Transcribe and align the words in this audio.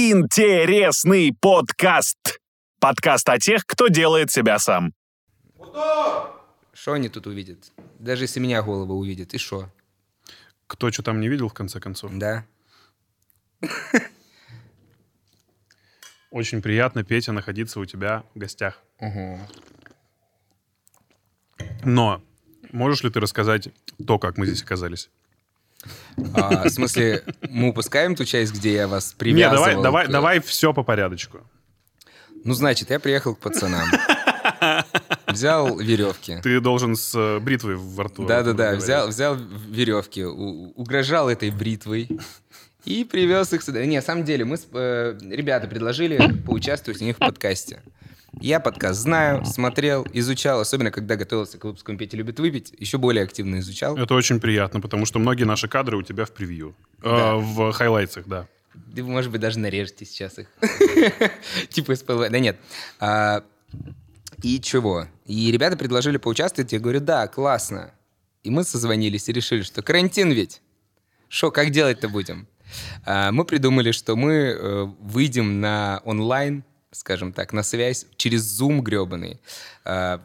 Интересный 0.00 1.34
подкаст. 1.40 2.38
Подкаст 2.78 3.28
о 3.28 3.40
тех, 3.40 3.66
кто 3.66 3.88
делает 3.88 4.30
себя 4.30 4.60
сам. 4.60 4.94
Что 6.72 6.92
они 6.92 7.08
тут 7.08 7.26
увидят? 7.26 7.72
Даже 7.98 8.22
если 8.22 8.38
меня 8.38 8.62
голова 8.62 8.94
увидит, 8.94 9.34
и 9.34 9.38
что? 9.38 9.68
Кто 10.68 10.92
что 10.92 11.02
там 11.02 11.20
не 11.20 11.28
видел, 11.28 11.48
в 11.48 11.52
конце 11.52 11.80
концов. 11.80 12.12
Да. 12.14 12.46
Очень 16.30 16.62
приятно, 16.62 17.02
Петя, 17.02 17.32
находиться 17.32 17.80
у 17.80 17.84
тебя 17.84 18.22
в 18.36 18.38
гостях. 18.38 18.80
Но 21.82 22.22
можешь 22.70 23.02
ли 23.02 23.10
ты 23.10 23.18
рассказать 23.18 23.70
то, 24.06 24.20
как 24.20 24.38
мы 24.38 24.46
здесь 24.46 24.62
оказались? 24.62 25.10
А, 26.34 26.64
в 26.64 26.70
смысле, 26.70 27.22
мы 27.48 27.68
упускаем 27.68 28.14
ту 28.16 28.24
часть, 28.24 28.52
где 28.54 28.74
я 28.74 28.88
вас 28.88 29.12
привязывал? 29.16 29.64
давай, 29.66 29.82
давай, 29.82 30.06
к- 30.06 30.10
давай 30.10 30.40
все 30.40 30.72
по 30.72 30.82
порядочку. 30.82 31.40
Ну, 32.44 32.54
значит, 32.54 32.90
я 32.90 32.98
приехал 33.00 33.34
к 33.34 33.38
пацанам. 33.40 33.88
Взял 35.26 35.78
веревки. 35.78 36.38
Ты 36.42 36.60
должен 36.60 36.96
с 36.96 37.14
э, 37.14 37.38
бритвой 37.40 37.76
во 37.76 38.04
рту. 38.04 38.26
Да-да-да, 38.26 38.74
взял, 38.76 39.08
взял 39.08 39.36
веревки, 39.36 40.24
у- 40.24 40.70
угрожал 40.74 41.28
этой 41.28 41.50
бритвой 41.50 42.08
и 42.84 43.04
привез 43.04 43.52
их 43.52 43.62
сюда. 43.62 43.84
Не, 43.84 43.96
на 43.96 44.02
самом 44.02 44.24
деле, 44.24 44.44
мы, 44.44 44.56
с- 44.56 44.66
э, 44.72 45.18
ребята 45.30 45.66
предложили 45.68 46.32
поучаствовать 46.46 47.00
у 47.02 47.04
них 47.04 47.16
в 47.16 47.18
подкасте. 47.18 47.82
Я 48.40 48.60
подкаст 48.60 49.00
знаю, 49.00 49.44
смотрел, 49.46 50.06
изучал, 50.12 50.60
особенно 50.60 50.90
когда 50.90 51.16
готовился 51.16 51.58
к 51.58 51.64
выпуску 51.64 51.96
«Петя 51.96 52.16
любит 52.16 52.38
выпить», 52.38 52.72
еще 52.78 52.98
более 52.98 53.24
активно 53.24 53.58
изучал. 53.60 53.96
Это 53.96 54.14
очень 54.14 54.38
приятно, 54.38 54.80
потому 54.80 55.06
что 55.06 55.18
многие 55.18 55.44
наши 55.44 55.66
кадры 55.66 55.96
у 55.96 56.02
тебя 56.02 56.24
в 56.24 56.32
превью. 56.32 56.76
Э, 57.02 57.02
Да. 57.02 57.34
в 57.36 57.72
хайлайтсах, 57.72 58.26
да. 58.26 58.46
Вы, 58.74 59.02
может 59.04 59.32
быть, 59.32 59.40
даже 59.40 59.58
нарежете 59.58 60.04
сейчас 60.04 60.38
их. 60.38 60.46
Типа 61.70 61.94
СПЛ. 61.96 62.24
Да 62.30 62.38
нет. 62.38 62.58
А, 63.00 63.42
И 64.42 64.60
чего? 64.60 65.06
И 65.24 65.50
ребята 65.50 65.76
предложили 65.76 66.16
поучаствовать. 66.18 66.72
Я 66.72 66.78
говорю, 66.78 67.00
да, 67.00 67.26
классно. 67.26 67.92
И 68.44 68.50
мы 68.50 68.62
созвонились 68.62 69.28
и 69.28 69.32
решили, 69.32 69.62
что 69.62 69.82
карантин 69.82 70.30
ведь. 70.30 70.60
Что, 71.28 71.50
как 71.50 71.70
делать-то 71.70 72.08
будем? 72.08 72.46
А, 73.04 73.32
Мы 73.32 73.44
придумали, 73.44 73.90
что 73.90 74.14
мы 74.14 74.32
э, 74.32 74.84
выйдем 75.00 75.60
на 75.60 76.00
онлайн, 76.04 76.62
скажем 76.98 77.32
так, 77.32 77.52
на 77.52 77.62
связь 77.62 78.06
через 78.16 78.60
Zoom 78.60 78.80
гребаный. 78.80 79.38
А, 79.84 80.20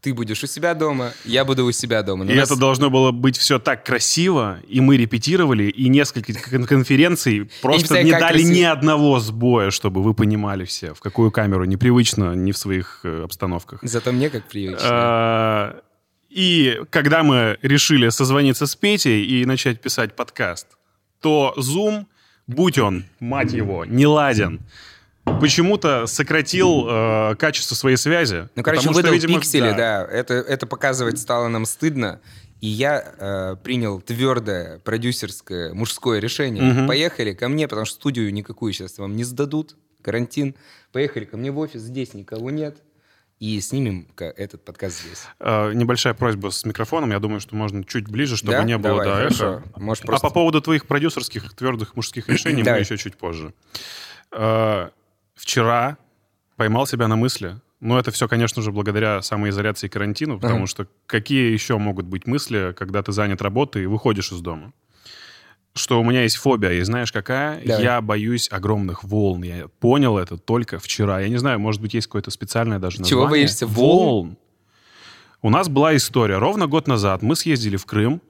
Ты 0.00 0.14
будешь 0.14 0.42
у 0.42 0.48
себя 0.48 0.74
дома, 0.74 1.12
я 1.24 1.44
буду 1.44 1.64
у 1.64 1.70
себя 1.72 2.02
дома. 2.02 2.24
Но 2.24 2.32
И 2.32 2.34
нас- 2.34 2.50
это 2.50 2.58
должно 2.58 2.90
было 2.90 3.12
быть 3.12 3.36
все 3.38 3.58
так 3.60 3.84
красиво, 3.84 4.58
и 4.68 4.80
мы 4.80 4.96
репетировали, 4.96 5.64
и 5.70 5.88
несколько 5.88 6.32
кон- 6.50 6.66
конференций 6.66 7.48
просто 7.60 8.02
не 8.02 8.10
дали 8.10 8.38
красиво. 8.38 8.50
ни 8.52 8.62
одного 8.62 9.20
сбоя, 9.20 9.70
чтобы 9.70 10.02
вы 10.02 10.12
понимали 10.14 10.64
все, 10.64 10.92
в 10.92 11.00
какую 11.00 11.30
камеру 11.30 11.64
непривычно, 11.66 12.34
не 12.34 12.50
в 12.50 12.56
своих 12.58 13.00
э, 13.04 13.22
обстановках. 13.24 13.78
Зато 13.82 14.10
мне 14.12 14.28
как 14.30 14.48
привычно. 14.48 14.78
А, 14.90 15.80
И 16.30 16.80
когда 16.90 17.22
мы 17.22 17.58
решили 17.62 18.08
созвониться 18.10 18.66
с 18.66 18.74
Петей 18.74 19.24
и 19.24 19.44
начать 19.46 19.80
писать 19.80 20.16
подкаст, 20.16 20.66
то 21.20 21.54
Zoom, 21.58 22.06
будь 22.48 22.78
он, 22.78 23.04
мать 23.20 23.52
его, 23.52 23.84
не 23.84 24.06
ладен, 24.06 24.58
почему-то 25.24 26.06
сократил 26.06 26.86
э, 26.88 27.34
качество 27.36 27.74
своей 27.74 27.96
связи. 27.96 28.48
Ну, 28.54 28.62
короче, 28.62 28.82
Потому 28.82 28.94
что, 28.94 29.02
выдал 29.02 29.12
видимо, 29.14 29.40
пиксели, 29.40 29.70
да. 29.72 30.04
Это, 30.04 30.34
это 30.34 30.66
показывать 30.66 31.18
стало 31.18 31.48
нам 31.48 31.64
стыдно. 31.64 32.20
И 32.60 32.68
я 32.68 33.02
э, 33.18 33.56
принял 33.62 34.00
твердое 34.00 34.78
продюсерское 34.80 35.74
мужское 35.74 36.20
решение. 36.20 36.62
Мгм. 36.62 36.86
Поехали 36.86 37.32
ко 37.34 37.48
мне, 37.48 37.66
потому 37.66 37.86
что 37.86 37.96
студию 37.96 38.32
никакую 38.32 38.72
сейчас 38.72 38.98
вам 38.98 39.16
не 39.16 39.24
сдадут. 39.24 39.76
Карантин. 40.02 40.54
Поехали 40.92 41.24
ко 41.24 41.36
мне 41.36 41.50
в 41.50 41.58
офис, 41.58 41.80
здесь 41.82 42.14
никого 42.14 42.50
нет. 42.50 42.76
И 43.40 43.60
снимем 43.60 44.06
этот 44.16 44.64
подкаст 44.64 45.00
здесь. 45.00 45.24
Э, 45.40 45.72
небольшая 45.72 46.14
просьба 46.14 46.50
с 46.50 46.64
микрофоном. 46.64 47.10
Я 47.10 47.18
думаю, 47.18 47.40
что 47.40 47.56
можно 47.56 47.82
чуть 47.84 48.06
ближе, 48.08 48.36
чтобы 48.36 48.52
Да? 48.52 48.62
не 48.62 48.78
было 48.78 49.02
Давай, 49.02 49.06
да, 49.06 49.14
хорошо. 49.16 49.52
эха. 49.54 49.80
Можешь 49.80 50.04
А 50.04 50.06
просто- 50.06 50.28
по 50.28 50.32
поводу 50.34 50.60
твоих 50.60 50.86
продюсерских 50.86 51.52
твердых 51.54 51.96
мужских 51.96 52.28
решений 52.28 52.62
мы 52.62 52.78
еще 52.78 52.96
чуть 52.96 53.16
позже. 53.16 53.52
Э, 54.30 54.90
Вчера 55.42 55.98
поймал 56.56 56.86
себя 56.86 57.08
на 57.08 57.16
мысли. 57.16 57.60
Ну, 57.80 57.98
это 57.98 58.12
все, 58.12 58.28
конечно 58.28 58.62
же, 58.62 58.70
благодаря 58.70 59.20
самоизоляции 59.22 59.88
и 59.88 59.90
карантину, 59.90 60.38
потому 60.38 60.58
Ага. 60.58 60.66
что 60.68 60.86
какие 61.06 61.50
еще 61.52 61.78
могут 61.78 62.06
быть 62.06 62.28
мысли, 62.28 62.72
когда 62.78 63.02
ты 63.02 63.10
занят 63.10 63.42
работой 63.42 63.82
и 63.82 63.86
выходишь 63.86 64.30
из 64.30 64.40
дома? 64.40 64.72
Что 65.74 66.00
у 66.00 66.04
меня 66.04 66.22
есть 66.22 66.36
фобия, 66.36 66.70
и 66.74 66.80
знаешь 66.82 67.10
какая? 67.10 67.60
Давай. 67.64 67.82
Я 67.82 68.00
боюсь 68.00 68.48
огромных 68.52 69.02
волн. 69.02 69.42
Я 69.42 69.66
понял 69.80 70.16
это 70.16 70.36
только 70.38 70.78
вчера. 70.78 71.18
Я 71.20 71.28
не 71.28 71.38
знаю, 71.38 71.58
может 71.58 71.80
быть, 71.82 71.92
есть 71.94 72.06
какое-то 72.06 72.30
специальное 72.30 72.78
даже 72.78 73.00
название. 73.00 73.10
Чего 73.10 73.26
боишься? 73.28 73.66
Волн? 73.66 74.06
Волн. 74.06 74.38
У 75.40 75.50
нас 75.50 75.68
была 75.68 75.96
история. 75.96 76.38
Ровно 76.38 76.68
год 76.68 76.86
назад 76.86 77.22
мы 77.22 77.34
съездили 77.34 77.76
в 77.76 77.84
Крым 77.84 78.22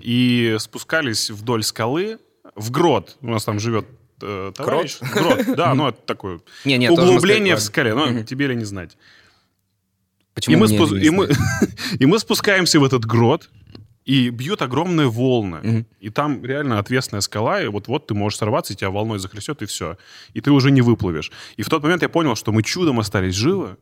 и 0.00 0.54
спускались 0.60 1.28
вдоль 1.30 1.64
скалы 1.64 2.18
в 2.54 2.70
грот. 2.70 3.16
У 3.20 3.30
нас 3.30 3.44
там 3.44 3.58
живет 3.58 3.86
э, 4.22 4.52
товарищ. 4.54 4.98
Грот, 5.00 5.56
да, 5.56 5.74
ну 5.74 5.88
это 5.88 5.98
такое 6.04 6.40
Не, 6.64 6.78
не, 6.78 6.90
углубление 6.90 7.56
в 7.56 7.60
скале. 7.60 7.94
Ну, 7.94 8.06
Мгм. 8.06 8.24
тебе 8.24 8.48
ли 8.48 8.56
не 8.56 8.64
знать. 8.64 8.96
Почему 10.34 10.56
и, 10.56 10.58
мы 10.58 10.68
не 10.68 11.06
и, 11.06 11.10
мы, 11.10 11.28
и 11.98 12.06
мы 12.06 12.18
спускаемся 12.18 12.78
в 12.78 12.84
этот 12.84 13.06
грот, 13.06 13.48
и 14.06 14.30
бьют 14.30 14.62
огромные 14.62 15.08
волны. 15.08 15.58
Мгм. 15.62 15.86
И 15.98 16.10
там 16.10 16.44
реально 16.44 16.78
отвесная 16.78 17.20
скала, 17.20 17.60
и 17.60 17.66
вот-вот 17.66 18.06
ты 18.06 18.14
можешь 18.14 18.38
сорваться, 18.38 18.72
и 18.72 18.76
тебя 18.76 18.90
волной 18.90 19.18
захлестет, 19.18 19.62
и 19.62 19.66
все. 19.66 19.98
И 20.32 20.40
ты 20.40 20.52
уже 20.52 20.70
не 20.70 20.80
выплывешь. 20.80 21.32
И 21.56 21.62
в 21.62 21.68
тот 21.68 21.82
момент 21.82 22.02
я 22.02 22.08
понял, 22.08 22.36
что 22.36 22.52
мы 22.52 22.62
чудом 22.62 23.00
остались 23.00 23.34
живы. 23.34 23.76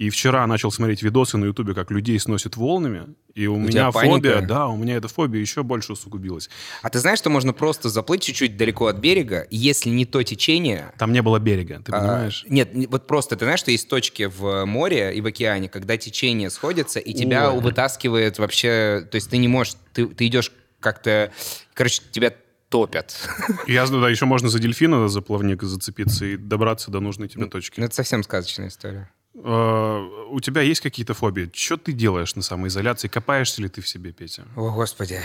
И 0.00 0.08
вчера 0.08 0.46
начал 0.46 0.70
смотреть 0.72 1.02
видосы 1.02 1.36
на 1.36 1.44
Ютубе, 1.44 1.74
как 1.74 1.90
людей 1.90 2.18
сносит 2.18 2.56
волнами. 2.56 3.14
И 3.34 3.46
у, 3.46 3.56
меня 3.58 3.70
тебя 3.70 3.92
паника? 3.92 4.14
фобия, 4.14 4.40
да, 4.40 4.66
у 4.68 4.78
меня 4.78 4.96
эта 4.96 5.08
фобия 5.08 5.38
еще 5.42 5.62
больше 5.62 5.92
усугубилась. 5.92 6.48
А 6.80 6.88
ты 6.88 7.00
знаешь, 7.00 7.18
что 7.18 7.28
можно 7.28 7.52
просто 7.52 7.90
заплыть 7.90 8.22
чуть-чуть 8.22 8.56
далеко 8.56 8.86
от 8.86 8.96
берега, 8.96 9.46
если 9.50 9.90
не 9.90 10.06
то 10.06 10.22
течение, 10.22 10.94
Там 10.96 11.12
не 11.12 11.20
было 11.20 11.38
берега, 11.38 11.82
ты 11.84 11.92
А, 11.92 12.00
понимаешь? 12.00 12.46
нет, 12.48 12.74
не- 12.74 12.86
вот 12.86 13.06
просто 13.06 13.36
ты 13.36 13.44
знаешь, 13.44 13.60
что 13.60 13.72
есть 13.72 13.90
точки 13.90 14.22
в 14.34 14.64
море 14.64 15.14
и 15.14 15.20
в 15.20 15.26
океане, 15.26 15.68
когда 15.68 15.98
течение 15.98 16.48
сходится, 16.48 16.98
и 16.98 17.12
тебя 17.12 17.52
Ой. 17.52 17.60
вытаскивает 17.60 18.38
вообще... 18.38 19.06
То 19.10 19.16
есть 19.16 19.28
ты 19.28 19.36
не 19.36 19.48
можешь... 19.48 19.74
Ты, 19.92 20.06
ты 20.06 20.26
идешь 20.28 20.50
как-то... 20.80 21.30
Короче, 21.74 22.00
тебя 22.10 22.32
топят. 22.70 23.14
Я 23.66 23.84
знаю, 23.84 24.02
да, 24.04 24.08
еще 24.08 24.24
можно 24.24 24.48
за 24.48 24.60
дельфина 24.60 25.08
за 25.08 25.20
плавник 25.20 25.62
зацепиться 25.62 26.24
и 26.24 26.38
добраться 26.38 26.90
до 26.90 27.00
нужной 27.00 27.28
тебе 27.28 27.44
точки. 27.44 27.80
Ну, 27.80 27.84
это 27.84 27.94
совсем 27.94 28.22
сказочная 28.22 28.68
история. 28.68 29.10
Э, 29.34 30.08
У 30.30 30.40
тебя 30.40 30.62
есть 30.62 30.80
какие-то 30.80 31.14
фобии? 31.14 31.50
Что 31.52 31.76
ты 31.76 31.92
делаешь 31.92 32.34
на 32.36 32.42
самоизоляции? 32.42 33.08
Копаешься 33.08 33.62
ли 33.62 33.68
ты 33.68 33.80
в 33.80 33.88
себе, 33.88 34.12
Петя? 34.12 34.44
О, 34.56 34.70
Господи. 34.70 35.20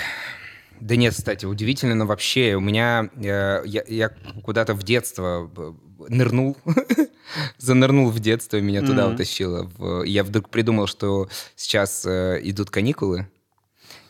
Да 0.82 0.96
нет, 0.98 1.14
кстати, 1.14 1.46
удивительно, 1.46 1.96
но 1.96 2.06
вообще 2.06 2.56
у 2.56 2.60
меня... 2.60 3.10
э, 3.16 3.62
я, 3.66 3.84
я 3.88 4.10
куда-то 4.44 4.74
в 4.74 4.84
детство 4.84 5.50
э, 5.56 5.74
нырнул, 6.10 6.58
занырнул 7.58 8.10
в 8.10 8.20
детство, 8.20 8.58
меня 8.60 8.82
туда 8.82 9.08
утащило. 9.08 9.72
В- 9.78 10.04
Я 10.04 10.24
вдруг 10.24 10.50
придумал, 10.50 10.88
что 10.88 11.30
сейчас 11.56 12.06
э, 12.06 12.40
идут 12.44 12.70
каникулы, 12.72 13.28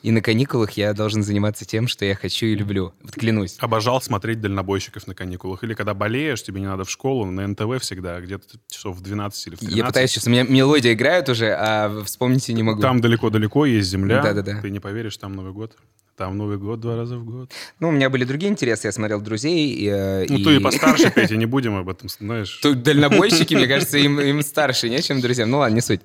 и 0.05 0.11
на 0.11 0.21
каникулах 0.21 0.73
я 0.73 0.93
должен 0.93 1.23
заниматься 1.23 1.65
тем, 1.65 1.87
что 1.87 2.05
я 2.05 2.13
хочу 2.13 2.45
и 2.45 2.53
люблю. 2.53 2.93
Вот 3.01 3.13
клянусь. 3.13 3.57
Обожал 3.59 3.99
смотреть 4.03 4.39
дальнобойщиков 4.39 5.07
на 5.07 5.15
каникулах. 5.15 5.63
Или 5.63 5.73
когда 5.73 5.95
болеешь, 5.95 6.43
тебе 6.43 6.61
не 6.61 6.67
надо 6.67 6.83
в 6.83 6.91
школу, 6.91 7.25
на 7.25 7.47
НТВ 7.47 7.81
всегда, 7.81 8.21
где-то 8.21 8.59
часов 8.69 8.97
в 8.97 9.01
12 9.01 9.47
или 9.47 9.55
в 9.55 9.59
13. 9.61 9.77
Я 9.77 9.83
пытаюсь 9.83 10.11
сейчас, 10.11 10.27
у 10.27 10.29
меня 10.29 10.43
мелодия 10.43 10.93
играет 10.93 11.27
уже, 11.27 11.55
а 11.55 12.03
вспомнить 12.03 12.47
не 12.49 12.61
могу. 12.61 12.83
Там 12.83 13.01
далеко-далеко 13.01 13.65
есть 13.65 13.89
земля. 13.89 14.21
Да-да-да. 14.21 14.61
Ты 14.61 14.69
не 14.69 14.79
поверишь, 14.79 15.17
там 15.17 15.33
Новый 15.33 15.53
год. 15.53 15.75
Там 16.15 16.37
Новый 16.37 16.59
год 16.59 16.79
два 16.81 16.97
раза 16.97 17.17
в 17.17 17.25
год. 17.25 17.51
Ну, 17.79 17.89
у 17.89 17.91
меня 17.91 18.11
были 18.11 18.25
другие 18.25 18.51
интересы, 18.51 18.87
я 18.87 18.91
смотрел 18.91 19.19
«Друзей». 19.21 19.73
И, 19.73 19.89
э, 19.89 20.25
Ну, 20.29 20.37
ты 20.37 20.57
и 20.57 20.59
постарше, 20.59 21.09
Петя, 21.09 21.35
не 21.35 21.47
будем 21.47 21.75
об 21.75 21.89
этом, 21.89 22.09
знаешь. 22.09 22.59
Тут 22.61 22.83
дальнобойщики, 22.83 23.55
мне 23.55 23.65
кажется, 23.65 23.97
им, 23.97 24.19
им 24.19 24.43
старше, 24.43 24.87
не 24.87 25.01
чем 25.01 25.19
друзьям. 25.19 25.49
Ну 25.49 25.57
ладно, 25.57 25.73
не 25.73 25.81
суть. 25.81 26.01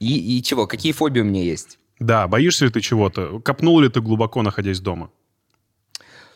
И, 0.00 0.38
и 0.38 0.42
чего? 0.42 0.66
Какие 0.66 0.92
фобии 0.92 1.20
у 1.20 1.24
меня 1.24 1.44
есть? 1.44 1.78
Да, 2.00 2.26
боишься 2.26 2.64
ли 2.64 2.70
ты 2.70 2.80
чего-то? 2.80 3.40
Копнул 3.40 3.78
ли 3.80 3.88
ты 3.88 4.00
глубоко, 4.00 4.42
находясь 4.42 4.80
дома? 4.80 5.10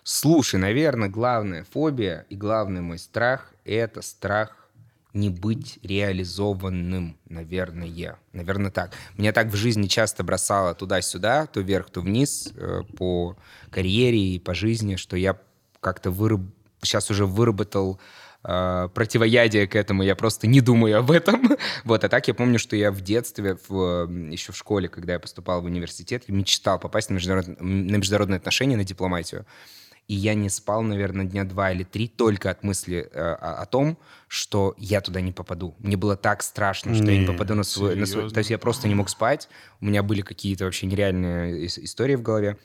Слушай, 0.02 0.60
наверное, 0.60 1.08
главная 1.08 1.64
фобия 1.64 2.26
и 2.28 2.36
главный 2.36 2.82
мой 2.82 2.98
страх— 2.98 3.50
это 3.64 4.02
страх 4.02 4.68
не 5.14 5.30
быть 5.30 5.78
реализованным, 5.82 7.16
наверное. 7.28 8.18
Наверное, 8.32 8.70
так. 8.70 8.92
Меня 9.16 9.32
так 9.32 9.46
в 9.46 9.56
жизни 9.56 9.86
часто 9.86 10.22
бросало 10.22 10.74
туда-сюда, 10.74 11.46
то 11.46 11.60
вверх, 11.60 11.88
то 11.88 12.02
вниз, 12.02 12.52
э, 12.54 12.82
по 12.98 13.36
карьере 13.70 14.34
и 14.34 14.38
по 14.38 14.54
жизни, 14.54 14.96
что 14.96 15.16
я 15.16 15.38
как-то 15.80 16.10
выраб... 16.10 16.42
сейчас 16.82 17.10
уже 17.10 17.24
выработал 17.24 17.98
противоядие 18.44 19.66
к 19.66 19.74
этому, 19.74 20.02
я 20.02 20.14
просто 20.14 20.46
не 20.46 20.60
думаю 20.60 20.98
об 20.98 21.10
этом. 21.10 21.56
вот, 21.84 22.04
а 22.04 22.08
так 22.08 22.28
я 22.28 22.34
помню, 22.34 22.58
что 22.58 22.76
я 22.76 22.92
в 22.92 23.00
детстве, 23.00 23.56
в, 23.68 24.06
еще 24.30 24.52
в 24.52 24.56
школе, 24.56 24.88
когда 24.88 25.14
я 25.14 25.18
поступал 25.18 25.62
в 25.62 25.64
университет, 25.64 26.24
мечтал 26.28 26.78
попасть 26.78 27.08
на 27.08 27.14
международные, 27.14 27.56
на 27.58 27.96
международные 27.96 28.36
отношения, 28.36 28.76
на 28.76 28.84
дипломатию. 28.84 29.46
И 30.06 30.14
я 30.14 30.34
не 30.34 30.50
спал, 30.50 30.82
наверное, 30.82 31.24
дня 31.24 31.44
два 31.44 31.72
или 31.72 31.82
три 31.82 32.08
только 32.08 32.50
от 32.50 32.62
мысли 32.62 33.08
э, 33.10 33.18
о, 33.18 33.62
о 33.62 33.66
том, 33.66 33.96
что 34.28 34.74
я 34.76 35.00
туда 35.00 35.22
не 35.22 35.32
попаду. 35.32 35.74
Мне 35.78 35.96
было 35.96 36.14
так 36.14 36.42
страшно, 36.42 36.94
что 36.94 37.04
я 37.04 37.12
не 37.12 37.20
Не, 37.20 37.26
попаду 37.26 37.54
на 37.54 37.62
свой, 37.62 37.96
на 37.96 38.04
свой... 38.04 38.28
То 38.30 38.38
есть 38.38 38.50
я 38.50 38.58
просто 38.58 38.86
не 38.86 38.94
мог 38.94 39.08
спать. 39.08 39.48
У 39.80 39.86
меня 39.86 40.02
были 40.02 40.20
какие-то 40.20 40.64
вообще 40.64 40.86
нереальные 40.86 41.64
ис- 41.64 41.82
истории 41.82 42.16
в 42.16 42.22
голове. 42.22 42.58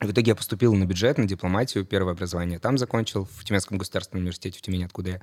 В 0.00 0.10
итоге 0.10 0.30
я 0.30 0.34
поступил 0.34 0.74
на 0.74 0.84
бюджет, 0.84 1.18
на 1.18 1.26
дипломатию, 1.26 1.84
первое 1.84 2.14
образование 2.14 2.58
там 2.58 2.78
закончил, 2.78 3.28
в 3.36 3.44
Тюменском 3.44 3.76
государственном 3.76 4.22
университете 4.22 4.58
в 4.58 4.62
Тюмени, 4.62 4.84
откуда 4.84 5.10
я. 5.10 5.20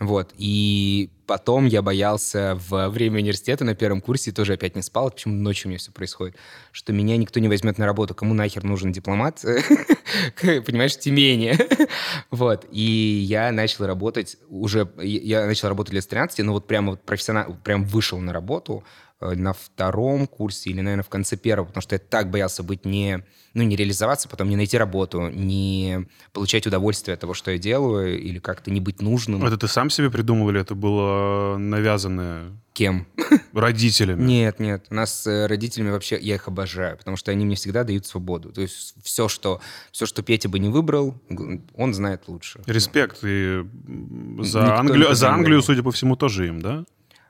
Вот. 0.00 0.34
И 0.36 1.10
потом 1.26 1.66
я 1.66 1.80
боялся 1.80 2.58
во 2.68 2.88
время 2.90 3.18
университета 3.18 3.64
на 3.64 3.74
первом 3.74 4.00
курсе, 4.00 4.32
тоже 4.32 4.54
опять 4.54 4.74
не 4.74 4.82
спал, 4.82 5.10
почему 5.10 5.34
ночью 5.34 5.66
у 5.66 5.70
меня 5.70 5.78
все 5.78 5.92
происходит, 5.92 6.36
что 6.72 6.92
меня 6.92 7.16
никто 7.16 7.38
не 7.38 7.48
возьмет 7.48 7.78
на 7.78 7.86
работу. 7.86 8.14
Кому 8.14 8.34
нахер 8.34 8.64
нужен 8.64 8.92
дипломат? 8.92 9.40
Понимаешь, 10.40 10.96
Тюмени. 10.96 11.56
Вот. 12.30 12.66
И 12.70 13.24
я 13.28 13.52
начал 13.52 13.86
работать 13.86 14.36
уже... 14.48 14.90
Я 14.98 15.46
начал 15.46 15.68
работать 15.68 15.92
лет 15.94 16.02
с 16.02 16.06
13, 16.06 16.40
но 16.40 16.52
вот 16.52 16.66
прямо 16.66 16.92
вот 16.92 17.02
профессионально, 17.02 17.54
прям 17.62 17.84
вышел 17.84 18.18
на 18.18 18.32
работу 18.32 18.84
на 19.20 19.52
втором 19.52 20.26
курсе 20.26 20.70
или, 20.70 20.80
наверное, 20.80 21.04
в 21.04 21.08
конце 21.08 21.36
первого, 21.36 21.66
потому 21.66 21.82
что 21.82 21.94
я 21.94 21.98
так 21.98 22.30
боялся 22.30 22.62
быть 22.62 22.84
не... 22.84 23.24
Ну, 23.54 23.62
не 23.62 23.76
реализоваться, 23.76 24.28
потом 24.28 24.48
не 24.48 24.56
найти 24.56 24.76
работу, 24.76 25.28
не 25.28 26.08
получать 26.32 26.66
удовольствие 26.66 27.14
от 27.14 27.20
того, 27.20 27.34
что 27.34 27.52
я 27.52 27.58
делаю, 27.58 28.20
или 28.20 28.40
как-то 28.40 28.72
не 28.72 28.80
быть 28.80 29.00
нужным. 29.00 29.44
Это 29.44 29.56
ты 29.56 29.68
сам 29.68 29.90
себе 29.90 30.10
придумал 30.10 30.50
или 30.50 30.60
это 30.60 30.74
было 30.74 31.56
навязанное 31.56 32.52
Кем? 32.72 33.06
родителями? 33.52 34.22
Нет, 34.24 34.58
нет. 34.58 34.86
У 34.90 34.94
нас 34.94 35.22
с 35.22 35.26
э, 35.28 35.46
родителями 35.46 35.90
вообще, 35.90 36.18
я 36.20 36.34
их 36.34 36.48
обожаю, 36.48 36.98
потому 36.98 37.16
что 37.16 37.30
они 37.30 37.44
мне 37.44 37.54
всегда 37.54 37.84
дают 37.84 38.04
свободу. 38.06 38.50
То 38.50 38.60
есть 38.60 38.96
все, 39.04 39.28
что, 39.28 39.60
все, 39.92 40.06
что 40.06 40.22
Петя 40.22 40.48
бы 40.48 40.58
не 40.58 40.68
выбрал, 40.68 41.14
он 41.76 41.94
знает 41.94 42.22
лучше. 42.26 42.60
Респект. 42.66 43.18
И 43.22 43.64
за, 44.40 44.62
Никто 44.62 44.82
никогда 44.82 45.14
за 45.14 45.30
Англию, 45.30 45.62
судя 45.62 45.84
по 45.84 45.92
всему, 45.92 46.16
тоже 46.16 46.48
им, 46.48 46.60
да? 46.60 46.84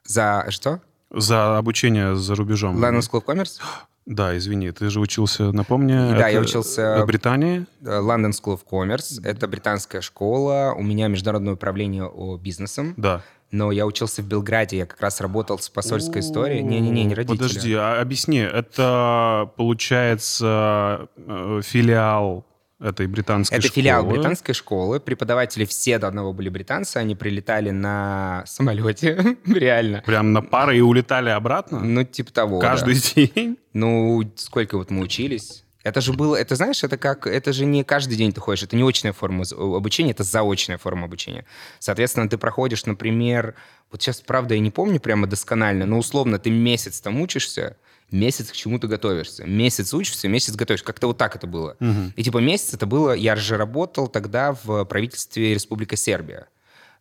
За 0.06 0.46
что? 0.48 0.80
За 1.16 1.58
обучение 1.58 2.16
за 2.16 2.34
рубежом. 2.34 2.76
London 2.84 3.00
School 3.00 3.22
of 3.22 3.24
Commerce? 3.24 3.60
Да, 4.06 4.36
извини, 4.36 4.70
ты 4.70 4.90
же 4.90 5.00
учился, 5.00 5.50
напомни. 5.52 5.94
Да, 5.94 6.28
я 6.28 6.40
учился- 6.40 7.02
В 7.02 7.06
Британии? 7.06 7.64
Э, 7.82 8.00
London 8.00 8.30
School 8.32 8.58
of 8.58 8.60
Commerce. 8.70 9.20
Это 9.24 9.48
британская 9.48 10.02
школа. 10.02 10.74
У 10.76 10.82
меня 10.82 11.08
международное 11.08 11.54
управление 11.54 12.04
о 12.04 12.36
бизнесом. 12.36 12.92
Да. 12.98 13.22
Но 13.50 13.70
я 13.72 13.86
учился 13.86 14.20
в 14.22 14.26
Белграде. 14.26 14.78
Я 14.78 14.86
как 14.86 15.00
раз 15.00 15.20
работал 15.20 15.58
с 15.58 15.68
посольской 15.70 16.20
историей. 16.20 16.62
Не-не-не, 16.62 17.04
не 17.04 17.14
родители. 17.14 17.36
Подожди, 17.38 17.72
а 17.74 18.00
объясни, 18.00 18.38
это 18.38 19.48
получается 19.56 21.08
э, 21.16 21.60
филиал 21.62 22.44
этой 22.84 23.06
британской 23.06 23.58
Это 23.58 23.66
школы? 23.66 23.82
филиал 23.82 24.04
британской 24.04 24.54
школы. 24.54 25.00
Преподаватели 25.00 25.64
все 25.64 25.98
до 25.98 26.08
одного 26.08 26.32
были 26.32 26.48
британцы. 26.48 26.98
Они 26.98 27.14
прилетали 27.14 27.70
на 27.70 28.44
самолете. 28.46 29.36
Реально. 29.46 30.02
Прям 30.06 30.32
на 30.32 30.42
пары 30.42 30.78
и 30.78 30.80
улетали 30.80 31.30
обратно? 31.30 31.80
Ну, 31.80 32.04
типа 32.04 32.32
того, 32.32 32.60
да. 32.60 32.68
Каждый 32.68 32.94
день? 32.94 33.58
Ну, 33.72 34.22
сколько 34.36 34.76
вот 34.76 34.90
мы 34.90 35.02
учились? 35.02 35.64
Это 35.84 36.00
же 36.00 36.14
было, 36.14 36.34
это 36.34 36.56
знаешь, 36.56 36.82
это 36.82 36.96
как, 36.96 37.26
это 37.26 37.52
же 37.52 37.66
не 37.66 37.84
каждый 37.84 38.16
день 38.16 38.32
ты 38.32 38.40
ходишь, 38.40 38.62
это 38.62 38.74
не 38.74 38.82
очная 38.82 39.12
форма 39.12 39.44
обучения, 39.58 40.12
это 40.12 40.22
заочная 40.22 40.78
форма 40.78 41.04
обучения. 41.04 41.44
Соответственно, 41.78 42.26
ты 42.26 42.38
проходишь, 42.38 42.86
например, 42.86 43.54
вот 43.92 44.00
сейчас, 44.00 44.22
правда, 44.22 44.54
я 44.54 44.60
не 44.60 44.70
помню 44.70 44.98
прямо 44.98 45.26
досконально, 45.26 45.84
но 45.84 45.98
условно 45.98 46.38
ты 46.38 46.48
месяц 46.48 47.02
там 47.02 47.20
учишься, 47.20 47.76
месяц 48.14 48.50
к 48.50 48.52
чему-то 48.52 48.86
готовишься, 48.86 49.44
месяц 49.44 49.92
учишься, 49.92 50.28
месяц 50.28 50.54
готовишься, 50.54 50.86
как-то 50.86 51.08
вот 51.08 51.18
так 51.18 51.36
это 51.36 51.46
было. 51.46 51.76
И 52.16 52.22
типа 52.22 52.38
месяц 52.38 52.74
это 52.74 52.86
было, 52.86 53.12
я 53.12 53.36
же 53.36 53.56
работал 53.56 54.08
тогда 54.08 54.56
в 54.64 54.84
правительстве 54.84 55.54
Республика 55.54 55.96
Сербия, 55.96 56.46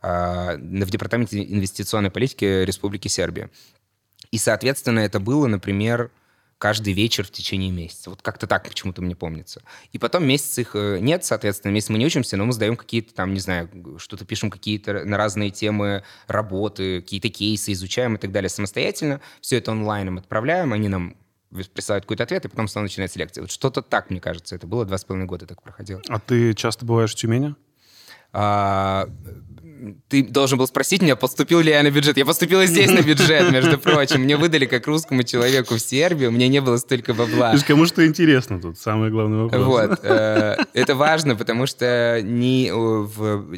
а, 0.01 0.57
в 0.57 0.89
департаменте 0.89 1.44
инвестиционной 1.44 2.12
политики 2.12 2.63
Республики 2.65 3.07
Сербия. 3.07 3.50
И, 4.31 4.38
соответственно, 4.38 5.00
это 5.00 5.19
было, 5.19 5.48
например, 5.48 6.10
каждый 6.63 6.94
вечер 6.94 7.25
в 7.25 7.31
течение 7.31 7.71
месяца. 7.71 8.10
Вот 8.10 8.21
как-то 8.21 8.48
так 8.48 8.69
почему-то 8.69 9.01
мне 9.01 9.18
помнится. 9.18 9.62
И 9.92 10.00
потом 10.00 10.25
месяц 10.25 10.57
их 10.60 10.77
э, 10.77 11.00
нет, 11.01 11.25
соответственно, 11.25 11.74
месяц 11.74 11.89
мы 11.89 11.98
не 11.98 12.06
учимся, 12.06 12.38
но 12.38 12.45
мы 12.45 12.54
сдаем 12.54 12.77
какие-то 12.77 13.13
там, 13.13 13.33
не 13.33 13.42
знаю, 13.42 13.69
что-то 13.98 14.24
пишем 14.24 14.50
какие-то 14.50 15.04
на 15.04 15.18
разные 15.18 15.50
темы 15.50 16.06
работы, 16.27 17.01
какие-то 17.01 17.27
кейсы 17.27 17.74
изучаем 17.74 18.15
и 18.15 18.18
так 18.18 18.31
далее 18.31 18.48
самостоятельно. 18.48 19.19
Все 19.42 19.57
это 19.57 19.74
онлайном 19.74 20.19
отправляем, 20.19 20.71
они 20.71 20.88
нам 20.88 21.18
присылают 21.74 22.06
какой-то 22.06 22.24
ответ, 22.24 22.45
и 22.45 22.48
потом 22.48 22.69
снова 22.69 22.83
начинается 22.83 23.19
лекция. 23.19 23.42
Вот 23.42 23.51
что-то 23.51 23.81
так, 23.81 24.10
мне 24.10 24.21
кажется, 24.21 24.56
это 24.56 24.65
было 24.65 24.86
два 24.86 24.98
с 24.98 25.04
половиной 25.04 25.27
года 25.27 25.45
так 25.45 25.62
проходило. 25.62 26.01
А 26.07 26.18
ты 26.18 26.54
часто 26.54 26.86
бываешь 26.86 27.12
в 27.12 27.15
Тюмени? 27.15 27.56
А, 28.34 29.08
ты 30.08 30.24
должен 30.24 30.58
был 30.58 30.68
спросить 30.68 31.02
меня, 31.02 31.16
поступил 31.16 31.60
ли 31.60 31.72
я 31.72 31.84
на 31.84 31.92
бюджет. 31.92 32.18
Я 32.18 32.26
поступил 32.26 32.64
здесь 32.64 32.90
на 32.90 33.02
бюджет, 33.02 33.52
между 33.52 33.78
прочим. 33.78 34.22
Мне 34.22 34.38
выдали 34.38 34.66
как 34.66 34.88
русскому 34.88 35.24
человеку 35.24 35.76
в 35.76 35.80
Сербии, 35.80 36.28
у 36.28 36.32
меня 36.32 36.48
не 36.48 36.62
было 36.62 36.78
столько 36.78 37.14
бабла. 37.14 37.52
Есть 37.54 37.66
кому 37.66 37.86
что 37.86 38.06
интересно 38.06 38.60
тут, 38.60 38.78
самый 38.78 39.12
главный 39.12 39.44
вопрос. 39.44 39.66
Вот. 39.66 40.00
э, 40.04 40.58
Это 40.74 40.96
важно, 40.96 41.36
потому 41.36 41.66
что 41.68 42.22
не 42.24 42.68
э, 42.68 42.74
в... 42.74 43.58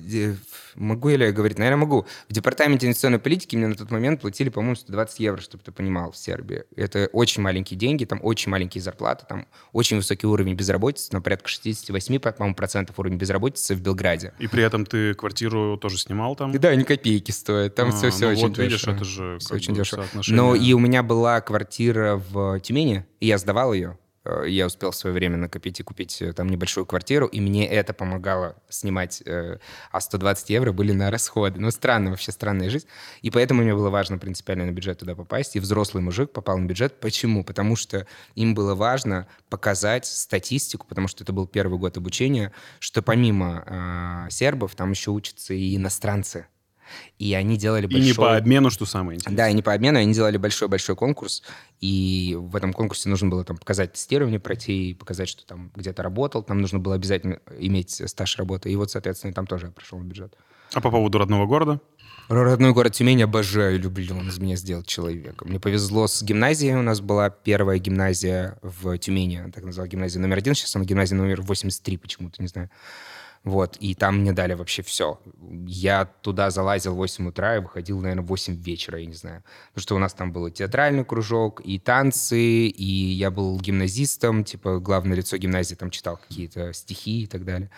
Могу 0.76 1.10
ли 1.10 1.26
я 1.26 1.32
говорить? 1.32 1.58
Наверное, 1.58 1.80
могу. 1.82 2.06
В 2.30 2.34
департаменте 2.34 2.86
инвестиционной 2.86 3.20
политики 3.20 3.56
мне 3.56 3.68
на 3.68 3.76
тот 3.76 3.92
момент 3.92 4.22
платили, 4.22 4.50
по-моему, 4.50 4.76
120 4.76 5.20
евро, 5.20 5.42
чтобы 5.42 5.64
ты 5.64 5.72
понимал, 5.72 6.12
в 6.12 6.18
Сербии. 6.18 6.64
Это 6.76 7.10
очень 7.14 7.42
маленькие 7.42 7.78
деньги, 7.78 8.06
там 8.06 8.20
очень 8.22 8.52
маленькие 8.52 8.82
зарплаты, 8.82 9.26
там 9.28 9.48
очень 9.72 9.98
высокий 9.98 10.28
уровень 10.28 10.56
безработицы, 10.56 11.14
на 11.14 11.22
порядка 11.22 11.48
68, 11.50 12.20
по-моему, 12.20 12.56
процентов 12.56 13.00
уровень 13.00 13.18
безработицы 13.18 13.76
в 13.76 13.82
Белграде. 13.82 14.34
И 14.40 14.48
при 14.48 14.64
этом 14.64 14.86
ты 14.86 15.14
квартиру 15.14 15.78
тоже 15.78 15.98
снимал 15.98 16.36
там? 16.36 16.54
И 16.54 16.58
Да, 16.58 16.76
ни 16.76 16.84
копейки 16.84 17.32
стоит. 17.32 17.76
Там 17.76 17.90
А, 17.90 17.92
все, 17.92 18.10
все 18.10 18.26
ну 18.28 18.32
очень 18.34 18.48
вот 18.48 18.58
видишь, 18.58 18.82
дешево. 18.82 18.96
это 18.96 19.06
же 19.06 19.40
как 19.42 19.56
очень 19.56 19.74
дешево. 19.74 20.06
Но 20.28 20.56
и 20.56 20.74
у 20.74 20.80
меня 20.80 21.04
была 21.04 21.42
квартира 21.42 22.22
в 22.30 22.60
Тюмени, 22.60 23.06
и 23.20 23.28
я 23.28 23.38
сдавал 23.38 23.74
ее. 23.74 23.98
Э, 24.26 24.46
Я 24.48 24.66
успел 24.66 24.92
в 24.92 24.96
свое 24.96 25.14
время 25.14 25.38
накопить 25.38 25.80
и 25.80 25.84
купить 25.84 26.22
э, 26.22 26.34
там 26.34 26.50
небольшую 26.50 26.86
квартиру, 26.86 27.28
и 27.28 27.40
мне 27.40 27.68
это 27.68 27.94
помогало 27.94 28.56
снимать, 28.70 29.22
э, 29.26 29.60
а 29.92 30.02
120 30.02 30.50
евро 30.50 30.72
были 30.72 30.92
на 30.92 31.12
расходы. 31.12 31.60
Ну, 31.60 31.72
странно, 31.72 32.10
вообще 32.10 32.32
странная 32.32 32.70
жизнь. 32.70 32.88
И 33.22 33.30
поэтому 33.32 33.62
мне 33.62 33.74
было 33.74 33.90
важно 33.90 34.18
принципиально 34.18 34.66
на 34.66 34.72
бюджет 34.72 35.00
туда 35.00 35.16
попасть. 35.16 35.56
И 35.56 35.60
взрослый 35.60 36.04
мужик 36.04 36.32
попал 36.32 36.58
на 36.58 36.66
бюджет. 36.66 37.00
Почему? 37.00 37.44
Потому 37.44 37.76
что 37.76 38.08
им 38.36 38.56
было 38.56 38.76
важно 38.76 39.28
показать 39.50 40.06
статистику, 40.06 40.88
потому 40.88 41.08
что 41.08 41.24
это 41.24 41.34
был 41.34 41.48
первый 41.48 41.80
год 41.80 41.98
обучения, 41.98 42.52
что 42.80 43.02
помимо 43.02 44.26
э, 44.28 44.32
сербов 44.32 44.76
там 44.76 44.92
еще 44.92 45.12
учатся 45.12 45.54
и 45.54 45.76
иностранцы. 45.76 46.48
И 47.20 47.34
они 47.34 47.58
делали 47.58 47.86
И 47.86 47.88
большой... 47.88 48.08
не 48.08 48.14
по 48.14 48.36
обмену, 48.36 48.70
что 48.70 48.86
самое 48.86 49.18
интересное. 49.18 49.38
Да, 49.38 49.50
и 49.50 49.54
не 49.54 49.62
по 49.62 49.74
обмену, 49.74 50.00
они 50.00 50.14
делали 50.14 50.38
большой-большой 50.38 50.96
конкурс, 50.96 51.44
и 51.82 52.36
в 52.38 52.56
этом 52.56 52.74
конкурсе 52.74 53.10
нужно 53.10 53.30
было 53.30 53.44
там 53.44 53.58
показать 53.58 53.94
тестирование 53.94 54.40
пройти, 54.40 54.92
и 54.92 54.94
показать, 54.94 55.30
что 55.30 55.46
там 55.46 55.72
где-то 55.76 56.04
работал, 56.04 56.44
там 56.44 56.60
нужно 56.62 56.80
было 56.80 56.96
обязательно 56.96 57.40
иметь 57.60 58.02
стаж 58.06 58.38
работы, 58.38 58.72
и 58.72 58.76
вот, 58.76 58.92
соответственно, 58.92 59.34
там 59.34 59.48
тоже 59.48 59.68
я 59.68 59.72
прошел 59.72 60.00
на 60.00 60.04
бюджет. 60.04 60.36
А 60.74 60.82
по 60.82 60.92
поводу 60.92 61.18
родного 61.18 61.46
города? 61.46 61.80
Родной 62.28 62.74
город 62.74 62.94
Тюмень 62.94 63.22
обожаю, 63.22 63.80
люблю, 63.80 64.18
он 64.18 64.30
из 64.30 64.40
меня 64.40 64.56
сделал 64.56 64.82
человека. 64.82 65.46
Мне 65.48 65.60
повезло 65.60 66.08
с 66.08 66.24
гимназией, 66.24 66.74
у 66.74 66.82
нас 66.82 67.00
была 67.00 67.30
первая 67.30 67.78
гимназия 67.78 68.58
в 68.64 68.98
Тюмени, 68.98 69.52
так 69.54 69.64
называлась 69.64 69.92
гимназия 69.92 70.20
номер 70.20 70.38
один, 70.38 70.56
сейчас 70.56 70.76
она 70.76 70.86
гимназия 70.86 71.16
номер 71.16 71.42
83 71.42 71.98
почему-то, 71.98 72.42
не 72.42 72.48
знаю. 72.48 72.72
Вот, 73.46 73.78
и 73.78 73.94
там 73.94 74.22
мне 74.22 74.34
дали 74.34 74.56
вообще 74.56 74.82
все. 74.82 75.20
Я 75.68 76.06
туда 76.06 76.50
залазил 76.50 76.94
в 76.94 76.98
8 76.98 77.28
утра 77.28 77.58
и 77.58 77.60
выходил, 77.60 78.02
наверное, 78.02 78.24
в 78.24 78.28
8 78.28 78.56
вечера, 78.56 79.00
я 79.00 79.06
не 79.06 79.14
знаю. 79.14 79.44
Потому 79.70 79.84
что 79.84 79.96
у 79.96 80.00
нас 80.00 80.16
там 80.16 80.32
был 80.32 80.50
театральный 80.50 81.06
кружок, 81.06 81.62
и 81.64 81.78
танцы, 81.78 82.40
и 82.40 82.84
я 82.84 83.30
был 83.30 83.60
гимназистом, 83.60 84.44
типа 84.44 84.80
главное 84.80 85.16
лицо 85.16 85.38
гимназии 85.38 85.76
там 85.76 85.92
читал 85.92 86.18
какие-то 86.18 86.74
стихи 86.74 87.22
и 87.22 87.28
так 87.28 87.46
далее. 87.46 87.70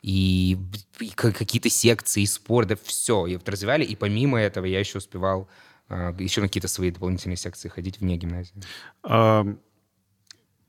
И, 0.00 0.56
и 1.00 1.10
ка- 1.10 1.32
какие-то 1.32 1.68
секции, 1.68 2.22
и 2.22 2.64
да 2.64 2.76
все. 2.82 3.26
И 3.26 3.36
вот 3.36 3.46
развивали, 3.46 3.84
и 3.84 3.96
помимо 3.96 4.40
этого 4.40 4.64
я 4.64 4.80
еще 4.80 4.98
успевал 4.98 5.50
а, 5.90 6.16
еще 6.18 6.40
на 6.40 6.46
какие-то 6.46 6.68
свои 6.68 6.90
дополнительные 6.90 7.36
секции 7.36 7.68
ходить 7.68 8.00
вне 8.00 8.16
гимназии. 8.16 8.54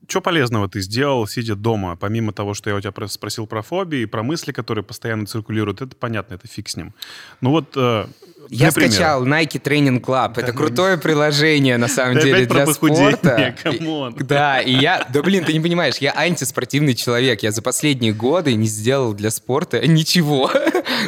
Что 0.08 0.20
полезного 0.20 0.68
ты 0.68 0.80
сделал, 0.80 1.26
сидя 1.26 1.54
дома, 1.54 1.96
помимо 1.96 2.32
того, 2.32 2.54
что 2.54 2.68
я 2.70 2.76
у 2.76 2.80
тебя 2.80 2.92
про- 2.92 3.06
спросил 3.08 3.46
про 3.46 3.62
фобии, 3.62 4.04
про 4.04 4.22
мысли, 4.22 4.52
которые 4.52 4.84
постоянно 4.84 5.26
циркулируют, 5.26 5.80
это 5.80 5.94
понятно, 5.96 6.34
это 6.34 6.48
фиг 6.48 6.68
с 6.68 6.76
ним. 6.76 6.92
Ну 7.40 7.50
вот, 7.50 7.72
э, 7.76 8.06
Я 8.48 8.70
для 8.70 8.72
примера. 8.72 8.90
скачал 8.90 9.26
Nike 9.26 9.62
Training 9.62 10.00
Club. 10.00 10.32
Это 10.36 10.52
крутое 10.52 10.98
приложение, 11.02 11.76
на 11.78 11.88
самом 11.88 12.18
деле, 12.18 12.46
для 12.46 12.66
спорта. 12.66 13.54
come 13.62 13.93
on. 13.93 14.16
Да, 14.20 14.60
и 14.60 14.72
я... 14.72 15.06
Да, 15.12 15.22
блин, 15.22 15.44
ты 15.44 15.52
не 15.52 15.60
понимаешь, 15.60 15.96
я 15.98 16.12
антиспортивный 16.16 16.94
человек. 16.94 17.42
Я 17.44 17.52
за 17.52 17.62
последние 17.62 18.12
годы 18.12 18.54
не 18.54 18.66
сделал 18.66 19.14
для 19.14 19.30
спорта 19.30 19.86
ничего. 19.86 20.50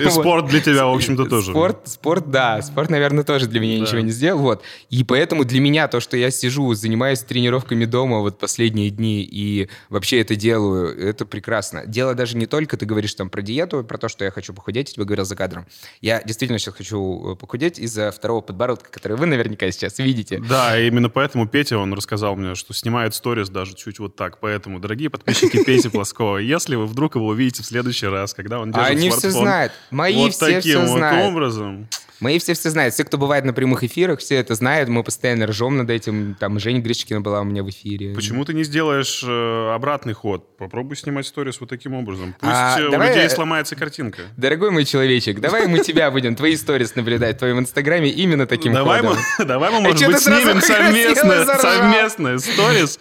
И 0.00 0.08
спорт 0.08 0.46
для 0.46 0.60
тебя, 0.60 0.86
в 0.86 0.94
общем-то, 0.94 1.26
тоже. 1.26 1.50
Спорт, 1.50 1.88
спорт, 1.88 2.30
да. 2.30 2.62
Спорт, 2.62 2.90
наверное, 2.90 3.24
тоже 3.24 3.46
для 3.48 3.60
меня 3.60 3.78
ничего 3.80 4.00
не 4.00 4.10
сделал. 4.12 4.38
Вот. 4.40 4.62
И 4.88 5.02
поэтому 5.04 5.44
для 5.44 5.60
меня 5.60 5.88
то, 5.88 5.98
что 6.00 6.16
я 6.16 6.30
сижу, 6.30 6.72
занимаюсь 6.74 7.20
тренировками 7.20 7.84
дома 7.84 8.20
вот 8.20 8.38
последние 8.38 8.84
дни 8.91 9.23
и 9.23 9.69
вообще 9.88 10.21
это 10.21 10.37
делаю, 10.37 10.99
это 10.99 11.26
прекрасно. 11.26 11.87
Дело 11.87 12.14
даже 12.14 12.37
не 12.37 12.47
только, 12.47 12.76
ты 12.76 12.87
говоришь 12.87 13.14
там 13.14 13.31
про 13.31 13.43
диету, 13.43 13.85
про 13.85 13.99
то, 13.99 14.09
что 14.09 14.25
я 14.25 14.31
хочу 14.31 14.53
похудеть, 14.53 14.88
я 14.91 14.95
тебе 14.95 15.05
говорил 15.05 15.25
за 15.25 15.37
кадром. 15.37 15.67
Я 16.00 16.23
действительно 16.23 16.59
сейчас 16.59 16.75
хочу 16.75 17.33
э, 17.33 17.37
похудеть 17.37 17.79
из-за 17.79 18.11
второго 18.11 18.41
подбородка, 18.41 18.91
который 18.91 19.17
вы 19.17 19.26
наверняка 19.26 19.71
сейчас 19.71 19.99
видите. 19.99 20.38
Да, 20.38 20.79
и 20.79 20.88
именно 20.88 21.09
поэтому 21.09 21.47
Петя, 21.47 21.79
он 21.79 21.93
рассказал 21.95 22.37
мне, 22.37 22.55
что 22.55 22.73
снимает 22.75 23.14
сторис 23.14 23.49
даже 23.49 23.75
чуть 23.75 23.99
вот 23.99 24.17
так. 24.17 24.41
Поэтому, 24.41 24.81
дорогие 24.81 25.11
подписчики 25.11 25.62
Пети 25.64 25.88
Плоскова, 25.88 26.38
если 26.38 26.76
вы 26.76 26.87
вдруг 26.87 27.17
его 27.17 27.29
увидите 27.29 27.62
в 27.62 27.67
следующий 27.67 28.07
раз, 28.07 28.35
когда 28.35 28.61
он 28.61 28.73
держит 28.73 28.91
Они 28.91 29.11
все 29.11 29.31
знают. 29.31 29.73
Мои 29.91 30.17
вот 30.17 30.33
все 30.33 30.47
таким 30.47 30.61
все 30.61 30.81
вот 30.81 30.99
знают. 30.99 31.33
образом, 31.33 31.88
Мои 32.21 32.38
все 32.38 32.54
все 32.54 32.71
знают. 32.71 32.94
Все, 32.94 33.04
кто 33.04 33.18
бывает 33.18 33.44
на 33.44 33.52
прямых 33.52 33.83
эфирах, 33.85 34.21
все 34.21 34.37
это 34.37 34.54
знают. 34.54 34.88
Мы 34.88 35.02
постоянно 35.02 35.47
ржем 35.47 35.76
над 35.76 35.90
этим. 35.90 36.37
Там 36.38 36.59
Женя 36.59 36.80
Гречкина 36.80 37.21
была 37.21 37.40
у 37.40 37.44
меня 37.44 37.62
в 37.62 37.71
эфире. 37.71 38.14
почему 38.14 38.44
ты 38.44 38.54
не 38.54 38.64
сделаешь 38.64 39.23
э, 39.26 39.71
обратный 39.75 40.12
ход? 40.12 40.56
Попробуй 40.56 40.97
снимать 40.97 41.26
сторис 41.26 41.61
вот 41.61 41.68
таким 41.68 41.94
образом. 41.94 42.35
Пусть 42.40 42.52
А, 42.52 42.76
у 42.87 42.90
давай, 42.90 43.09
людей 43.09 43.25
э, 43.26 43.28
сломается 43.30 43.75
картинка. 43.76 44.23
Дорогой 44.37 44.71
мой 44.71 44.85
человечек, 44.85 45.40
давай 45.40 45.66
мы 45.66 45.80
тебя 45.80 46.11
будем, 46.11 46.37
твои 46.37 46.56
сторис 46.56 46.94
наблюдать 46.94 47.37
в 47.37 47.38
твоем 47.40 47.59
инстаграме 47.59 48.09
именно 48.11 48.47
таким 48.47 48.73
Давай 48.73 49.00
ходом. 49.00 49.18
мы, 49.38 49.44
давай 49.44 49.71
мы, 49.73 49.80
может 49.80 50.06
быть, 50.06 50.18
снимем 50.21 50.61
совместно, 50.61 51.44
заржал? 51.44 51.61
совместное 51.61 52.38
сторис, 52.38 53.00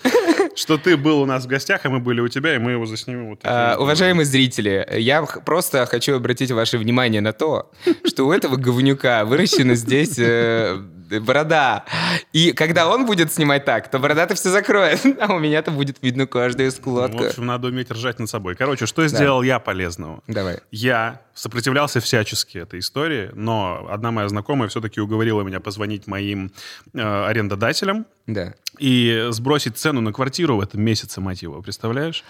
что 0.56 0.78
ты 0.78 0.98
был 0.98 1.22
у 1.22 1.26
нас 1.26 1.46
в 1.46 1.48
гостях, 1.48 1.82
а 1.84 1.90
мы 1.90 2.00
были 2.00 2.20
у 2.22 2.28
тебя, 2.28 2.56
и 2.56 2.58
мы 2.58 2.72
его 2.72 2.86
заснимем. 2.86 3.30
Вот 3.30 3.40
А, 3.44 3.78
уважаемые 3.80 4.26
зрители, 4.26 4.88
я 4.98 5.22
просто 5.24 5.86
хочу 5.86 6.16
обратить 6.16 6.52
ваше 6.52 6.78
внимание 6.78 7.22
на 7.22 7.34
то, 7.34 7.72
что 8.06 8.26
у 8.28 8.32
этого 8.32 8.56
говнюка 8.56 9.03
выращена 9.26 9.76
здесь 9.76 10.18
э, 10.18 10.78
борода. 11.22 11.86
И 12.32 12.54
когда 12.54 12.88
он 12.90 13.06
будет 13.06 13.32
снимать 13.32 13.66
так, 13.66 13.90
то 13.92 14.00
борода-то 14.00 14.34
все 14.36 14.50
закроет, 14.50 15.00
а 15.22 15.34
у 15.34 15.40
меня-то 15.40 15.72
будет 15.72 15.98
видно 16.02 16.26
каждая 16.26 16.70
В 16.72 16.74
складка. 16.74 17.28
общем, 17.28 17.46
надо 17.46 17.68
уметь 17.68 17.92
ржать 17.92 18.20
над 18.20 18.30
собой. 18.30 18.56
Короче, 18.56 18.86
что 18.86 19.06
сделал 19.08 19.44
я 19.44 19.60
полезного? 19.60 20.22
Давай. 20.28 20.60
Я 20.72 21.22
сопротивлялся 21.34 22.00
всячески 22.00 22.58
этой 22.58 22.80
истории, 22.80 23.30
но 23.34 23.88
одна 23.90 24.12
моя 24.12 24.28
знакомая 24.30 24.70
все-таки 24.70 25.00
уговорила 25.02 25.42
меня 25.42 25.60
позвонить 25.60 26.08
моим 26.08 26.52
э, 26.94 27.26
арендодателям 27.28 28.06
Да. 28.28 28.54
и 28.80 29.28
сбросить 29.30 29.78
цену 29.78 30.02
на 30.02 30.12
квартиру 30.14 30.56
в 30.58 30.62
этом 30.62 30.82
месяце, 30.82 31.22
мать 31.22 31.42
его, 31.44 31.62
представляешь? 31.62 32.24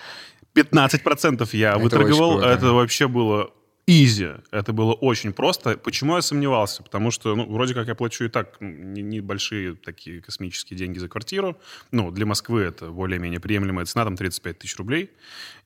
15% 0.56 1.48
я 1.54 1.72
Это 1.72 1.80
выторговал, 1.80 2.42
это 2.42 2.74
вообще 2.74 3.08
было 3.08 3.50
изи, 3.88 4.30
это 4.52 4.74
было 4.74 4.94
очень 4.94 5.34
просто. 5.34 5.78
Почему 5.78 6.16
я 6.16 6.22
сомневался? 6.22 6.84
Потому 6.84 7.12
что, 7.12 7.36
ну, 7.36 7.46
вроде 7.52 7.74
как 7.74 7.88
я 7.88 7.96
плачу 7.96 8.26
и 8.26 8.30
так 8.30 8.56
не- 8.62 9.02
небольшие 9.02 9.76
такие 9.76 10.22
космические 10.22 10.78
деньги 10.78 11.00
за 11.00 11.08
квартиру. 11.10 11.58
Ну, 11.92 12.12
для 12.12 12.26
Москвы 12.26 12.62
это 12.62 12.88
более-менее 12.92 13.40
приемлемая 13.40 13.86
цена, 13.86 14.06
там 14.06 14.16
35 14.16 14.60
тысяч 14.60 14.78
рублей. 14.78 15.10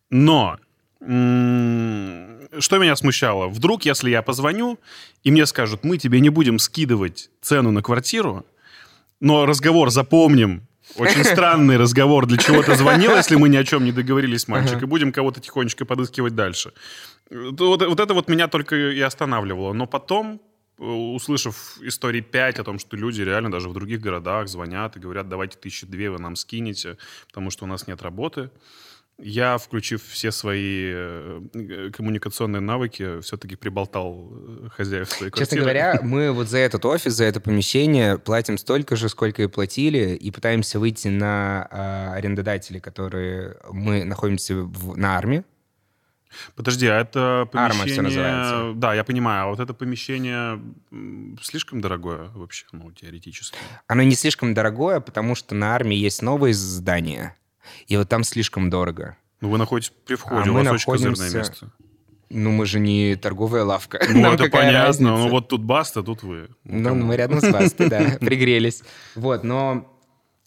Но 0.10 0.58
что 1.00 2.78
меня 2.80 2.96
смущало? 2.96 3.48
Вдруг, 3.50 3.86
если 3.86 4.10
я 4.10 4.22
позвоню, 4.24 4.80
и 5.24 5.32
мне 5.32 5.46
скажут, 5.46 5.84
мы 5.84 5.98
тебе 6.00 6.20
не 6.20 6.30
будем 6.30 6.58
скидывать 6.60 7.30
цену 7.42 7.72
на 7.72 7.82
квартиру, 7.84 8.46
но 9.20 9.46
разговор 9.46 9.92
запомним. 9.92 10.64
Очень 10.96 11.24
странный 11.24 11.78
разговор. 11.78 12.26
Для 12.26 12.38
чего 12.38 12.64
ты 12.64 12.76
звонил, 12.76 13.16
если 13.16 13.36
мы 13.36 13.50
ни 13.50 13.58
о 13.58 13.64
чем 13.64 13.84
не 13.86 13.92
договорились, 13.92 14.48
мальчик, 14.48 14.82
и 14.82 14.86
будем 14.86 15.12
кого-то 15.12 15.40
тихонечко 15.40 15.86
подыскивать 15.86 16.34
дальше. 16.34 16.72
Вот, 17.30 17.82
вот 17.82 18.00
это 18.00 18.14
вот 18.14 18.30
меня 18.30 18.48
только 18.48 18.76
и 18.76 19.00
останавливало. 19.02 19.74
Но 19.74 19.88
потом, 19.88 20.42
э, 20.80 20.84
услышав 20.84 21.78
истории 21.82 22.22
5 22.22 22.60
о 22.60 22.64
том, 22.64 22.80
что 22.80 22.98
люди 22.98 23.22
реально 23.22 23.52
даже 23.52 23.70
в 23.70 23.74
других 23.74 24.00
городах 24.02 24.48
звонят 24.48 24.96
и 24.98 25.00
говорят, 25.00 25.28
давайте 25.30 25.58
тысячи 25.58 25.86
две 25.88 26.10
вы 26.10 26.20
нам 26.20 26.36
скинете, 26.36 26.98
потому 27.28 27.50
что 27.52 27.66
у 27.66 27.68
нас 27.68 27.88
нет 27.88 28.02
работы, 28.02 28.50
я, 29.20 29.58
включив 29.58 30.04
все 30.04 30.32
свои 30.32 30.92
э, 30.94 31.90
коммуникационные 31.92 32.60
навыки, 32.60 33.20
все-таки 33.22 33.56
приболтал 33.56 34.30
э, 34.32 34.70
хозяев 34.70 35.10
своей 35.10 35.32
квартиры. 35.32 35.46
Честно 35.46 35.62
говоря, 35.62 36.00
мы 36.04 36.32
вот 36.32 36.48
за 36.48 36.60
этот 36.60 36.86
офис, 36.86 37.14
за 37.14 37.24
это 37.24 37.40
помещение 37.42 38.20
платим 38.20 38.60
столько 38.60 38.96
же, 38.96 39.10
сколько 39.10 39.42
и 39.42 39.48
платили, 39.48 40.16
и 40.16 40.30
пытаемся 40.30 40.78
выйти 40.80 41.08
на 41.08 41.68
а, 41.72 42.14
арендодателей, 42.14 42.80
которые 42.80 43.58
мы 43.72 44.04
находимся 44.04 44.54
в- 44.56 44.96
на 44.96 45.18
армии. 45.18 45.44
Подожди, 46.56 46.88
а 46.88 47.00
это 47.00 47.48
Арма 47.54 47.80
помещение... 47.82 48.02
называется. 48.04 48.74
Да, 48.76 48.94
я 48.94 49.04
понимаю. 49.04 49.44
А 49.46 49.50
вот 49.50 49.60
это 49.60 49.74
помещение 49.74 50.60
слишком 51.42 51.82
дорогое 51.82 52.30
вообще, 52.36 52.66
ну, 52.72 52.92
теоретически. 52.92 53.58
Оно 53.88 54.04
не 54.04 54.16
слишком 54.16 54.54
дорогое, 54.54 55.00
потому 55.00 55.36
что 55.36 55.56
на 55.56 55.74
армии 55.76 55.98
есть 55.98 56.22
новые 56.22 56.54
здания, 56.54 57.36
и 57.88 57.98
вот 57.98 58.10
там 58.10 58.24
слишком 58.24 58.70
дорого. 58.70 59.18
Ну, 59.42 59.50
вы 59.50 59.58
находитесь 59.58 59.94
при 60.06 60.16
входе, 60.16 60.50
А 60.50 60.52
у 60.52 60.54
мы 60.56 60.64
вас 60.64 60.74
очень 60.74 60.86
козырное 60.86 61.12
находимся- 61.16 61.38
место. 61.38 61.72
Ну, 62.30 62.52
мы 62.52 62.66
же 62.66 62.80
не 62.82 63.16
торговая 63.16 63.64
лавка. 63.64 64.06
Ну, 64.10 64.20
Нам 64.20 64.34
это 64.34 64.50
понятно. 64.50 64.84
разница? 64.84 65.12
Ну, 65.12 65.30
вот 65.30 65.48
тут 65.48 65.62
баста, 65.64 66.04
тут 66.04 66.24
вы. 66.24 66.50
Ну, 66.66 66.94
мы 66.94 67.16
рядом 67.16 67.40
с 67.40 67.50
Бастой, 67.50 67.88
да, 67.90 68.02
пригрелись. 68.20 68.84
Вот, 69.16 69.46
но 69.46 69.97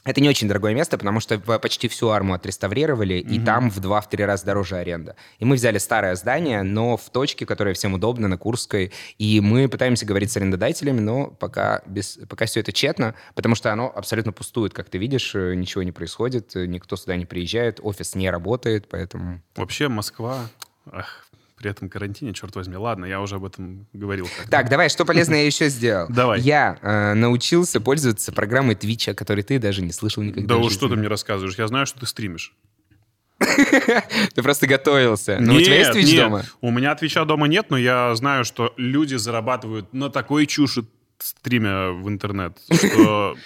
это 0.05 0.21
не 0.21 0.29
очень 0.29 0.49
дорогое 0.49 0.75
место, 0.75 0.97
потому 0.97 1.21
что 1.21 1.39
почти 1.39 1.89
всю 1.89 2.09
арму 2.09 2.33
отреставрировали, 2.33 3.15
и 3.15 3.39
там 3.39 3.71
в 3.71 3.81
два-три 3.81 4.25
раза 4.25 4.47
дороже 4.47 4.77
аренда. 4.77 5.15
И 5.39 5.45
мы 5.45 5.57
взяли 5.57 5.77
старое 5.79 6.15
здание, 6.15 6.63
но 6.63 6.97
в 6.97 7.11
точке, 7.11 7.45
которая 7.45 7.75
всем 7.75 7.95
удобна, 7.95 8.29
на 8.29 8.39
Курской, 8.39 8.93
и 9.19 9.41
мы 9.41 9.69
пытаемся 9.69 10.07
говорить 10.07 10.31
с 10.31 10.37
арендодателями, 10.37 11.01
но 11.01 11.27
пока, 11.27 11.83
без, 11.87 12.19
пока 12.29 12.47
все 12.47 12.61
это 12.61 12.73
тщетно, 12.73 13.15
потому 13.35 13.55
что 13.55 13.73
оно 13.73 13.93
абсолютно 13.95 14.33
пустует, 14.33 14.73
как 14.73 14.89
ты 14.89 14.99
видишь, 14.99 15.35
э, 15.35 15.55
ничего 15.55 15.83
не 15.83 15.93
происходит, 15.93 16.57
э, 16.57 16.67
никто 16.67 16.97
сюда 16.97 17.17
не 17.17 17.27
приезжает, 17.27 17.81
офис 17.83 18.15
не 18.15 18.31
работает, 18.31 18.89
поэтому... 18.89 19.43
Вообще 19.57 19.89
Москва... 19.89 20.49
ах, 20.91 21.27
при 21.61 21.71
этом 21.71 21.91
карантине, 21.91 22.33
черт 22.33 22.57
возьми. 22.57 22.77
Ладно, 22.77 23.05
я 23.05 23.21
уже 23.21 23.37
об 23.37 23.45
этом 23.45 23.87
говорил. 23.93 24.27
как-то. 24.35 24.51
Так, 24.51 24.71
давай, 24.71 24.89
что 24.89 25.05
полезное 25.05 25.41
я 25.41 25.47
еще 25.47 25.69
сделал? 25.69 26.07
Давай. 26.11 26.41
Я 26.41 26.79
э, 26.81 27.13
научился 27.13 27.83
пользоваться 27.83 28.33
программой 28.33 28.75
Twitch, 28.77 29.11
о 29.11 29.15
которой 29.15 29.43
ты 29.43 29.59
даже 29.59 29.83
не 29.83 29.93
слышал 29.93 30.23
никогда. 30.23 30.55
Да 30.55 30.57
уж 30.57 30.73
что 30.73 30.89
ты 30.89 30.97
мне 30.97 31.07
рассказываешь? 31.07 31.57
Я 31.59 31.67
знаю, 31.69 31.85
что 31.85 32.01
ты 32.01 32.07
стримишь. 32.07 32.55
Ты 34.35 34.43
просто 34.43 34.67
готовился. 34.67 35.39
Ну, 35.41 35.55
у 35.55 35.61
тебя 35.63 35.79
есть 35.79 35.95
Нет, 35.95 36.05
Twitch 36.05 36.13
нет. 36.13 36.25
дома? 36.25 36.45
У 36.61 36.71
меня 36.71 36.95
твича 36.95 37.25
дома 37.25 37.49
нет, 37.49 37.71
но 37.71 37.79
я 37.79 38.15
знаю, 38.15 38.45
что 38.45 38.75
люди 38.77 39.15
зарабатывают 39.15 39.95
на 39.95 40.11
такой 40.11 40.47
чуши 40.47 40.85
стримя 41.23 41.91
в 41.91 42.09
интернет, 42.09 42.59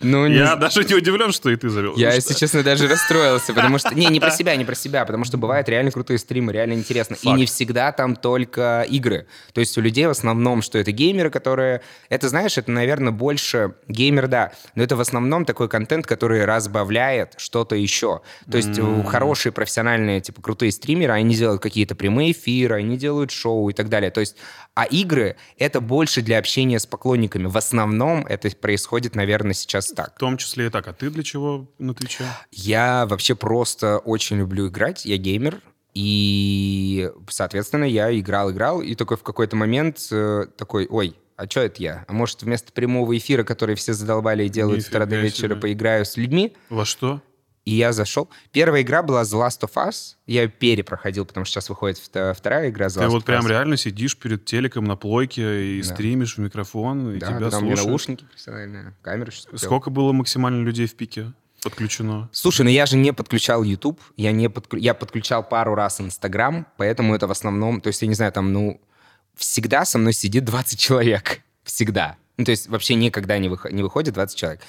Ну, 0.00 0.26
я 0.26 0.56
даже 0.56 0.84
не 0.84 0.94
удивлен, 0.94 1.32
что 1.32 1.50
и 1.50 1.56
ты 1.56 1.68
завел. 1.68 1.96
Я, 1.96 2.08
Что- 2.10 2.16
если 2.16 2.34
честно, 2.34 2.62
даже 2.62 2.88
расстроился, 2.88 3.52
потому 3.52 3.78
что... 3.78 3.94
Не, 3.94 4.06
не 4.06 4.20
про 4.20 4.30
себя, 4.30 4.56
не 4.56 4.64
про 4.64 4.74
себя, 4.74 5.04
потому 5.04 5.24
что 5.24 5.38
бывают 5.38 5.68
реально 5.68 5.90
крутые 5.90 6.18
стримы, 6.18 6.52
реально 6.52 6.74
интересно. 6.74 7.16
И 7.22 7.30
не 7.30 7.46
всегда 7.46 7.92
там 7.92 8.16
только 8.16 8.84
игры. 8.88 9.26
То 9.52 9.60
есть 9.60 9.76
у 9.78 9.80
людей 9.80 10.06
в 10.06 10.10
основном, 10.10 10.62
что 10.62 10.78
это 10.78 10.90
геймеры, 10.90 11.30
которые... 11.30 11.82
Это, 12.08 12.28
знаешь, 12.28 12.58
это, 12.58 12.70
наверное, 12.70 13.12
больше 13.12 13.74
геймер, 13.86 14.28
да, 14.28 14.52
но 14.74 14.82
это 14.82 14.96
в 14.96 15.00
основном 15.00 15.44
такой 15.44 15.68
контент, 15.68 16.06
который 16.06 16.44
разбавляет 16.44 17.34
что-то 17.36 17.76
еще. 17.76 18.22
То 18.50 18.56
есть 18.56 18.80
хорошие 19.06 19.52
профессиональные, 19.52 20.20
типа, 20.20 20.42
крутые 20.42 20.72
стримеры, 20.72 21.12
они 21.12 21.34
делают 21.34 21.62
какие-то 21.62 21.94
прямые 21.94 22.32
эфиры, 22.32 22.76
они 22.76 22.96
делают 22.96 23.30
шоу 23.30 23.70
и 23.70 23.72
так 23.72 23.88
далее. 23.88 24.10
То 24.10 24.20
есть, 24.20 24.36
а 24.78 24.84
игры— 24.84 25.34
это 25.58 25.80
больше 25.80 26.22
для 26.22 26.38
общения 26.38 26.78
с 26.78 26.86
поклонниками. 26.86 27.46
В 27.46 27.56
основном 27.56 28.24
это 28.24 28.48
происходит, 28.54 29.16
наверное, 29.16 29.52
сейчас 29.52 29.88
так. 29.88 30.14
В 30.14 30.18
том 30.20 30.36
числе 30.36 30.66
и 30.66 30.70
так. 30.70 30.86
А 30.86 30.92
ты 30.92 31.10
для 31.10 31.24
чего 31.24 31.66
на 31.80 31.94
Твиче? 31.94 32.22
Я 32.52 33.04
вообще 33.06 33.34
просто 33.34 33.98
очень 33.98 34.36
люблю 34.36 34.68
играть, 34.68 35.04
я 35.04 35.16
геймер, 35.16 35.60
и, 35.94 37.10
соответственно, 37.28 37.82
я 37.82 38.16
играл-играл, 38.16 38.80
и 38.80 38.94
такой 38.94 39.16
в 39.16 39.24
какой-то 39.24 39.56
момент 39.56 39.98
э, 40.12 40.46
такой, 40.56 40.86
ой, 40.86 41.16
а 41.34 41.50
что 41.50 41.62
это 41.62 41.82
я? 41.82 42.04
А 42.06 42.12
может, 42.12 42.42
вместо 42.42 42.70
прямого 42.72 43.18
эфира, 43.18 43.42
который 43.42 43.74
все 43.74 43.94
задолбали 43.94 44.44
и 44.44 44.48
делают 44.48 44.84
с 44.84 44.88
утра 44.88 45.06
до 45.06 45.16
вечера, 45.16 45.54
себе. 45.54 45.60
поиграю 45.60 46.04
с 46.04 46.16
людьми? 46.16 46.54
Во 46.70 46.84
что? 46.84 47.20
И 47.68 47.72
я 47.74 47.92
зашел. 47.92 48.30
Первая 48.50 48.80
игра 48.80 49.02
была 49.02 49.22
The 49.24 49.46
Last 49.46 49.60
of 49.60 49.72
Us. 49.74 50.14
Я 50.26 50.42
ее 50.44 50.48
перепроходил, 50.48 51.26
потому 51.26 51.44
что 51.44 51.52
сейчас 51.52 51.68
выходит 51.68 51.98
вто- 51.98 52.32
вторая 52.32 52.70
игра 52.70 52.86
The 52.86 52.94
Ты 52.94 53.00
Last 53.00 53.08
вот 53.08 53.22
of 53.22 53.26
прям 53.26 53.46
реально 53.46 53.76
сидишь 53.76 54.16
перед 54.16 54.46
телеком 54.46 54.84
на 54.86 54.96
плойке 54.96 55.76
и 55.76 55.82
Да. 55.82 55.88
стримишь 55.94 56.36
в 56.36 56.38
микрофон, 56.38 57.14
и 57.14 57.18
Да, 57.18 57.26
тебя 57.26 57.38
меня 57.40 57.50
слушают. 57.50 57.86
наушники 57.86 58.24
профессиональные, 58.24 58.94
камеру 59.02 59.30
сейчас 59.32 59.44
купил. 59.44 59.58
Сколько 59.58 59.90
было 59.90 60.12
максимально 60.12 60.64
людей 60.64 60.86
в 60.86 60.94
пике 60.94 61.32
подключено? 61.62 62.30
Слушай, 62.32 62.62
ну 62.62 62.70
я 62.70 62.86
же 62.86 62.96
не 62.96 63.12
подключал 63.12 63.62
YouTube, 63.62 64.00
я, 64.16 64.32
не 64.32 64.46
подклю- 64.48 64.78
я 64.78 64.94
подключал 64.94 65.46
пару 65.46 65.74
раз 65.74 66.00
Instagram, 66.00 66.64
поэтому 66.78 67.14
это 67.14 67.26
в 67.26 67.30
основном, 67.32 67.82
то 67.82 67.88
есть 67.88 68.00
я 68.00 68.08
не 68.08 68.14
знаю, 68.14 68.32
там, 68.32 68.50
ну, 68.50 68.80
всегда 69.36 69.84
со 69.84 69.98
мной 69.98 70.14
сидит 70.14 70.44
20 70.46 70.80
человек. 70.80 71.42
Всегда. 71.64 72.16
Ну, 72.38 72.44
то 72.44 72.52
есть 72.52 72.68
вообще 72.68 72.94
никогда 72.94 73.38
не, 73.38 73.48
выхо- 73.48 73.70
не 73.70 73.82
выходит 73.82 74.14
20 74.14 74.38
человек. 74.38 74.60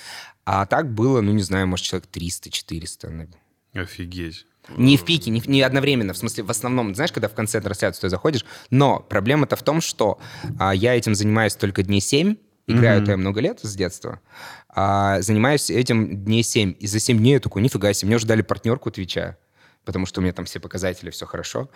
А 0.44 0.66
так 0.66 0.92
было, 0.92 1.22
ну, 1.22 1.32
не 1.32 1.44
знаю, 1.44 1.68
может, 1.68 1.86
человек 1.86 2.10
300-400. 2.12 3.30
Офигеть. 3.74 4.46
Не 4.78 4.98
в 4.98 5.06
пике, 5.06 5.32
не, 5.32 5.42
не 5.46 5.62
одновременно. 5.62 6.14
В 6.14 6.18
смысле, 6.18 6.44
в 6.44 6.52
основном, 6.52 6.94
знаешь, 6.96 7.12
когда 7.12 7.28
в 7.28 7.34
конце 7.34 7.62
трансляции 7.62 8.02
ты 8.02 8.10
заходишь. 8.10 8.46
Но 8.70 9.00
проблема-то 9.00 9.56
в 9.56 9.64
том, 9.64 9.82
что 9.82 10.20
а, 10.60 10.74
я 10.74 10.96
этим 10.96 11.16
занимаюсь 11.16 11.56
только 11.56 11.84
дней 11.84 12.02
7. 12.02 12.36
Играю 12.68 13.04
то 13.04 13.12
я 13.12 13.18
много 13.18 13.42
лет 13.42 13.60
с 13.64 13.76
детства. 13.76 14.20
А, 14.68 15.22
занимаюсь 15.22 15.72
этим 15.72 16.24
дней 16.24 16.44
7. 16.44 16.76
И 16.80 16.88
за 16.88 17.00
7 17.00 17.18
дней 17.18 17.34
я 17.34 17.40
такой, 17.40 17.64
нифига 17.64 17.94
себе, 17.94 18.08
мне 18.08 18.18
уже 18.18 18.28
дали 18.28 18.44
партнерку 18.44 18.92
Твича. 18.92 19.38
Потому 19.86 20.06
что 20.06 20.20
у 20.20 20.24
меня 20.24 20.34
там 20.34 20.46
все 20.46 20.60
показатели, 20.60 21.10
все 21.10 21.26
хорошо. 21.26 21.72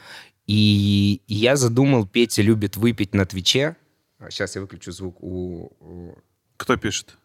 И, 0.45 1.21
и 1.27 1.33
я 1.33 1.55
задумал, 1.55 2.05
Петя 2.05 2.43
любит 2.43 2.77
выпить 2.77 3.15
на 3.15 3.25
Твиче. 3.25 3.75
Сейчас 4.29 4.55
я 4.55 4.61
выключу 4.61 4.91
звук 4.91 5.21
у- 5.21 6.15
Кто 6.57 6.77
пишет? 6.77 7.15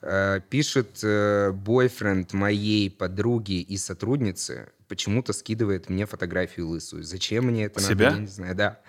Э, 0.00 0.40
Пишет 0.48 1.00
э, 1.02 1.50
бойфренд 1.52 2.32
моей 2.32 2.88
подруги 2.90 3.60
и 3.60 3.76
сотрудницы, 3.76 4.68
почему-то 4.86 5.32
скидывает 5.32 5.88
мне 5.88 6.06
фотографию 6.06 6.68
лысую. 6.68 7.02
Зачем 7.02 7.46
мне 7.46 7.64
это 7.64 7.80
Себя? 7.80 8.06
надо, 8.10 8.16
я 8.16 8.22
не 8.22 8.26
знаю. 8.28 8.54
Да. 8.54 8.80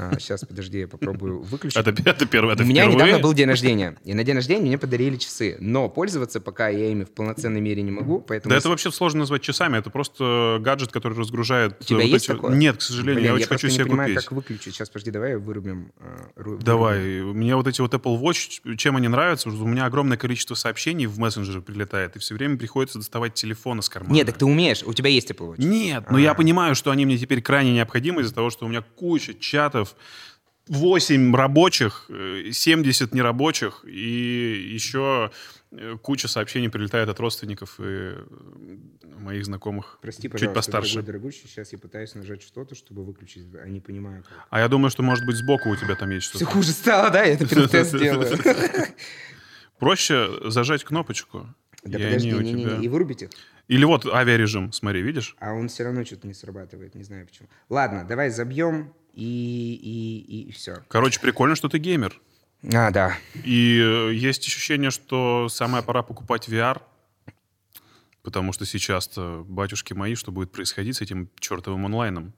А, 0.00 0.18
сейчас, 0.20 0.40
подожди, 0.44 0.80
я 0.80 0.88
попробую 0.88 1.40
выключить. 1.42 1.76
Это, 1.76 1.90
это 2.08 2.26
первое, 2.26 2.54
это 2.54 2.62
У 2.62 2.66
меня 2.66 2.82
впервые? 2.84 3.06
недавно 3.06 3.22
был 3.22 3.32
день 3.34 3.48
рождения, 3.48 3.96
и 4.04 4.14
на 4.14 4.22
день 4.24 4.36
рождения 4.36 4.66
мне 4.66 4.78
подарили 4.78 5.16
часы, 5.16 5.56
но 5.60 5.88
пользоваться 5.88 6.40
пока 6.40 6.68
я 6.68 6.90
ими 6.90 7.04
в 7.04 7.10
полноценной 7.10 7.60
мере 7.60 7.82
не 7.82 7.90
могу, 7.90 8.20
поэтому... 8.20 8.50
Да 8.50 8.56
это 8.58 8.68
вообще 8.68 8.90
сложно 8.92 9.20
назвать 9.20 9.42
часами, 9.42 9.76
это 9.78 9.90
просто 9.90 10.58
гаджет, 10.60 10.92
который 10.92 11.18
разгружает... 11.18 11.76
У 11.80 11.84
тебя 11.84 11.96
вот 11.98 12.04
есть 12.04 12.24
эти- 12.26 12.32
такое? 12.34 12.54
Нет, 12.54 12.76
к 12.76 12.82
сожалению, 12.82 13.14
Блин, 13.16 13.26
я 13.26 13.34
очень 13.34 13.46
просто 13.48 13.66
хочу 13.66 13.66
не 13.68 13.74
себе 13.74 13.84
понимаю, 13.86 14.08
купить. 14.10 14.24
как 14.24 14.32
выключить. 14.32 14.74
Сейчас, 14.74 14.88
подожди, 14.90 15.10
давай 15.10 15.36
вырубим. 15.36 15.92
э, 16.00 16.40
ру- 16.40 16.62
Давай. 16.62 16.98
вырубим. 17.00 17.38
Мне 17.38 17.56
вот 17.56 17.66
эти 17.66 17.80
вот 17.80 17.92
Apple 17.94 18.20
Watch, 18.20 18.76
чем 18.76 18.96
они 18.96 19.08
нравятся, 19.08 19.48
у 19.48 19.66
меня 19.66 19.86
огромное 19.86 20.16
количество 20.16 20.54
сообщений 20.54 21.06
в 21.06 21.18
мессенджеры 21.18 21.60
прилетает, 21.62 22.16
и 22.16 22.18
все 22.18 22.34
время 22.34 22.56
приходится 22.56 22.98
доставать 22.98 23.34
телефон 23.34 23.80
из 23.80 23.88
кармана. 23.88 24.12
Нет, 24.14 24.26
так 24.26 24.38
ты 24.38 24.44
умеешь, 24.44 24.82
у 24.84 24.92
тебя 24.92 25.10
есть 25.10 25.30
Apple 25.30 25.52
Watch. 25.56 25.64
Нет, 25.64 26.04
но 26.10 26.18
я 26.18 26.34
понимаю, 26.34 26.74
что 26.74 26.90
они 26.90 27.04
мне 27.06 27.18
теперь 27.18 27.42
крайне 27.42 27.72
необходимы 27.72 28.22
из-за 28.22 28.34
того, 28.34 28.50
что 28.50 28.66
у 28.66 28.68
меня 28.68 28.82
куча 28.96 29.34
чатов, 29.34 29.87
8 30.68 31.34
рабочих, 31.34 32.06
э, 32.10 32.50
70 32.52 33.14
нерабочих, 33.14 33.84
и 33.86 34.70
еще 34.74 35.30
э, 35.70 35.96
куча 36.02 36.28
сообщений 36.28 36.68
прилетает 36.68 37.08
от 37.08 37.18
родственников 37.20 37.80
и 37.80 37.82
э, 37.84 38.24
моих 39.18 39.44
знакомых 39.44 39.98
Прости, 40.02 40.30
чуть 40.30 40.52
постарше. 40.52 40.94
дорогой, 40.96 41.06
дорогущий, 41.06 41.48
сейчас 41.48 41.72
я 41.72 41.78
пытаюсь 41.78 42.14
нажать 42.14 42.42
что-то, 42.42 42.74
чтобы 42.74 43.04
выключить, 43.04 43.46
а 43.54 43.66
не 43.66 43.80
понимаю 43.80 44.22
как. 44.24 44.46
А 44.50 44.60
я 44.60 44.68
думаю, 44.68 44.90
что, 44.90 45.02
может 45.02 45.24
быть, 45.24 45.36
сбоку 45.36 45.70
у 45.70 45.76
тебя 45.76 45.94
там 45.94 46.10
есть 46.10 46.28
Все 46.28 46.38
что-то. 46.38 46.52
хуже 46.52 46.72
стало, 46.72 47.10
да? 47.10 47.24
Я 47.24 47.34
это 47.34 47.68
тест 47.68 47.98
делаю. 47.98 48.38
Проще 49.78 50.28
зажать 50.50 50.84
кнопочку, 50.84 51.46
Да 51.84 51.98
и 51.98 52.02
подожди, 52.04 52.34
у 52.34 52.40
не-не-не, 52.40 52.64
тебя... 52.64 52.76
и 52.82 52.88
вырубить 52.88 53.22
их. 53.22 53.30
Или 53.68 53.84
вот 53.84 54.06
авиарежим, 54.06 54.72
смотри, 54.72 55.02
видишь? 55.02 55.36
А 55.38 55.52
он 55.52 55.68
все 55.68 55.84
равно 55.84 56.04
что-то 56.04 56.26
не 56.26 56.34
срабатывает, 56.34 56.94
не 56.94 57.04
знаю 57.04 57.26
почему. 57.26 57.48
Ладно, 57.68 58.04
давай 58.04 58.30
забьем 58.30 58.92
и, 59.18 59.74
и, 59.74 60.48
и, 60.48 60.52
все. 60.52 60.76
Короче, 60.86 61.18
прикольно, 61.18 61.56
что 61.56 61.68
ты 61.68 61.78
геймер. 61.78 62.20
А, 62.72 62.90
да. 62.92 63.16
И 63.44 63.80
э, 63.80 64.14
есть 64.14 64.46
ощущение, 64.46 64.90
что 64.92 65.48
самая 65.48 65.82
пора 65.82 66.02
покупать 66.04 66.48
VR, 66.48 66.80
потому 68.22 68.52
что 68.52 68.64
сейчас-то, 68.64 69.44
батюшки 69.48 69.92
мои, 69.92 70.14
что 70.14 70.30
будет 70.30 70.52
происходить 70.52 70.96
с 70.96 71.00
этим 71.00 71.30
чертовым 71.40 71.86
онлайном? 71.86 72.32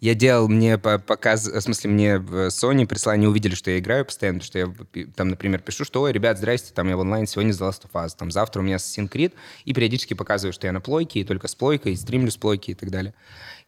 Я 0.00 0.14
делал, 0.14 0.48
мне 0.48 0.76
по- 0.76 0.98
показ, 0.98 1.46
в 1.46 1.60
смысле, 1.60 1.90
мне 1.90 2.14
Sony 2.16 2.86
прислали, 2.86 3.16
они 3.16 3.28
увидели, 3.28 3.54
что 3.54 3.70
я 3.70 3.78
играю 3.78 4.04
постоянно, 4.04 4.42
что 4.42 4.58
я 4.58 4.74
там, 5.14 5.28
например, 5.28 5.60
пишу, 5.60 5.84
что, 5.86 6.02
ой, 6.02 6.12
ребят, 6.12 6.36
здрасте, 6.36 6.74
там 6.74 6.88
я 6.88 6.96
в 6.98 7.00
онлайн 7.00 7.26
сегодня 7.26 7.52
за 7.52 7.64
Last 7.64 7.84
of 7.84 7.92
Us, 7.92 8.10
там 8.18 8.30
завтра 8.30 8.60
у 8.60 8.62
меня 8.62 8.76
Assassin's 8.76 9.10
Creed, 9.10 9.32
и 9.64 9.72
периодически 9.72 10.12
показываю, 10.12 10.52
что 10.52 10.66
я 10.66 10.72
на 10.72 10.82
плойке, 10.82 11.20
и 11.20 11.24
только 11.24 11.48
с 11.48 11.54
плойкой, 11.54 11.92
и 11.92 11.96
стримлю 11.96 12.30
с 12.30 12.36
плойки 12.36 12.72
и 12.72 12.74
так 12.74 12.90
далее. 12.90 13.14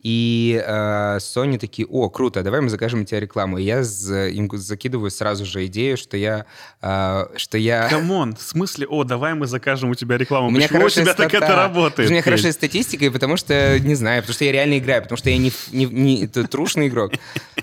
И 0.01 0.63
э, 0.65 1.17
Sony 1.19 1.59
такие, 1.59 1.85
о, 1.89 2.09
круто, 2.09 2.43
давай 2.45 2.61
мы 2.61 2.69
закажем 2.69 3.05
тебе 3.05 3.19
рекламу. 3.19 3.59
И 3.59 3.65
я 3.65 3.83
за- 3.83 4.29
им 4.29 4.49
закидываю 4.53 5.11
сразу 5.11 5.45
же 5.45 5.67
идею, 5.67 5.97
что 5.97 6.17
я, 6.17 6.47
э, 6.81 7.25
что 7.37 7.59
я... 7.59 7.89
Come 7.91 8.17
on, 8.17 8.37
в 8.37 8.43
смысле, 8.43 8.87
о, 8.87 9.03
давай 9.03 9.35
мы 9.35 9.49
закажем 9.49 9.91
у 9.91 9.97
тебя 9.97 10.17
рекламу. 10.17 10.49
У 10.49 10.51
меня 10.51 10.69
Почему 10.69 10.85
у 10.87 10.89
тебя 10.89 11.15
так 11.15 11.31
стата. 11.31 11.45
это 11.45 11.57
работает? 11.57 12.09
У 12.09 12.13
меня 12.13 12.23
хорошая 12.23 12.53
статистика, 12.53 13.07
и 13.07 13.11
потому 13.11 13.37
что, 13.37 13.81
не 13.81 13.97
знаю, 13.97 14.23
потому 14.23 14.35
что 14.35 14.45
я 14.45 14.53
реально 14.53 14.79
играю, 14.79 15.03
потому 15.03 15.17
что 15.19 15.31
я 15.31 15.39
не, 15.39 15.51
не, 15.73 15.87
не 15.87 16.27
трушный 16.29 16.87
игрок. 16.87 17.15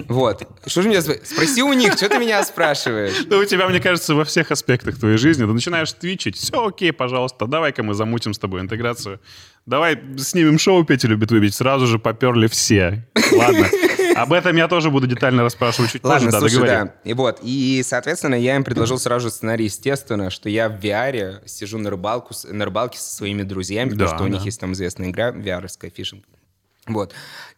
Вот. 0.09 0.45
Что 0.65 0.81
же 0.81 0.89
меня... 0.89 0.99
спро- 0.99 1.21
Спроси 1.23 1.63
у 1.63 1.71
них, 1.71 1.93
что 1.93 2.09
ты 2.09 2.17
меня 2.19 2.43
спрашиваешь? 2.43 3.25
Да 3.27 3.37
у 3.37 3.45
тебя, 3.45 3.67
мне 3.69 3.79
кажется, 3.79 4.13
во 4.13 4.25
всех 4.25 4.51
аспектах 4.51 4.99
твоей 4.99 5.17
жизни. 5.17 5.45
Ты 5.45 5.53
начинаешь 5.53 5.93
твичить, 5.93 6.35
все 6.35 6.67
окей, 6.67 6.91
пожалуйста, 6.91 7.47
давай-ка 7.47 7.81
мы 7.81 7.93
замутим 7.93 8.33
с 8.33 8.39
тобой 8.39 8.59
интеграцию. 8.59 9.21
Давай 9.65 9.99
снимем 10.17 10.59
шоу 10.59 10.83
«Петя 10.83 11.07
любит 11.07 11.31
выбить». 11.31 11.55
Сразу 11.55 11.87
же 11.87 11.97
поперли 11.97 12.47
все. 12.47 13.07
Ладно. 13.31 13.67
Об 14.15 14.31
этом 14.31 14.55
я 14.55 14.67
тоже 14.67 14.91
буду 14.91 15.07
детально 15.07 15.43
расспрашивать 15.43 15.91
чуть 15.91 16.03
Ладно, 16.03 16.31
позже. 16.31 16.31
Да, 16.31 16.39
слушай, 16.39 16.65
да. 16.67 16.93
И 17.03 17.13
вот, 17.13 17.39
и, 17.41 17.81
соответственно, 17.83 18.35
я 18.35 18.55
им 18.55 18.63
предложил 18.63 18.97
сразу 18.97 19.27
же 19.27 19.33
сценарий, 19.33 19.65
естественно, 19.65 20.29
что 20.29 20.47
я 20.49 20.69
в 20.69 20.79
VR 20.79 21.45
сижу 21.47 21.77
на, 21.79 21.89
рыбалку, 21.89 22.33
на 22.45 22.63
рыбалке 22.63 22.97
со 22.97 23.13
своими 23.13 23.43
друзьями, 23.43 23.89
потому 23.89 24.09
Да, 24.09 24.15
что 24.15 24.23
у 24.23 24.27
них 24.27 24.45
есть 24.45 24.59
там 24.59 24.71
известная 24.73 25.09
игра, 25.09 25.31
VR-ская 25.31 25.91
фишинг. 25.91 26.23
Вот. 26.87 27.13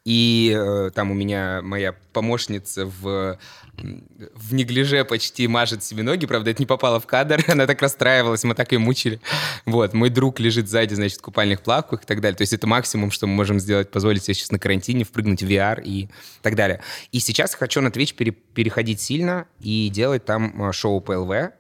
И 0.05 0.55
э, 0.57 0.89
там 0.95 1.11
у 1.11 1.13
меня 1.13 1.59
моя 1.61 1.93
помощница 2.13 2.85
в, 2.85 3.37
в 3.75 4.53
неглиже 4.53 5.03
почти 5.03 5.49
мажет 5.49 5.83
себе 5.83 6.01
ноги. 6.03 6.25
Правда, 6.25 6.51
это 6.51 6.61
не 6.61 6.65
попало 6.65 7.01
в 7.01 7.07
кадр. 7.07 7.43
Она 7.49 7.67
так 7.67 7.81
расстраивалась, 7.81 8.45
мы 8.45 8.55
так 8.55 8.71
ее 8.71 8.79
мучили. 8.79 9.19
Вот. 9.65 9.93
Мой 9.93 10.09
друг 10.09 10.39
лежит 10.39 10.69
сзади, 10.69 10.93
значит, 10.93 11.19
в 11.19 11.21
купальных 11.21 11.61
плавках 11.61 12.03
и 12.03 12.05
так 12.05 12.21
далее. 12.21 12.37
То 12.37 12.43
есть 12.43 12.53
это 12.53 12.67
максимум, 12.67 13.11
что 13.11 13.27
мы 13.27 13.33
можем 13.33 13.59
сделать, 13.59 13.91
позволить 13.91 14.23
себе 14.23 14.33
сейчас 14.35 14.51
на 14.51 14.59
карантине, 14.59 15.03
впрыгнуть 15.03 15.43
в 15.43 15.49
VR 15.49 15.81
и 15.83 16.07
так 16.41 16.55
далее. 16.55 16.81
И 17.11 17.19
сейчас 17.19 17.53
хочу 17.53 17.81
на 17.81 17.89
Twitch 17.89 18.15
пере- 18.15 18.31
переходить 18.31 19.01
сильно 19.01 19.45
и 19.59 19.89
делать 19.89 20.23
там 20.23 20.69
э, 20.69 20.71
шоу 20.71 21.01
PLV, 21.01 21.51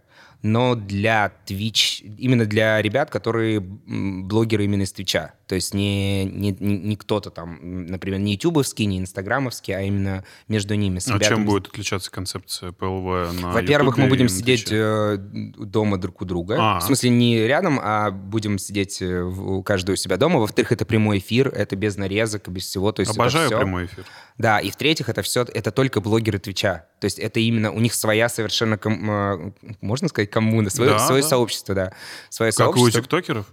но 0.41 0.75
для 0.75 1.33
Twitch, 1.45 2.15
именно 2.17 2.45
для 2.45 2.81
ребят, 2.81 3.09
которые 3.09 3.59
блогеры 3.59 4.63
именно 4.63 4.83
из 4.83 4.93
Твича. 4.93 5.33
То 5.47 5.55
есть 5.55 5.73
не, 5.73 6.25
не, 6.25 6.51
не- 6.59 6.95
кто-то 6.97 7.29
там, 7.29 7.57
например, 7.87 8.19
не 8.19 8.33
ютубовский, 8.33 8.85
не 8.85 8.99
инстаграмовский, 8.99 9.73
а 9.75 9.81
именно 9.81 10.25
между 10.49 10.75
ними. 10.75 10.99
с 10.99 11.07
А 11.07 11.13
ребятами 11.13 11.35
чем 11.37 11.45
будет 11.45 11.67
отличаться 11.67 12.11
концепция 12.11 12.73
ПЛВ 12.73 13.31
на 13.41 13.51
Во-первых, 13.53 13.97
мы 13.97 14.07
будем 14.09 14.27
сидеть 14.27 14.67
э, 14.71 15.15
дома 15.17 15.97
друг 15.97 16.21
у 16.21 16.25
друга. 16.25 16.57
А. 16.59 16.79
В 16.79 16.83
смысле, 16.83 17.11
не 17.11 17.47
рядом, 17.47 17.79
а 17.81 18.11
будем 18.11 18.57
сидеть 18.59 19.01
э, 19.01 19.21
у 19.21 19.63
каждого 19.63 19.93
у 19.93 19.95
себя 19.97 20.17
дома. 20.17 20.39
Во-вторых, 20.39 20.73
это 20.73 20.85
прямой 20.85 21.19
эфир, 21.19 21.47
это 21.47 21.75
без 21.77 21.95
нарезок, 21.95 22.49
без 22.49 22.63
всего. 22.65 22.91
То 22.91 22.99
есть 22.99 23.13
Обожаю 23.13 23.47
всё- 23.47 23.57
прямой 23.57 23.85
эфир. 23.85 24.05
Да, 24.37 24.59
и 24.59 24.69
в-третьих, 24.69 25.07
это 25.09 25.21
все, 25.21 25.43
это 25.43 25.71
только 25.71 26.01
блогеры 26.01 26.39
Твича. 26.39 26.85
То 26.99 27.05
есть 27.05 27.17
это 27.19 27.39
именно, 27.39 27.71
у 27.71 27.79
них 27.79 27.93
своя 27.93 28.27
совершенно, 28.29 28.77
ком- 28.77 29.09
э, 29.09 29.51
можно 29.81 30.09
сказать, 30.09 30.29
коммуна, 30.29 30.69
свое, 30.69 30.91
Да, 30.91 30.99
свое 30.99 31.21
да. 31.23 31.27
сообщество, 31.27 31.73
да. 31.73 31.93
Свое 32.29 32.51
Как 32.51 32.59
и 32.59 32.69
у 32.69 32.73
сообщество. 32.73 33.01
тиктокеров? 33.01 33.45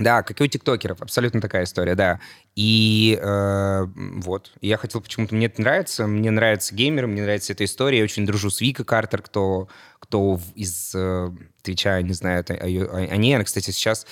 Да, 0.00 0.22
как 0.22 0.40
и 0.40 0.44
у 0.44 0.46
тиктокеров, 0.46 1.00
абсолютно 1.02 1.40
такая 1.40 1.64
история, 1.64 1.94
да. 1.94 2.20
И 2.54 3.18
э, 3.20 3.86
вот, 3.96 4.52
я 4.60 4.76
хотел 4.76 5.00
почему-то, 5.00 5.34
мне 5.34 5.46
это 5.46 5.60
нравится, 5.60 6.06
мне 6.06 6.30
нравятся 6.30 6.74
геймеры, 6.74 7.06
мне 7.06 7.22
нравится 7.22 7.52
эта 7.52 7.64
история, 7.64 7.98
я 7.98 8.04
очень 8.04 8.26
дружу 8.26 8.50
с 8.50 8.60
Вика 8.60 8.84
Картер, 8.84 9.22
кто, 9.22 9.68
кто 10.00 10.40
из 10.54 10.92
э, 10.94 11.30
Твича 11.62 12.00
не 12.02 12.12
знает 12.14 12.50
о, 12.50 12.54
о 12.54 12.66
о- 12.66 12.96
о 13.12 13.16
ней. 13.16 13.34
Она, 13.34 13.44
кстати, 13.44 13.70
сейчас 13.70 14.06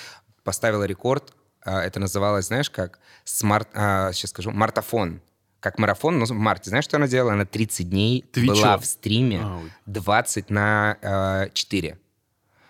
поставила 0.44 0.85
рекорд, 0.85 1.35
а, 1.64 1.83
это 1.83 1.99
называлось, 1.99 2.46
знаешь, 2.46 2.70
как 2.70 3.01
смарт, 3.25 3.68
а, 3.75 4.12
сейчас 4.12 4.31
скажу, 4.31 4.51
мартафон. 4.53 5.20
Как 5.59 5.79
марафон, 5.81 6.18
но 6.20 6.27
в 6.27 6.31
марте. 6.31 6.68
Знаешь, 6.70 6.85
что 6.85 6.96
она 6.96 7.09
делала? 7.09 7.33
Она 7.33 7.44
30 7.44 7.90
дней 7.90 8.25
Твичом. 8.31 8.55
была 8.55 8.79
в 8.79 8.85
стриме, 8.87 9.40
А, 9.42 9.57
ой. 9.59 9.72
20 9.87 10.51
на 10.51 10.96
э, 11.03 11.49
4. 11.55 11.99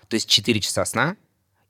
То 0.09 0.15
есть 0.15 0.29
4 0.31 0.61
часа 0.61 0.85
сна 0.87 1.17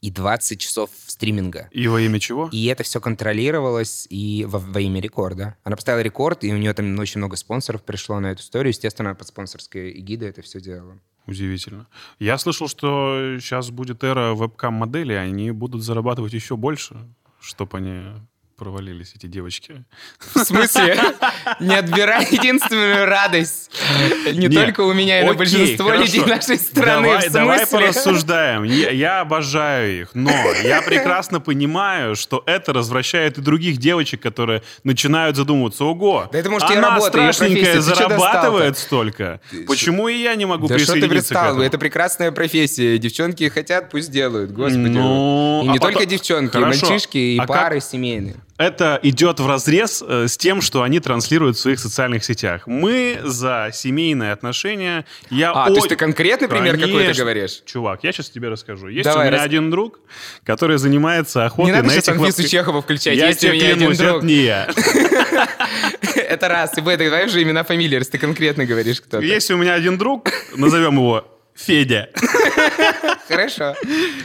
и 0.07 0.11
20 0.11 0.61
часов 0.61 0.91
стриминга. 1.07 1.69
И 1.73 1.89
во 1.89 2.01
имя 2.01 2.21
чего? 2.21 2.49
И 2.53 2.67
это 2.67 2.85
все 2.85 3.01
контролировалось 3.01 4.07
и 4.09 4.45
во, 4.49 4.61
во 4.61 4.81
имя 4.81 5.01
рекорда. 5.01 5.57
Она 5.65 5.75
поставила 5.75 6.01
рекорд, 6.03 6.45
и 6.45 6.53
у 6.53 6.57
нее 6.57 6.73
там 6.75 6.97
очень 7.01 7.19
много 7.19 7.35
спонсоров 7.35 7.83
пришло 7.83 8.21
на 8.21 8.29
эту 8.29 8.43
историю. 8.43 8.69
Естественно, 8.69 9.17
под 9.17 9.27
спонсорской 9.27 9.91
эгидой 9.99 10.29
это 10.29 10.43
все 10.43 10.61
делала. 10.61 10.97
Удивительно. 11.27 11.89
Я 12.21 12.39
слышал, 12.39 12.69
что 12.69 13.39
сейчас 13.41 13.71
будет 13.71 14.05
эра 14.05 14.35
вебкам-моделей, 14.35 15.17
они 15.17 15.51
будут 15.51 15.83
зарабатывать 15.83 16.35
еще 16.35 16.57
больше, 16.57 16.97
чтобы 17.41 17.79
они 17.79 18.05
провалились 18.57 19.13
эти 19.15 19.27
девочки. 19.27 19.85
В 20.35 20.39
смысле? 20.39 20.99
Не 21.61 21.75
отбирай 21.77 22.27
единственную 22.31 23.07
радость. 23.07 23.71
Не 24.33 24.49
только 24.49 24.81
у 24.81 24.93
меня, 24.93 25.21
и 25.21 25.25
на 25.25 25.35
большинство 25.35 25.91
людей 25.93 26.25
нашей 26.25 26.59
страны. 26.59 27.21
Давай, 27.31 27.67
порассуждаем. 27.67 28.65
Я, 28.65 29.21
обожаю 29.21 30.01
их, 30.01 30.11
но 30.15 30.33
я 30.63 30.83
прекрасно 30.83 31.41
понимаю, 31.41 32.17
что 32.17 32.43
это 32.47 32.73
развращает 32.73 33.39
и 33.39 33.41
других 33.41 33.77
девочек, 33.77 34.23
которые 34.23 34.63
начинают 34.85 35.37
задумываться, 35.37 35.85
ого, 35.85 36.31
она 36.33 37.01
страшненькая 37.01 37.81
зарабатывает 37.81 38.79
столько. 38.79 39.41
Почему 39.67 40.09
и 40.09 40.17
я 40.17 40.35
не 40.35 40.47
могу 40.47 40.69
присоединиться 40.69 41.35
к 41.35 41.37
этому? 41.37 41.63
Это 41.63 41.79
прекрасная 41.79 42.33
профессия. 42.33 42.99
Девчонки 42.99 43.49
хотят, 43.49 43.91
пусть 43.91 44.11
делают, 44.11 44.53
господи. 44.53 44.79
Ну, 44.79 45.63
и 45.65 45.69
не 45.69 45.79
а 45.79 45.81
только 45.81 46.07
девчонки, 46.07 46.57
мальчишки, 46.57 47.19
и 47.19 47.39
А 47.39 47.47
пары 47.47 47.81
семейные. 47.81 48.37
Это 48.59 48.99
идет 49.03 49.39
в 49.39 49.47
разрез 49.47 50.03
э, 50.07 50.29
с 50.29 50.37
тем, 50.39 50.63
что 50.63 50.83
они 50.83 50.99
транслируют 50.99 51.57
в 51.57 51.61
своих 51.61 51.79
социальных 51.79 52.25
сетях. 52.25 52.67
Мы 52.67 53.19
за 53.23 53.71
семейные 53.73 54.33
отношения. 54.33 55.05
Я 55.31 55.51
А, 55.53 55.65
о- 55.65 55.69
то 55.69 55.75
есть 55.75 55.89
ты 55.89 55.97
конкретный 55.97 56.49
пример 56.49 56.79
какой-то 56.79 57.13
говоришь? 57.19 57.63
Чувак, 57.67 58.01
я 58.03 58.13
сейчас 58.13 58.31
тебе 58.31 58.49
расскажу. 58.49 58.89
Есть 58.89 59.05
Давай, 59.05 59.27
у 59.27 59.29
меня 59.29 59.37
рас- 59.39 59.47
один 59.47 59.71
друг, 59.71 60.01
который 60.45 60.79
занимается 60.79 61.45
охотой 61.45 61.67
Не 61.67 61.73
надо 61.73 61.89
на 61.89 61.93
этих 61.93 62.09
Анфису 62.13 62.43
лапки- 62.43 62.49
Чехова 62.51 62.81
включать. 62.83 63.17
Я 63.17 63.29
Есть 63.29 63.45
у 63.45 63.49
тебе 63.49 63.61
клянусь, 63.75 63.99
друг. 63.99 64.17
это 64.19 64.27
не 64.27 64.35
я. 64.37 64.69
Это 66.17 66.49
раз. 66.49 66.77
И 66.77 66.81
б, 66.81 66.91
это 66.93 67.05
давай 67.05 67.29
же 67.29 67.43
имена, 67.43 67.63
фамилии, 67.63 67.97
раз 67.97 68.09
ты 68.09 68.19
конкретно 68.19 68.65
говоришь 68.65 69.01
кто-то. 69.01 69.25
Есть 69.25 69.51
у 69.51 69.57
меня 69.57 69.75
один 69.75 69.97
друг, 69.99 70.31
назовем 70.57 70.95
его 70.95 71.25
Федя, 71.57 72.11
Хорошо. 73.29 73.75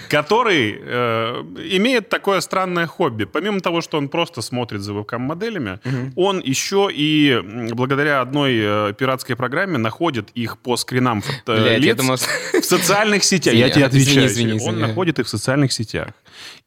который 0.10 0.78
э, 0.80 1.44
имеет 1.78 2.10
такое 2.10 2.42
странное 2.42 2.88
хобби. 2.88 3.24
Помимо 3.26 3.60
того, 3.62 3.82
что 3.82 3.98
он 3.98 4.10
просто 4.10 4.42
смотрит 4.42 4.82
за 4.82 4.94
вебкам-моделями, 4.94 5.80
он 6.16 6.40
еще 6.40 6.90
и 6.92 7.40
благодаря 7.72 8.22
одной 8.22 8.58
э, 8.90 8.94
пиратской 8.98 9.36
программе 9.36 9.78
находит 9.78 10.30
их 10.36 10.58
по 10.58 10.76
скринам 10.78 11.22
фото- 11.22 11.56
Блядь, 11.62 11.72
я 11.84 11.94
лиц 11.94 11.98
думал... 11.98 12.16
в 12.18 12.64
социальных 12.66 13.24
сетях. 13.24 13.54
Я 13.54 13.70
Извини, 13.70 13.74
тебе 13.74 13.88
извини, 13.88 14.02
отвечаю. 14.04 14.28
извини, 14.28 14.52
Он 14.54 14.58
извини. 14.60 14.82
находит 14.82 15.20
их 15.20 15.26
в 15.26 15.30
социальных 15.30 15.72
сетях. 15.74 16.10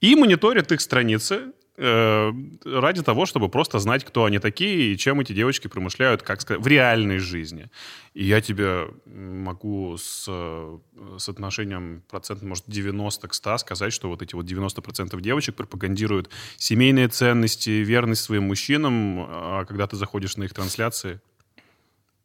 И 0.01 0.15
мониторит 0.17 0.73
их 0.73 0.81
страницы 0.81 1.53
э, 1.77 2.33
ради 2.65 3.03
того, 3.03 3.27
чтобы 3.27 3.49
просто 3.49 3.79
знать, 3.79 4.05
кто 4.05 4.25
они 4.25 4.39
такие 4.39 4.93
и 4.93 4.97
чем 4.97 5.21
эти 5.21 5.33
девочки 5.33 5.69
промышляют, 5.69 6.23
как 6.23 6.41
сказать, 6.41 6.63
в 6.63 6.67
реальной 6.67 7.19
жизни. 7.19 7.71
И 8.15 8.25
я 8.25 8.41
тебе 8.41 8.89
могу 9.07 9.97
с, 9.97 10.27
э, 10.29 10.79
с 11.19 11.29
отношением 11.29 12.03
процентов, 12.09 12.49
может, 12.49 12.65
90 12.67 13.29
к 13.29 13.35
100 13.35 13.59
сказать, 13.59 13.93
что 13.93 14.09
вот 14.09 14.23
эти 14.23 14.35
вот 14.35 14.47
90% 14.47 15.21
девочек 15.21 15.55
пропагандируют 15.55 16.31
семейные 16.57 17.09
ценности, 17.09 17.71
верность 17.71 18.23
своим 18.23 18.45
мужчинам, 18.45 19.27
а 19.29 19.65
когда 19.65 19.87
ты 19.87 19.97
заходишь 19.97 20.37
на 20.37 20.45
их 20.45 20.55
трансляции, 20.55 21.21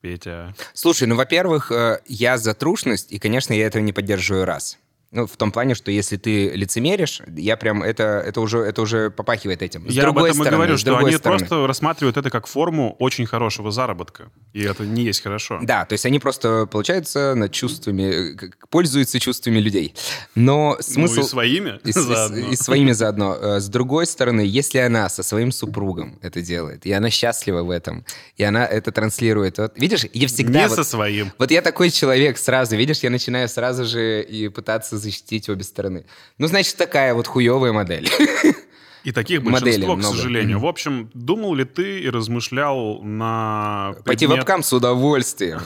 Петя... 0.01 0.55
Слушай, 0.73 1.07
ну, 1.07 1.15
во-первых, 1.15 1.71
э, 1.71 2.01
я 2.05 2.37
за 2.37 2.53
трушность, 2.53 3.11
и, 3.11 3.19
конечно, 3.19 3.53
я 3.53 3.67
этого 3.67 3.81
не 3.81 3.91
поддерживаю 3.91 4.45
раз. 4.45 4.77
Ну, 5.11 5.25
в 5.25 5.37
том 5.37 5.51
плане, 5.51 5.73
что 5.73 5.89
если 5.89 6.17
ты 6.17 6.49
лицемеришь, 6.49 7.21
я 7.35 7.57
прям 7.57 7.81
это, 7.81 8.03
это, 8.25 8.41
уже, 8.41 8.59
это 8.59 8.81
уже 8.83 9.09
попахивает 9.09 9.63
этим. 9.63 9.89
С 9.89 9.93
Я 9.93 10.03
об 10.03 10.13
другой 10.13 10.29
этом 10.29 10.41
и 10.41 10.43
стороны, 10.45 10.57
говорю, 10.57 10.77
с 10.77 10.81
что 10.81 10.97
они 10.97 11.11
стороны. 11.13 11.39
просто 11.39 11.65
рассматривают 11.67 12.17
это 12.17 12.29
как 12.29 12.45
форму 12.45 12.95
очень 12.99 13.25
хорошего 13.25 13.71
заработка. 13.71 14.31
И 14.53 14.61
это 14.61 14.83
не 14.85 15.03
есть 15.03 15.23
хорошо. 15.23 15.59
Да, 15.63 15.85
то 15.85 15.93
есть 15.93 16.05
они 16.05 16.19
просто, 16.19 16.67
получается, 16.67 17.33
над 17.35 17.51
чувствами, 17.51 18.37
пользуются 18.69 19.19
чувствами 19.19 19.57
людей. 19.59 19.95
Но 20.35 20.77
смысл... 20.79 21.15
Ну 21.15 21.21
и 21.21 21.25
своими 21.25 21.79
И, 21.83 21.91
заодно. 21.91 22.37
и 22.37 22.55
своими 22.55 22.91
заодно. 22.91 23.35
Э, 23.35 23.59
С 23.59 23.67
другой 23.67 24.05
стороны, 24.05 24.41
если 24.41 24.77
она 24.77 25.09
со 25.09 25.23
своим 25.23 25.51
супругом 25.51 26.19
это 26.21 26.41
делает, 26.41 26.85
и 26.85 26.91
она 26.91 27.09
счастлива 27.09 27.63
в 27.63 27.71
этом, 27.71 28.05
и 28.37 28.43
она 28.43 28.63
это 28.63 28.91
транслирует, 28.91 29.57
вот, 29.57 29.73
видишь, 29.79 30.05
я 30.13 30.27
всегда... 30.27 30.61
Не 30.61 30.67
вот- 30.67 30.75
со 30.75 30.83
своим. 30.83 31.31
Вот 31.39 31.49
я 31.49 31.63
такой 31.63 31.89
человек 31.89 32.37
сразу, 32.37 32.75
видишь, 32.75 32.99
я 32.99 33.09
начинаю 33.09 33.49
сразу 33.49 33.85
же 33.85 34.21
и 34.21 34.49
пытаться 34.49 34.98
защитить 34.99 35.49
обе 35.49 35.63
стороны. 35.63 36.05
Ну, 36.37 36.47
значит, 36.47 36.75
такая 36.77 37.13
вот 37.13 37.27
хуевая 37.27 37.71
модель. 37.73 38.07
И 39.05 39.11
таких 39.13 39.41
большинство, 39.43 39.95
к 39.95 39.97
много. 39.99 40.15
сожалению. 40.15 40.59
В 40.59 40.65
общем, 40.65 41.09
думал 41.13 41.55
ли 41.55 41.63
ты 41.63 42.01
и 42.01 42.09
размышлял 42.09 43.01
на 43.01 43.95
Пойти 44.05 44.25
предмет- 44.27 44.39
вебкам 44.39 44.61
с 44.61 44.73
удовольствием. 44.73 45.61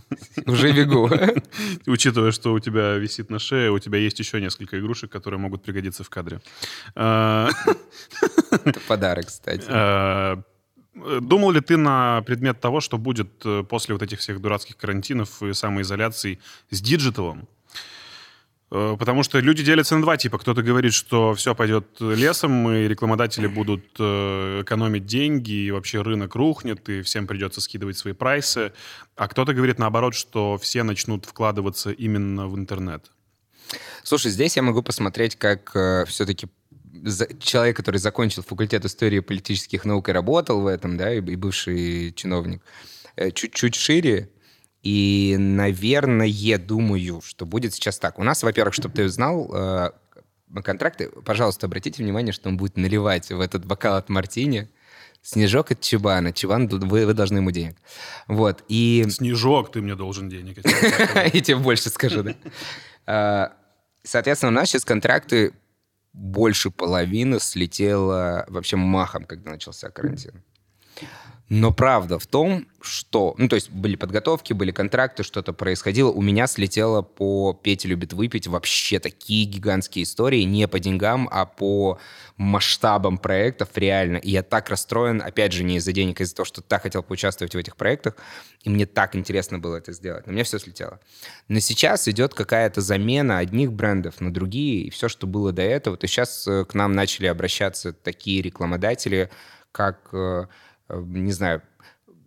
Уже 0.46 0.72
бегу. 0.72 1.10
Учитывая, 1.86 2.32
что 2.32 2.54
у 2.54 2.58
тебя 2.60 2.94
висит 2.94 3.28
на 3.28 3.38
шее, 3.38 3.70
у 3.70 3.78
тебя 3.78 3.98
есть 3.98 4.18
еще 4.18 4.40
несколько 4.40 4.78
игрушек, 4.80 5.12
которые 5.12 5.38
могут 5.38 5.62
пригодиться 5.62 6.02
в 6.02 6.08
кадре. 6.08 6.40
Э, 6.96 7.48
Это 8.64 8.80
подарок, 8.88 9.26
кстати. 9.26 9.64
э, 9.68 10.36
Думал 11.20 11.50
ли 11.52 11.60
ты 11.60 11.76
на 11.76 12.22
предмет 12.22 12.58
того, 12.60 12.80
что 12.80 12.96
будет 12.98 13.28
э, 13.44 13.62
после 13.68 13.94
вот 13.94 14.02
этих 14.02 14.18
всех 14.18 14.40
дурацких 14.40 14.76
карантинов 14.78 15.42
и 15.42 15.52
самоизоляций 15.52 16.40
с 16.70 16.80
диджиталом? 16.80 17.46
Э, 18.70 18.96
Потому 18.98 19.22
что 19.22 19.40
люди 19.40 19.62
делятся 19.62 19.96
на 19.96 20.02
два 20.02 20.16
типа. 20.16 20.38
Кто-то 20.38 20.62
говорит, 20.62 20.92
что 20.92 21.34
все 21.34 21.54
пойдет 21.54 21.86
лесом, 22.00 22.70
и 22.70 22.88
рекламодатели 22.88 23.46
будут 23.46 23.84
э, 23.98 24.62
экономить 24.62 25.06
деньги, 25.06 25.52
и 25.52 25.70
вообще 25.70 26.02
рынок 26.02 26.34
рухнет, 26.34 26.88
и 26.88 27.02
всем 27.02 27.26
придется 27.26 27.60
скидывать 27.60 27.98
свои 27.98 28.12
прайсы. 28.12 28.72
А 29.16 29.28
кто-то 29.28 29.54
говорит 29.54 29.78
наоборот, 29.78 30.14
что 30.14 30.58
все 30.58 30.82
начнут 30.82 31.24
вкладываться 31.24 31.90
именно 31.90 32.46
в 32.46 32.56
интернет. 32.56 33.10
Слушай, 34.02 34.30
здесь 34.30 34.56
я 34.56 34.62
могу 34.62 34.82
посмотреть, 34.82 35.36
как 35.36 35.70
все-таки 36.08 36.48
человек, 37.40 37.76
который 37.76 37.98
закончил 37.98 38.42
факультет 38.42 38.84
истории 38.84 39.20
политических 39.20 39.84
наук 39.84 40.08
и 40.08 40.12
работал 40.12 40.60
в 40.60 40.66
этом, 40.66 40.96
да, 40.96 41.12
и, 41.12 41.18
и 41.18 41.36
бывший 41.36 42.12
чиновник, 42.12 42.62
э, 43.16 43.30
чуть-чуть 43.30 43.74
шире. 43.74 44.30
И, 44.82 45.36
наверное, 45.38 46.58
думаю, 46.58 47.20
что 47.22 47.46
будет 47.46 47.74
сейчас 47.74 47.98
так. 47.98 48.18
У 48.18 48.22
нас, 48.22 48.42
во-первых, 48.42 48.74
чтобы 48.74 48.94
ты 48.94 49.08
знал, 49.08 49.50
э, 49.52 49.90
контракты, 50.62 51.10
пожалуйста, 51.24 51.66
обратите 51.66 52.02
внимание, 52.02 52.32
что 52.32 52.48
он 52.48 52.56
будет 52.56 52.76
наливать 52.76 53.30
в 53.30 53.40
этот 53.40 53.64
бокал 53.64 53.96
от 53.96 54.08
мартини 54.08 54.68
снежок 55.20 55.72
от 55.72 55.80
Чебана. 55.80 56.32
Чебан, 56.32 56.68
вы, 56.68 57.04
вы 57.04 57.12
должны 57.12 57.38
ему 57.38 57.50
денег. 57.50 57.76
Вот, 58.28 58.64
и... 58.68 59.04
Снежок, 59.10 59.72
ты 59.72 59.82
мне 59.82 59.94
должен 59.94 60.28
денег. 60.28 60.58
я 61.14 61.30
тебе 61.40 61.56
больше 61.58 61.90
скажу, 61.90 62.22
да. 62.22 62.34
А, 63.04 63.52
Соответственно, 64.08 64.52
у 64.52 64.54
нас 64.54 64.70
сейчас 64.70 64.86
контракты 64.86 65.52
больше 66.14 66.70
половины 66.70 67.38
слетело 67.40 68.46
вообще 68.48 68.76
махом, 68.76 69.24
когда 69.24 69.50
начался 69.50 69.90
карантин. 69.90 70.42
Но 71.48 71.72
правда 71.72 72.18
в 72.18 72.26
том, 72.26 72.66
что... 72.82 73.34
Ну, 73.38 73.48
то 73.48 73.56
есть 73.56 73.70
были 73.70 73.96
подготовки, 73.96 74.52
были 74.52 74.70
контракты, 74.70 75.22
что-то 75.22 75.54
происходило. 75.54 76.10
У 76.10 76.20
меня 76.20 76.46
слетело 76.46 77.00
по 77.00 77.54
«Петя 77.54 77.88
любит 77.88 78.12
выпить» 78.12 78.46
вообще 78.46 79.00
такие 79.00 79.46
гигантские 79.46 80.02
истории. 80.02 80.42
Не 80.42 80.68
по 80.68 80.78
деньгам, 80.78 81.26
а 81.32 81.46
по 81.46 81.98
масштабам 82.36 83.16
проектов 83.16 83.70
реально. 83.76 84.18
И 84.18 84.30
я 84.30 84.42
так 84.42 84.68
расстроен, 84.68 85.22
опять 85.22 85.52
же, 85.52 85.64
не 85.64 85.76
из-за 85.76 85.92
денег, 85.92 86.20
а 86.20 86.24
из-за 86.24 86.36
того, 86.36 86.44
что 86.44 86.60
так 86.60 86.82
хотел 86.82 87.02
поучаствовать 87.02 87.54
в 87.54 87.58
этих 87.58 87.76
проектах. 87.76 88.16
И 88.62 88.68
мне 88.68 88.84
так 88.84 89.16
интересно 89.16 89.58
было 89.58 89.76
это 89.76 89.92
сделать. 89.92 90.26
Но 90.26 90.34
мне 90.34 90.44
все 90.44 90.58
слетело. 90.58 91.00
Но 91.48 91.60
сейчас 91.60 92.08
идет 92.08 92.34
какая-то 92.34 92.82
замена 92.82 93.38
одних 93.38 93.72
брендов 93.72 94.20
на 94.20 94.32
другие. 94.32 94.82
И 94.82 94.90
все, 94.90 95.08
что 95.08 95.26
было 95.26 95.52
до 95.52 95.62
этого. 95.62 95.96
То 95.96 96.06
сейчас 96.06 96.46
э, 96.46 96.66
к 96.66 96.74
нам 96.74 96.92
начали 96.92 97.26
обращаться 97.26 97.94
такие 97.94 98.42
рекламодатели, 98.42 99.30
как... 99.72 100.10
э, 100.88 101.02
не 101.06 101.32
знаю, 101.32 101.62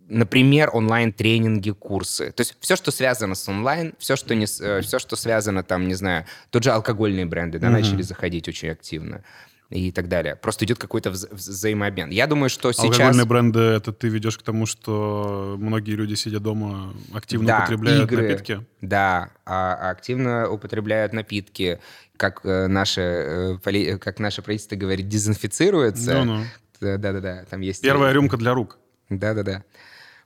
например, 0.08 0.70
онлайн-тренинги, 0.72 1.70
курсы. 1.70 2.32
То 2.32 2.42
есть 2.42 2.56
все, 2.60 2.76
что 2.76 2.90
связано 2.90 3.34
с 3.34 3.48
онлайн, 3.48 3.94
все, 3.98 4.16
что, 4.16 4.34
не, 4.34 4.46
э, 4.60 4.80
все, 4.82 4.98
что 4.98 5.16
связано 5.16 5.62
там, 5.62 5.88
не 5.88 5.94
знаю, 5.94 6.26
тот 6.50 6.64
же 6.64 6.70
алкогольные 6.70 7.26
бренды, 7.26 7.58
да, 7.58 7.70
начали 7.70 8.02
заходить 8.02 8.48
очень 8.48 8.70
активно 8.70 9.22
и 9.70 9.90
так 9.90 10.08
далее. 10.08 10.36
Просто 10.36 10.66
идет 10.66 10.78
какой-то 10.78 11.10
вза- 11.10 11.30
вза- 11.30 11.34
взаимообмен. 11.34 12.10
Я 12.10 12.26
думаю, 12.26 12.50
что 12.50 12.72
сейчас... 12.72 12.84
Алкогольные 12.84 13.24
бренды, 13.24 13.60
это 13.60 13.92
ты 13.92 14.08
ведешь 14.08 14.36
к 14.36 14.42
тому, 14.42 14.66
что 14.66 15.56
многие 15.58 15.92
люди, 15.92 16.14
сидя 16.14 16.40
дома, 16.40 16.92
активно 17.14 17.46
Да, 17.46 17.58
употребляют 17.60 18.12
игры, 18.12 18.28
напитки? 18.28 18.66
Да, 18.82 19.30
а, 19.46 19.74
а 19.74 19.90
активно 19.90 20.50
употребляют 20.50 21.14
напитки, 21.14 21.80
как 22.18 22.44
э, 22.44 22.66
наше, 22.66 23.58
э, 23.64 23.98
как 23.98 24.18
наше 24.18 24.42
правительство 24.42 24.76
говорит, 24.76 25.08
дезинфицируется. 25.08 26.22
Ну-ну. 26.22 26.44
Да-да-да, 26.82 27.44
там 27.48 27.60
есть... 27.60 27.82
Первая 27.82 28.12
рюмка 28.12 28.36
для 28.36 28.54
рук. 28.54 28.78
Да-да-да. 29.08 29.64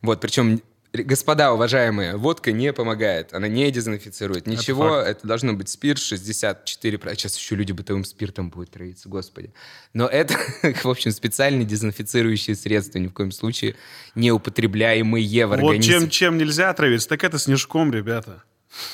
Вот, 0.03 0.21
причем, 0.21 0.61
господа 0.93 1.53
уважаемые, 1.53 2.17
водка 2.17 2.53
не 2.53 2.73
помогает, 2.73 3.35
она 3.35 3.49
не 3.49 3.71
дезинфицирует. 3.71 4.47
Ничего, 4.47 4.89
факт. 4.91 5.09
это, 5.09 5.27
должно 5.27 5.53
быть 5.55 5.69
спирт 5.69 5.99
64... 5.99 6.99
про- 6.99 7.15
Сейчас 7.15 7.37
еще 7.37 7.57
люди 7.57 7.73
бытовым 7.73 8.05
спиртом 8.05 8.51
будут 8.51 8.71
травиться, 8.71 9.09
господи. 9.09 9.53
Но 9.93 10.07
это, 10.07 10.35
в 10.83 10.87
общем, 10.89 11.11
специальные 11.11 11.65
дезинфицирующие 11.67 12.57
средства, 12.57 12.99
ни 12.99 13.09
в 13.09 13.13
коем 13.13 13.33
случае 13.33 13.77
не 14.15 14.31
употребляемые 14.33 15.47
в 15.47 15.51
Вот 15.51 15.59
организме. 15.59 15.93
чем, 16.01 16.11
чем 16.11 16.39
нельзя 16.39 16.71
отравиться, 16.71 17.09
так 17.09 17.25
это 17.25 17.39
снежком, 17.39 17.93
ребята. 17.93 18.43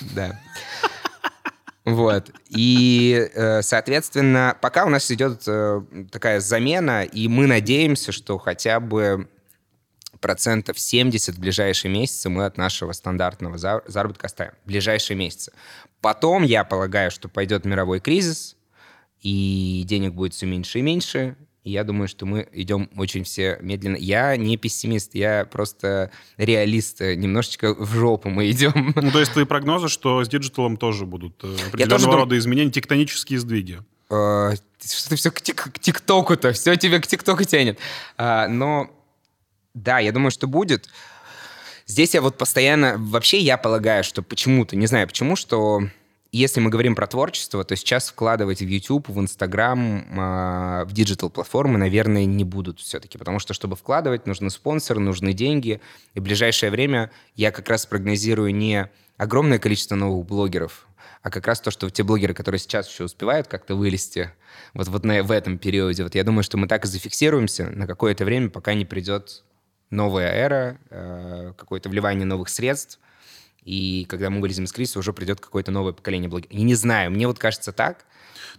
Да. 0.01 0.41
Вот. 1.85 2.31
И, 2.49 3.29
э, 3.35 3.63
соответственно, 3.63 4.57
пока 4.61 4.85
у 4.85 4.89
нас 4.89 5.11
идет 5.11 5.43
э, 5.47 5.83
такая 6.13 6.39
замена, 6.41 7.03
и 7.05 7.27
мы 7.27 7.47
надеемся, 7.47 8.13
что 8.13 8.39
хотя 8.39 8.79
бы 8.79 9.29
процентов 10.21 10.79
70 10.79 11.35
в 11.35 11.41
ближайшие 11.41 11.91
месяцы 11.91 12.31
мы 12.31 12.47
от 12.47 12.57
нашего 12.57 12.93
стандартного 12.93 13.59
заработка 13.59 14.27
оставим. 14.27 14.53
В 14.65 14.69
ближайшие 14.69 15.17
месяцы. 15.17 15.53
Потом, 16.01 16.45
я 16.45 16.63
полагаю, 16.63 17.11
что 17.11 17.29
пойдет 17.29 17.65
мировой 17.65 17.99
кризис, 17.99 18.57
и 19.21 19.83
денег 19.85 20.15
будет 20.15 20.35
все 20.35 20.47
меньше 20.47 20.79
и 20.79 20.83
меньше, 20.83 21.37
и 21.65 21.71
я 21.71 21.85
думаю, 21.85 22.09
что 22.09 22.27
мы 22.27 22.49
идем 22.53 22.91
очень 22.97 23.23
все 23.23 23.57
медленно. 23.61 23.97
Я 23.97 24.37
не 24.37 24.57
пессимист, 24.57 25.15
я 25.15 25.45
просто 25.45 26.11
реалист. 26.37 27.01
Немножечко 27.01 27.75
в 27.75 27.95
жопу 27.95 28.31
мы 28.31 28.51
идем. 28.51 28.93
Ну, 28.97 29.11
то 29.13 29.21
есть 29.21 29.33
твои 29.33 29.45
прогнозы, 29.45 29.89
что 29.89 30.25
с 30.25 30.29
диджиталом 30.29 30.77
тоже 30.77 31.07
будут 31.07 31.43
э, 31.45 31.57
определенного 31.69 32.17
рода 32.17 32.31
дум... 32.31 32.39
изменения, 32.39 32.71
тектонические 32.71 33.39
сдвиги? 33.39 33.81
Э, 34.11 34.57
что 34.85 35.11
ты 35.11 35.17
все 35.17 35.31
к, 35.31 35.41
тик- 35.41 35.73
к 35.73 35.79
ТикТоку-то, 35.79 36.53
все 36.53 36.77
тебе 36.77 37.01
к 37.01 37.07
ТикТоку 37.07 37.45
тянет. 37.45 37.79
Э, 38.19 38.49
но 38.49 38.91
да, 39.75 40.01
я 40.01 40.13
думаю, 40.13 40.33
что 40.33 40.49
будет. 40.49 40.89
Здесь 41.87 42.15
я 42.15 42.23
вот 42.23 42.37
постоянно... 42.39 42.97
Вообще 42.99 43.39
я 43.39 43.57
полагаю, 43.57 44.05
что 44.05 44.23
почему-то, 44.23 44.77
не 44.77 44.87
знаю 44.87 45.07
почему, 45.07 45.37
что 45.37 45.83
если 46.33 46.61
мы 46.61 46.71
говорим 46.71 46.95
про 46.95 47.07
творчество, 47.07 47.63
то 47.63 47.77
сейчас 47.77 48.09
вкладывать 48.09 48.61
в 48.61 48.67
YouTube, 48.67 49.09
в 49.09 49.21
Instagram, 49.21 50.07
а, 50.19 50.85
в 50.87 50.93
диджитал-платформы, 50.93 51.79
наверное, 51.79 52.25
не 52.25 52.43
будут 52.45 52.81
все-таки, 52.81 53.19
потому 53.19 53.39
что, 53.39 53.53
чтобы 53.53 53.77
вкладывать, 53.77 54.27
нужны 54.27 54.49
спонсоры, 54.49 54.99
нужны 54.99 55.35
деньги, 55.35 55.83
и 56.15 56.21
в 56.21 56.23
ближайшее 56.23 56.71
время 56.71 57.11
я 57.37 57.51
как 57.51 57.69
раз 57.69 57.85
прогнозирую 57.85 58.55
не 58.55 58.89
огромное 59.19 59.59
количество 59.59 59.95
новых 59.95 60.27
блогеров, 60.27 60.87
а 61.23 61.31
как 61.31 61.47
раз 61.47 61.61
то, 61.61 61.71
что 61.71 61.89
те 61.91 62.03
блогеры, 62.03 62.35
которые 62.35 62.59
сейчас 62.59 62.89
еще 62.89 63.05
успевают 63.05 63.47
как-то 63.47 63.75
вылезти, 63.75 64.33
вот, 64.75 64.89
вот 64.89 65.05
на, 65.05 65.23
в 65.23 65.31
этом 65.31 65.59
периоде, 65.59 66.03
вот 66.03 66.15
я 66.15 66.25
думаю, 66.25 66.43
что 66.43 66.57
мы 66.57 66.67
так 66.67 66.85
и 66.85 66.89
зафиксируемся. 66.89 67.67
На 67.67 67.87
какое-то 67.87 68.25
время, 68.25 68.49
пока 68.49 68.75
не 68.75 68.85
придет 68.85 69.45
новая 69.91 70.33
эра, 70.33 70.79
э, 70.91 71.53
какое-то 71.57 71.89
вливание 71.91 72.27
новых 72.27 72.49
средств, 72.49 72.99
и 73.65 74.07
когда 74.09 74.31
мы 74.31 74.41
вылезем 74.41 74.65
из 74.65 74.73
кризиса, 74.73 74.99
уже 74.99 75.13
придет 75.13 75.41
какое-то 75.41 75.71
новое 75.71 75.93
поколение 75.93 76.29
блогеров. 76.29 76.53
И 76.53 76.63
не 76.63 76.75
знаю, 76.75 77.11
мне 77.11 77.27
вот 77.27 77.39
кажется 77.39 77.73
так. 77.73 78.05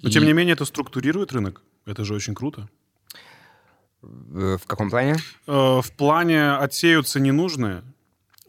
Но, 0.01 0.09
и... 0.09 0.11
тем 0.11 0.23
не 0.25 0.33
менее, 0.33 0.53
это 0.53 0.65
структурирует 0.65 1.31
рынок. 1.33 1.61
Это 1.85 2.05
же 2.05 2.13
очень 2.13 2.35
круто. 2.35 2.69
В 4.01 4.61
каком 4.67 4.89
плане? 4.89 5.15
Э, 5.47 5.81
в 5.81 5.91
плане 5.95 6.51
отсеются 6.51 7.19
ненужные, 7.19 7.83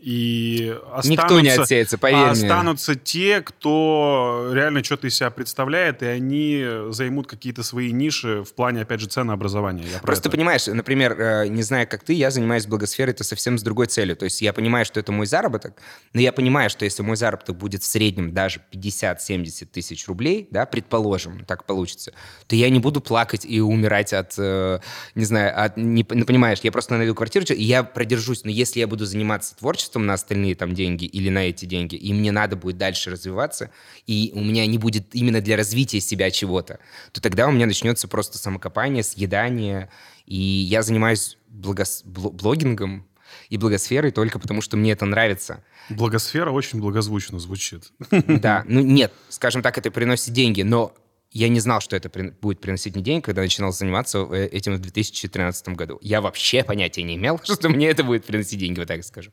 и 0.04 0.76
останутся, 0.92 1.10
Никто 1.10 1.40
не 1.40 1.48
отсеется, 1.48 1.96
поверь 1.96 2.28
останутся 2.28 2.92
мне. 2.92 3.00
те, 3.02 3.40
кто 3.40 4.50
реально 4.52 4.84
что-то 4.84 5.06
из 5.06 5.16
себя 5.16 5.30
представляет, 5.30 6.02
и 6.02 6.06
они 6.06 6.62
займут 6.90 7.26
какие-то 7.26 7.62
свои 7.62 7.90
ниши 7.90 8.44
в 8.44 8.52
плане, 8.52 8.82
опять 8.82 9.00
же, 9.00 9.06
ценообразования. 9.06 9.84
Я 9.90 10.00
Просто 10.00 10.28
понимаешь, 10.28 10.66
например, 10.66 11.18
э, 11.18 11.48
не 11.48 11.62
знаю, 11.62 11.88
как 11.88 12.04
ты, 12.04 12.12
я 12.12 12.30
занимаюсь 12.30 12.66
благосферой, 12.66 13.14
это 13.14 13.24
совсем 13.24 13.56
с 13.56 13.62
другой 13.62 13.86
целью. 13.86 14.14
То 14.14 14.26
есть 14.26 14.42
я 14.42 14.52
понимаю, 14.52 14.84
что 14.84 15.00
это 15.00 15.10
мой 15.10 15.24
заработок, 15.24 15.80
но 16.12 16.20
я 16.20 16.32
понимаю, 16.32 16.68
что 16.68 16.84
если 16.84 17.02
мой 17.02 17.16
заработок 17.16 17.56
будет 17.56 17.82
в 17.82 17.86
среднем 17.86 18.34
даже 18.34 18.60
50-70 18.74 19.64
тысяч 19.72 20.06
рублей, 20.06 20.48
да, 20.50 20.66
предположим, 20.66 21.46
так 21.46 21.64
получится, 21.64 22.12
то 22.46 22.56
я 22.56 22.68
не 22.68 22.78
буду 22.78 23.00
плакать 23.00 23.46
и 23.46 23.58
умирать 23.58 24.12
от, 24.12 24.34
э, 24.36 24.80
не 25.14 25.24
знаю, 25.24 25.64
от, 25.64 25.78
не, 25.78 26.06
ну, 26.10 26.26
понимаешь, 26.26 26.58
я 26.62 26.70
просто 26.70 26.94
найду 26.94 27.14
квартиру, 27.14 27.46
и 27.48 27.62
я 27.62 27.84
продержусь. 27.84 28.44
Но 28.44 28.50
если 28.50 28.80
я 28.80 28.86
буду 28.86 29.06
заниматься 29.06 29.56
творчеством, 29.56 29.93
творчеством 29.94 30.06
на 30.06 30.14
остальные 30.14 30.54
там 30.54 30.74
деньги 30.74 31.04
или 31.04 31.30
на 31.30 31.48
эти 31.48 31.66
деньги, 31.66 31.96
и 31.96 32.12
мне 32.12 32.32
надо 32.32 32.56
будет 32.56 32.76
дальше 32.78 33.10
развиваться, 33.10 33.70
и 34.06 34.32
у 34.34 34.40
меня 34.40 34.66
не 34.66 34.78
будет 34.78 35.14
именно 35.14 35.40
для 35.40 35.56
развития 35.56 36.00
себя 36.00 36.30
чего-то, 36.30 36.78
то 37.12 37.20
тогда 37.20 37.46
у 37.46 37.52
меня 37.52 37.66
начнется 37.66 38.08
просто 38.08 38.38
самокопание, 38.38 39.02
съедание, 39.02 39.88
и 40.26 40.36
я 40.36 40.82
занимаюсь 40.82 41.38
благос... 41.48 42.02
блогингом 42.04 43.06
и 43.50 43.56
благосферой 43.56 44.10
только 44.10 44.38
потому, 44.38 44.62
что 44.62 44.76
мне 44.76 44.92
это 44.92 45.06
нравится. 45.06 45.62
Благосфера 45.90 46.50
очень 46.50 46.80
благозвучно 46.80 47.38
звучит. 47.38 47.92
Да, 48.10 48.64
ну 48.66 48.80
нет, 48.80 49.12
скажем 49.28 49.62
так, 49.62 49.78
это 49.78 49.90
приносит 49.90 50.32
деньги, 50.32 50.62
но 50.62 50.92
я 51.34 51.48
не 51.48 51.58
знал, 51.58 51.80
что 51.80 51.96
это 51.96 52.08
при, 52.08 52.30
будет 52.30 52.60
приносить 52.60 52.94
мне 52.94 53.02
деньги, 53.02 53.24
когда 53.24 53.42
начинал 53.42 53.72
заниматься 53.72 54.18
э, 54.30 54.46
этим 54.46 54.76
в 54.76 54.78
2013 54.78 55.68
году. 55.70 55.98
Я 56.00 56.20
вообще 56.20 56.62
понятия 56.62 57.02
не 57.02 57.16
имел, 57.16 57.40
что 57.44 57.68
мне 57.68 57.88
это 57.88 58.04
будет 58.04 58.24
приносить 58.24 58.60
деньги, 58.60 58.78
вот 58.78 58.88
так 58.88 59.02
скажу. 59.04 59.32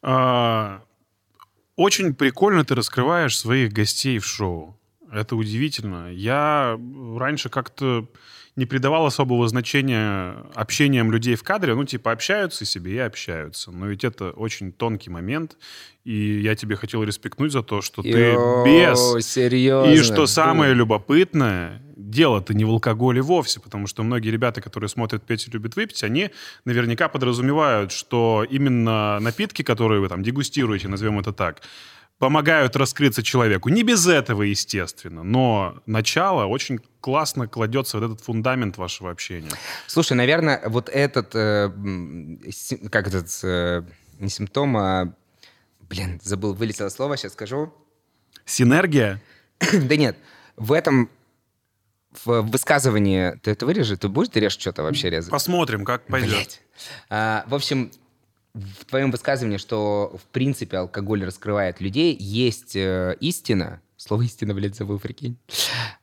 А, 0.00 0.82
очень 1.76 2.14
прикольно 2.14 2.64
ты 2.64 2.74
раскрываешь 2.74 3.38
своих 3.38 3.72
гостей 3.72 4.18
в 4.18 4.24
шоу. 4.24 4.80
Это 5.12 5.36
удивительно. 5.36 6.10
Я 6.10 6.78
раньше 7.16 7.50
как-то 7.50 8.08
не 8.58 8.66
придавал 8.66 9.06
особого 9.06 9.46
значения 9.46 10.34
общениям 10.52 11.12
людей 11.12 11.36
в 11.36 11.44
кадре. 11.44 11.76
Ну, 11.76 11.84
типа, 11.84 12.10
общаются 12.10 12.64
себе 12.64 12.94
и 12.94 12.98
общаются. 12.98 13.70
Но 13.70 13.86
ведь 13.86 14.02
это 14.02 14.32
очень 14.32 14.72
тонкий 14.72 15.10
момент. 15.10 15.56
И 16.04 16.40
я 16.40 16.56
тебе 16.56 16.74
хотел 16.74 17.04
респектнуть 17.04 17.52
за 17.52 17.62
то, 17.62 17.82
что 17.82 18.02
ты 18.02 18.34
без... 18.64 19.24
серьезно? 19.24 19.92
И 19.92 19.98
что 19.98 20.26
самое 20.26 20.74
любопытное, 20.74 21.80
дело-то 21.96 22.52
не 22.52 22.64
в 22.64 22.70
алкоголе 22.70 23.22
вовсе, 23.22 23.60
потому 23.60 23.86
что 23.86 24.02
многие 24.02 24.30
ребята, 24.30 24.60
которые 24.60 24.88
смотрят 24.88 25.22
«Петя 25.22 25.52
любит 25.52 25.76
выпить», 25.76 26.02
они 26.02 26.30
наверняка 26.64 27.08
подразумевают, 27.08 27.92
что 27.92 28.44
именно 28.50 29.20
напитки, 29.20 29.62
которые 29.62 30.00
вы 30.00 30.08
там 30.08 30.24
дегустируете, 30.24 30.88
назовем 30.88 31.20
это 31.20 31.32
так, 31.32 31.62
помогают 32.18 32.76
раскрыться 32.76 33.22
человеку. 33.22 33.68
Не 33.68 33.82
без 33.82 34.06
этого, 34.06 34.42
естественно, 34.42 35.22
но 35.22 35.80
начало 35.86 36.46
очень 36.46 36.80
классно 37.00 37.46
кладется 37.46 37.98
вот 37.98 38.06
этот 38.06 38.20
фундамент 38.20 38.76
вашего 38.76 39.10
общения. 39.10 39.50
Слушай, 39.86 40.14
наверное, 40.14 40.60
вот 40.66 40.88
этот, 40.88 41.34
э, 41.34 41.70
как 42.90 43.08
этот, 43.08 43.28
э, 43.42 43.82
не 44.18 44.28
симптом, 44.28 44.76
а, 44.76 45.14
блин, 45.88 46.20
забыл, 46.22 46.54
вылетело 46.54 46.88
слово, 46.88 47.16
сейчас 47.16 47.32
скажу. 47.34 47.72
Синергия? 48.44 49.22
да 49.72 49.96
нет, 49.96 50.18
в 50.56 50.72
этом 50.72 51.10
в 52.24 52.42
высказывании 52.42 53.38
ты 53.42 53.52
это 53.52 53.66
вырежешь? 53.66 53.98
Ты 53.98 54.08
будешь 54.08 54.30
ты 54.30 54.40
режешь 54.40 54.58
что-то 54.58 54.82
вообще 54.82 55.10
резать? 55.10 55.30
Посмотрим, 55.30 55.84
как 55.84 56.06
пойдет. 56.06 56.60
А, 57.10 57.44
в 57.46 57.54
общем, 57.54 57.92
в 58.54 58.84
твоем 58.84 59.10
высказывании, 59.10 59.58
что 59.58 60.16
в 60.16 60.26
принципе 60.32 60.78
алкоголь 60.78 61.24
раскрывает 61.24 61.80
людей, 61.80 62.16
есть 62.18 62.76
э, 62.76 63.16
истина. 63.20 63.80
Слово 63.98 64.22
истина, 64.22 64.54
блядь, 64.54 64.76
забыл, 64.76 65.00
прикинь. 65.00 65.36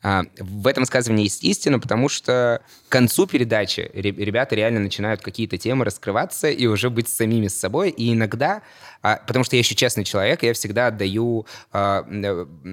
А, 0.03 0.23
в 0.37 0.67
этом 0.67 0.83
высказывании 0.83 1.23
есть 1.23 1.45
истина, 1.45 1.79
потому 1.79 2.09
что 2.09 2.61
к 2.89 2.91
концу 2.91 3.25
передачи 3.25 3.89
ребята 3.93 4.53
реально 4.53 4.81
начинают 4.81 5.21
какие-то 5.21 5.57
темы 5.57 5.85
раскрываться 5.85 6.49
и 6.49 6.65
уже 6.67 6.89
быть 6.89 7.07
самими 7.07 7.47
с 7.47 7.57
собой. 7.57 7.91
И 7.91 8.11
иногда 8.11 8.63
а, 9.05 9.21
потому 9.25 9.45
что 9.45 9.55
я 9.55 9.59
еще 9.59 9.75
честный 9.75 10.03
человек, 10.03 10.41
я 10.41 10.53
всегда 10.53 10.87
отдаю, 10.87 11.45
а, 11.71 11.99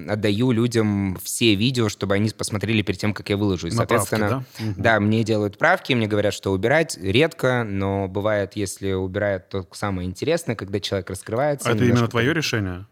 отдаю 0.09 0.51
людям 0.51 1.15
все 1.23 1.53
видео, 1.53 1.89
чтобы 1.89 2.15
они 2.15 2.31
посмотрели 2.31 2.81
перед 2.81 2.99
тем, 2.99 3.13
как 3.13 3.29
я 3.29 3.37
выложу. 3.37 3.67
И, 3.67 3.69
соответственно, 3.71 4.27
правки, 4.27 4.73
да? 4.75 4.95
да, 4.95 4.99
мне 4.99 5.23
делают 5.23 5.59
правки, 5.59 5.93
мне 5.93 6.07
говорят, 6.07 6.33
что 6.33 6.51
убирать 6.51 6.97
редко, 6.99 7.63
но 7.63 8.07
бывает, 8.07 8.53
если 8.55 8.93
убирают, 8.93 9.47
то 9.49 9.67
самое 9.73 10.09
интересное, 10.09 10.55
когда 10.55 10.79
человек 10.79 11.11
раскрывается. 11.11 11.69
А 11.69 11.75
это 11.75 11.85
именно 11.85 12.07
твое 12.07 12.33
решение? 12.33 12.87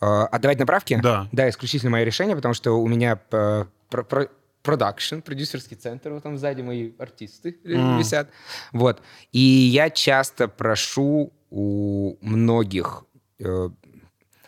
А, 0.00 0.26
отдавать 0.26 0.58
направки? 0.58 0.98
Да. 1.02 1.28
Да, 1.32 1.48
исключительно 1.48 1.90
мое 1.90 2.04
решение, 2.04 2.34
потому 2.34 2.54
что 2.54 2.72
у 2.72 2.88
меня 2.88 3.20
э, 3.30 3.64
продакшн, 4.62 5.20
продюсерский 5.20 5.76
центр, 5.76 6.10
вот 6.10 6.22
там 6.22 6.38
сзади 6.38 6.62
мои 6.62 6.92
артисты 6.98 7.58
mm. 7.64 7.98
висят. 7.98 8.30
Вот. 8.72 9.02
И 9.32 9.38
я 9.38 9.90
часто 9.90 10.48
прошу 10.48 11.32
у 11.50 12.16
многих 12.20 13.04
э, 13.38 13.68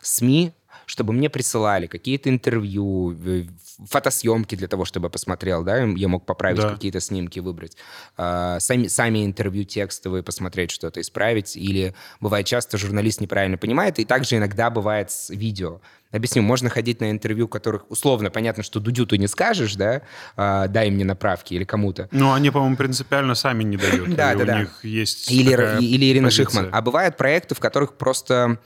СМИ, 0.00 0.52
чтобы 0.86 1.12
мне 1.12 1.28
присылали 1.30 1.86
какие-то 1.86 2.28
интервью, 2.28 3.10
фотосъемки 3.88 4.54
для 4.54 4.68
того, 4.68 4.84
чтобы 4.84 5.06
я 5.06 5.10
посмотрел, 5.10 5.64
да, 5.64 5.78
я 5.78 6.08
мог 6.08 6.26
поправить 6.26 6.60
да. 6.60 6.70
какие-то 6.70 7.00
снимки, 7.00 7.38
выбрать. 7.40 7.76
Э, 8.16 8.56
сами, 8.60 8.86
сами 8.86 9.24
интервью 9.24 9.64
текстовые, 9.64 10.22
посмотреть 10.22 10.70
что-то, 10.70 11.00
исправить. 11.00 11.56
Или 11.56 11.94
бывает 12.20 12.46
часто 12.46 12.78
журналист 12.78 13.20
неправильно 13.20 13.58
понимает, 13.58 13.98
и 13.98 14.04
также 14.04 14.36
иногда 14.36 14.70
бывает 14.70 15.10
с 15.10 15.30
видео. 15.30 15.80
Объясню, 16.12 16.42
можно 16.42 16.68
ходить 16.68 17.00
на 17.00 17.10
интервью, 17.10 17.48
которых 17.48 17.90
условно 17.90 18.30
понятно, 18.30 18.62
что 18.62 18.80
Дудю 18.80 19.06
ты 19.06 19.16
не 19.16 19.26
скажешь, 19.26 19.76
да, 19.76 20.02
а, 20.36 20.68
дай 20.68 20.90
мне 20.90 21.04
направки 21.04 21.54
или 21.54 21.64
кому-то. 21.64 22.08
Ну, 22.12 22.32
они, 22.32 22.50
по-моему, 22.50 22.76
принципиально 22.76 23.34
сами 23.34 23.64
не 23.64 23.78
дают. 23.78 24.14
Да, 24.14 24.34
да, 24.34 24.44
да. 24.44 24.56
У 24.56 24.58
них 24.60 24.84
есть 24.84 25.30
или 25.30 26.10
Ирина 26.10 26.30
Шихман. 26.30 26.68
А 26.70 26.82
бывают 26.82 27.16
проекты, 27.16 27.54
в 27.54 27.60
которых 27.60 27.94
просто 27.94 28.58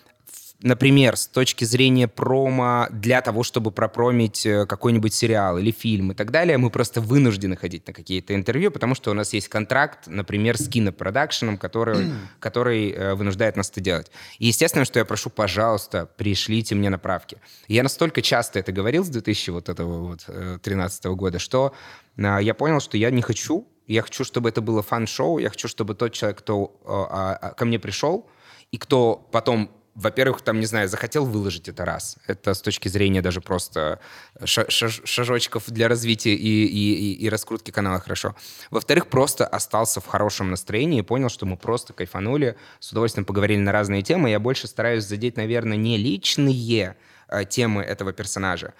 например, 0.62 1.16
с 1.16 1.26
точки 1.26 1.64
зрения 1.64 2.08
промо 2.08 2.86
для 2.90 3.20
того, 3.20 3.42
чтобы 3.42 3.70
пропромить 3.70 4.46
э, 4.46 4.66
какой-нибудь 4.66 5.12
сериал 5.12 5.58
или 5.58 5.70
фильм 5.70 6.12
и 6.12 6.14
так 6.14 6.30
далее, 6.30 6.58
мы 6.58 6.70
просто 6.70 7.00
вынуждены 7.00 7.56
ходить 7.56 7.86
на 7.86 7.92
какие-то 7.92 8.34
интервью, 8.34 8.70
потому 8.70 8.94
что 8.94 9.10
у 9.10 9.14
нас 9.14 9.32
есть 9.32 9.48
контракт, 9.48 10.06
например, 10.06 10.56
с 10.56 10.68
кинопродакшеном, 10.68 11.58
который, 11.58 12.12
который 12.40 12.90
э, 12.90 13.14
вынуждает 13.14 13.56
нас 13.56 13.70
это 13.70 13.80
делать. 13.80 14.10
И 14.38 14.46
естественно, 14.46 14.84
что 14.84 14.98
я 14.98 15.04
прошу, 15.04 15.30
пожалуйста, 15.30 16.08
пришлите 16.16 16.74
мне 16.74 16.90
направки. 16.90 17.38
Я 17.68 17.82
настолько 17.82 18.22
часто 18.22 18.58
это 18.58 18.72
говорил 18.72 19.04
с 19.04 19.08
2013 19.08 21.04
вот, 21.04 21.16
года, 21.16 21.38
что 21.38 21.74
я 22.16 22.54
понял, 22.54 22.80
что 22.80 22.96
я 22.96 23.10
не 23.10 23.20
хочу 23.20 23.66
я 23.86 24.02
хочу, 24.02 24.24
чтобы 24.24 24.48
это 24.48 24.60
было 24.60 24.82
фан-шоу, 24.82 25.38
я 25.38 25.48
хочу, 25.48 25.68
чтобы 25.68 25.94
тот 25.94 26.12
человек, 26.12 26.38
кто 26.38 26.80
а, 26.84 27.38
а, 27.40 27.50
ко 27.54 27.64
мне 27.64 27.78
пришел, 27.78 28.28
и 28.72 28.78
кто 28.78 29.28
потом 29.30 29.70
во-первых, 29.96 30.42
там, 30.42 30.60
не 30.60 30.66
знаю, 30.66 30.88
захотел 30.88 31.24
выложить 31.24 31.68
это 31.68 31.86
раз. 31.86 32.18
Это 32.26 32.52
с 32.52 32.60
точки 32.60 32.88
зрения 32.88 33.22
даже 33.22 33.40
просто 33.40 33.98
шажочков 34.44 35.64
для 35.68 35.88
развития 35.88 36.34
и, 36.34 36.66
и, 36.66 36.94
и, 36.94 37.12
и 37.14 37.28
раскрутки 37.30 37.70
канала 37.70 37.98
хорошо. 37.98 38.36
Во-вторых, 38.70 39.08
просто 39.08 39.46
остался 39.46 40.02
в 40.02 40.06
хорошем 40.06 40.50
настроении 40.50 40.98
и 40.98 41.02
понял, 41.02 41.30
что 41.30 41.46
мы 41.46 41.56
просто 41.56 41.94
кайфанули, 41.94 42.56
с 42.78 42.92
удовольствием 42.92 43.24
поговорили 43.24 43.58
на 43.58 43.72
разные 43.72 44.02
темы. 44.02 44.28
Я 44.28 44.38
больше 44.38 44.66
стараюсь 44.66 45.04
задеть, 45.04 45.38
наверное, 45.38 45.78
не 45.78 45.96
личные 45.96 46.96
э, 47.28 47.44
темы 47.46 47.82
этого 47.82 48.12
персонажа, 48.12 48.74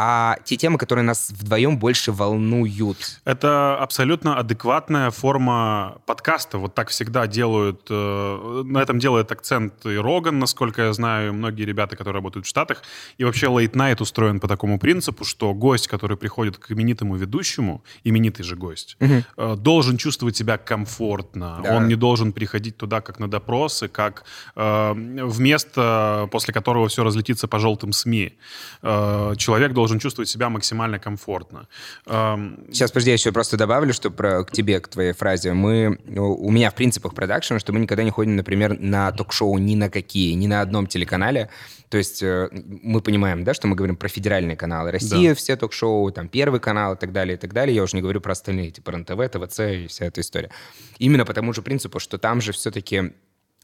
а 0.00 0.36
те 0.44 0.56
темы, 0.56 0.78
которые 0.78 1.04
нас 1.04 1.30
вдвоем 1.30 1.76
больше 1.76 2.12
волнуют. 2.12 3.20
Это 3.24 3.76
абсолютно 3.76 4.38
адекватная 4.38 5.10
форма 5.10 5.98
подкаста. 6.06 6.58
Вот 6.58 6.74
так 6.74 6.90
всегда 6.90 7.26
делают. 7.26 7.88
Э, 7.90 8.62
на 8.64 8.78
этом 8.78 9.00
делает 9.00 9.32
акцент 9.32 9.84
и 9.84 9.96
Роган, 9.96 10.38
насколько 10.38 10.82
я 10.82 10.92
знаю, 10.92 11.28
и 11.28 11.32
многие 11.32 11.64
ребята, 11.64 11.96
которые 11.96 12.14
работают 12.14 12.46
в 12.46 12.48
Штатах. 12.48 12.84
И 13.18 13.24
вообще 13.24 13.46
Late 13.46 13.72
Night 13.72 14.00
устроен 14.00 14.38
по 14.38 14.46
такому 14.46 14.78
принципу, 14.78 15.24
что 15.24 15.52
гость, 15.52 15.88
который 15.88 16.16
приходит 16.16 16.58
к 16.58 16.70
именитому 16.70 17.16
ведущему, 17.16 17.82
именитый 18.04 18.44
же 18.44 18.54
гость, 18.54 18.96
угу. 19.00 19.56
должен 19.56 19.96
чувствовать 19.96 20.36
себя 20.36 20.58
комфортно. 20.58 21.60
Да. 21.64 21.76
Он 21.76 21.88
не 21.88 21.96
должен 21.96 22.32
приходить 22.32 22.76
туда 22.76 23.00
как 23.00 23.18
на 23.18 23.28
допросы, 23.28 23.88
как 23.88 24.22
э, 24.54 24.92
в 24.94 25.40
место, 25.40 26.28
после 26.30 26.54
которого 26.54 26.86
все 26.86 27.02
разлетится 27.02 27.48
по 27.48 27.58
желтым 27.58 27.92
СМИ. 27.92 28.38
Э, 28.82 29.34
человек 29.36 29.72
должен 29.72 29.87
должен 29.88 30.00
чувствовать 30.00 30.28
себя 30.28 30.50
максимально 30.50 30.98
комфортно. 30.98 31.66
Сейчас, 32.04 32.90
подожди, 32.90 33.10
я 33.10 33.14
еще 33.14 33.32
просто 33.32 33.56
добавлю, 33.56 33.94
что 33.94 34.10
про, 34.10 34.44
к 34.44 34.52
тебе, 34.52 34.80
к 34.80 34.88
твоей 34.88 35.12
фразе. 35.12 35.54
Мы, 35.54 35.98
у 36.16 36.50
меня 36.50 36.70
в 36.70 36.74
принципах 36.74 37.14
продакшена, 37.14 37.58
что 37.58 37.72
мы 37.72 37.80
никогда 37.80 38.02
не 38.02 38.10
ходим, 38.10 38.36
например, 38.36 38.78
на 38.78 39.10
ток-шоу 39.12 39.56
ни 39.58 39.76
на 39.76 39.88
какие, 39.88 40.34
ни 40.34 40.46
на 40.46 40.60
одном 40.60 40.86
телеканале. 40.86 41.48
То 41.88 41.96
есть 41.96 42.22
э, 42.22 42.50
мы 42.52 43.00
понимаем, 43.00 43.44
да, 43.44 43.54
что 43.54 43.66
мы 43.66 43.74
говорим 43.74 43.96
про 43.96 44.08
федеральные 44.08 44.56
каналы. 44.56 44.90
Россия, 44.90 45.30
да. 45.30 45.34
все 45.34 45.56
ток-шоу, 45.56 46.10
там 46.12 46.28
Первый 46.28 46.60
канал 46.60 46.94
и 46.94 46.98
так 46.98 47.12
далее, 47.12 47.36
и 47.36 47.38
так 47.38 47.54
далее. 47.54 47.74
Я 47.74 47.82
уже 47.82 47.96
не 47.96 48.02
говорю 48.02 48.20
про 48.20 48.32
остальные, 48.32 48.72
типа 48.72 48.92
РНТВ, 48.92 49.16
ТВЦ 49.32 49.60
и 49.60 49.86
вся 49.86 50.04
эта 50.04 50.20
история. 50.20 50.50
Именно 50.98 51.24
по 51.24 51.32
тому 51.32 51.54
же 51.54 51.62
принципу, 51.62 51.98
что 51.98 52.18
там 52.18 52.42
же 52.42 52.52
все-таки 52.52 53.14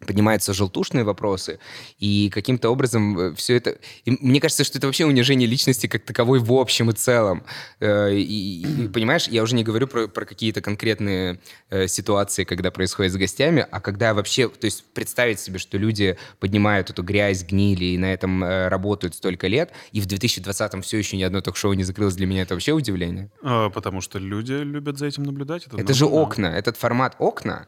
поднимаются 0.00 0.52
желтушные 0.52 1.04
вопросы, 1.04 1.58
и 1.98 2.30
каким-то 2.32 2.70
образом 2.70 3.18
э, 3.18 3.34
все 3.34 3.56
это... 3.56 3.78
И 4.04 4.10
мне 4.20 4.40
кажется, 4.40 4.64
что 4.64 4.78
это 4.78 4.86
вообще 4.86 5.06
унижение 5.06 5.48
личности 5.48 5.86
как 5.86 6.04
таковой 6.04 6.40
в 6.40 6.52
общем 6.52 6.90
и 6.90 6.92
целом. 6.92 7.44
Э, 7.80 8.12
и, 8.12 8.84
и 8.84 8.88
понимаешь, 8.88 9.28
я 9.28 9.42
уже 9.42 9.54
не 9.54 9.64
говорю 9.64 9.86
про, 9.86 10.08
про 10.08 10.24
какие-то 10.24 10.60
конкретные 10.60 11.40
э, 11.70 11.86
ситуации, 11.86 12.44
когда 12.44 12.70
происходит 12.70 13.12
с 13.12 13.16
гостями, 13.16 13.66
а 13.70 13.80
когда 13.80 14.14
вообще... 14.14 14.48
То 14.48 14.66
есть 14.66 14.84
представить 14.92 15.40
себе, 15.40 15.58
что 15.58 15.78
люди 15.78 16.16
поднимают 16.38 16.90
эту 16.90 17.02
грязь, 17.02 17.44
гнили 17.44 17.86
и 17.86 17.98
на 17.98 18.12
этом 18.12 18.44
работают 18.44 19.14
столько 19.14 19.46
лет, 19.46 19.72
и 19.92 20.00
в 20.00 20.06
2020-м 20.06 20.82
все 20.82 20.98
еще 20.98 21.16
ни 21.16 21.22
одно 21.22 21.40
ток-шоу 21.40 21.72
не 21.72 21.84
закрылось, 21.84 22.14
для 22.14 22.26
меня 22.26 22.42
это 22.42 22.54
вообще 22.54 22.72
удивление. 22.72 23.30
А, 23.42 23.70
потому 23.70 24.00
что 24.00 24.18
люди 24.18 24.52
любят 24.52 24.98
за 24.98 25.06
этим 25.06 25.22
наблюдать. 25.22 25.66
Это, 25.66 25.78
это 25.78 25.94
же 25.94 26.06
окна. 26.06 26.46
Этот 26.46 26.76
формат 26.76 27.16
окна 27.18 27.66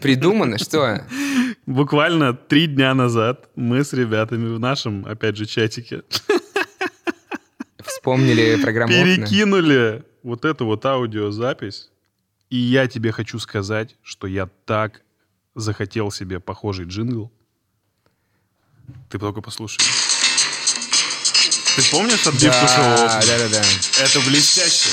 придумано, 0.00 0.58
что 0.58 1.04
Буквально 1.68 2.32
три 2.32 2.66
дня 2.66 2.94
назад 2.94 3.50
мы 3.54 3.84
с 3.84 3.92
ребятами 3.92 4.48
в 4.48 4.58
нашем, 4.58 5.04
опять 5.04 5.36
же, 5.36 5.44
чатике 5.44 6.00
вспомнили 7.84 8.56
программу 8.56 8.90
Перекинули 8.90 10.02
вот 10.22 10.46
эту 10.46 10.64
вот 10.64 10.86
аудиозапись. 10.86 11.90
И 12.48 12.56
я 12.56 12.88
тебе 12.88 13.12
хочу 13.12 13.38
сказать, 13.38 13.96
что 14.02 14.26
я 14.26 14.48
так 14.64 15.02
захотел 15.54 16.10
себе 16.10 16.40
похожий 16.40 16.86
джингл. 16.86 17.30
Ты 19.10 19.18
только 19.18 19.42
послушай. 19.42 19.82
Ты 21.76 21.82
помнишь 21.90 22.26
отбивку 22.26 22.64
да, 22.64 22.68
шоу? 22.68 22.96
Да, 22.96 23.20
да, 23.20 23.48
да. 23.50 23.62
Это 24.00 24.20
блестяще. 24.20 24.88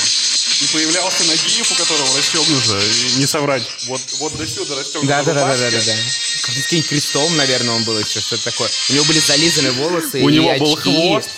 И 0.62 0.68
появлялся 0.74 1.24
Нагиев, 1.24 1.72
у 1.72 1.76
которого 1.76 2.18
расстегнуто, 2.18 2.82
не 3.18 3.26
соврать, 3.26 3.64
вот, 3.88 4.02
вот 4.20 4.38
до 4.38 4.46
сюда 4.46 4.76
расстегнуто. 4.76 5.08
Да, 5.08 5.24
да, 5.24 5.34
да, 5.34 5.58
да, 5.58 5.72
да, 5.72 5.82
да. 5.86 5.96
Каким-нибудь 6.46 6.90
крестом, 6.90 7.36
наверное, 7.38 7.76
он 7.76 7.84
был 7.84 7.98
еще, 7.98 8.20
что-то 8.20 8.46
такое. 8.46 8.70
У 8.90 8.94
него 8.94 9.06
были 9.06 9.20
зализаны 9.20 9.72
волосы 9.72 10.24
У 10.24 10.30
него 10.30 10.54
был 10.60 10.76
хвост, 10.76 11.30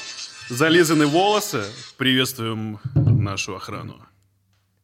зализаны 0.49 1.05
волосы. 1.07 1.63
Приветствуем 1.97 2.79
нашу 2.93 3.55
охрану. 3.55 4.01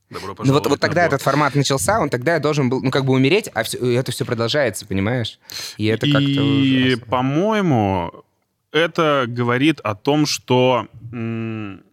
Добро 0.10 0.36
ну 0.44 0.54
вот, 0.54 0.68
вот 0.68 0.80
тогда 0.80 1.06
этот 1.06 1.22
формат 1.22 1.56
начался, 1.56 2.00
он 2.00 2.10
тогда 2.10 2.38
должен 2.38 2.70
был, 2.70 2.82
ну, 2.82 2.92
как 2.92 3.04
бы 3.04 3.14
умереть, 3.14 3.50
а 3.54 3.64
все, 3.64 3.78
это 3.96 4.12
все 4.12 4.26
продолжается, 4.26 4.86
понимаешь? 4.86 5.40
И 5.78 5.86
это 5.88 6.06
как-то... 6.06 6.20
И, 6.22 6.96
по-моему, 6.96 8.24
это 8.72 9.26
говорит 9.28 9.80
о 9.80 9.96
том, 9.96 10.28
что 10.28 10.88
м- 11.12 11.84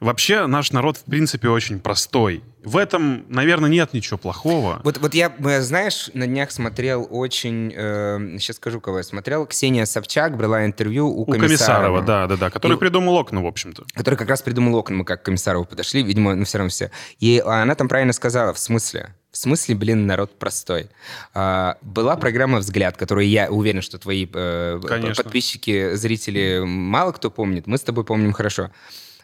вообще 0.00 0.46
наш 0.46 0.72
народ, 0.72 0.96
в 0.96 1.04
принципе, 1.04 1.48
очень 1.48 1.80
простой. 1.80 2.42
В 2.62 2.78
этом, 2.78 3.26
наверное, 3.28 3.68
нет 3.68 3.92
ничего 3.92 4.16
плохого. 4.16 4.80
Вот, 4.84 4.98
вот 4.98 5.14
я, 5.14 5.32
э, 5.38 5.60
знаешь, 5.60 6.10
на 6.14 6.26
днях 6.26 6.50
смотрел 6.50 7.06
очень, 7.10 7.72
э, 7.74 8.38
сейчас 8.38 8.56
скажу, 8.56 8.80
кого 8.80 8.98
я 8.98 9.02
смотрел, 9.02 9.46
Ксения 9.46 9.84
Собчак 9.84 10.36
брала 10.36 10.64
интервью 10.64 11.08
у, 11.08 11.22
у 11.22 11.24
Комиссарова. 11.26 11.48
Комиссарова, 11.48 12.02
да, 12.02 12.26
да, 12.26 12.36
да, 12.36 12.50
который 12.50 12.76
и, 12.76 12.80
придумал 12.80 13.16
окна, 13.16 13.42
в 13.42 13.46
общем-то. 13.46 13.84
Который 13.92 14.16
как 14.16 14.28
раз 14.28 14.40
придумал 14.40 14.76
окна, 14.76 14.96
мы 14.96 15.04
как 15.04 15.22
к 15.22 15.26
Комиссарову 15.26 15.66
подошли, 15.66 16.02
видимо, 16.02 16.34
ну 16.34 16.44
все 16.44 16.58
равно 16.58 16.70
все. 16.70 16.90
И 17.20 17.42
она 17.44 17.74
там 17.74 17.88
правильно 17.88 18.14
сказала, 18.14 18.54
в 18.54 18.58
смысле, 18.58 19.14
в 19.34 19.36
смысле, 19.36 19.74
блин, 19.74 20.06
народ 20.06 20.38
простой. 20.38 20.88
А, 21.34 21.76
была 21.82 22.16
программа 22.16 22.58
«Взгляд», 22.58 22.96
которую 22.96 23.28
я 23.28 23.50
уверен, 23.50 23.82
что 23.82 23.98
твои 23.98 24.28
э, 24.32 24.80
подписчики, 25.16 25.96
зрители 25.96 26.62
мало 26.64 27.10
кто 27.10 27.32
помнит. 27.32 27.66
Мы 27.66 27.76
с 27.76 27.80
тобой 27.80 28.04
помним 28.04 28.32
хорошо. 28.32 28.70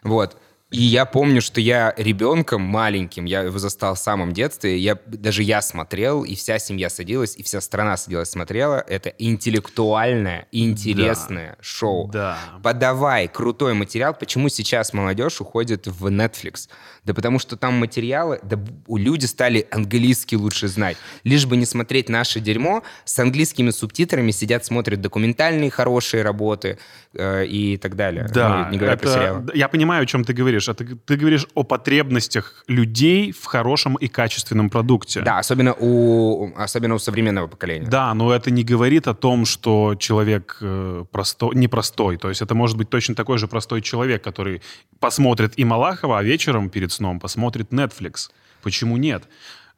Вот. 0.02 0.37
И 0.70 0.83
я 0.83 1.04
помню, 1.04 1.42
что 1.42 1.61
я 1.61 1.92
ребенком 1.96 2.62
маленьким, 2.62 3.24
я 3.24 3.42
его 3.42 3.59
застал 3.59 3.96
в 3.96 3.98
самом 3.98 4.33
детстве, 4.33 4.78
я, 4.78 4.96
даже 5.06 5.42
я 5.42 5.62
смотрел, 5.62 6.22
и 6.22 6.37
вся 6.37 6.61
семья 6.61 6.88
садилась, 6.88 7.37
и 7.37 7.42
вся 7.42 7.61
страна 7.61 7.96
садилась, 7.96 8.30
смотрела. 8.30 8.85
Это 8.87 9.09
интеллектуальное, 9.18 10.46
интересное 10.52 11.50
да. 11.50 11.56
шоу. 11.61 12.09
Да. 12.09 12.38
Подавай 12.62 13.26
крутой 13.26 13.74
материал. 13.74 14.14
Почему 14.14 14.48
сейчас 14.48 14.92
молодежь 14.92 15.40
уходит 15.40 15.88
в 15.88 16.06
Netflix? 16.06 16.68
Да 17.04 17.14
потому 17.14 17.38
что 17.38 17.56
там 17.56 17.74
материалы, 17.74 18.40
да 18.42 18.58
люди 18.88 19.26
стали 19.26 19.66
английский 19.70 20.36
лучше 20.36 20.68
знать. 20.68 20.96
Лишь 21.24 21.46
бы 21.46 21.56
не 21.56 21.64
смотреть 21.64 22.08
наше 22.08 22.40
дерьмо, 22.40 22.82
с 23.04 23.18
английскими 23.18 23.70
субтитрами 23.70 24.30
сидят, 24.30 24.64
смотрят 24.64 25.00
документальные 25.00 25.70
хорошие 25.70 26.22
работы 26.22 26.78
э, 27.14 27.46
и 27.46 27.76
так 27.76 27.96
далее. 27.96 28.28
Да, 28.32 28.64
ну, 28.66 28.72
не 28.72 28.78
говоря 28.78 28.94
это, 28.94 29.02
про 29.02 29.12
сериалы. 29.12 29.46
Я 29.54 29.68
понимаю, 29.68 30.02
о 30.02 30.06
чем 30.06 30.24
ты 30.24 30.32
говоришь. 30.32 30.68
А 30.68 30.74
ты, 30.74 30.84
ты 30.84 31.16
говоришь 31.16 31.46
о 31.54 31.62
потребностях 31.62 32.64
людей 32.68 33.32
в 33.32 33.44
хорошем 33.44 33.96
и 33.96 34.08
качественном 34.08 34.70
продукте. 34.70 35.22
Да, 35.22 35.38
особенно 35.38 35.74
у, 35.78 36.52
особенно 36.56 36.94
у 36.94 36.98
современного 36.98 37.46
поколения. 37.46 37.86
Да, 37.86 38.12
но 38.14 38.32
это 38.32 38.50
не 38.50 38.64
говорит 38.64 39.08
о 39.08 39.14
том, 39.14 39.46
что 39.46 39.94
человек 39.98 40.58
э, 40.60 41.04
простой, 41.10 41.56
непростой. 41.56 42.16
То 42.18 42.28
есть 42.28 42.42
это 42.42 42.54
может 42.54 42.76
быть 42.76 42.90
точно 42.90 43.14
такой 43.14 43.38
же 43.38 43.48
простой 43.48 43.80
человек, 43.82 44.22
который 44.22 44.62
посмотрит 44.98 45.54
и 45.56 45.64
Малахова, 45.64 46.18
а 46.18 46.22
вечером 46.22 46.68
перед 46.70 46.92
сном 47.00 47.18
посмотрит 47.18 47.72
Netflix. 47.72 48.30
Почему 48.62 48.98
нет? 48.98 49.24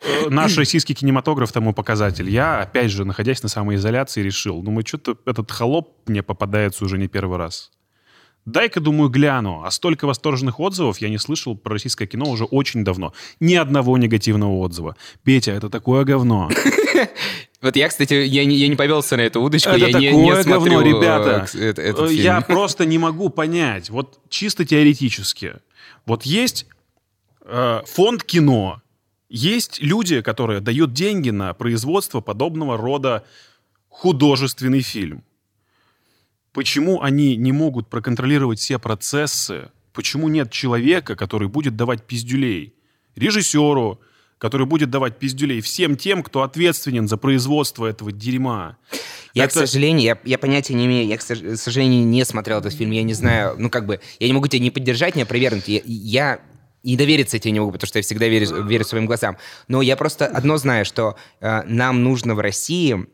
Э, 0.01 0.29
наш 0.29 0.57
российский 0.59 0.95
кинематограф 0.95 1.53
тому 1.53 1.73
показатель. 1.73 2.29
Я, 2.29 2.61
опять 2.61 2.91
же, 2.91 3.05
находясь 3.05 3.43
на 3.45 3.49
самоизоляции, 3.49 4.23
решил, 4.23 4.61
думаю, 4.61 4.85
что-то 4.85 5.17
этот 5.25 5.51
холоп 5.53 5.97
мне 6.07 6.23
попадается 6.23 6.85
уже 6.85 6.99
не 6.99 7.07
первый 7.07 7.39
раз. 7.39 7.71
Дай-ка, 8.45 8.81
думаю, 8.81 9.09
гляну. 9.09 9.63
А 9.63 9.71
столько 9.71 10.09
восторженных 10.09 10.59
отзывов 10.59 10.99
я 10.99 11.09
не 11.09 11.19
слышал 11.19 11.57
про 11.57 11.75
российское 11.75 12.09
кино 12.09 12.29
уже 12.29 12.45
очень 12.45 12.83
давно. 12.83 13.13
Ни 13.39 13.55
одного 13.55 13.97
негативного 13.97 14.57
отзыва. 14.57 14.97
Петя, 15.23 15.53
это 15.53 15.71
такое 15.71 16.05
говно. 16.05 16.51
Вот 17.63 17.77
я, 17.77 17.89
кстати, 17.89 18.15
я 18.15 18.45
не, 18.45 18.57
я 18.57 18.67
не 18.67 18.75
повелся 18.75 19.17
на 19.17 19.21
эту 19.21 19.41
удочку. 19.41 19.71
Это 19.71 19.87
я 19.87 19.93
такое 19.93 20.11
не, 20.11 20.17
не 20.17 20.43
говно, 20.43 20.83
ребята. 20.83 21.47
Это, 21.55 21.81
этот 21.81 22.11
я 22.11 22.41
просто 22.41 22.85
не 22.85 22.99
могу 22.99 23.29
понять. 23.29 23.89
Вот 23.89 24.19
чисто 24.29 24.65
теоретически. 24.65 25.53
Вот 26.05 26.25
есть 26.25 26.67
Э, 26.67 26.82
фонд 27.45 28.25
кино. 28.25 28.83
Есть 29.29 29.81
люди, 29.81 30.21
которые 30.21 30.61
дают 30.61 30.93
деньги 30.93 31.31
на 31.31 31.55
производство 31.55 32.21
подобного 32.21 32.77
рода 32.77 33.25
художественный 33.89 34.81
фильм. 34.83 35.25
Почему 36.53 37.01
они 37.01 37.37
не 37.37 37.53
могут 37.53 37.89
проконтролировать 37.89 38.59
все 38.59 38.79
процессы? 38.79 39.71
Почему 39.95 40.29
нет 40.29 40.51
человека, 40.51 41.17
который 41.17 41.49
будет 41.49 41.77
давать 41.77 42.03
пиздюлей? 42.07 42.75
Режиссеру, 43.17 44.01
который 44.39 44.67
будет 44.67 44.91
давать 44.91 45.19
пиздюлей 45.19 45.61
всем 45.61 45.97
тем, 45.97 46.23
кто 46.23 46.43
ответственен 46.43 47.09
за 47.09 47.17
производство 47.17 47.87
этого 47.87 48.13
дерьма. 48.13 48.77
Я, 49.35 49.45
Это- 49.45 49.65
к 49.65 49.67
сожалению, 49.67 50.05
я, 50.05 50.19
я 50.25 50.37
понятия 50.39 50.75
не 50.75 50.85
имею, 50.87 51.07
я, 51.07 51.17
к 51.17 51.23
сож- 51.23 51.57
сожалению, 51.57 52.07
не 52.07 52.25
смотрел 52.25 52.59
этот 52.59 52.75
фильм, 52.75 52.91
я 52.91 53.03
не 53.03 53.15
знаю, 53.15 53.55
ну, 53.59 53.71
как 53.71 53.87
бы, 53.87 54.01
я 54.19 54.27
не 54.27 54.35
могу 54.35 54.47
тебя 54.47 54.63
не 54.63 54.71
поддержать, 54.71 55.17
не 55.17 55.23
опровергнуть, 55.23 55.69
я, 55.69 55.81
я 55.87 56.41
и 56.83 56.97
довериться 56.97 57.39
тебе 57.39 57.53
не 57.53 57.61
могу, 57.61 57.73
потому 57.73 57.89
что 57.89 57.99
я 57.99 58.03
всегда 58.03 58.27
верю, 58.27 58.65
верю 58.65 58.85
своим 58.85 59.07
глазам. 59.07 59.37
Но 59.69 59.83
я 59.83 59.97
просто 59.97 60.27
одно 60.27 60.57
знаю, 60.57 60.85
что 60.85 61.17
э, 61.41 61.63
нам 61.67 62.03
нужно 62.03 62.35
в 62.35 62.41
России, 62.41 63.07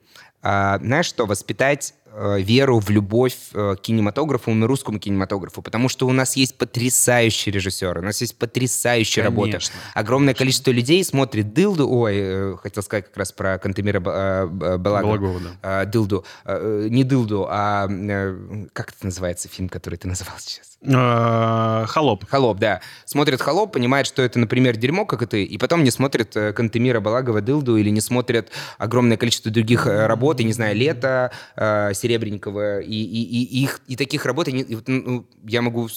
э, 0.43 0.79
знаешь 0.81 1.07
что, 1.07 1.27
воспитать 1.27 1.95
э, 2.07 2.41
веру 2.41 2.81
в 2.81 2.89
любовь 2.89 3.37
э, 3.53 3.77
к 3.77 3.83
кинематографу, 3.83 4.51
и 4.51 4.63
русскому 4.63 4.99
кинематографу, 4.99 5.61
потому 5.61 5.89
что 5.89 6.07
у 6.07 6.13
нас 6.13 6.37
есть 6.37 6.57
потрясающие 6.57 7.53
режиссеры, 7.53 8.01
у 8.01 8.05
нас 8.05 8.21
есть 8.23 8.39
потрясающие 8.39 9.25
работы. 9.25 9.53
Конечно, 9.53 9.75
Огромное 9.95 10.35
количество 10.35 10.71
людей 10.71 11.05
смотрит 11.05 11.53
«Дылду», 11.53 11.89
ой, 11.91 12.15
э, 12.17 12.57
хотел 12.63 12.83
сказать 12.83 13.07
как 13.07 13.17
раз 13.19 13.33
про 13.33 13.59
Кантемира 13.59 13.99
э, 13.99 14.47
Балагова. 14.47 15.03
Балагова, 15.03 15.41
да. 15.41 15.51
А, 15.63 15.85
Дылду. 15.85 16.25
А, 16.45 16.59
э, 16.59 16.89
не 16.89 17.05
Дылду, 17.05 17.47
а 17.51 17.87
э, 17.91 18.67
как 18.73 18.91
это 18.93 19.05
называется 19.05 19.49
фильм, 19.49 19.69
который 19.69 19.97
ты 19.97 20.09
называл 20.09 20.37
сейчас? 20.39 20.78
Э, 20.81 21.87
Холоп. 21.89 22.25
Холоп, 22.29 22.59
да. 22.59 22.81
Смотрит 23.05 23.41
Холоп, 23.41 23.73
понимает, 23.73 24.07
что 24.07 24.23
это, 24.23 24.39
например, 24.39 24.77
дерьмо, 24.77 25.07
как 25.07 25.23
и 25.23 25.27
ты, 25.27 25.45
и 25.45 25.59
потом 25.59 25.83
не 25.83 25.91
смотрит 25.91 26.37
э, 26.37 26.53
Кантемира 26.53 27.01
Балагова 27.01 27.41
Дылду 27.41 27.77
или 27.77 27.91
не 27.91 28.01
смотрит 28.01 28.51
огромное 28.79 29.17
количество 29.17 29.51
других 29.51 29.87
э, 29.87 30.07
работ, 30.07 30.41
и, 30.41 30.45
не 30.45 30.53
знаю, 30.53 30.77
Лето, 30.77 31.33
Серебренникова, 31.57 32.81
и, 32.81 32.95
и, 32.95 33.23
и, 33.23 33.63
их, 33.63 33.81
и 33.89 33.97
таких 33.97 34.25
работ, 34.25 34.49
и 34.49 34.75
вот, 34.75 34.87
ну, 34.87 35.27
я 35.45 35.63
могу 35.63 35.89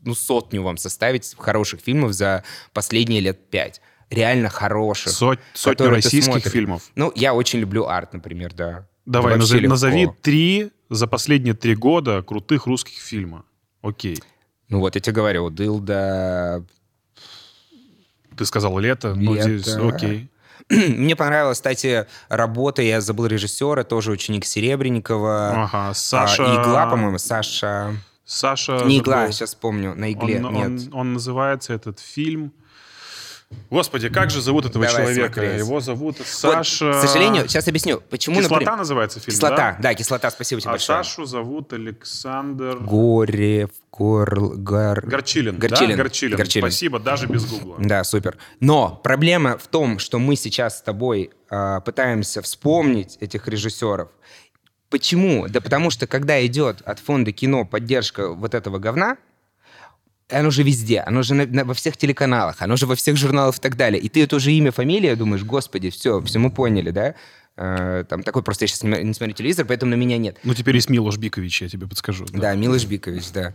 ну, 0.00 0.14
сотню 0.14 0.62
вам 0.62 0.76
составить 0.76 1.34
хороших 1.38 1.80
фильмов 1.80 2.12
за 2.12 2.44
последние 2.72 3.20
лет 3.20 3.48
пять. 3.50 3.80
Реально 4.10 4.50
хороших. 4.50 5.12
Сот- 5.12 5.40
сотню 5.54 5.88
российских 5.90 6.46
фильмов. 6.46 6.90
Ну, 6.94 7.10
я 7.16 7.34
очень 7.34 7.58
люблю 7.58 7.86
арт, 7.86 8.12
например, 8.12 8.52
да. 8.52 8.86
Давай, 9.06 9.36
назови, 9.36 9.60
легко. 9.60 9.70
назови 9.70 10.08
три 10.20 10.70
за 10.90 11.06
последние 11.06 11.54
три 11.54 11.74
года 11.74 12.22
крутых 12.22 12.66
русских 12.66 12.98
фильма. 13.00 13.44
Окей. 13.88 14.18
Ну 14.68 14.80
вот, 14.80 14.94
я 14.94 15.00
тебе 15.00 15.14
говорю, 15.14 15.50
Дылда... 15.50 16.64
Ты 18.36 18.44
сказал 18.44 18.78
лето, 18.78 19.12
Лето. 19.16 19.58
здесь 19.58 19.76
окей. 19.76 20.28
Мне 20.70 21.16
понравилась, 21.16 21.58
кстати, 21.58 22.06
работа, 22.28 22.82
я 22.82 23.00
забыл 23.00 23.26
режиссера, 23.26 23.84
тоже 23.84 24.10
ученик 24.10 24.44
Серебренникова. 24.44 25.64
Ага, 25.64 25.88
А, 25.90 25.94
Саша... 25.94 26.42
Игла, 26.42 26.86
по-моему, 26.86 27.18
Саша... 27.18 27.94
Саша... 28.24 28.82
Не 28.84 28.98
Игла, 28.98 29.20
забыл. 29.20 29.32
сейчас 29.32 29.54
помню, 29.54 29.94
на 29.94 30.12
Игле, 30.12 30.44
Он, 30.44 30.52
нет. 30.54 30.66
он- 30.66 31.00
он 31.00 31.12
называется, 31.14 31.72
этот 31.72 32.00
фильм... 32.00 32.52
Господи, 33.70 34.08
как 34.08 34.30
же 34.30 34.40
зовут 34.40 34.64
этого 34.66 34.86
Давай 34.86 35.02
человека? 35.02 35.34
смотреть. 35.34 35.58
Его 35.60 35.80
зовут 35.80 36.18
Вот, 36.18 36.26
Саша... 36.26 36.92
к 36.92 37.00
сожалению, 37.00 37.48
сейчас 37.48 37.66
объясню, 37.68 38.00
почему, 38.10 38.36
Кислота 38.36 38.54
например... 38.54 38.78
называется 38.78 39.20
фильм, 39.20 39.34
Кислота, 39.34 39.56
да? 39.56 39.76
да, 39.80 39.94
кислота, 39.94 40.30
спасибо 40.30 40.60
тебе 40.60 40.70
А 40.70 40.72
большое. 40.72 41.04
Сашу 41.04 41.24
зовут 41.24 41.72
Александр... 41.72 42.78
Горев, 42.78 43.70
Горл, 43.92 44.50
Гар... 44.56 45.04
Горчилин, 45.06 45.58
Горчилин. 45.58 45.96
да? 45.96 46.02
Горчилин. 46.02 46.36
Горчилин. 46.36 46.70
Спасибо, 46.70 46.98
даже 46.98 47.26
без 47.26 47.44
гугла. 47.44 47.76
Да, 47.78 48.02
супер. 48.04 48.36
Но 48.60 49.00
проблема 49.02 49.58
в 49.58 49.66
том, 49.68 49.98
что 49.98 50.18
мы 50.18 50.36
сейчас 50.36 50.78
с 50.78 50.82
тобой 50.82 51.30
а, 51.48 51.80
пытаемся 51.80 52.42
вспомнить 52.42 53.16
этих 53.20 53.46
режиссеров. 53.48 54.10
Почему? 54.90 55.46
Да 55.48 55.60
потому 55.60 55.90
что 55.90 56.06
когда 56.06 56.44
идет 56.46 56.82
от 56.82 56.98
фонда 57.00 57.32
кино 57.32 57.64
поддержка 57.64 58.28
вот 58.32 58.54
этого 58.54 58.78
говна, 58.78 59.18
оно 60.30 60.50
же 60.50 60.62
везде, 60.62 61.00
оно 61.00 61.22
же 61.22 61.34
на- 61.34 61.46
на- 61.46 61.64
во 61.64 61.74
всех 61.74 61.96
телеканалах, 61.96 62.60
оно 62.60 62.76
же 62.76 62.86
во 62.86 62.94
всех 62.96 63.16
журналах 63.16 63.58
и 63.58 63.60
так 63.60 63.76
далее. 63.76 64.00
И 64.00 64.08
ты 64.08 64.22
это 64.22 64.36
уже 64.36 64.52
имя, 64.52 64.72
фамилия, 64.72 65.14
думаешь, 65.16 65.44
господи, 65.44 65.90
все, 65.90 66.20
все 66.22 66.38
мы 66.38 66.50
поняли, 66.50 66.90
да? 66.90 67.14
Э, 67.56 68.04
там 68.08 68.22
такой 68.22 68.42
просто 68.42 68.64
я 68.64 68.68
сейчас 68.68 68.82
не, 68.82 69.02
не 69.02 69.14
смотрю 69.14 69.34
телевизор, 69.34 69.64
поэтому 69.66 69.90
на 69.90 69.94
меня 69.94 70.18
нет. 70.18 70.38
Ну, 70.44 70.52
теперь 70.54 70.74
есть 70.74 70.90
Милош 70.90 71.16
Бикович, 71.16 71.62
я 71.62 71.68
тебе 71.68 71.86
подскажу. 71.86 72.26
Да, 72.32 72.54
Милош 72.54 72.84
Бикович, 72.84 73.30
да. 73.32 73.54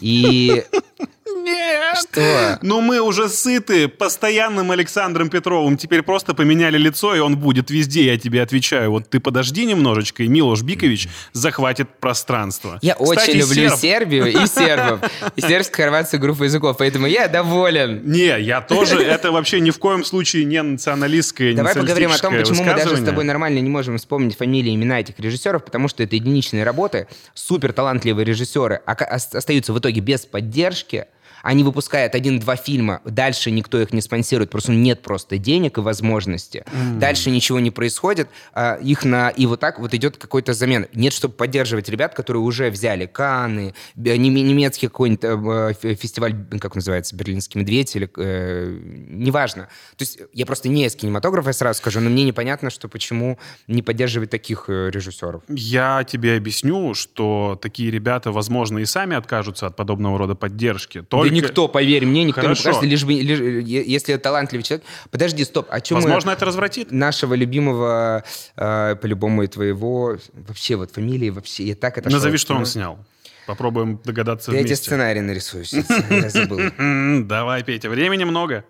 И 0.00 0.64
Нет! 1.46 1.96
что? 2.10 2.58
Ну, 2.62 2.80
мы 2.80 3.00
уже 3.00 3.28
сыты 3.28 3.88
постоянным 3.88 4.70
Александром 4.70 5.28
Петровым. 5.30 5.76
Теперь 5.76 6.02
просто 6.02 6.34
поменяли 6.34 6.76
лицо, 6.76 7.14
и 7.14 7.20
он 7.20 7.36
будет 7.38 7.70
везде, 7.70 8.04
я 8.06 8.18
тебе 8.18 8.42
отвечаю. 8.42 8.90
Вот 8.90 9.08
ты 9.08 9.20
подожди 9.20 9.64
немножечко, 9.64 10.22
и 10.24 10.28
Милош 10.28 10.62
Бикович 10.62 11.08
захватит 11.32 11.88
пространство. 12.00 12.78
Я 12.82 12.94
Кстати, 12.94 13.30
очень 13.30 13.40
люблю 13.40 13.68
серб- 13.70 13.78
Сербию 13.78 14.26
и 14.26 14.46
сербов. 14.46 15.00
И 15.36 15.40
сербско-хорватскую 15.40 16.20
группу 16.20 16.44
языков, 16.44 16.76
поэтому 16.78 17.06
я 17.06 17.28
доволен. 17.28 18.02
Не, 18.04 18.40
я 18.40 18.60
тоже, 18.60 19.02
это 19.02 19.30
вообще 19.32 19.60
ни 19.60 19.70
в 19.70 19.78
коем 19.78 20.04
случае 20.04 20.44
не 20.44 20.62
националистское, 20.62 21.54
Давай 21.54 21.74
поговорим 21.74 22.10
о 22.12 22.18
том, 22.18 22.34
почему 22.36 22.64
мы 22.64 22.74
даже 22.74 22.96
с 22.96 23.04
тобой 23.04 23.24
нормально 23.24 23.58
не 23.60 23.70
можем 23.70 23.98
вспомнить 23.98 24.36
фамилии 24.36 24.72
и 24.72 24.74
имена 24.74 25.00
этих 25.00 25.18
режиссеров, 25.18 25.64
потому 25.64 25.88
что 25.88 26.02
это 26.02 26.16
единичные 26.16 26.64
работы, 26.64 27.06
супер 27.34 27.72
талантливые 27.72 28.24
режиссеры 28.24 28.80
ос- 28.86 29.34
остаются 29.34 29.72
в 29.72 29.78
итоге 29.78 30.00
без 30.00 30.26
поддержки, 30.26 31.06
они 31.46 31.62
выпускают 31.62 32.16
один-два 32.16 32.56
фильма, 32.56 33.00
дальше 33.04 33.52
никто 33.52 33.80
их 33.80 33.92
не 33.92 34.00
спонсирует, 34.00 34.50
просто 34.50 34.72
нет 34.72 35.02
просто 35.02 35.38
денег 35.38 35.78
и 35.78 35.80
возможности. 35.80 36.64
Дальше 36.98 37.30
ничего 37.30 37.60
не 37.60 37.70
происходит, 37.70 38.28
а, 38.52 38.74
их 38.74 39.04
на... 39.04 39.28
И 39.28 39.46
вот 39.46 39.60
так 39.60 39.78
вот 39.78 39.94
идет 39.94 40.16
какой-то 40.16 40.54
замен. 40.54 40.86
Нет, 40.92 41.12
чтобы 41.12 41.34
поддерживать 41.34 41.88
ребят, 41.88 42.14
которые 42.14 42.42
уже 42.42 42.68
взяли 42.70 43.06
Каны, 43.06 43.74
немецкий 43.94 44.88
какой-нибудь 44.88 45.24
э, 45.24 45.72
фе- 45.80 45.94
фестиваль, 45.94 46.34
как 46.60 46.74
называется, 46.74 47.14
Берлинский 47.14 47.60
медведь 47.60 47.94
или... 47.94 48.10
э, 48.16 48.78
неважно. 49.08 49.68
То 49.96 50.02
есть 50.02 50.18
я 50.32 50.46
просто 50.46 50.68
не 50.68 50.86
из 50.86 50.96
кинематографа, 50.96 51.50
я 51.50 51.52
сразу 51.52 51.78
скажу, 51.78 52.00
но 52.00 52.10
мне 52.10 52.24
непонятно, 52.24 52.70
что 52.70 52.88
почему 52.88 53.38
не 53.68 53.82
поддерживать 53.82 54.30
таких 54.30 54.64
э, 54.66 54.90
режиссеров. 54.90 55.42
Я 55.48 56.02
тебе 56.02 56.36
объясню, 56.36 56.94
что 56.94 57.56
такие 57.62 57.92
ребята, 57.92 58.32
возможно, 58.32 58.78
и 58.78 58.84
сами 58.84 59.14
откажутся 59.16 59.68
от 59.68 59.76
подобного 59.76 60.18
рода 60.18 60.34
поддержки. 60.34 61.02
Только... 61.02 61.35
Никто, 61.36 61.68
поверь 61.68 62.06
мне, 62.06 62.24
никто 62.24 62.40
Хорошо. 62.40 62.60
не 62.68 62.74
покажет, 62.74 62.90
лишь 62.90 63.04
бы, 63.04 63.12
лишь- 63.12 63.64
если 63.86 64.16
талантливый 64.16 64.62
человек... 64.64 64.84
Подожди, 65.10 65.44
стоп, 65.44 65.66
о 65.70 65.80
чем 65.80 65.96
Возможно, 65.96 66.30
это 66.30 66.44
развратит. 66.44 66.90
нашего 66.92 67.34
любимого, 67.34 68.24
э, 68.56 68.96
по-любому 69.00 69.42
и 69.42 69.46
твоего, 69.46 70.16
вообще 70.34 70.76
вот 70.76 70.90
фамилии, 70.92 71.30
вообще, 71.30 71.64
я 71.64 71.74
так 71.74 71.98
это... 71.98 72.10
Назови, 72.10 72.38
что 72.38 72.54
он 72.54 72.66
снял. 72.66 72.98
Попробуем 73.46 74.00
догадаться 74.04 74.50
Я 74.50 74.58
тебе 74.58 74.66
вместе. 74.68 74.84
сценарий 74.86 75.20
нарисую 75.20 75.64
я 76.10 76.30
забыл. 76.30 76.58
Давай, 77.26 77.62
Петя, 77.62 77.88
времени 77.88 78.24
много. 78.24 78.64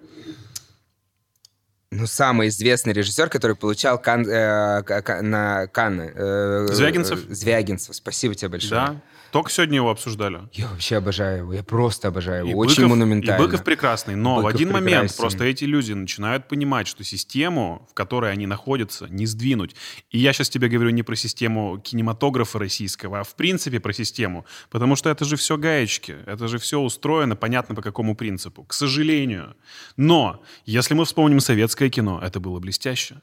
Ну, 1.92 2.06
самый 2.06 2.48
известный 2.48 2.92
режиссер, 2.92 3.28
который 3.30 3.56
получал 3.56 3.98
Кан- 3.98 4.28
э, 4.28 5.22
на 5.22 5.66
Канны. 5.68 6.12
э, 6.14 6.66
Звягинцев? 6.72 7.20
Звягинцев, 7.30 7.94
спасибо 7.94 8.34
тебе 8.34 8.48
большое. 8.50 8.80
Да? 8.80 9.00
Только 9.32 9.50
сегодня 9.50 9.76
его 9.76 9.90
обсуждали. 9.90 10.40
Я 10.52 10.68
вообще 10.68 10.96
обожаю 10.96 11.38
его, 11.38 11.52
я 11.52 11.62
просто 11.62 12.08
обожаю 12.08 12.46
И 12.46 12.50
его, 12.50 12.60
очень 12.60 12.84
Быков- 12.84 12.88
монументально. 12.88 13.42
И 13.42 13.46
Быков 13.46 13.64
прекрасный, 13.64 14.16
но 14.16 14.36
в 14.36 14.38
Быков 14.38 14.54
один 14.54 14.72
момент 14.72 15.02
прекрасен. 15.08 15.20
просто 15.20 15.44
эти 15.44 15.64
люди 15.64 15.92
начинают 15.92 16.48
понимать, 16.48 16.86
что 16.86 17.04
систему, 17.04 17.86
в 17.90 17.94
которой 17.94 18.32
они 18.32 18.46
находятся, 18.46 19.06
не 19.08 19.26
сдвинуть. 19.26 19.74
И 20.10 20.18
я 20.18 20.32
сейчас 20.32 20.48
тебе 20.48 20.68
говорю 20.68 20.90
не 20.90 21.02
про 21.02 21.16
систему 21.16 21.78
кинематографа 21.78 22.58
российского, 22.58 23.20
а 23.20 23.24
в 23.24 23.34
принципе 23.34 23.80
про 23.80 23.92
систему. 23.92 24.46
Потому 24.70 24.96
что 24.96 25.10
это 25.10 25.24
же 25.24 25.36
все 25.36 25.56
гаечки, 25.56 26.16
это 26.26 26.48
же 26.48 26.58
все 26.58 26.80
устроено, 26.80 27.36
понятно 27.36 27.74
по 27.74 27.82
какому 27.82 28.14
принципу. 28.16 28.64
К 28.64 28.72
сожалению. 28.72 29.56
Но, 29.96 30.42
если 30.64 30.94
мы 30.94 31.04
вспомним 31.04 31.40
советское 31.40 31.90
кино, 31.90 32.20
это 32.22 32.40
было 32.40 32.58
блестяще. 32.58 33.20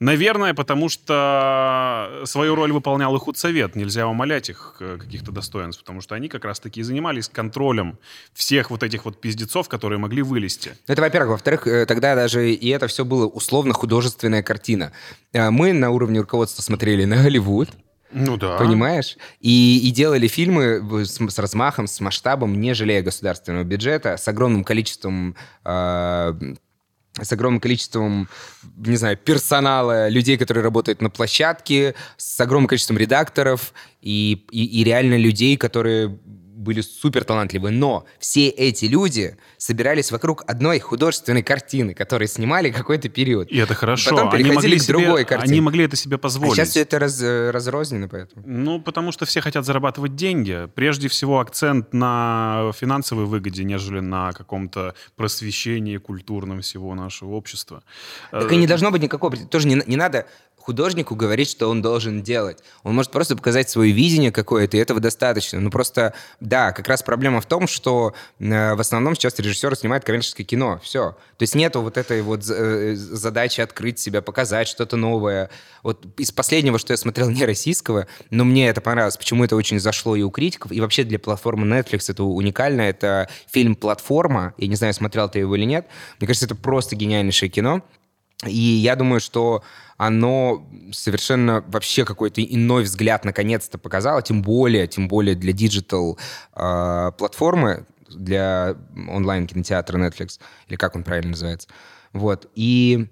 Наверное, 0.00 0.54
потому 0.54 0.88
что 0.88 2.22
свою 2.24 2.54
роль 2.54 2.70
выполнял 2.72 3.14
и 3.16 3.18
худсовет. 3.18 3.74
Нельзя 3.74 4.06
умолять 4.06 4.48
их 4.48 4.76
э, 4.78 4.96
каких-то 4.98 5.32
достоинств, 5.32 5.82
потому 5.82 6.00
что 6.00 6.14
они 6.14 6.28
как 6.28 6.44
раз-таки 6.44 6.80
и 6.80 6.82
занимались 6.84 7.28
контролем 7.28 7.98
всех 8.32 8.70
вот 8.70 8.84
этих 8.84 9.04
вот 9.04 9.20
пиздецов, 9.20 9.68
которые 9.68 9.98
могли 9.98 10.22
вылезти. 10.22 10.76
Это, 10.86 11.02
во-первых. 11.02 11.32
Во-вторых, 11.32 11.66
э, 11.66 11.84
тогда 11.86 12.14
даже 12.14 12.52
и 12.52 12.68
это 12.68 12.86
все 12.86 13.04
было 13.04 13.26
условно-художественная 13.26 14.42
картина. 14.44 14.92
Э, 15.32 15.50
Мы 15.50 15.72
на 15.72 15.90
уровне 15.90 16.20
руководства 16.20 16.62
смотрели 16.62 17.04
на 17.04 17.16
Голливуд, 17.22 17.70
Ну 18.12 18.36
да. 18.36 18.56
понимаешь? 18.56 19.16
И, 19.40 19.80
и 19.88 19.90
делали 19.90 20.28
фильмы 20.28 21.04
с, 21.04 21.18
с 21.18 21.38
размахом, 21.40 21.88
с 21.88 21.98
масштабом, 22.00 22.60
не 22.60 22.72
жалея 22.72 23.02
государственного 23.02 23.64
бюджета, 23.64 24.16
с 24.16 24.28
огромным 24.28 24.62
количеством... 24.62 25.34
э, 25.64 26.34
с 27.22 27.32
огромным 27.32 27.60
количеством, 27.60 28.28
не 28.76 28.96
знаю, 28.96 29.16
персонала, 29.16 30.08
людей, 30.08 30.36
которые 30.36 30.64
работают 30.64 31.02
на 31.02 31.10
площадке, 31.10 31.94
с 32.16 32.40
огромным 32.40 32.68
количеством 32.68 32.98
редакторов 32.98 33.72
и, 34.00 34.46
и, 34.50 34.64
и 34.80 34.84
реально 34.84 35.16
людей, 35.16 35.56
которые 35.56 36.18
были 36.58 36.80
супер 36.80 37.24
талантливые, 37.24 37.72
но 37.72 38.04
все 38.18 38.48
эти 38.48 38.86
люди 38.86 39.36
собирались 39.56 40.10
вокруг 40.10 40.42
одной 40.46 40.80
художественной 40.80 41.42
картины, 41.42 41.94
которые 41.94 42.28
снимали 42.28 42.70
какой-то 42.70 43.08
период. 43.08 43.50
И 43.50 43.56
это 43.58 43.74
хорошо. 43.74 44.10
Потом 44.10 44.28
Они 44.28 44.38
переходили 44.44 44.54
могли 44.56 44.78
к 44.78 44.82
себе- 44.82 44.92
другой 44.98 45.24
картине. 45.24 45.52
Они 45.52 45.60
могли 45.60 45.84
это 45.84 45.96
себе 45.96 46.16
А 46.16 46.18
позволить. 46.18 46.54
сейчас 46.54 46.70
все 46.70 46.80
это 46.82 46.98
раз- 46.98 47.22
э, 47.22 47.50
разрознено, 47.50 48.08
поэтому. 48.08 48.42
Ну, 48.46 48.80
потому 48.80 49.12
что 49.12 49.24
все 49.24 49.40
хотят 49.40 49.64
зарабатывать 49.64 50.16
деньги. 50.16 50.68
Прежде 50.74 51.08
всего 51.08 51.40
акцент 51.40 51.92
на 51.94 52.72
финансовой 52.76 53.26
выгоде, 53.26 53.64
нежели 53.64 54.00
на 54.00 54.32
каком-то 54.32 54.94
просвещении 55.16 55.96
культурном 55.98 56.60
всего 56.62 56.94
нашего 56.94 57.34
общества. 57.34 57.82
Так 58.30 58.50
Э, 58.50 58.54
и 58.54 58.58
не 58.58 58.66
должно 58.66 58.90
быть 58.90 59.02
никакого... 59.02 59.36
Тоже 59.36 59.68
не, 59.68 59.82
не 59.86 59.96
надо 59.96 60.26
художнику 60.68 61.14
говорить, 61.14 61.48
что 61.48 61.70
он 61.70 61.80
должен 61.80 62.22
делать. 62.22 62.58
Он 62.82 62.94
может 62.94 63.10
просто 63.10 63.34
показать 63.34 63.70
свое 63.70 63.90
видение 63.90 64.30
какое-то, 64.30 64.76
и 64.76 64.80
этого 64.80 65.00
достаточно. 65.00 65.58
Ну 65.60 65.70
просто, 65.70 66.12
да, 66.40 66.72
как 66.72 66.86
раз 66.88 67.02
проблема 67.02 67.40
в 67.40 67.46
том, 67.46 67.66
что 67.66 68.12
э, 68.38 68.74
в 68.74 68.78
основном 68.78 69.14
сейчас 69.14 69.38
режиссеры 69.38 69.76
снимают 69.76 70.04
коммерческое 70.04 70.44
кино. 70.44 70.78
Все. 70.84 71.16
То 71.38 71.42
есть 71.42 71.54
нету 71.54 71.80
вот 71.80 71.96
этой 71.96 72.20
вот 72.20 72.44
э, 72.50 72.94
задачи 72.96 73.62
открыть 73.62 73.98
себя, 73.98 74.20
показать 74.20 74.68
что-то 74.68 74.98
новое. 74.98 75.48
Вот 75.82 76.04
из 76.18 76.32
последнего, 76.32 76.78
что 76.78 76.92
я 76.92 76.98
смотрел, 76.98 77.30
не 77.38 77.46
российского, 77.46 78.06
но 78.28 78.44
мне 78.44 78.68
это 78.68 78.82
понравилось. 78.82 79.16
Почему 79.16 79.44
это 79.44 79.56
очень 79.56 79.80
зашло 79.80 80.16
и 80.16 80.22
у 80.22 80.28
критиков, 80.28 80.70
и 80.70 80.82
вообще 80.82 81.04
для 81.04 81.18
платформы 81.18 81.66
Netflix 81.66 82.10
это 82.10 82.24
уникально. 82.24 82.82
Это 82.82 83.30
фильм 83.50 83.74
«Платформа». 83.74 84.52
Я 84.58 84.66
не 84.66 84.76
знаю, 84.76 84.92
смотрел 84.92 85.30
ты 85.30 85.38
его 85.38 85.56
или 85.56 85.64
нет. 85.64 85.86
Мне 86.18 86.26
кажется, 86.26 86.44
это 86.44 86.56
просто 86.56 86.94
гениальнейшее 86.94 87.48
кино. 87.48 87.82
И 88.46 88.52
я 88.52 88.94
думаю, 88.94 89.20
что 89.20 89.64
оно 89.98 90.66
совершенно 90.92 91.62
вообще 91.66 92.04
какой-то 92.04 92.42
иной 92.42 92.84
взгляд 92.84 93.24
наконец-то 93.24 93.76
показало, 93.78 94.22
тем 94.22 94.42
более, 94.42 94.86
тем 94.86 95.08
более 95.08 95.34
для 95.34 95.52
digital 95.52 96.18
э, 96.54 97.12
платформы, 97.18 97.84
для 98.08 98.74
онлайн-кинотеатра 99.08 99.98
Netflix, 99.98 100.40
или 100.68 100.76
как 100.76 100.96
он 100.96 101.02
правильно 101.02 101.32
называется. 101.32 101.68
Вот. 102.14 102.50
И 102.54 103.08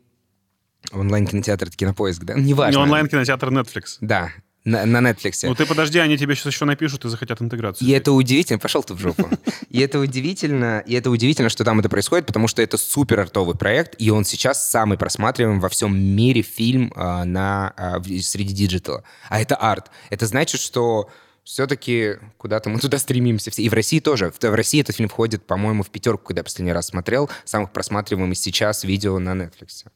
онлайн-кинотеатр— 0.93 1.67
это 1.69 1.77
кинопоиск, 1.77 2.25
да? 2.25 2.35
Неважно. 2.35 2.79
Не 2.79 2.83
онлайн-кинотеатр 2.83 3.49
Netflix. 3.49 3.99
Да, 4.01 4.31
на, 4.67 4.85
на 4.85 4.99
Netflix. 5.11 5.39
Ну 5.45 5.55
ты 5.55 5.65
подожди, 5.65 5.99
они 6.01 6.19
тебе 6.19 6.35
сейчас 6.35 6.53
еще 6.53 6.65
напишут 6.65 7.05
и 7.05 7.09
захотят 7.09 7.41
интеграцию. 7.41 7.89
И 7.89 7.93
это 7.93 8.13
удивительно, 8.13 8.59
пошел 8.59 8.83
ты 8.83 8.95
в 8.95 8.99
жопу. 9.01 9.31
И 9.71 9.81
это 9.81 9.99
удивительно, 10.01 10.81
и 10.81 10.95
это 10.95 11.09
удивительно, 11.09 11.49
что 11.49 11.65
там 11.65 11.79
это 11.81 11.89
происходит, 11.89 12.27
потому 12.27 12.49
что 12.49 12.61
это 12.63 12.77
супер 12.77 13.21
артовый 13.21 13.57
проект, 13.57 13.95
и 13.99 14.11
он 14.11 14.25
сейчас 14.25 14.69
самый 14.69 14.99
просматриваемый 14.99 15.61
во 15.61 15.69
всем 15.69 15.97
мире 15.97 16.43
фильм 16.43 16.93
а, 16.97 17.25
на, 17.25 17.73
а, 17.77 17.99
в- 18.01 18.21
среди 18.21 18.53
диджитала. 18.53 19.05
А 19.29 19.41
это 19.41 19.55
арт. 19.55 19.91
Это 20.11 20.27
значит, 20.27 20.61
что 20.61 21.09
все-таки 21.45 22.15
куда-то 22.37 22.69
мы 22.69 22.81
туда 22.81 22.99
стремимся. 22.99 23.51
И 23.57 23.69
в 23.69 23.73
России 23.73 24.01
тоже. 24.01 24.33
В, 24.33 24.43
в 24.43 24.55
России 24.55 24.81
этот 24.81 24.97
фильм 24.97 25.09
входит, 25.09 25.47
по-моему, 25.47 25.85
в 25.85 25.91
пятерку, 25.91 26.25
когда 26.27 26.41
я 26.41 26.45
последний 26.45 26.73
раз 26.73 26.89
смотрел, 26.89 27.31
самых 27.45 27.71
просматриваемых 27.73 28.37
сейчас 28.37 28.83
видео 28.83 29.21
на 29.21 29.31
Netflix. 29.31 29.87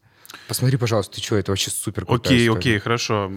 Посмотри, 0.47 0.77
пожалуйста, 0.77 1.17
ты 1.17 1.21
что, 1.23 1.37
это 1.37 1.51
вообще 1.51 1.73
супер 1.73 2.05
Окей, 2.07 2.45
история. 2.47 2.53
окей, 2.57 2.79
хорошо. 2.79 3.33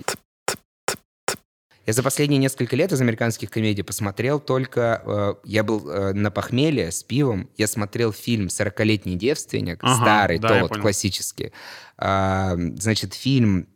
Я 1.85 1.93
за 1.93 2.01
последние 2.01 2.39
несколько 2.39 2.75
лет 2.75 2.93
из 2.93 3.01
американских 3.01 3.49
комедий 3.49 3.83
посмотрел 3.83 4.39
только... 4.39 5.01
э, 5.05 5.33
я 5.43 5.63
был 5.63 5.89
э, 5.89 6.13
на 6.13 6.31
похмелье 6.31 6.91
с 6.91 7.03
пивом. 7.03 7.49
Я 7.57 7.67
смотрел 7.67 8.13
фильм 8.13 8.47
«40-летний 8.47 9.15
девственник», 9.15 9.79
Ага, 9.81 9.95
старый, 9.95 10.39
да, 10.39 10.61
тот, 10.61 10.77
классический. 10.77 11.51
А, 11.97 12.55
значит, 12.77 13.13
фильм, 13.13 13.67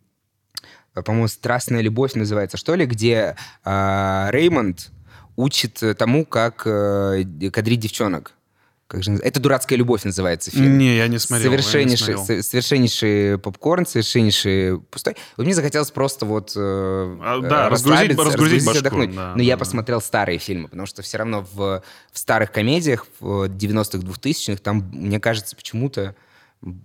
э, 0.96 1.02
по-моему, 1.02 1.28
«Страстная 1.28 1.82
любовь» 1.82 2.14
называется, 2.16 2.56
что 2.56 2.76
ли, 2.76 2.86
где 2.86 3.36
а, 3.66 4.30
Реймонд 4.32 4.90
учит 5.36 5.84
э, 5.84 5.94
тому, 5.94 6.26
как 6.26 6.64
э, 6.66 7.24
кадрить 7.54 7.80
девчонок. 7.80 8.34
Как 8.88 9.04
же 9.04 9.12
Это 9.16 9.42
«Дурацкая 9.42 9.78
любовь» 9.78 10.06
называется 10.06 10.50
фильм. 10.50 10.78
Не, 10.78 10.96
я 10.96 11.08
не 11.10 11.18
смотрел. 11.20 11.52
я 11.52 11.58
не 11.58 11.62
Совершеннейший, 11.62 12.14
смотрел. 12.16 12.42
со- 12.44 12.50
совершеннейший 12.50 13.38
попкорн, 13.38 13.86
совершеннейший 13.86 14.80
пустой. 14.80 15.18
Вот 15.36 15.44
мне 15.46 15.54
захотелось 15.54 15.92
просто 15.92 16.26
вот 16.26 16.54
э, 16.56 16.60
А, 17.22 17.40
да, 17.42 17.68
э, 17.68 17.70
разгрузить- 17.70 17.72
расслабиться, 17.72 18.24
разгрузить 18.24 18.66
башку, 18.66 18.80
отдохнуть. 18.80 19.14
да, 19.16 19.34
Но 19.36 19.42
я 19.42 19.56
да. 19.56 19.60
посмотрел 19.60 20.00
старые 20.00 20.38
фильмы, 20.40 20.70
потому 20.70 20.86
что 20.86 21.02
все 21.02 21.18
равно 21.18 21.46
в, 21.54 21.84
в 22.14 22.18
старых 22.18 22.52
комедиях, 22.54 23.06
в 23.20 23.48
90-х, 23.50 23.98
2000-х, 24.08 24.62
там, 24.64 24.90
мне 24.94 25.20
кажется, 25.20 25.56
почему-то 25.58 26.16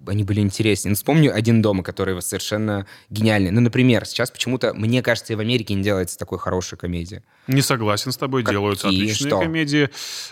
они 0.07 0.25
были 0.25 0.41
интереснее. 0.41 0.91
Ну, 0.91 0.97
вспомню 0.97 1.35
«Один 1.35 1.63
дома», 1.63 1.83
который 1.83 2.21
совершенно 2.23 2.87
гениальный. 3.11 3.51
Ну, 3.51 3.61
например, 3.61 4.05
сейчас 4.05 4.31
почему-то, 4.31 4.75
мне 4.75 5.03
кажется, 5.03 5.33
и 5.33 5.37
в 5.37 5.41
Америке 5.41 5.75
не 5.75 5.83
делается 5.83 6.19
такой 6.19 6.39
хорошей 6.39 6.77
комедии. 6.79 7.23
Не 7.47 7.63
согласен 7.63 8.13
с 8.13 8.17
тобой, 8.17 8.43
Какие? 8.43 8.55
делаются 8.59 8.89
отличные 8.89 9.31
Что? 9.31 9.41
комедии. 9.41 9.89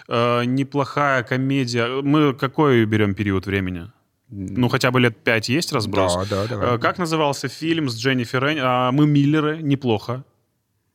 Э, 0.09 0.45
неплохая 0.45 1.23
комедия. 1.23 2.03
Мы 2.03 2.35
какой 2.35 2.85
берем 2.85 3.15
период 3.15 3.47
времени? 3.47 3.91
Ну, 4.29 4.69
хотя 4.69 4.91
бы 4.93 5.01
лет 5.01 5.17
пять 5.25 5.49
есть 5.49 5.73
разброс? 5.73 6.15
Да, 6.15 6.25
да, 6.25 6.47
давай. 6.47 6.77
Э, 6.77 6.79
Как 6.79 6.99
назывался 6.99 7.49
фильм 7.49 7.89
с 7.89 7.97
Дженнифер 7.99 8.45
Энни? 8.45 8.61
А, 8.63 8.93
«Мы 8.93 9.07
Миллеры». 9.07 9.61
Неплохо. 9.61 10.25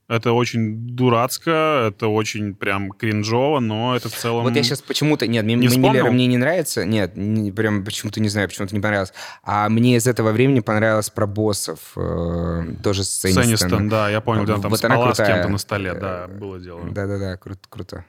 Это 0.07 0.33
очень 0.33 0.95
дурацко, 0.95 1.87
это 1.89 2.07
очень 2.07 2.53
прям 2.53 2.91
кринжово, 2.91 3.59
но 3.59 3.95
это 3.95 4.07
в 4.07 4.13
целом... 4.13 4.43
Вот 4.43 4.55
я 4.55 4.61
сейчас 4.61 4.81
почему-то... 4.83 5.25
Нет, 5.25 5.43
Не 5.45 5.55
мне 5.55 5.67
Миллера 5.67 6.11
мне 6.11 6.27
не 6.27 6.37
нравится. 6.37 6.85
Нет, 6.85 7.13
не- 7.15 7.51
прям 7.51 7.83
почему-то 7.83 8.19
не 8.21 8.29
знаю, 8.29 8.47
почему-то 8.47 8.75
не 8.75 8.81
понравилось. 8.81 9.13
А 9.43 9.67
мне 9.67 9.95
из 9.95 10.05
этого 10.05 10.31
времени 10.31 10.59
понравилось 10.59 11.09
про 11.09 11.25
боссов. 11.25 11.79
э, 11.95 12.65
тоже 12.83 13.03
с 13.03 13.09
Сэнистон, 13.09 13.43
Энистон. 13.45 13.89
да, 13.89 14.09
я 14.09 14.21
понял, 14.21 14.43
где 14.43 14.53
он 14.53 14.61
там 14.61 14.69
Вот 14.69 14.85
она 14.85 14.95
спала 14.95 15.13
с 15.13 15.17
крутая. 15.17 15.33
кем-то 15.37 15.49
на 15.51 15.57
столе, 15.57 15.89
Э, 15.95 15.99
да, 15.99 16.27
было 16.27 16.59
дело. 16.59 16.81
Да-да-да, 16.91 17.37
круто. 17.37 17.61
круто. 17.67 18.05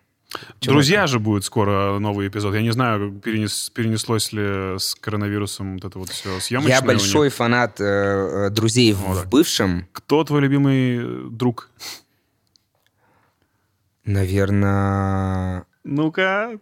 Чё 0.61 0.72
Друзья 0.72 1.07
же 1.07 1.18
будет 1.18 1.45
скоро 1.45 1.99
новый 1.99 2.28
эпизод. 2.28 2.55
Я 2.55 2.62
не 2.62 2.72
знаю, 2.72 3.12
перенес- 3.24 3.70
перенеслось 3.72 4.32
ли 4.32 4.78
с 4.78 4.95
коронавирусом 4.95 5.74
вот 5.74 5.84
это 5.84 5.99
вот 5.99 6.09
все 6.11 6.41
съемочное 6.41 6.76
Я 6.76 6.82
большой 6.82 7.28
фанат 7.28 7.80
э, 7.80 7.84
э, 7.84 8.51
друзей 8.51 8.93
в, 8.93 8.99
Вот 8.99 9.18
в 9.18 9.28
бывшем. 9.28 9.87
Кто 9.93 10.24
твой 10.24 10.41
любимый 10.41 10.99
э, 10.99 11.28
друг? 11.30 11.70
Наверное... 14.05 15.64
Ну-ка. 15.84 16.59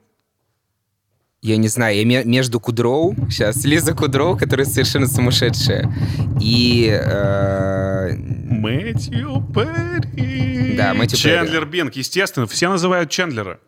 Я 1.45 1.59
не 1.59 1.68
знаю, 1.68 1.95
я 1.99 2.07
ме- 2.07 2.24
между 2.24 2.59
Кудроу, 2.59 3.14
сейчас, 3.28 3.66
Лиза 3.66 3.92
Кудроу, 3.92 4.34
которая 4.34 4.64
совершенно 4.66 5.07
сумасшедшая, 5.07 5.92
и... 6.40 6.88
э, 6.90 8.14
Мэтью 8.16 9.47
Перри. 9.55 10.74
Да, 10.78 10.95
Мэтью 10.95 11.18
Перри. 11.18 11.34
Чендлер 11.36 11.66
Бинг, 11.66 11.97
естественно. 11.97 12.47
Все 12.47 12.70
называют 12.70 13.11
Чендлера. 13.11 13.59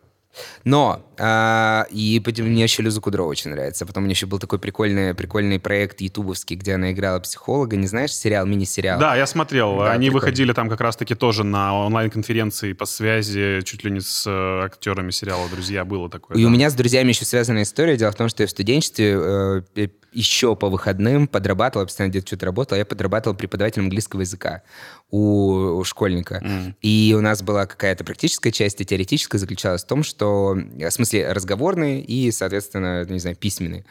Но, 0.63 1.05
а, 1.17 1.85
и 1.89 2.19
потом 2.19 2.47
мне 2.47 2.63
еще 2.63 2.83
Лиза 2.83 3.01
Кудроу 3.01 3.27
очень 3.27 3.51
нравится. 3.51 3.85
Потом 3.85 4.03
у 4.03 4.05
нее 4.05 4.13
еще 4.13 4.25
был 4.25 4.39
такой 4.39 4.59
прикольный, 4.59 5.13
прикольный 5.13 5.59
проект 5.59 6.01
ютубовский, 6.01 6.55
где 6.55 6.75
она 6.75 6.91
играла 6.91 7.19
психолога. 7.19 7.75
Не 7.75 7.87
знаешь, 7.87 8.13
сериал, 8.13 8.45
мини-сериал? 8.45 8.99
Да, 8.99 9.15
я 9.15 9.25
смотрел. 9.25 9.77
Да, 9.77 9.91
Они 9.91 10.07
прикольно. 10.07 10.13
выходили 10.13 10.53
там 10.53 10.69
как 10.69 10.81
раз-таки 10.81 11.15
тоже 11.15 11.43
на 11.43 11.85
онлайн-конференции 11.85 12.73
по 12.73 12.85
связи, 12.85 13.61
чуть 13.63 13.83
ли 13.83 13.91
не 13.91 14.01
с 14.01 14.25
э, 14.27 14.65
актерами 14.65 15.11
сериала 15.11 15.47
«Друзья» 15.49 15.85
было 15.85 16.09
такое. 16.09 16.37
И 16.37 16.41
да. 16.41 16.47
у 16.47 16.51
меня 16.51 16.69
с 16.69 16.73
друзьями 16.73 17.09
еще 17.09 17.25
связанная 17.25 17.63
история. 17.63 17.97
Дело 17.97 18.11
в 18.11 18.15
том, 18.15 18.29
что 18.29 18.43
я 18.43 18.47
в 18.47 18.51
студенчестве 18.51 19.17
э, 19.17 19.61
э, 19.75 19.87
еще 20.13 20.55
по 20.55 20.69
выходным 20.69 21.27
подрабатывал, 21.27 21.85
постоянно 21.85 22.11
где-то 22.11 22.27
что-то 22.27 22.45
работал, 22.47 22.77
я 22.77 22.85
подрабатывал 22.85 23.35
преподавателем 23.35 23.85
английского 23.85 24.21
языка 24.21 24.63
у, 25.09 25.77
у 25.77 25.83
школьника. 25.83 26.41
М. 26.43 26.75
И 26.81 27.13
у 27.17 27.21
нас 27.21 27.41
была 27.41 27.65
какая-то 27.65 28.03
практическая 28.03 28.51
часть, 28.51 28.81
и 28.81 28.85
теоретическая 28.85 29.37
заключалась 29.37 29.83
в 29.83 29.87
том, 29.87 30.03
что, 30.03 30.26
в 30.55 30.91
смысле, 30.91 31.31
разговорные 31.31 32.01
и, 32.01 32.31
соответственно, 32.31 33.05
не 33.05 33.19
знаю, 33.19 33.35
письменные. 33.35 33.85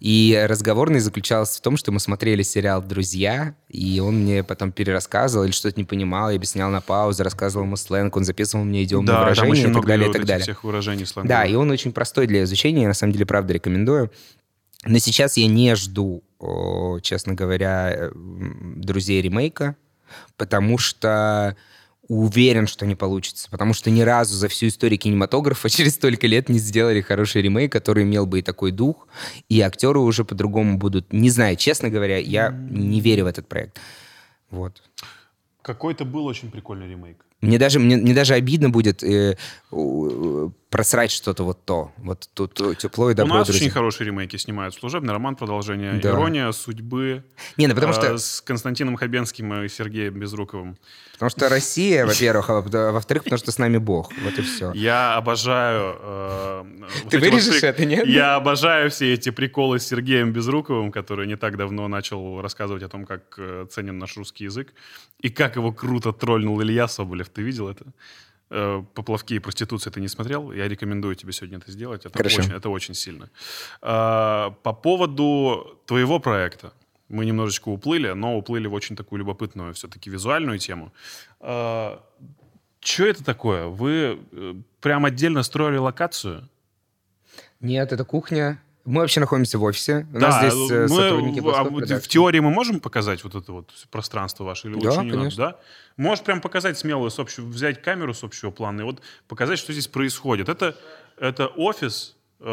И 0.00 0.40
разговорный 0.48 1.00
заключался 1.00 1.58
в 1.58 1.60
том, 1.62 1.76
что 1.76 1.92
мы 1.92 2.00
смотрели 2.00 2.42
сериал 2.42 2.82
«Друзья», 2.82 3.54
и 3.68 4.00
он 4.00 4.22
мне 4.22 4.42
потом 4.42 4.72
перерассказывал 4.72 5.44
или 5.44 5.52
что-то 5.52 5.78
не 5.78 5.84
понимал, 5.84 6.30
я 6.30 6.36
объяснял 6.36 6.70
на 6.70 6.80
паузу, 6.80 7.22
рассказывал 7.24 7.64
ему 7.64 7.76
сленг, 7.76 8.16
он 8.16 8.24
записывал 8.24 8.64
мне 8.64 8.84
идиомные 8.84 9.12
Да, 9.12 9.20
выражения 9.22 9.70
и 9.70 9.72
так 9.72 9.86
далее, 9.86 10.08
и 10.08 10.12
так 10.12 10.24
далее. 10.24 10.42
всех 10.42 10.64
выражений 10.64 11.06
сленговых. 11.06 11.28
Да, 11.28 11.44
и 11.44 11.54
он 11.54 11.70
очень 11.70 11.92
простой 11.92 12.26
для 12.26 12.44
изучения, 12.44 12.82
я 12.82 12.88
на 12.88 12.94
самом 12.94 13.12
деле, 13.12 13.26
правда, 13.26 13.52
рекомендую. 13.54 14.10
Но 14.84 14.98
сейчас 14.98 15.36
я 15.36 15.46
не 15.46 15.76
жду, 15.76 16.24
честно 17.02 17.34
говоря, 17.34 17.92
э, 17.94 18.10
друзей 18.14 19.22
ремейка, 19.22 19.76
потому 20.36 20.76
что 20.76 21.56
уверен, 22.20 22.66
что 22.66 22.86
не 22.86 22.94
получится. 22.94 23.48
Потому 23.50 23.74
что 23.74 23.90
ни 23.90 24.02
разу 24.02 24.34
за 24.34 24.48
всю 24.48 24.66
историю 24.66 24.98
кинематографа 24.98 25.68
через 25.76 25.94
столько 25.94 26.26
лет 26.26 26.48
не 26.48 26.58
сделали 26.58 27.00
хороший 27.00 27.42
ремейк, 27.42 27.72
который 27.72 28.04
имел 28.04 28.26
бы 28.26 28.40
и 28.40 28.42
такой 28.42 28.70
дух, 28.70 29.08
и 29.48 29.60
актеры 29.60 29.98
уже 29.98 30.24
по-другому 30.24 30.78
будут. 30.78 31.12
Не 31.12 31.30
знаю, 31.30 31.56
честно 31.56 31.88
говоря, 31.88 32.18
я 32.18 32.50
не 32.50 33.00
верю 33.00 33.24
в 33.24 33.26
этот 33.28 33.48
проект. 33.48 33.78
Вот. 34.50 34.82
Какой-то 35.62 36.04
был 36.04 36.26
очень 36.26 36.50
прикольный 36.50 36.88
ремейк. 36.88 37.24
Мне 37.40 37.58
даже, 37.58 37.80
мне, 37.80 37.96
мне 37.96 38.14
даже 38.14 38.34
обидно 38.34 38.70
будет 38.70 39.02
э, 39.02 39.36
просрать 40.72 41.12
что-то 41.12 41.44
вот 41.44 41.64
то. 41.64 41.92
Вот 41.98 42.28
тут 42.34 42.54
тепло 42.78 43.10
и 43.10 43.12
У 43.12 43.16
добро, 43.16 43.34
нас 43.36 43.46
друзья. 43.46 43.66
очень 43.66 43.72
хорошие 43.72 44.06
ремейки 44.06 44.36
снимают. 44.36 44.74
«Служебный 44.74 45.12
роман», 45.12 45.36
продолжение 45.36 45.92
Да. 46.00 46.08
«Ирония 46.10 46.50
судьбы». 46.50 47.22
Не, 47.58 47.66
ну 47.68 47.74
потому 47.74 47.92
э, 47.92 47.96
что, 47.96 48.18
С 48.18 48.40
Константином 48.40 48.96
Хабенским 48.96 49.62
и 49.62 49.68
Сергеем 49.68 50.14
Безруковым. 50.18 50.76
потому 51.12 51.30
что 51.30 51.48
Россия, 51.50 52.06
во-первых, 52.06 52.48
а 52.50 52.60
во- 52.62 52.92
во-вторых, 52.92 53.24
потому 53.24 53.38
что 53.38 53.52
с 53.52 53.58
нами 53.58 53.76
Бог. 53.76 54.10
Вот 54.24 54.38
и 54.38 54.42
все. 54.42 54.72
Я 54.72 55.14
обожаю... 55.16 55.96
э, 56.00 56.62
вот 57.04 57.10
Ты 57.10 57.18
вот 57.18 57.26
вырежешь 57.28 57.62
это, 57.62 57.84
нет? 57.84 58.06
Я 58.06 58.36
обожаю 58.36 58.90
все 58.90 59.12
эти 59.12 59.30
приколы 59.30 59.78
с 59.78 59.86
Сергеем 59.86 60.32
Безруковым, 60.32 60.90
который 60.90 61.26
не 61.26 61.36
так 61.36 61.56
давно 61.58 61.86
начал 61.86 62.40
рассказывать 62.40 62.82
о 62.82 62.88
том, 62.88 63.04
как 63.04 63.34
э, 63.36 63.66
ценен 63.70 63.98
наш 63.98 64.16
русский 64.16 64.44
язык, 64.44 64.72
и 65.20 65.28
как 65.28 65.56
его 65.56 65.70
круто 65.72 66.12
тролльнул 66.12 66.60
Илья 66.62 66.88
Соболев. 66.88 67.28
Ты 67.28 67.42
видел 67.42 67.68
это? 67.68 67.84
Э, 68.54 68.84
Поплавки 68.94 69.34
и 69.34 69.38
проституция 69.38 69.90
ты 69.90 70.00
не 70.00 70.08
смотрел? 70.08 70.52
Я 70.52 70.68
рекомендую 70.68 71.14
тебе 71.14 71.32
сегодня 71.32 71.56
это 71.58 71.72
сделать. 71.72 72.04
Это, 72.04 72.18
Хорошо. 72.18 72.42
очень, 72.42 72.52
это 72.52 72.68
очень 72.68 72.94
сильно. 72.94 73.30
А, 73.80 74.50
По 74.62 74.74
поводу 74.74 75.80
твоего 75.86 76.20
проекта. 76.20 76.72
Мы 77.08 77.24
немножечко 77.24 77.68
уплыли, 77.68 78.12
но 78.12 78.36
уплыли 78.36 78.66
в 78.66 78.74
очень 78.74 78.96
такую 78.96 79.18
любопытную 79.20 79.72
все-таки 79.74 80.10
визуальную 80.10 80.58
тему. 80.58 80.92
Что 81.40 83.06
это 83.06 83.24
такое? 83.24 83.66
Вы 83.66 84.18
э, 84.32 84.54
прям 84.80 85.04
отдельно 85.04 85.42
строили 85.44 85.76
локацию? 85.76 86.48
Нет, 87.60 87.92
это 87.92 88.04
кухня. 88.04 88.60
Мы 88.84 89.00
вообще 89.02 89.20
находимся 89.20 89.58
в 89.58 89.62
офисе. 89.62 90.06
У 90.12 90.18
нас 90.18 90.38
здесь 90.38 90.70
э, 90.70 90.82
мы- 90.82 90.88
сотрудники 90.88 91.40
а 91.44 92.00
в 92.00 92.08
теории 92.08 92.40
мы 92.40 92.50
можем 92.50 92.80
показать 92.80 93.22
вот 93.22 93.34
это 93.34 93.52
вот 93.52 93.70
пространство 93.90 94.44
ваше? 94.44 94.68
Или 94.68 94.80
Да, 94.80 94.90
лучше 94.90 95.04
не 95.04 95.12
надо, 95.12 95.36
да? 95.36 95.56
Можешь 95.96 96.24
прям 96.24 96.40
показать 96.40 96.78
смело, 96.78 97.08
с 97.08 97.18
общего, 97.18 97.46
взять 97.46 97.80
камеру 97.82 98.12
с 98.14 98.24
общего 98.24 98.50
плана 98.50 98.80
и 98.80 98.84
вот 98.84 99.00
показать, 99.28 99.58
что 99.58 99.72
здесь 99.72 99.86
происходит. 99.86 100.48
Это, 100.48 100.76
это 101.16 101.46
офис, 101.46 102.16
э, 102.40 102.44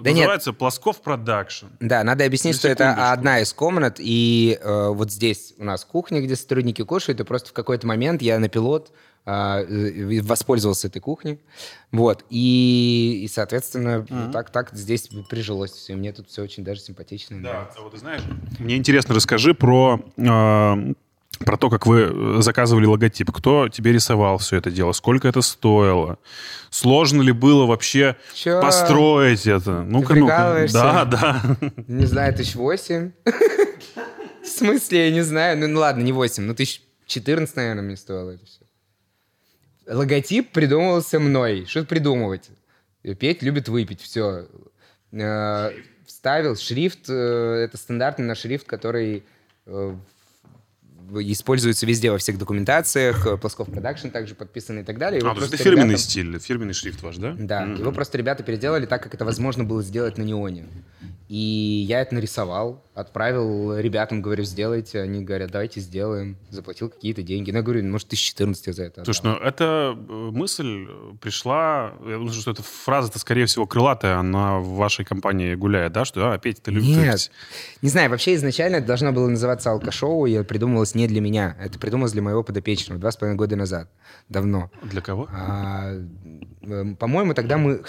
Да 0.00 0.10
нет. 0.10 0.18
называется 0.18 0.52
Плосков 0.52 1.00
Продакшн. 1.00 1.66
Да, 1.80 2.04
надо 2.04 2.24
объяснить, 2.24 2.56
что 2.56 2.68
это 2.68 3.10
одна 3.12 3.40
из 3.40 3.52
комнат, 3.54 3.96
и 3.98 4.58
э, 4.60 4.88
вот 4.88 5.10
здесь 5.10 5.54
у 5.56 5.64
нас 5.64 5.84
кухня, 5.86 6.20
где 6.20 6.36
сотрудники 6.36 6.82
кушают, 6.82 7.20
и 7.20 7.24
просто 7.24 7.48
в 7.48 7.52
какой-то 7.54 7.86
момент 7.86 8.20
я 8.20 8.38
на 8.38 8.48
пилот 8.48 8.92
воспользовался 9.24 10.88
этой 10.88 11.00
кухней, 11.00 11.40
вот, 11.92 12.24
и, 12.30 13.22
и 13.24 13.28
соответственно, 13.28 14.04
так, 14.32 14.50
так 14.50 14.70
здесь 14.72 15.08
прижилось 15.28 15.72
все, 15.72 15.92
и 15.92 15.96
мне 15.96 16.12
тут 16.12 16.28
все 16.28 16.42
очень 16.42 16.64
даже 16.64 16.80
симпатично. 16.80 17.36
Да, 17.42 17.52
нравится. 17.52 17.78
а 17.78 17.82
вот 17.82 17.92
ты 17.92 17.98
знаешь, 17.98 18.22
мне 18.58 18.76
интересно, 18.76 19.14
расскажи 19.14 19.54
про, 19.54 20.00
э, 20.16 20.92
про 21.44 21.56
то, 21.56 21.70
как 21.70 21.86
вы 21.86 22.00
э, 22.00 22.42
заказывали 22.42 22.86
логотип. 22.86 23.30
Кто 23.30 23.68
тебе 23.68 23.92
рисовал 23.92 24.38
все 24.38 24.56
это 24.56 24.70
дело? 24.70 24.92
Сколько 24.92 25.28
это 25.28 25.40
стоило? 25.40 26.18
Сложно 26.70 27.22
ли 27.22 27.32
было 27.32 27.66
вообще 27.66 28.16
Чё? 28.34 28.60
построить 28.60 29.46
это? 29.46 29.82
Ну-ка, 29.82 30.14
ну-ка. 30.14 30.66
Да, 30.72 31.04
да. 31.04 31.42
Не 31.88 32.06
знаю, 32.06 32.34
тысяч 32.34 32.54
восемь. 32.54 33.12
В 34.42 34.46
смысле, 34.46 35.06
я 35.06 35.12
не 35.12 35.20
знаю. 35.22 35.56
Ну, 35.56 35.68
ну 35.68 35.80
ладно, 35.80 36.02
не 36.02 36.12
восемь, 36.12 36.42
ну 36.42 36.54
тысяч 36.54 36.82
четырнадцать, 37.06 37.54
наверное, 37.56 37.82
мне 37.82 37.96
стоило 37.96 38.30
это 38.30 38.44
все. 38.44 38.61
Логотип 39.92 40.50
придумывался 40.52 41.20
мной. 41.20 41.66
Что 41.66 41.84
придумывать? 41.84 42.50
Петя 43.18 43.42
любит 43.42 43.68
выпить, 43.68 44.00
все. 44.00 44.46
Вставил 46.06 46.56
шрифт, 46.56 47.08
э, 47.08 47.64
это 47.64 47.76
стандартный 47.76 48.26
наш 48.26 48.40
шрифт, 48.40 48.66
который 48.66 49.24
э, 49.66 49.96
используется 51.20 51.86
везде 51.86 52.10
во 52.10 52.18
всех 52.18 52.38
документациях, 52.38 53.26
э, 53.26 53.36
Плосков 53.36 53.70
Продакшн 53.70 54.08
также 54.08 54.34
подписан 54.34 54.78
и 54.78 54.82
так 54.84 54.98
далее. 54.98 55.20
Его 55.20 55.30
А, 55.30 55.34
то 55.34 55.40
есть 55.40 55.48
это 55.54 55.56
просто 55.56 55.70
фирменный 55.70 55.94
ребятам- 55.94 55.98
стиль, 56.02 56.38
фирменный 56.38 56.74
шрифт 56.74 57.02
ваш, 57.02 57.16
да? 57.16 57.34
да, 57.38 57.64
Мгм. 57.66 57.80
его 57.80 57.92
просто 57.92 58.18
ребята 58.18 58.42
переделали 58.42 58.86
так, 58.86 59.02
как 59.02 59.14
это 59.14 59.24
возможно 59.24 59.64
было 59.64 59.82
сделать 59.82 60.18
на 60.18 60.22
неоне. 60.22 60.66
И 61.28 61.84
я 61.88 62.02
это 62.02 62.14
нарисовал, 62.14 62.84
отправил 62.94 63.78
ребятам, 63.78 64.20
говорю, 64.20 64.44
сделайте. 64.44 65.00
Они 65.00 65.24
говорят, 65.24 65.50
давайте 65.50 65.80
сделаем. 65.80 66.36
Заплатил 66.50 66.90
какие-то 66.90 67.22
деньги. 67.22 67.50
Ну, 67.50 67.56
я 67.56 67.62
говорю, 67.62 67.82
может, 67.84 68.08
1014 68.08 68.66
я 68.66 68.72
за 68.74 68.82
это 68.84 69.02
Слушай, 69.06 69.20
ну 69.24 69.36
эта 69.36 69.96
э, 69.96 70.30
мысль 70.30 70.86
э, 70.86 71.12
пришла, 71.22 71.94
я 72.06 72.16
думаю, 72.16 72.32
что 72.32 72.50
эта 72.50 72.62
фраза-то, 72.62 73.18
скорее 73.18 73.46
всего, 73.46 73.66
крылатая, 73.66 74.16
она 74.18 74.58
в 74.58 74.74
вашей 74.74 75.06
компании 75.06 75.54
гуляет, 75.54 75.92
да, 75.94 76.04
что 76.04 76.32
а, 76.32 76.38
Петя, 76.38 76.60
ты 76.64 76.70
любишь... 76.70 76.88
Нет. 76.88 77.30
Не 77.80 77.88
знаю, 77.88 78.10
вообще 78.10 78.34
изначально 78.34 78.76
это 78.76 78.88
должно 78.88 79.12
было 79.12 79.26
называться 79.26 79.70
алкошоу, 79.70 80.26
и 80.26 80.34
придумывалось 80.92 80.94
не 80.94 81.06
для 81.06 81.20
меня. 81.20 81.56
Это 81.60 81.78
придумалось 81.78 82.12
для 82.12 82.22
моего 82.22 82.42
подопечного 82.42 83.00
два 83.00 83.10
с 83.10 83.16
половиной 83.16 83.38
года 83.38 83.56
назад. 83.56 83.88
Давно. 84.28 84.70
Для 84.82 85.00
кого? 85.00 85.28
А, 85.30 85.92
эм, 86.62 86.96
по-моему, 86.96 87.34
тогда 87.34 87.58
мы... 87.58 87.82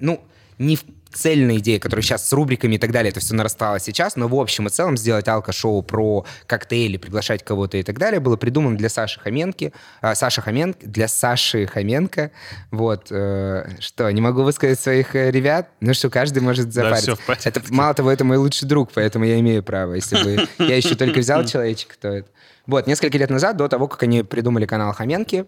Ну, 0.00 0.20
не 0.58 0.76
в 0.76 0.84
цельная 1.14 1.58
идея, 1.58 1.78
которая 1.78 2.02
сейчас 2.02 2.28
с 2.28 2.32
рубриками 2.32 2.74
и 2.74 2.78
так 2.78 2.92
далее, 2.92 3.10
это 3.10 3.20
все 3.20 3.34
нарастало 3.34 3.78
сейчас, 3.78 4.16
но 4.16 4.28
в 4.28 4.34
общем 4.34 4.66
и 4.66 4.70
целом 4.70 4.96
сделать 4.96 5.28
алко-шоу 5.28 5.82
про 5.82 6.24
коктейли, 6.46 6.96
приглашать 6.96 7.44
кого-то 7.44 7.76
и 7.76 7.82
так 7.82 7.98
далее 7.98 8.20
было 8.20 8.36
придумано 8.36 8.76
для 8.76 8.88
Саши 8.88 9.20
Хоменки. 9.20 9.72
А, 10.00 10.14
Саша 10.14 10.42
Хоменко, 10.42 10.86
для 10.86 11.08
Саши 11.08 11.66
Хоменко. 11.66 12.30
Вот. 12.70 13.08
э, 13.10 13.68
что, 13.80 14.10
не 14.10 14.20
могу 14.20 14.42
высказать 14.42 14.80
своих 14.80 15.14
э, 15.14 15.30
ребят? 15.30 15.68
Ну 15.80 15.94
что, 15.94 16.10
каждый 16.10 16.42
может 16.42 16.72
запариться. 16.72 17.02
всё 17.02 17.16
в 17.16 17.26
порядке. 17.26 17.48
это, 17.48 17.60
мало 17.70 17.94
того, 17.94 18.10
это 18.10 18.24
мой 18.24 18.36
лучший 18.36 18.66
друг, 18.66 18.90
поэтому 18.92 19.24
я 19.24 19.38
имею 19.40 19.62
право. 19.62 19.94
Если 19.94 20.22
бы 20.22 20.48
я 20.58 20.76
еще 20.76 20.94
только 20.94 21.20
взял 21.20 21.44
человечка, 21.44 21.94
то 22.00 22.08
это... 22.08 22.28
Вот, 22.66 22.86
несколько 22.86 23.18
лет 23.18 23.30
назад, 23.30 23.56
до 23.56 23.68
того, 23.68 23.88
как 23.88 24.02
они 24.02 24.22
придумали 24.22 24.64
канал 24.64 24.92
Хоменки, 24.94 25.46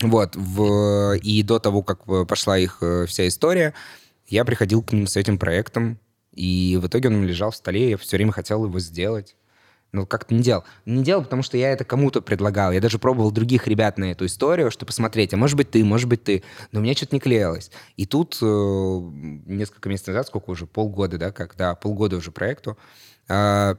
вот, 0.00 0.36
в, 0.36 1.16
и 1.16 1.42
до 1.42 1.58
того, 1.58 1.82
как 1.82 2.00
э, 2.06 2.24
пошла 2.24 2.56
их 2.56 2.78
э, 2.82 3.06
вся 3.06 3.26
история, 3.26 3.74
я 4.28 4.44
приходил 4.44 4.82
к 4.82 4.92
ним 4.92 5.06
с 5.06 5.16
этим 5.16 5.38
проектом, 5.38 5.98
и 6.32 6.78
в 6.80 6.86
итоге 6.86 7.08
он 7.08 7.16
у 7.16 7.18
меня 7.18 7.28
лежал 7.28 7.50
в 7.50 7.56
столе, 7.56 7.90
я 7.90 7.96
все 7.96 8.16
время 8.16 8.32
хотел 8.32 8.64
его 8.64 8.78
сделать. 8.78 9.36
Но 9.90 10.04
как-то 10.04 10.34
не 10.34 10.42
делал. 10.42 10.64
Не 10.84 11.02
делал, 11.02 11.22
потому 11.22 11.42
что 11.42 11.56
я 11.56 11.72
это 11.72 11.82
кому-то 11.82 12.20
предлагал. 12.20 12.72
Я 12.72 12.80
даже 12.80 12.98
пробовал 12.98 13.30
других 13.30 13.66
ребят 13.66 13.96
на 13.96 14.12
эту 14.12 14.26
историю, 14.26 14.70
чтобы 14.70 14.88
посмотреть, 14.88 15.32
а 15.32 15.38
может 15.38 15.56
быть 15.56 15.70
ты, 15.70 15.82
может 15.82 16.08
быть 16.10 16.22
ты. 16.22 16.42
Но 16.72 16.80
меня 16.80 16.94
что-то 16.94 17.16
не 17.16 17.20
клеилось. 17.20 17.70
И 17.96 18.04
тут 18.04 18.38
э, 18.42 18.44
несколько 18.44 19.88
месяцев 19.88 20.08
назад, 20.08 20.26
сколько 20.26 20.50
уже, 20.50 20.66
полгода, 20.66 21.16
да, 21.16 21.32
как, 21.32 21.56
да, 21.56 21.74
полгода 21.74 22.16
уже 22.16 22.30
проекту, 22.30 22.76
э, 23.30 23.76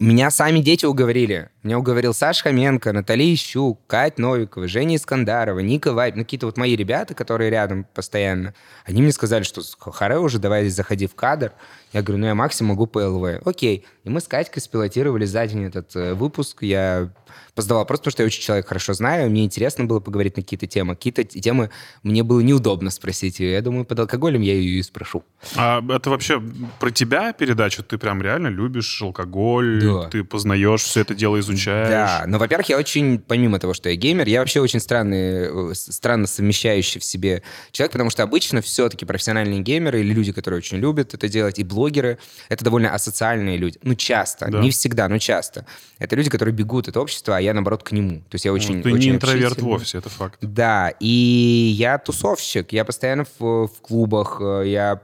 меня 0.00 0.30
сами 0.30 0.58
дети 0.58 0.84
уговорили. 0.84 1.50
Меня 1.62 1.78
уговорил 1.78 2.12
Саша 2.12 2.42
Хоменко, 2.42 2.92
Наталья 2.92 3.32
Ищук, 3.32 3.80
Кать 3.86 4.18
Новикова, 4.18 4.66
Женя 4.66 4.96
Искандарова, 4.96 5.60
Ника 5.60 5.92
Вайб. 5.92 6.16
Ну, 6.16 6.24
какие-то 6.24 6.46
вот 6.46 6.58
мои 6.58 6.74
ребята, 6.74 7.14
которые 7.14 7.50
рядом 7.50 7.86
постоянно. 7.94 8.52
Они 8.84 9.00
мне 9.00 9.12
сказали, 9.12 9.44
что 9.44 9.62
харе 9.78 10.18
уже, 10.18 10.38
давай 10.38 10.68
заходи 10.68 11.06
в 11.06 11.14
кадр. 11.14 11.52
Я 11.92 12.02
говорю, 12.02 12.20
ну 12.20 12.26
я 12.26 12.34
максимум 12.34 12.70
могу 12.70 12.86
по 12.86 12.98
ЛВ. 12.98 13.46
Окей. 13.46 13.86
И 14.06 14.08
мы 14.08 14.20
с 14.20 14.28
Катькой 14.28 14.62
спилотировали 14.62 15.24
за 15.24 15.44
день 15.48 15.64
этот 15.64 15.96
э, 15.96 16.14
выпуск. 16.14 16.58
Я 16.62 17.10
поздавал 17.56 17.84
просто 17.86 18.04
потому, 18.04 18.12
что 18.12 18.22
я 18.22 18.26
очень 18.28 18.40
человек 18.40 18.68
хорошо 18.68 18.92
знаю. 18.94 19.28
Мне 19.30 19.44
интересно 19.44 19.84
было 19.84 19.98
поговорить 19.98 20.36
на 20.36 20.44
какие-то 20.44 20.68
темы. 20.68 20.94
Какие-то 20.94 21.24
темы 21.24 21.70
мне 22.04 22.22
было 22.22 22.38
неудобно 22.40 22.90
спросить. 22.90 23.40
Я 23.40 23.60
думаю, 23.62 23.84
под 23.84 23.98
алкоголем 23.98 24.42
я 24.42 24.54
ее 24.54 24.78
и 24.78 24.82
спрошу. 24.84 25.24
А 25.56 25.82
это 25.90 26.08
вообще 26.10 26.40
про 26.78 26.92
тебя 26.92 27.32
передача? 27.32 27.82
Ты 27.82 27.98
прям 27.98 28.22
реально 28.22 28.46
любишь 28.46 29.02
алкоголь, 29.02 29.82
Да. 29.82 30.08
ты 30.08 30.22
познаешь 30.22 30.82
все 30.82 31.00
это 31.00 31.12
дело, 31.16 31.40
изучаешь? 31.40 31.88
Да, 31.88 32.24
но, 32.28 32.38
во-первых, 32.38 32.68
я 32.68 32.78
очень, 32.78 33.18
помимо 33.18 33.58
того, 33.58 33.74
что 33.74 33.88
я 33.88 33.96
геймер, 33.96 34.28
я 34.28 34.38
вообще 34.38 34.60
очень 34.60 34.78
странный, 34.78 35.72
э, 35.72 35.74
странно 35.74 36.28
совмещающий 36.28 37.00
в 37.00 37.04
себе 37.04 37.42
человек, 37.72 37.90
потому 37.90 38.10
что 38.10 38.22
обычно 38.22 38.60
все-таки 38.60 39.04
профессиональные 39.04 39.62
геймеры 39.62 39.98
или 39.98 40.12
люди, 40.12 40.30
которые 40.30 40.58
очень 40.58 40.78
любят 40.78 41.12
это 41.12 41.28
делать, 41.28 41.58
и 41.58 41.64
блогеры, 41.64 42.18
это 42.48 42.64
довольно 42.64 42.94
асоциальные 42.94 43.56
люди. 43.56 43.80
Ну, 43.82 43.95
часто, 43.96 44.50
Да. 44.50 44.60
не 44.60 44.70
всегда, 44.70 45.08
но 45.08 45.18
часто. 45.18 45.66
Это 45.98 46.14
люди, 46.16 46.30
которые 46.30 46.54
бегут 46.54 46.88
от 46.88 46.96
общества, 46.96 47.36
а 47.36 47.40
я, 47.40 47.52
наоборот, 47.54 47.82
к 47.82 47.92
нему. 47.92 48.20
То 48.28 48.34
есть 48.34 48.44
я 48.44 48.52
очень 48.52 48.76
Ну, 48.76 48.82
ты 48.82 48.92
очень 48.92 49.10
не 49.10 49.16
интроверт 49.16 49.60
вовсе, 49.62 49.98
это 49.98 50.08
факт. 50.08 50.38
Да, 50.42 50.92
и 51.00 51.74
я 51.76 51.98
тусовщик, 51.98 52.72
я 52.72 52.84
постоянно 52.84 53.24
в, 53.38 53.66
в 53.68 53.80
клубах, 53.82 54.38
э, 54.40 54.62
я 54.66 55.02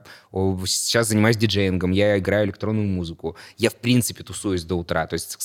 сейчас 0.66 1.08
занимаюсь 1.08 1.36
диджеингом, 1.36 1.90
я 1.90 2.18
играю 2.18 2.46
электронную 2.46 2.86
музыку, 2.88 3.36
я 3.58 3.70
в 3.70 3.74
принципе 3.76 4.24
тусуюсь 4.24 4.64
до 4.64 4.76
утра, 4.76 5.06
то 5.06 5.14
есть 5.14 5.36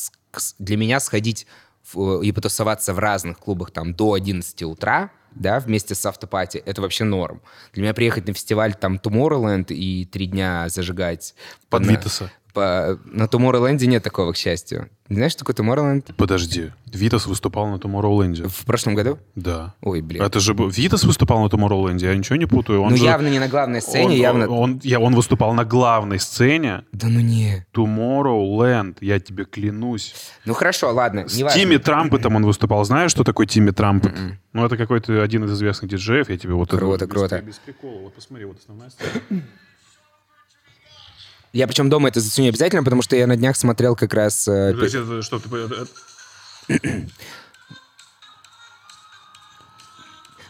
для 0.60 0.78
меня 0.78 1.00
сходить 1.00 1.48
в- 1.94 2.22
и 2.22 2.32
потусоваться 2.32 2.94
в 2.94 3.00
разных 3.00 3.40
клубах 3.40 3.72
там 3.72 3.94
до 3.94 4.14
11 4.14 4.66
утра, 4.66 5.10
да, 5.34 5.60
вместе 5.60 5.94
с 5.94 6.06
автопати, 6.06 6.58
это 6.66 6.82
вообще 6.82 7.04
норм. 7.04 7.42
Для 7.74 7.84
меня 7.84 7.94
приехать 7.94 8.28
на 8.28 8.34
фестиваль 8.34 8.74
там 8.74 8.96
Tomorrowland 8.98 9.68
и 9.74 10.06
три 10.06 10.26
дня 10.26 10.68
зажигать 10.70 11.36
Под 11.70 11.86
на- 11.86 11.92
Витаса. 11.92 12.32
По- 12.58 12.98
На 13.06 13.26
Tomorrowland 13.26 13.86
нет 13.86 14.02
такого, 14.02 14.32
к 14.32 14.36
счастью. 14.38 14.90
Знаешь, 15.10 15.34
что 15.34 15.46
такое 15.46 15.56
Tomorrowland? 15.56 16.16
Подожди, 16.18 16.72
Витас 16.92 17.28
выступал 17.28 17.68
на 17.68 17.76
Tomorrowland. 17.76 18.48
В 18.50 18.66
прошлом 18.66 18.96
году? 18.96 19.20
Да. 19.36 19.76
Ой, 19.82 20.02
блин. 20.02 20.24
Это 20.24 20.40
же 20.40 20.56
был- 20.56 20.70
Витас 20.70 21.04
выступал 21.04 21.44
на 21.44 21.48
Tomorrowland, 21.50 22.00
я 22.00 22.16
ничего 22.16 22.36
не 22.36 22.48
путаю. 22.48 22.82
Он 22.82 22.90
ну, 22.90 22.98
же- 22.98 23.04
явно 23.06 23.28
не 23.28 23.38
на 23.38 23.48
главной 23.48 23.82
сцене, 23.82 24.06
он, 24.06 24.12
явно... 24.12 24.48
Он, 24.50 24.82
я, 24.84 25.00
он 25.00 25.14
выступал 25.14 25.54
на 25.54 25.66
главной 25.66 26.20
сцене 26.20 26.84
Да 26.92 27.08
ну 27.10 27.20
не. 27.20 27.64
Tomorrowland, 27.76 28.98
я 29.02 29.20
тебе 29.20 29.46
клянусь. 29.46 30.16
Ну 30.46 30.54
хорошо, 30.56 30.92
ладно, 30.92 31.28
С 31.30 31.40
важно. 31.40 31.60
Тимми 31.60 31.78
Трампетом 31.78 32.36
он 32.36 32.46
выступал. 32.46 32.84
Знаешь, 32.84 33.12
что 33.12 33.24
такое 33.24 33.46
Тимми 33.46 33.70
Трампет? 33.72 34.14
Ну, 34.54 34.66
это 34.66 34.78
какой-то 34.78 35.22
один 35.22 35.44
из 35.46 35.54
известных 35.54 35.92
диджеев. 35.92 36.30
Я 36.30 36.38
тебе 36.38 36.54
вот... 36.54 36.70
это- 36.70 36.78
Круто, 36.80 37.06
без- 37.06 37.12
круто. 37.14 37.42
Без 37.42 37.58
прикола. 37.60 38.00
Вот 38.02 38.16
посмотри, 38.16 38.46
вот 38.46 38.58
основная 38.60 38.90
сцена. 38.90 39.44
Я 41.58 41.66
причем 41.66 41.90
дома 41.90 42.10
это 42.10 42.20
заценю 42.20 42.50
обязательно, 42.50 42.84
потому 42.84 43.02
что 43.02 43.16
я 43.16 43.26
на 43.26 43.36
днях 43.36 43.58
смотрел 43.58 43.96
как 43.96 44.14
раз... 44.14 44.48
э, 44.48 44.76
То 44.78 44.84
есть 44.84 44.94
это 44.94 45.24
что, 45.24 45.40
ты- 45.40 47.08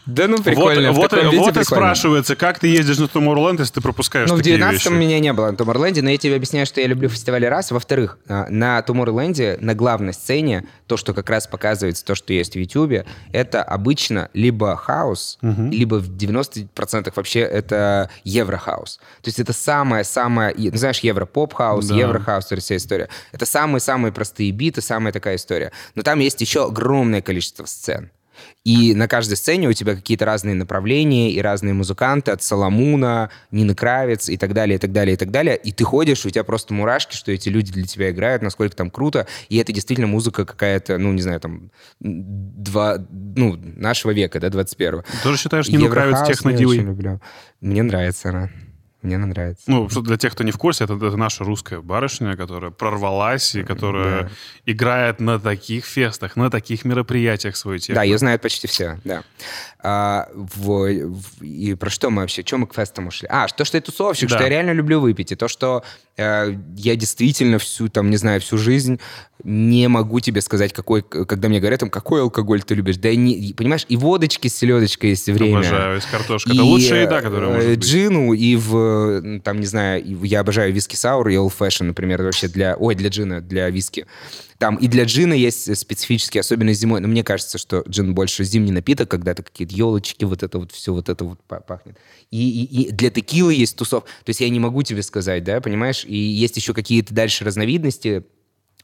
Да 0.08 0.26
ну 0.26 0.42
прикольно. 0.42 0.92
Вот, 0.92 1.12
вот, 1.12 1.22
и- 1.22 1.36
вот 1.36 1.50
и 1.50 1.52
прикольно. 1.52 1.64
спрашивается, 1.64 2.34
как 2.34 2.58
ты 2.58 2.68
ездишь 2.68 2.98
на 2.98 3.04
Tomorrowland, 3.04 3.60
если 3.60 3.74
ты 3.74 3.80
пропускаешь 3.82 4.28
Ну, 4.28 4.36
в 4.36 4.38
такие 4.38 4.56
19-м 4.56 4.72
вещи? 4.72 4.88
меня 4.88 5.20
не 5.20 5.32
было 5.34 5.50
на 5.50 5.54
Tomorrowland, 5.54 6.00
но 6.02 6.10
я 6.10 6.16
тебе 6.16 6.34
объясняю, 6.36 6.64
что 6.66 6.80
я 6.80 6.86
люблю 6.86 7.08
фестивали 7.10 7.44
раз. 7.44 7.70
Во-вторых, 7.70 8.18
а, 8.26 8.46
на 8.48 8.80
Tomorrowland, 8.80 9.58
на 9.62 9.74
главной 9.74 10.14
сцене, 10.14 10.66
то, 10.86 10.96
что 10.96 11.12
как 11.12 11.28
раз 11.28 11.46
показывается, 11.46 12.04
то, 12.04 12.14
что 12.14 12.32
есть 12.32 12.54
в 12.54 12.58
YouTube, 12.58 13.06
это 13.32 13.62
обычно 13.62 14.30
либо 14.32 14.74
хаус, 14.76 15.38
либо 15.42 15.96
в 15.96 16.08
90% 16.16 17.12
вообще 17.16 17.40
это 17.40 18.10
еврохаус. 18.24 18.96
То 19.22 19.28
есть 19.28 19.38
это 19.40 19.52
самая-самая, 19.52 20.54
ну, 20.56 20.70
знаешь, 20.76 21.00
евро-поп-хаус, 21.00 21.86
Да. 21.86 21.94
еврохаус, 21.94 22.46
это 22.50 22.60
вся 22.62 22.76
история. 22.76 23.08
Это 23.32 23.44
самые-самые 23.46 24.12
простые 24.12 24.50
биты, 24.52 24.80
самая 24.80 25.12
такая 25.12 25.36
история. 25.36 25.70
Но 25.94 26.02
там 26.02 26.18
есть 26.20 26.40
еще 26.40 26.64
огромное 26.66 27.20
количество 27.20 27.66
сцен. 27.66 28.10
И 28.64 28.94
на 28.94 29.08
каждой 29.08 29.36
сцене 29.36 29.68
у 29.68 29.72
тебя 29.72 29.94
какие-то 29.94 30.24
разные 30.24 30.54
направления 30.54 31.32
и 31.32 31.40
разные 31.40 31.74
музыканты 31.74 32.32
от 32.32 32.42
Соломуна, 32.42 33.30
Нины 33.50 33.74
Кравец 33.74 34.28
и 34.28 34.36
так 34.36 34.52
далее, 34.52 34.76
и 34.76 34.78
так 34.78 34.92
далее, 34.92 35.14
и 35.14 35.16
так 35.16 35.30
далее. 35.30 35.56
И 35.56 35.72
ты 35.72 35.84
ходишь, 35.84 36.26
у 36.26 36.30
тебя 36.30 36.44
просто 36.44 36.74
мурашки, 36.74 37.14
что 37.14 37.32
эти 37.32 37.48
люди 37.48 37.72
для 37.72 37.84
тебя 37.84 38.10
играют, 38.10 38.42
насколько 38.42 38.76
там 38.76 38.90
круто. 38.90 39.26
И 39.48 39.56
это 39.56 39.72
действительно 39.72 40.06
музыка 40.06 40.44
какая-то, 40.44 40.98
ну, 40.98 41.12
не 41.12 41.22
знаю, 41.22 41.40
там, 41.40 41.70
два, 42.00 42.98
ну, 43.10 43.56
нашего 43.56 44.10
века, 44.10 44.40
да, 44.40 44.48
21-го. 44.48 45.02
Ты 45.02 45.22
тоже 45.22 45.38
считаешь 45.38 45.68
Нину 45.68 45.88
Кравец 45.88 46.26
технодивой? 46.26 47.18
Мне 47.60 47.82
нравится 47.82 48.28
она. 48.30 48.50
Мне 49.02 49.14
она 49.14 49.26
нравится. 49.26 49.62
Ну, 49.68 49.88
что 49.88 50.00
для 50.02 50.16
тех, 50.16 50.32
кто 50.32 50.42
не 50.42 50.50
в 50.50 50.58
курсе, 50.58 50.82
это, 50.84 50.94
это 50.94 51.16
наша 51.16 51.44
русская 51.44 51.80
барышня, 51.80 52.36
которая 52.36 52.72
прорвалась 52.72 53.54
и 53.54 53.62
которая 53.62 54.22
Да. 54.24 54.30
играет 54.66 55.20
на 55.20 55.38
таких 55.38 55.84
фестах, 55.84 56.34
на 56.34 56.50
таких 56.50 56.84
мероприятиях 56.84 57.56
свою 57.56 57.78
технику. 57.78 57.94
Да, 57.96 58.02
ее 58.02 58.18
знают 58.18 58.42
почти 58.42 58.66
все, 58.66 58.98
да. 59.04 59.22
А, 59.80 60.28
в- 60.34 61.04
в- 61.12 61.42
и 61.44 61.74
про 61.74 61.90
что 61.90 62.10
мы 62.10 62.22
вообще? 62.22 62.42
Чем 62.42 62.60
мы 62.60 62.66
к 62.66 62.74
фестам 62.74 63.06
ушли? 63.06 63.28
А, 63.30 63.46
то, 63.46 63.64
что 63.64 63.76
я 63.76 63.80
тусовщик, 63.80 64.28
Да. 64.28 64.34
что 64.34 64.44
я 64.44 64.50
реально 64.50 64.72
люблю 64.72 64.98
выпить, 64.98 65.30
и 65.30 65.36
то, 65.36 65.46
что 65.46 65.84
э, 66.20 66.52
я 66.74 66.96
действительно 66.96 67.60
всю, 67.60 67.88
там, 67.88 68.10
не 68.10 68.16
знаю, 68.16 68.40
всю 68.40 68.58
жизнь 68.58 68.98
не 69.44 69.86
могу 69.86 70.18
тебе 70.18 70.40
сказать, 70.40 70.72
какой, 70.72 71.02
когда 71.02 71.48
мне 71.48 71.60
говорят, 71.60 71.78
там, 71.78 71.90
какой 71.90 72.22
алкоголь 72.22 72.60
ты 72.64 72.74
любишь. 72.74 72.96
Да, 72.96 73.14
не, 73.14 73.54
понимаешь, 73.56 73.86
и 73.88 73.96
водочки 73.96 74.48
с 74.48 74.56
селедочкой 74.56 75.10
есть 75.10 75.28
время. 75.28 75.58
Обожаю, 75.58 75.98
из 75.98 76.06
картошки. 76.06 76.48
Это 76.48 76.56
И, 76.56 76.60
лучшая 76.60 77.02
еда, 77.04 77.22
которая 77.22 77.50
э, 77.50 77.54
может 77.54 77.70
быть. 77.70 77.78
Джину 77.84 78.32
и 78.32 78.56
в, 78.56 78.74
там, 79.44 79.60
не 79.60 79.66
знаю, 79.66 80.02
я 80.24 80.40
обожаю 80.40 80.72
виски 80.72 80.96
саур 80.96 81.28
и 81.28 81.34
old 81.34 81.52
fashion, 81.58 81.84
например, 81.84 82.22
вообще 82.22 82.48
для, 82.48 82.76
ой, 82.76 82.94
для 82.94 83.08
джина, 83.08 83.40
для 83.40 83.68
виски. 83.70 84.06
Там 84.58 84.76
и 84.76 84.88
для 84.88 85.04
джина 85.04 85.34
есть 85.34 85.76
специфические, 85.76 86.40
особенно 86.40 86.72
зимой. 86.72 87.00
Но 87.00 87.08
мне 87.08 87.22
кажется, 87.22 87.58
что 87.58 87.84
джин 87.88 88.14
больше 88.14 88.44
зимний 88.44 88.72
напиток, 88.72 89.08
когда 89.08 89.34
то 89.34 89.42
какие-то 89.42 89.74
елочки, 89.74 90.24
вот 90.24 90.42
это 90.42 90.58
вот 90.58 90.72
все, 90.72 90.92
вот 90.92 91.08
это 91.08 91.24
вот 91.24 91.38
па- 91.46 91.60
пахнет. 91.60 91.96
И, 92.30 92.64
и- 92.64 92.82
и 92.88 92.90
для 92.92 93.10
текилы 93.10 93.54
есть 93.54 93.76
тусов. 93.76 94.04
То 94.04 94.30
есть 94.30 94.40
я 94.40 94.48
не 94.48 94.58
могу 94.60 94.82
тебе 94.82 95.02
сказать, 95.02 95.44
да, 95.44 95.60
понимаешь? 95.60 96.04
И 96.04 96.16
есть 96.16 96.56
еще 96.56 96.74
какие-то 96.74 97.14
дальше 97.14 97.44
разновидности 97.44 98.24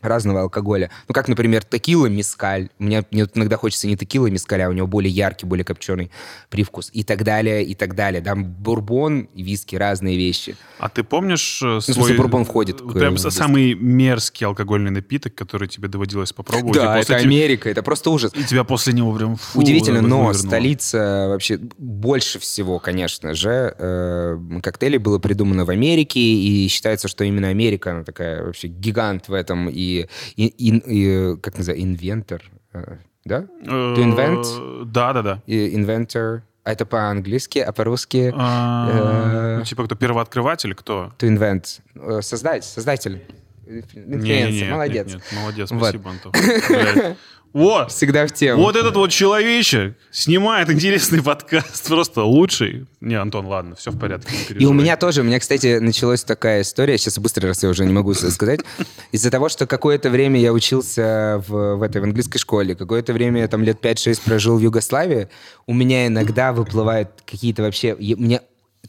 разного 0.05 0.43
алкоголя. 0.43 0.91
Ну, 1.09 1.15
как, 1.15 1.29
например, 1.29 1.65
текила, 1.65 2.07
мискаль. 2.07 2.69
Мне, 2.79 3.05
мне 3.11 3.27
иногда 3.35 3.57
хочется 3.57 3.87
не 3.87 3.97
текила, 3.97 4.27
мискаля, 4.29 4.69
у 4.69 4.73
него 4.73 4.87
более 4.87 5.11
яркий, 5.13 5.47
более 5.47 5.65
копченый 5.65 6.11
привкус. 6.51 6.91
И 6.93 7.03
так 7.05 7.25
далее, 7.25 7.65
и 7.65 7.75
так 7.75 7.95
далее. 7.95 8.23
Там 8.23 8.45
бурбон 8.45 9.29
виски, 9.35 9.77
разные 9.77 10.17
вещи. 10.17 10.57
А 10.79 10.89
ты 10.89 11.03
помнишь 11.05 11.61
э, 11.63 11.67
Ну, 11.67 11.81
свой... 11.81 11.95
смысле, 11.95 12.17
бурбон 12.17 12.45
входит 12.45 12.81
к, 12.81 12.93
Прям 12.93 13.15
э, 13.15 13.17
виски. 13.17 13.31
самый 13.31 13.75
мерзкий 13.75 14.47
алкогольный 14.47 14.91
напиток, 14.91 15.35
который 15.35 15.69
тебе 15.69 15.89
доводилось 15.89 16.33
попробовать. 16.33 16.75
да, 16.77 16.99
это 16.99 17.07
те- 17.19 17.25
Америка, 17.27 17.69
это 17.71 17.83
просто 17.83 18.11
ужас. 18.11 18.33
И 18.35 18.45
тебя 18.45 18.65
после 18.65 18.93
него 18.93 19.13
прям... 19.15 19.37
фу, 19.37 19.61
Удивительно, 19.61 20.01
но 20.03 20.19
вывернуло. 20.27 20.33
столица 20.33 21.27
вообще 21.29 21.59
больше 21.79 22.39
всего, 22.39 22.79
конечно 22.79 23.35
же, 23.35 23.75
э, 23.79 24.39
коктейлей 24.63 24.99
было 24.99 25.19
придумано 25.19 25.65
в 25.65 25.71
Америке, 25.71 26.21
и 26.21 26.69
считается, 26.69 27.09
что 27.09 27.25
именно 27.25 27.49
Америка, 27.49 27.93
она 27.93 28.05
такая 28.05 28.43
вообще 28.45 28.69
гигант 28.69 29.29
в 29.29 29.33
этом, 29.33 29.69
и, 29.69 29.94
и, 30.37 30.47
и- 30.47 30.83
и, 30.87 31.37
как 31.39 31.57
называется, 31.59 31.85
инвентор, 31.87 32.43
э, 32.73 32.97
да? 33.25 33.47
Э, 33.63 33.95
To 33.97 33.97
invent? 33.97 34.85
Да-да-да. 34.87 35.43
И 35.47 35.75
Inventor, 35.77 36.43
а 36.65 36.73
это 36.73 36.85
по-английски, 36.87 37.59
а 37.59 37.73
по-русски 37.73 38.33
А, 38.37 38.89
Э, 39.55 39.59
ну, 39.59 39.65
Типа 39.65 39.85
кто 39.85 39.95
первооткрыватель, 39.95 40.75
кто? 40.75 41.13
to 41.19 41.29
invent, 41.29 41.81
э, 41.95 42.21
создать, 42.23 42.65
создатель, 42.65 43.23
инфлюенсер, 43.67 44.71
молодец. 44.73 45.07
Нет, 45.07 45.15
нет, 45.31 45.41
молодец, 45.41 45.71
Вот. 45.71 45.79
спасибо, 45.81 46.11
Антон. 46.11 46.33
Вот, 47.55 47.93
Всегда 47.93 48.27
в 48.27 48.33
тему. 48.33 48.63
вот 48.63 48.75
этот 48.75 48.97
вот 48.97 49.11
человечек 49.13 49.95
снимает 50.11 50.69
интересный 50.71 51.23
подкаст, 51.23 51.87
просто 51.87 52.25
лучший. 52.25 52.87
Не, 53.01 53.15
Антон, 53.15 53.47
ладно, 53.47 53.77
все 53.77 53.93
в 53.93 53.99
порядке. 53.99 54.35
И 54.59 54.67
у 54.67 54.73
меня 54.73 54.97
тоже, 54.97 55.21
у 55.21 55.25
меня, 55.25 55.39
кстати, 55.39 55.79
началась 55.79 56.25
такая 56.25 56.63
история, 56.63 56.99
сейчас 56.99 57.17
быстро, 57.21 57.47
раз 57.47 57.63
я 57.63 57.69
уже 57.69 57.87
не 57.87 57.93
могу 57.93 58.13
сказать, 58.13 58.61
из-за 59.13 59.31
того, 59.31 59.49
что 59.49 59.67
какое-то 59.69 60.11
время 60.11 60.41
я 60.41 60.53
учился 60.53 61.43
в, 61.47 61.77
в 61.77 61.83
этой 61.83 62.01
в 62.01 62.05
английской 62.05 62.39
школе, 62.39 62.75
какое-то 62.75 63.13
время 63.13 63.43
я 63.43 63.49
там 63.49 63.63
лет 63.63 63.79
5-6 63.81 64.21
прожил 64.25 64.59
в 64.59 64.61
Югославии, 64.61 65.29
у 65.67 65.75
меня 65.75 66.09
иногда 66.09 66.53
выплывают 66.53 67.11
какие-то 67.25 67.63
вообще... 67.63 67.95
я- 68.01 68.17
Мне, 68.17 68.41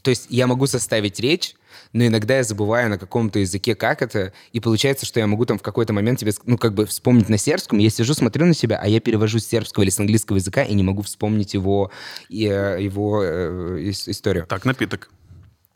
то 0.02 0.10
есть 0.10 0.26
я 0.28 0.48
могу 0.48 0.66
составить 0.66 1.20
речь, 1.20 1.54
но 1.92 2.06
иногда 2.06 2.36
я 2.36 2.44
забываю 2.44 2.90
на 2.90 2.98
каком-то 2.98 3.38
языке, 3.38 3.74
как 3.74 4.02
это, 4.02 4.32
и 4.52 4.60
получается, 4.60 5.06
что 5.06 5.20
я 5.20 5.26
могу 5.26 5.44
там 5.46 5.58
в 5.58 5.62
какой-то 5.62 5.92
момент 5.92 6.18
тебе, 6.18 6.32
ну, 6.44 6.58
как 6.58 6.74
бы 6.74 6.86
вспомнить 6.86 7.28
на 7.28 7.38
сербском, 7.38 7.78
я 7.78 7.90
сижу, 7.90 8.14
смотрю 8.14 8.46
на 8.46 8.54
себя, 8.54 8.78
а 8.82 8.88
я 8.88 9.00
перевожу 9.00 9.38
с 9.38 9.46
сербского 9.46 9.82
или 9.82 9.90
с 9.90 9.98
английского 9.98 10.36
языка 10.36 10.62
и 10.62 10.74
не 10.74 10.82
могу 10.82 11.02
вспомнить 11.02 11.54
его, 11.54 11.90
э, 12.30 12.34
его 12.34 13.22
э, 13.22 13.78
ис- 13.90 14.10
историю. 14.10 14.46
Так, 14.46 14.64
напиток. 14.64 15.10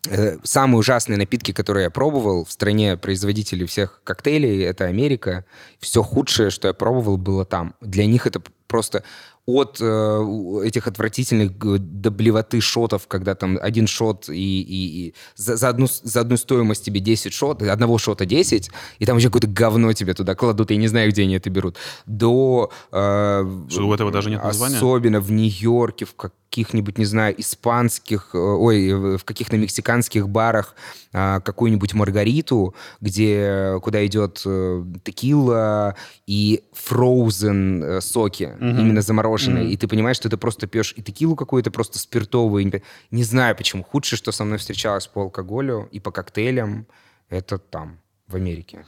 Э, 0.09 0.39
Самые 0.43 0.79
ужасные 0.79 1.19
напитки, 1.19 1.53
которые 1.53 1.85
я 1.85 1.91
пробовал 1.91 2.45
в 2.45 2.53
стране 2.53 2.97
производителей 2.97 3.67
всех 3.67 4.01
коктейлей, 4.05 4.63
это 4.63 4.87
Америка. 4.87 5.45
Все 5.79 6.03
худшее, 6.03 6.51
что 6.51 6.69
я 6.69 6.75
пробовал, 6.75 7.19
было 7.19 7.45
там. 7.45 7.75
Для 7.81 8.07
них 8.07 8.27
это 8.27 8.43
просто 8.67 9.05
от 9.47 9.78
э, 9.80 10.61
этих 10.64 10.86
отвратительных 10.86 11.57
г- 11.59 11.78
до 11.78 12.11
блевоты 12.11 12.61
шотов, 12.61 13.07
когда 13.09 13.34
там 13.34 13.59
один 13.61 13.86
шот 13.86 14.28
и, 14.28 14.32
и- 14.62 15.09
и 15.09 15.14
за, 15.34 15.57
за 15.57 15.68
одну, 15.70 15.86
за 15.91 16.20
одну 16.20 16.36
стоимость 16.36 16.84
тебе 16.84 17.01
10 17.01 17.32
шот, 17.32 17.62
одного 17.62 17.99
шота 17.99 18.26
10, 18.26 18.70
и 18.99 19.07
там 19.07 19.16
еще 19.16 19.28
какое-то 19.28 19.49
говно 19.49 19.93
тебе 19.93 20.14
туда 20.14 20.34
кладут, 20.34 20.70
я 20.70 20.76
не 20.76 20.88
знаю, 20.88 21.11
где 21.11 21.22
они 21.22 21.34
это 21.34 21.51
берут, 21.51 21.76
до... 22.07 22.70
э, 22.93 23.66
Что, 23.68 23.88
у 23.88 23.93
этого 23.95 24.11
даже 24.11 24.30
нет 24.30 24.43
названия? 24.45 24.76
Особенно 24.76 25.20
в 25.20 25.32
Нью-Йорке, 25.32 26.05
в 26.05 26.14
каких-нибудь, 26.51 26.98
не 26.98 27.05
знаю, 27.05 27.40
испанских, 27.40 28.30
э, 28.34 28.38
ой, 28.38 28.92
в 28.92 29.18
в 29.18 29.24
каких-то 29.24 29.57
мексиканских 29.57 30.28
барах 30.28 30.74
а, 31.12 31.40
какую-нибудь 31.40 31.94
маргариту, 31.94 32.74
где, 33.01 33.78
куда 33.82 34.05
идет 34.07 34.42
э, 34.44 34.84
текила 35.05 35.94
и 36.26 36.64
фроузен 36.72 37.82
э, 37.82 38.01
соки, 38.01 38.57
именно 38.61 39.01
замороженные. 39.03 39.70
И 39.70 39.76
ты 39.76 39.86
понимаешь, 39.86 40.16
что 40.16 40.28
ты 40.28 40.36
просто 40.36 40.66
пьешь 40.66 40.94
и 40.96 41.03
текилу 41.03 41.36
какую-то 41.36 41.70
просто 41.70 41.98
спиртовую. 41.98 42.82
Не, 43.11 43.22
знаю 43.22 43.55
почему. 43.57 43.84
Худшее, 43.84 44.16
что 44.16 44.32
со 44.32 44.44
мной 44.44 44.59
встречалось 44.59 45.07
по 45.07 45.22
алкоголю 45.22 45.88
и 45.92 46.01
по 46.01 46.11
коктейлям, 46.11 46.86
это 47.28 47.59
там, 47.59 47.98
в 48.26 48.34
Америке. 48.36 48.84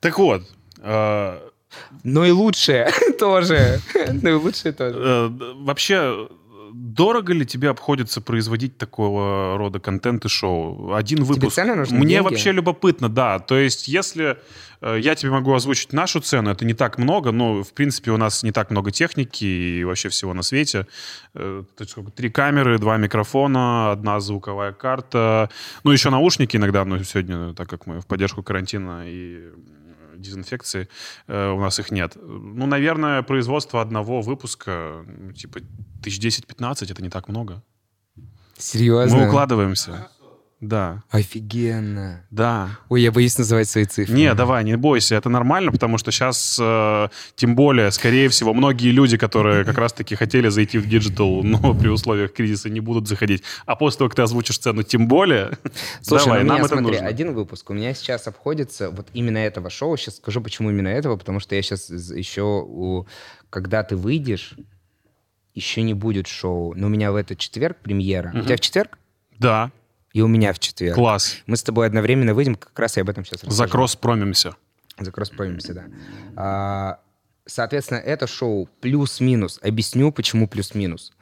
Так 0.00 0.18
вот, 0.18 0.42
э, 0.78 1.38
Но 2.02 2.24
и 2.24 2.30
лучшее 2.30 2.90
тоже. 3.18 3.80
Ну 4.22 4.30
и 4.30 4.32
лучшее 4.32 4.72
тоже. 4.72 4.98
э, 4.98 5.28
вообще 5.56 6.28
дорого 6.74 7.32
ли 7.32 7.46
тебе 7.46 7.70
обходится 7.70 8.20
производить 8.20 8.76
такого 8.76 9.56
рода 9.56 9.78
контент 9.78 10.24
и 10.24 10.28
шоу? 10.28 10.92
Один 10.94 11.22
выпуск. 11.24 11.54
цены 11.54 11.74
нужны, 11.74 11.98
Мне 11.98 12.14
деньги? 12.16 12.24
вообще 12.24 12.52
любопытно, 12.52 13.08
да. 13.08 13.38
То 13.38 13.56
есть, 13.56 13.88
если 13.88 14.38
э, 14.80 14.98
я 15.00 15.14
тебе 15.14 15.30
могу 15.30 15.54
озвучить 15.54 15.92
нашу 15.92 16.20
цену, 16.20 16.50
это 16.50 16.64
не 16.64 16.74
так 16.74 16.98
много, 16.98 17.30
но, 17.30 17.62
в 17.62 17.72
принципе, 17.72 18.10
у 18.10 18.16
нас 18.16 18.42
не 18.42 18.50
так 18.50 18.70
много 18.70 18.90
техники 18.90 19.44
и 19.44 19.84
вообще 19.84 20.08
всего 20.08 20.34
на 20.34 20.42
свете. 20.42 20.86
Э, 21.34 21.62
то 21.76 21.82
есть, 21.82 21.92
сколько? 21.92 22.10
Три 22.10 22.30
камеры, 22.30 22.78
два 22.78 22.96
микрофона, 22.96 23.92
одна 23.92 24.20
звуковая 24.20 24.72
карта, 24.72 25.50
ну, 25.84 25.92
еще 25.92 26.10
наушники 26.10 26.56
иногда, 26.56 26.84
но 26.84 27.02
сегодня, 27.02 27.54
так 27.54 27.68
как 27.68 27.86
мы 27.86 28.00
в 28.00 28.06
поддержку 28.06 28.42
карантина 28.42 29.04
и 29.06 29.50
дезинфекции, 30.16 30.88
э, 31.26 31.50
у 31.50 31.60
нас 31.60 31.78
их 31.78 31.90
нет. 31.90 32.16
Ну, 32.16 32.66
наверное, 32.66 33.22
производство 33.22 33.80
одного 33.80 34.22
выпуска, 34.22 35.04
ну, 35.06 35.32
типа, 35.32 35.60
тысяч 36.02 36.20
10-15, 36.20 36.90
это 36.90 37.02
не 37.02 37.10
так 37.10 37.28
много. 37.28 37.62
Серьезно? 38.58 39.18
Мы 39.18 39.26
укладываемся. 39.28 40.08
Да, 40.66 41.02
Офигенно. 41.10 42.24
да. 42.30 42.70
Ой, 42.88 43.02
я 43.02 43.12
боюсь 43.12 43.36
называть 43.36 43.68
свои 43.68 43.84
цифры. 43.84 44.14
Не, 44.14 44.32
давай, 44.34 44.64
не 44.64 44.76
бойся, 44.76 45.14
это 45.16 45.28
нормально, 45.28 45.70
потому 45.70 45.98
что 45.98 46.10
сейчас, 46.10 46.54
тем 47.36 47.54
более, 47.54 47.90
скорее 47.90 48.28
всего, 48.30 48.54
многие 48.54 48.90
люди, 48.90 49.16
которые 49.18 49.64
как 49.64 49.76
раз-таки 49.76 50.14
хотели 50.14 50.48
зайти 50.48 50.78
в 50.78 50.88
диджитал, 50.88 51.42
но 51.44 51.74
при 51.74 51.88
условиях 51.88 52.32
кризиса 52.32 52.70
не 52.70 52.80
будут 52.80 53.08
заходить. 53.08 53.42
А 53.66 53.76
после 53.76 53.98
того, 53.98 54.08
как 54.08 54.16
ты 54.16 54.22
озвучишь 54.22 54.58
цену, 54.58 54.82
тем 54.82 55.06
более, 55.06 55.58
Слушай, 56.00 56.24
давай, 56.26 56.40
ну, 56.44 56.46
нам 56.48 56.56
меня, 56.56 56.64
это 56.66 56.74
смотри, 56.76 56.92
нужно. 56.92 57.06
один 57.08 57.34
выпуск. 57.34 57.68
У 57.70 57.74
меня 57.74 57.92
сейчас 57.94 58.26
обходится 58.26 58.90
вот 58.90 59.06
именно 59.12 59.38
этого 59.38 59.68
шоу. 59.70 59.96
Сейчас 59.96 60.16
скажу, 60.16 60.40
почему 60.40 60.70
именно 60.70 60.88
этого. 60.88 61.16
Потому 61.16 61.40
что 61.40 61.54
я 61.54 61.62
сейчас 61.62 61.90
еще, 61.90 62.42
у- 62.66 63.06
когда 63.50 63.82
ты 63.82 63.96
выйдешь, 63.96 64.54
еще 65.54 65.82
не 65.82 65.94
будет 65.94 66.26
шоу. 66.26 66.74
Но 66.74 66.86
у 66.86 66.90
меня 66.90 67.12
в 67.12 67.16
этот 67.16 67.38
четверг 67.38 67.76
премьера. 67.82 68.32
У 68.34 68.40
тебя 68.42 68.56
в 68.56 68.60
четверг? 68.60 68.98
Да, 69.38 69.70
И 70.14 70.22
у 70.22 70.28
меня 70.28 70.52
в 70.54 70.58
четверг. 70.58 70.94
класс. 70.94 71.36
Мы 71.46 71.56
с 71.58 71.62
тобой 71.62 71.86
одновременно 71.86 72.32
выйдем, 72.34 72.54
как 72.54 72.78
раз 72.78 72.96
я 72.96 73.02
об 73.02 73.10
этом 73.10 73.24
сейчас 73.24 73.42
расскажу. 73.42 73.56
За 73.56 73.68
кросс 73.68 73.96
промимся. 73.96 74.54
За 74.98 75.10
кросс-промимся, 75.10 75.74
да. 75.74 75.84
А, 76.36 77.00
соответственно, 77.46 77.98
это 77.98 78.28
шоу 78.28 78.68
плюс-минус. 78.80 79.58
Объясню, 79.60 80.12
почему 80.12 80.46
плюс-минус. 80.46 81.12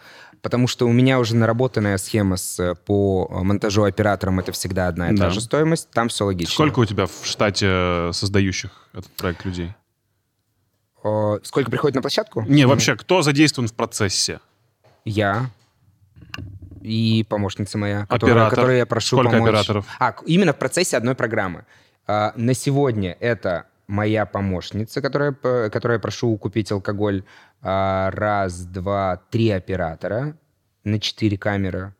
Потому 0.42 0.66
что 0.68 0.86
у 0.86 0.92
меня 0.92 1.18
уже 1.18 1.34
наработанная 1.36 1.96
схема 1.96 2.36
с, 2.36 2.58
э, 2.60 2.74
по 2.74 3.28
э, 3.30 3.42
монтажу 3.42 3.84
оператором. 3.84 4.40
Это 4.40 4.52
всегда 4.52 4.88
одна 4.88 5.10
и 5.10 5.16
Да. 5.16 5.24
та 5.24 5.30
же 5.30 5.40
стоимость. 5.40 5.88
Там 5.90 6.08
все 6.08 6.26
логично. 6.26 6.52
Сколько 6.52 6.80
у 6.80 6.84
тебя 6.84 7.06
в 7.06 7.20
штате 7.24 8.10
создающих 8.12 8.88
этот 8.92 9.10
проект 9.12 9.46
людей? 9.46 9.72
О, 11.02 11.38
сколько 11.42 11.70
приходит 11.70 11.94
на 11.96 12.02
площадку? 12.02 12.42
Не, 12.42 12.66
вообще, 12.66 12.94
кто 12.96 13.22
задействован 13.22 13.68
в 13.68 13.72
процессе? 13.72 14.40
Я 15.06 15.48
и 16.82 17.24
помощница 17.28 17.78
моя, 17.78 18.06
которая, 18.06 18.50
которую 18.50 18.76
я 18.76 18.86
прошу 18.86 19.16
Сколько 19.16 19.32
помочь. 19.32 19.48
операторов? 19.50 19.86
А, 19.98 20.14
именно 20.26 20.52
в 20.52 20.56
процессе 20.56 20.96
одной 20.96 21.14
программы. 21.14 21.64
А, 22.06 22.32
на 22.36 22.54
сегодня 22.54 23.16
это 23.20 23.66
моя 23.86 24.26
помощница, 24.26 25.00
которая, 25.00 25.32
которая 25.32 25.98
прошу 25.98 26.36
купить 26.36 26.70
алкоголь. 26.72 27.24
А, 27.62 28.10
раз, 28.10 28.64
два, 28.64 29.22
три 29.30 29.50
оператора 29.50 30.36
на 30.84 30.98
четыре 30.98 31.38
камеры. 31.38 31.94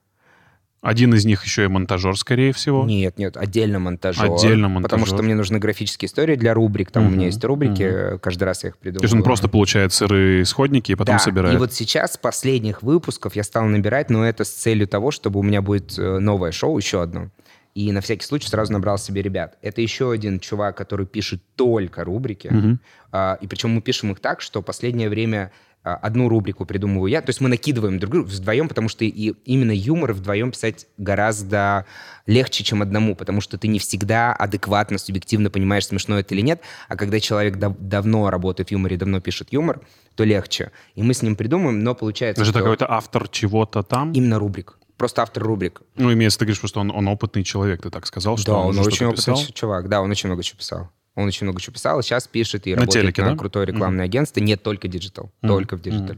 Один 0.82 1.14
из 1.14 1.24
них 1.24 1.44
еще 1.44 1.64
и 1.64 1.68
монтажер, 1.68 2.16
скорее 2.18 2.52
всего. 2.52 2.84
Нет, 2.84 3.16
нет, 3.16 3.36
отдельно 3.36 3.78
монтажер. 3.78 4.24
Отдельно 4.32 4.68
монтажер. 4.68 4.82
Потому 4.98 5.06
что 5.06 5.22
мне 5.22 5.36
нужны 5.36 5.60
графические 5.60 6.08
истории 6.08 6.34
для 6.34 6.54
рубрик. 6.54 6.90
Там 6.90 7.04
у 7.04 7.06
Мгм, 7.06 7.14
меня 7.14 7.26
есть 7.26 7.42
рубрики, 7.44 8.18
каждый 8.20 8.42
раз 8.44 8.64
я 8.64 8.70
их 8.70 8.74
То 8.76 8.80
придумываю. 8.80 9.04
есть 9.04 9.14
он 9.14 9.22
просто 9.22 9.48
получает 9.48 9.92
сырые 9.92 10.42
исходники 10.42 10.90
и 10.90 10.94
потом 10.96 11.14
да, 11.16 11.18
собирает. 11.20 11.54
и 11.54 11.58
вот 11.58 11.72
сейчас, 11.72 12.16
последних 12.16 12.82
выпусков, 12.82 13.36
я 13.36 13.44
стал 13.44 13.66
набирать, 13.66 14.10
но 14.10 14.26
это 14.26 14.42
с 14.42 14.50
целью 14.50 14.88
того, 14.88 15.12
чтобы 15.12 15.38
у 15.38 15.44
меня 15.44 15.62
будет 15.62 15.96
э, 15.96 16.18
новое 16.18 16.50
шоу, 16.50 16.76
еще 16.76 17.00
одно. 17.00 17.28
И 17.76 17.90
на 17.92 18.00
всякий 18.00 18.26
случай 18.26 18.48
сразу 18.48 18.72
набрал 18.72 18.98
себе 18.98 19.22
ребят. 19.22 19.56
Это 19.62 19.80
еще 19.80 20.10
один 20.10 20.40
чувак, 20.40 20.76
который 20.76 21.06
пишет 21.06 21.40
только 21.56 22.02
рубрики. 22.04 22.48
Мгм. 22.48 22.80
А, 23.12 23.38
и 23.40 23.46
причем 23.46 23.70
мы 23.70 23.80
пишем 23.82 24.10
их 24.10 24.18
так, 24.20 24.40
что 24.40 24.60
последнее 24.62 25.08
время 25.08 25.52
одну 25.82 26.28
рубрику 26.28 26.64
придумываю 26.64 27.10
я. 27.10 27.20
То 27.22 27.30
есть 27.30 27.40
мы 27.40 27.48
накидываем 27.48 27.98
друг 27.98 28.12
друга 28.12 28.26
вдвоем, 28.28 28.68
потому 28.68 28.88
что 28.88 29.04
и 29.04 29.34
именно 29.44 29.72
юмор 29.72 30.12
вдвоем 30.12 30.50
писать 30.52 30.86
гораздо 30.96 31.86
легче, 32.26 32.64
чем 32.64 32.82
одному, 32.82 33.16
потому 33.16 33.40
что 33.40 33.58
ты 33.58 33.68
не 33.68 33.78
всегда 33.78 34.32
адекватно, 34.32 34.98
субъективно 34.98 35.50
понимаешь, 35.50 35.86
смешно 35.86 36.18
это 36.18 36.34
или 36.34 36.40
нет. 36.42 36.60
А 36.88 36.96
когда 36.96 37.18
человек 37.20 37.56
дав- 37.56 37.76
давно 37.78 38.30
работает 38.30 38.68
в 38.68 38.72
юморе, 38.72 38.96
давно 38.96 39.20
пишет 39.20 39.52
юмор, 39.52 39.80
то 40.14 40.24
легче. 40.24 40.70
И 40.94 41.02
мы 41.02 41.14
с 41.14 41.22
ним 41.22 41.36
придумаем, 41.36 41.82
но 41.82 41.94
получается, 41.94 42.42
Это 42.42 42.52
же 42.52 42.58
какой-то 42.58 42.86
автор 42.90 43.28
чего-то 43.28 43.82
там. 43.82 44.12
именно 44.12 44.38
рубрик. 44.38 44.78
Просто 44.96 45.22
автор 45.22 45.42
рубрик. 45.42 45.82
Ну, 45.96 46.12
имеется, 46.12 46.38
ты 46.38 46.44
говоришь, 46.44 46.62
что 46.64 46.78
он, 46.80 46.90
он 46.92 47.08
опытный 47.08 47.42
человек, 47.42 47.82
ты 47.82 47.90
так 47.90 48.06
сказал, 48.06 48.36
что 48.36 48.52
да, 48.52 48.58
он, 48.58 48.78
он, 48.78 48.86
очень 48.86 49.06
опытный 49.06 49.34
писал. 49.34 49.52
чувак. 49.52 49.88
Да, 49.88 50.00
он 50.00 50.10
очень 50.10 50.28
много 50.28 50.42
чего 50.44 50.58
писал. 50.58 50.90
Он 51.14 51.26
очень 51.26 51.44
много 51.44 51.60
чего 51.60 51.74
писал, 51.74 52.00
и 52.00 52.02
сейчас 52.02 52.26
пишет 52.26 52.66
и 52.66 52.74
На 52.74 52.82
работает 52.82 53.04
телеке, 53.04 53.22
на 53.22 53.32
да? 53.32 53.36
крутое 53.36 53.66
рекламное 53.66 54.06
агентство. 54.06 54.40
Нет, 54.40 54.62
только 54.62 54.88
диджитал. 54.88 55.30
Мгм. 55.42 55.48
Только 55.48 55.76
в 55.76 55.82
диджитал. 55.82 56.16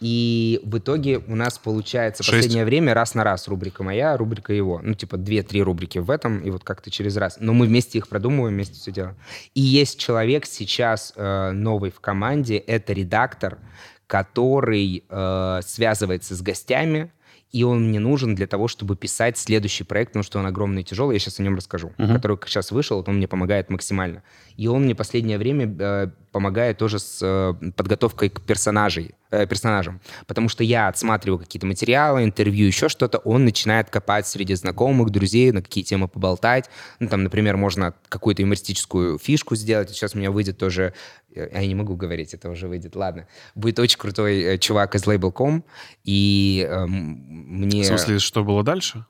И 0.00 0.60
в 0.64 0.78
итоге 0.78 1.18
у 1.18 1.36
нас 1.36 1.58
получается 1.58 2.24
в 2.24 2.26
Шесть. 2.26 2.38
последнее 2.38 2.64
время 2.64 2.92
раз 2.92 3.14
на 3.14 3.22
раз 3.22 3.46
рубрика 3.46 3.84
моя, 3.84 4.16
рубрика 4.16 4.52
его. 4.52 4.80
Ну, 4.82 4.94
типа 4.94 5.16
две-три 5.16 5.62
рубрики 5.62 5.98
в 5.98 6.10
этом, 6.10 6.40
и 6.40 6.50
вот 6.50 6.64
как-то 6.64 6.90
через 6.90 7.16
раз. 7.16 7.36
Но 7.38 7.52
мы 7.52 7.66
вместе 7.66 7.98
их 7.98 8.08
продумываем, 8.08 8.54
вместе 8.54 8.74
все 8.74 8.90
делаем. 8.90 9.16
И 9.54 9.60
есть 9.60 10.00
человек 10.00 10.44
сейчас 10.44 11.12
э, 11.14 11.52
новый 11.52 11.92
в 11.92 12.00
команде, 12.00 12.56
это 12.56 12.92
редактор, 12.92 13.60
который 14.08 15.04
э, 15.08 15.60
связывается 15.64 16.34
с 16.34 16.42
гостями, 16.42 17.12
и 17.52 17.64
он 17.64 17.88
мне 17.88 18.00
нужен 18.00 18.34
для 18.34 18.46
того, 18.46 18.66
чтобы 18.66 18.96
писать 18.96 19.36
следующий 19.38 19.84
проект, 19.84 20.10
потому 20.12 20.22
что 20.22 20.38
он 20.38 20.46
огромный 20.46 20.82
и 20.82 20.84
тяжелый, 20.84 21.14
я 21.14 21.18
сейчас 21.20 21.38
о 21.38 21.42
нем 21.42 21.54
расскажу, 21.56 21.92
Мгм. 21.98 22.14
который 22.14 22.38
сейчас 22.46 22.72
вышел, 22.72 23.04
он 23.06 23.16
мне 23.16 23.28
помогает 23.28 23.70
максимально. 23.70 24.22
И 24.56 24.66
он 24.66 24.84
мне 24.84 24.94
последнее 24.94 25.38
время 25.38 25.74
э, 25.78 26.08
помогает 26.30 26.78
тоже 26.78 26.98
с 26.98 27.18
э, 27.22 27.54
подготовкой 27.76 28.30
к 28.30 28.40
персонажей, 28.40 29.14
э, 29.30 29.46
персонажам, 29.46 30.00
потому 30.26 30.48
что 30.48 30.64
я 30.64 30.88
отсматриваю 30.88 31.38
какие-то 31.38 31.66
материалы, 31.66 32.24
интервью, 32.24 32.66
еще 32.66 32.88
что-то, 32.88 33.18
он 33.18 33.44
начинает 33.44 33.90
копать 33.90 34.26
среди 34.26 34.54
знакомых, 34.54 35.10
друзей, 35.10 35.52
на 35.52 35.62
какие 35.62 35.84
темы 35.84 36.08
поболтать. 36.08 36.70
Ну, 37.00 37.08
там, 37.08 37.22
например, 37.22 37.56
можно 37.58 37.94
какую-то 38.08 38.42
юмористическую 38.42 39.18
фишку 39.18 39.56
сделать. 39.56 39.90
Сейчас 39.90 40.14
у 40.14 40.18
меня 40.18 40.30
выйдет 40.30 40.56
тоже, 40.58 40.94
я 41.34 41.66
не 41.66 41.74
могу 41.74 41.96
говорить, 41.96 42.34
это 42.34 42.50
уже 42.50 42.68
выйдет, 42.68 42.96
ладно. 42.96 43.26
Будет 43.54 43.78
очень 43.78 43.98
крутой 43.98 44.40
э, 44.42 44.58
чувак 44.58 44.94
из 44.94 45.04
Label.com, 45.04 45.64
и 46.04 46.66
эм, 46.68 46.90
мне... 46.90 47.82
В 47.82 47.86
смысле, 47.86 48.18
что 48.18 48.44
было 48.44 48.62
дальше? 48.62 49.04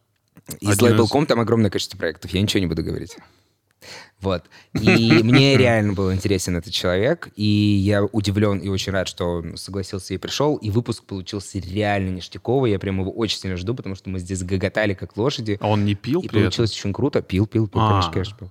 Из 0.61 0.71
Один 0.71 0.89
из- 0.89 1.01
Label.com 1.01 1.27
там 1.27 1.41
огромное 1.41 1.71
количество 1.71 1.97
проектов, 1.99 2.31
я 2.33 2.41
ничего 2.43 2.61
не 2.61 2.67
буду 2.67 2.83
говорить. 2.83 3.17
Вот. 4.21 4.45
И 4.81 4.89
мне 5.25 5.57
реально 5.57 5.93
был 5.95 6.13
интересен 6.13 6.57
этот 6.57 6.73
человек, 6.73 7.31
и 7.35 7.45
я 7.45 8.05
удивлен 8.05 8.59
и 8.59 8.69
очень 8.69 8.93
рад, 8.93 9.09
что 9.09 9.39
он 9.39 9.57
согласился 9.57 10.15
и 10.15 10.19
пришел, 10.19 10.55
и 10.57 10.71
выпуск 10.71 11.03
получился 11.05 11.59
реально 11.59 12.11
ништяковый, 12.11 12.71
я 12.71 12.79
прям 12.79 13.01
его 13.01 13.11
очень 13.11 13.39
сильно 13.39 13.57
жду, 13.57 13.75
потому 13.75 13.97
что 13.97 14.11
мы 14.11 14.21
здесь 14.21 14.45
гоготали 14.45 14.95
как 14.95 15.17
лошади, 15.17 15.59
А 15.61 15.69
он 15.69 15.85
не 15.85 15.97
пил 15.97 16.21
и 16.21 16.29
при 16.29 16.39
этом? 16.39 16.43
получилось 16.45 16.73
очень 16.73 16.93
круто. 16.93 17.23
Пил, 17.23 17.47
пил, 17.49 17.67
пил, 17.67 17.81
А, 17.83 17.89
конечно, 17.91 18.13
конечно, 18.13 18.37
пил. 18.39 18.51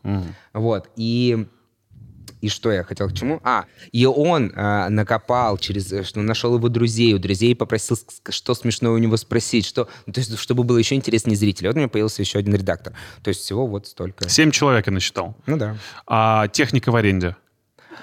Вот, 0.53 0.89
и... 0.97 1.47
И 2.41 2.49
что 2.49 2.71
я 2.71 2.83
хотел 2.83 3.07
к 3.09 3.13
чему? 3.13 3.39
А, 3.43 3.65
и 3.91 4.05
он 4.05 4.51
а, 4.55 4.89
накопал 4.89 5.57
через, 5.57 5.91
э, 5.93 6.03
что 6.03 6.21
нашел 6.21 6.55
его 6.55 6.69
друзей, 6.69 7.13
у 7.13 7.19
друзей 7.19 7.55
попросил, 7.55 7.97
что 8.29 8.53
смешное 8.55 8.91
у 8.91 8.97
него 8.97 9.15
спросить, 9.17 9.65
что, 9.65 9.87
ну, 10.07 10.13
то 10.13 10.19
есть, 10.19 10.37
чтобы 10.37 10.63
было 10.63 10.77
еще 10.77 10.95
интереснее 10.95 11.37
зрителю. 11.37 11.69
Вот 11.69 11.75
у 11.75 11.79
меня 11.79 11.87
появился 11.87 12.21
еще 12.21 12.39
один 12.39 12.55
редактор. 12.55 12.93
То 13.23 13.29
есть 13.29 13.41
всего 13.41 13.67
вот 13.67 13.87
столько. 13.87 14.27
Семь 14.27 14.51
человек 14.51 14.87
я 14.87 14.93
насчитал. 14.93 15.35
Ну 15.45 15.57
да. 15.57 15.77
А 16.07 16.47
техника 16.47 16.91
в 16.91 16.95
аренде? 16.95 17.35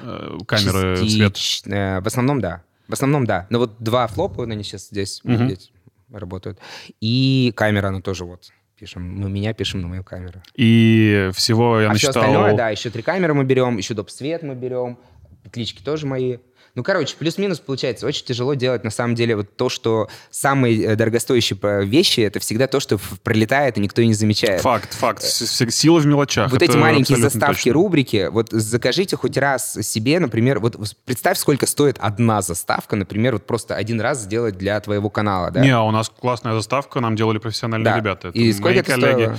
Э, 0.00 0.38
Камеры, 0.46 0.96
свет? 1.08 1.34
Частично. 1.34 1.74
Э, 1.74 2.00
В 2.00 2.06
основном 2.06 2.40
да. 2.40 2.62
В 2.86 2.92
основном 2.92 3.26
да. 3.26 3.46
Но 3.50 3.58
вот 3.58 3.76
два 3.80 4.06
флопа, 4.06 4.44
они 4.44 4.62
сейчас 4.62 4.88
здесь, 4.88 5.20
Мгм. 5.24 5.46
здесь 5.46 5.72
работают. 6.12 6.58
И 7.00 7.52
камера, 7.56 7.88
она 7.88 8.00
тоже 8.00 8.24
вот 8.24 8.50
пишем. 8.78 9.20
Мы 9.20 9.28
меня 9.28 9.52
пишем 9.52 9.82
на 9.82 9.88
мою 9.88 10.04
камеру. 10.04 10.40
И 10.54 11.30
всего 11.34 11.80
я 11.80 11.90
а 11.90 11.94
все 11.94 12.08
насчитал... 12.08 12.22
остальное, 12.22 12.56
да, 12.56 12.70
еще 12.70 12.90
три 12.90 13.02
камеры 13.02 13.34
мы 13.34 13.44
берем, 13.44 13.76
еще 13.76 13.94
доп. 13.94 14.10
свет 14.10 14.42
мы 14.42 14.54
берем, 14.54 14.98
петлички 15.42 15.82
тоже 15.82 16.06
мои. 16.06 16.38
Ну, 16.78 16.84
короче, 16.84 17.16
плюс-минус 17.18 17.58
получается. 17.58 18.06
Очень 18.06 18.24
тяжело 18.24 18.54
делать, 18.54 18.84
на 18.84 18.90
самом 18.90 19.16
деле, 19.16 19.34
вот 19.34 19.56
то, 19.56 19.68
что 19.68 20.08
самые 20.30 20.80
э, 20.84 20.94
дорогостоящие 20.94 21.58
э, 21.60 21.84
вещи, 21.84 22.20
это 22.20 22.38
всегда 22.38 22.68
то, 22.68 22.78
что 22.78 23.00
пролетает, 23.24 23.76
и 23.78 23.80
никто 23.80 24.00
и 24.00 24.06
не 24.06 24.14
замечает. 24.14 24.60
Факт, 24.60 24.94
факт. 24.94 25.20
С- 25.24 25.68
Сила 25.72 25.98
в 25.98 26.06
мелочах. 26.06 26.52
Вот 26.52 26.62
эти 26.62 26.76
маленькие 26.76 27.18
заставки 27.18 27.56
точно. 27.64 27.72
рубрики, 27.72 28.28
вот 28.30 28.50
закажите 28.52 29.16
хоть 29.16 29.36
раз 29.36 29.72
себе, 29.82 30.20
например, 30.20 30.60
вот 30.60 30.76
представь, 31.04 31.36
сколько 31.38 31.66
стоит 31.66 31.96
одна 31.98 32.42
заставка, 32.42 32.94
например, 32.94 33.32
вот 33.32 33.44
просто 33.44 33.74
один 33.74 34.00
раз 34.00 34.20
сделать 34.22 34.56
для 34.56 34.78
твоего 34.80 35.10
канала, 35.10 35.50
да? 35.50 35.60
Не, 35.60 35.70
а 35.70 35.82
у 35.82 35.90
нас 35.90 36.08
классная 36.08 36.54
заставка, 36.54 37.00
нам 37.00 37.16
делали 37.16 37.38
профессиональные 37.38 37.92
Да. 37.92 37.96
ребята. 37.96 38.28
Это 38.28 38.38
И 38.38 38.52
сколько 38.52 38.78
это 38.78 38.92
коллеги. 38.92 39.12
стоило? 39.14 39.38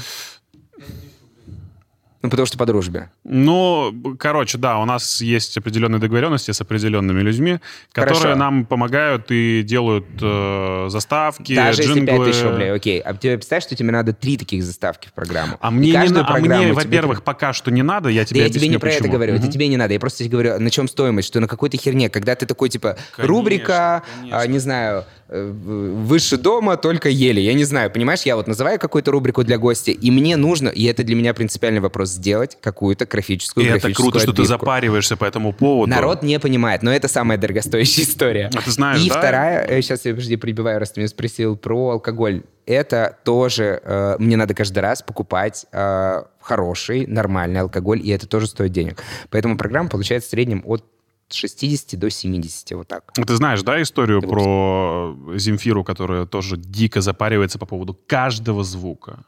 Ну, 2.22 2.30
потому 2.30 2.46
что 2.46 2.58
по 2.58 2.66
дружбе. 2.66 3.10
Ну, 3.24 3.94
короче, 4.20 4.58
да, 4.58 4.78
у 4.80 4.86
нас 4.86 5.22
есть 5.22 5.58
определенные 5.58 6.00
договоренности 6.00 6.52
с 6.52 6.60
определенными 6.60 7.22
людьми, 7.22 7.60
которые 7.94 8.16
Хорошо. 8.20 8.36
нам 8.38 8.66
помогают 8.66 9.28
и 9.30 9.64
делают 9.64 10.06
э, 10.22 10.88
заставки, 10.90 11.56
Даже 11.56 11.82
если 11.84 11.94
джинглы. 11.94 12.26
5000 12.26 12.44
рублей, 12.44 12.74
окей. 12.74 13.00
А 13.00 13.14
тебе 13.16 13.38
представляешь, 13.38 13.64
что 13.64 13.76
тебе 13.78 13.92
надо 13.92 14.12
три 14.12 14.36
таких 14.36 14.64
заставки 14.64 15.08
в 15.08 15.14
программу? 15.14 15.58
А 15.62 15.70
И 15.70 15.72
мне, 15.72 15.92
не 15.94 16.10
на- 16.10 16.28
а 16.28 16.38
мне 16.40 16.50
тебе 16.50 16.74
во-первых, 16.74 17.24
пока 17.24 17.54
что 17.54 17.72
не 17.72 17.84
надо, 17.84 18.10
я 18.10 18.22
Да 18.22 18.26
тебе 18.26 18.42
я 18.42 18.50
тебе 18.50 18.68
не 18.68 18.78
про 18.78 18.90
это 18.90 18.98
почему. 19.00 19.14
говорю, 19.14 19.34
это 19.36 19.44
Мгм. 19.44 19.52
тебе 19.52 19.68
не 19.70 19.78
надо. 19.78 19.94
Я 19.94 20.00
просто 20.02 20.20
тебе 20.20 20.30
говорю, 20.32 20.60
на 20.60 20.70
чем 20.70 20.90
стоимость, 20.90 21.30
что 21.30 21.40
на 21.40 21.48
какой-то 21.48 21.78
херне, 21.78 22.10
когда 22.10 22.36
ты 22.36 22.46
такой, 22.46 22.68
типа, 22.68 22.98
рубрика, 23.18 24.04
конечно. 24.18 24.40
а, 24.42 24.48
не 24.48 24.60
знаю, 24.60 25.06
выше 25.30 26.38
дома, 26.38 26.78
только 26.78 27.10
ели. 27.10 27.40
Я 27.40 27.54
не 27.54 27.64
знаю, 27.64 27.92
понимаешь, 27.92 28.22
я 28.24 28.36
вот 28.36 28.48
называю 28.48 28.80
какую-то 28.80 29.12
рубрику 29.12 29.44
для 29.44 29.58
гостя, 29.58 29.92
и 29.92 30.12
мне 30.12 30.36
нужно, 30.38 30.70
и 30.70 30.84
это 30.86 31.04
для 31.04 31.16
меня 31.16 31.34
принципиальный 31.34 31.82
вопрос, 31.82 32.10
сделать 32.10 32.58
какую-то 32.62 33.06
графическую, 33.06 33.66
И 33.66 33.70
это 33.70 33.92
круто, 33.94 34.20
что 34.20 34.28
ты 34.34 34.42
отбивку. 34.42 34.48
запариваешься 34.48 35.18
по 35.18 35.26
этому 35.26 35.54
поводу. 35.54 35.90
Народ 35.90 36.24
не 36.24 36.40
понимает, 36.40 36.84
но 36.84 36.92
это 36.92 37.08
самая 37.08 37.38
дорогостоящая 37.38 38.06
история. 38.06 38.50
А 38.56 38.62
ты 38.62 38.72
знаешь, 38.72 39.02
И 39.04 39.10
да? 39.10 39.18
вторая, 39.20 39.82
сейчас 39.82 40.06
я, 40.06 40.12
подожди, 40.12 40.36
прибиваю, 40.36 40.80
раз 40.80 40.92
ты 40.92 41.00
меня 41.02 41.08
спросил 41.08 41.56
про 41.56 41.92
алкоголь. 41.92 42.44
Это 42.66 43.18
тоже 43.24 43.82
э, 43.84 44.16
мне 44.20 44.38
надо 44.38 44.54
каждый 44.54 44.80
раз 44.80 45.02
покупать 45.02 45.66
э, 45.72 46.24
хороший, 46.40 47.08
нормальный 47.08 47.62
алкоголь, 47.62 48.00
и 48.04 48.10
это 48.10 48.28
тоже 48.28 48.48
стоит 48.48 48.72
денег. 48.72 49.04
Поэтому 49.32 49.58
программа 49.58 49.90
получается 49.90 50.28
в 50.28 50.32
среднем 50.32 50.64
от 50.66 50.84
60 51.30 52.00
до 52.00 52.10
70, 52.10 52.72
вот 52.72 52.88
так. 52.88 53.12
Ты 53.14 53.36
знаешь, 53.36 53.62
да, 53.64 53.82
историю 53.82 54.22
про 54.22 55.18
Земфиру, 55.36 55.84
которая 55.84 56.26
тоже 56.26 56.58
дико 56.58 57.02
запаривается 57.02 57.60
по 57.60 57.66
поводу 57.66 57.98
каждого 58.08 58.64
звука? 58.64 59.26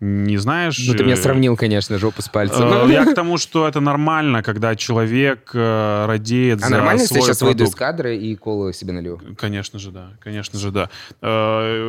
Не 0.00 0.36
знаешь? 0.36 0.78
Ну, 0.86 0.94
ты 0.94 1.02
меня 1.02 1.14
э, 1.14 1.16
сравнил, 1.16 1.56
конечно, 1.56 1.98
жопу 1.98 2.22
с 2.22 2.28
пальцем. 2.28 2.62
э, 2.62 2.88
Я 2.92 3.04
к 3.04 3.14
тому, 3.14 3.36
что 3.36 3.66
это 3.66 3.80
нормально, 3.80 4.44
когда 4.44 4.76
человек 4.76 5.50
э, 5.52 6.06
радеет 6.06 6.62
А 6.62 6.66
за 6.66 6.70
нормально, 6.70 7.00
если 7.00 7.14
свой 7.14 7.20
я 7.20 7.26
сейчас 7.26 7.42
выйду 7.42 7.64
из 7.64 7.74
кадра 7.74 8.14
и 8.14 8.36
колу 8.36 8.72
себе 8.72 8.92
налью? 8.92 9.20
Конечно 9.36 9.80
же, 9.80 9.90
да. 9.90 10.12
Конечно 10.20 10.58
же, 10.58 10.70
да. 10.70 10.88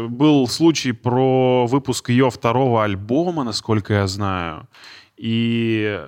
Был 0.07 0.47
случай 0.47 0.91
про 0.91 1.67
выпуск 1.67 2.09
ее 2.09 2.31
второго 2.31 2.83
альбома, 2.83 3.43
насколько 3.43 3.93
я 3.93 4.07
знаю. 4.07 4.67
И 5.17 6.01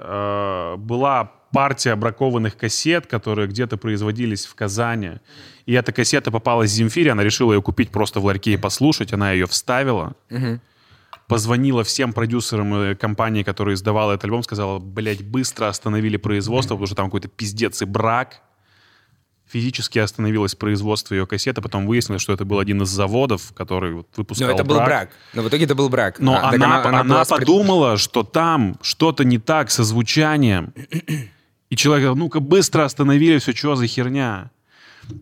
была 0.78 1.32
партия 1.52 1.96
бракованных 1.96 2.58
кассет, 2.58 3.08
которые 3.08 3.48
где-то 3.48 3.78
производились 3.78 4.46
в 4.46 4.56
Казани. 4.56 5.20
И 5.66 5.74
эта 5.74 5.92
кассета 5.92 6.32
попалась 6.32 6.72
Земфире, 6.72 7.12
она 7.12 7.24
решила 7.24 7.54
ее 7.54 7.62
купить 7.62 7.92
просто 7.92 8.20
в 8.20 8.26
ларьке 8.26 8.54
и 8.54 8.58
послушать. 8.58 9.14
Она 9.14 9.32
ее 9.32 9.46
вставила. 9.48 10.16
Позвонила 11.28 11.84
всем 11.86 12.12
продюсерам 12.12 12.74
э, 12.74 12.96
компании, 12.96 13.44
которая 13.44 13.76
издавала 13.76 14.12
этот 14.12 14.26
альбом, 14.26 14.44
сказала, 14.44 14.80
блядь, 14.80 15.24
быстро 15.24 15.70
остановили 15.70 16.18
производство, 16.18 16.74
потому 16.76 16.88
что 16.88 16.96
там 16.96 17.06
какой-то 17.06 17.30
пиздец 17.30 17.82
и 17.82 17.86
брак 17.86 18.42
физически 19.52 20.00
остановилось 20.00 20.56
производство 20.56 21.14
ее 21.14 21.28
кассеты, 21.28 21.62
потом 21.62 21.86
выяснилось, 21.86 22.22
что 22.22 22.34
это 22.34 22.46
был 22.46 22.60
один 22.60 22.82
из 22.82 22.90
заводов, 22.90 23.54
который 23.54 24.06
выпускал 24.16 24.48
Но 24.48 24.54
это 24.54 24.64
был 24.64 24.78
брак. 24.78 25.10
Но 25.34 25.42
в 25.42 25.48
итоге 25.50 25.66
это 25.66 25.76
был 25.76 25.90
брак. 25.90 26.20
Но 26.20 26.36
А, 26.36 26.50
она, 26.50 26.84
она, 26.86 27.04
была 27.04 27.24
спред- 27.24 27.40
подумала, 27.40 27.98
что 27.98 28.24
там 28.24 28.78
что-то 28.82 29.24
не 29.24 29.38
так 29.40 29.70
со 29.70 29.84
звучанием. 29.84 30.74
И 31.72 31.76
человек 31.78 32.04
говорил, 32.04 32.20
ну-ка 32.24 32.42
быстро 32.42 32.84
остановили 32.84 33.40
все, 33.40 33.54
что 33.54 33.76
за 33.76 33.88
херня. 33.88 34.52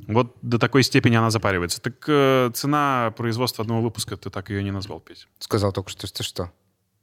Вот 0.07 0.35
до 0.41 0.57
такой 0.57 0.83
степени 0.83 1.15
она 1.15 1.29
запаривается. 1.29 1.79
Так 1.79 1.93
э, 2.07 2.51
цена 2.53 3.13
производства 3.15 3.61
одного 3.61 3.81
выпуска, 3.81 4.17
ты 4.17 4.29
так 4.29 4.49
ее 4.49 4.63
не 4.63 4.71
назвал, 4.71 4.99
Петь. 4.99 5.27
Сказал 5.37 5.71
только 5.71 5.89
что, 5.91 6.07
что 6.07 6.23
что? 6.23 6.51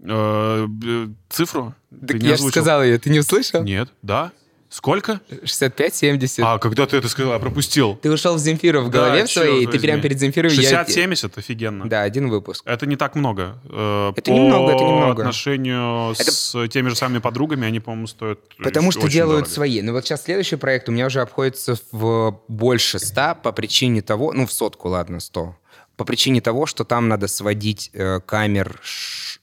Э, 0.00 0.66
б- 0.68 1.14
цифру? 1.28 1.74
Так 1.90 2.18
Ты 2.20 2.26
я 2.26 2.36
же 2.36 2.42
сказал 2.42 2.82
ее, 2.82 2.98
ты 2.98 3.08
не 3.08 3.20
услышал? 3.20 3.62
Нет, 3.62 3.88
да? 4.02 4.32
Сколько? 4.68 5.20
65-70. 5.44 6.42
А, 6.42 6.58
когда 6.58 6.86
ты 6.86 6.96
это 6.96 7.08
сказал, 7.08 7.32
я 7.34 7.38
пропустил. 7.38 7.94
Ты 7.96 8.10
ушел 8.10 8.34
в 8.34 8.38
Земфиру 8.38 8.82
в 8.82 8.90
голове 8.90 9.22
Да, 9.22 9.26
своей, 9.28 9.62
чёрт 9.64 9.72
ты 9.76 9.80
прямо 9.80 10.02
перед 10.02 10.18
Земфирой... 10.18 10.52
я- 10.54 10.82
60-70, 10.84 11.32
офигенно. 11.38 11.88
Да, 11.88 12.02
один 12.02 12.28
выпуск. 12.28 12.62
Это 12.66 12.84
не 12.86 12.96
так 12.96 13.14
много. 13.14 13.58
Э, 13.70 14.12
Это 14.16 14.30
по 14.30 14.34
немного, 14.34 14.72
это 14.72 14.84
немного. 14.84 15.22
отношению 15.22 16.12
Это- 16.12 16.32
с 16.32 16.68
теми 16.68 16.88
же 16.88 16.96
самыми 16.96 17.18
подругами, 17.20 17.66
они, 17.66 17.80
по-моему, 17.80 18.06
стоят 18.08 18.40
Потому 18.58 18.90
что 18.90 19.08
делают 19.08 19.44
дорого. 19.44 19.54
свои. 19.54 19.82
Но 19.82 19.92
вот 19.92 20.04
сейчас 20.04 20.24
следующий 20.24 20.56
проект 20.56 20.88
у 20.88 20.92
меня 20.92 21.06
уже 21.06 21.20
обходится 21.20 21.76
в 21.92 22.40
больше 22.48 22.98
100 22.98 23.36
по 23.42 23.52
причине 23.52 24.02
того... 24.02 24.32
Ну, 24.32 24.46
в 24.46 24.52
сотку, 24.52 24.88
ладно, 24.88 25.20
100. 25.20 25.56
По 25.96 26.04
причине 26.04 26.40
того, 26.40 26.66
что 26.66 26.84
там 26.84 27.08
надо 27.08 27.28
сводить 27.28 27.90
э, 27.94 28.20
камер... 28.26 28.80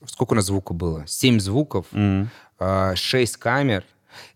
Сколько 0.06 0.34
у 0.34 0.36
нас 0.36 0.44
звука 0.44 0.74
было? 0.74 1.04
7 1.06 1.40
звуков, 1.40 1.86
Мгм. 1.92 2.28
6 2.94 3.36
камер. 3.38 3.84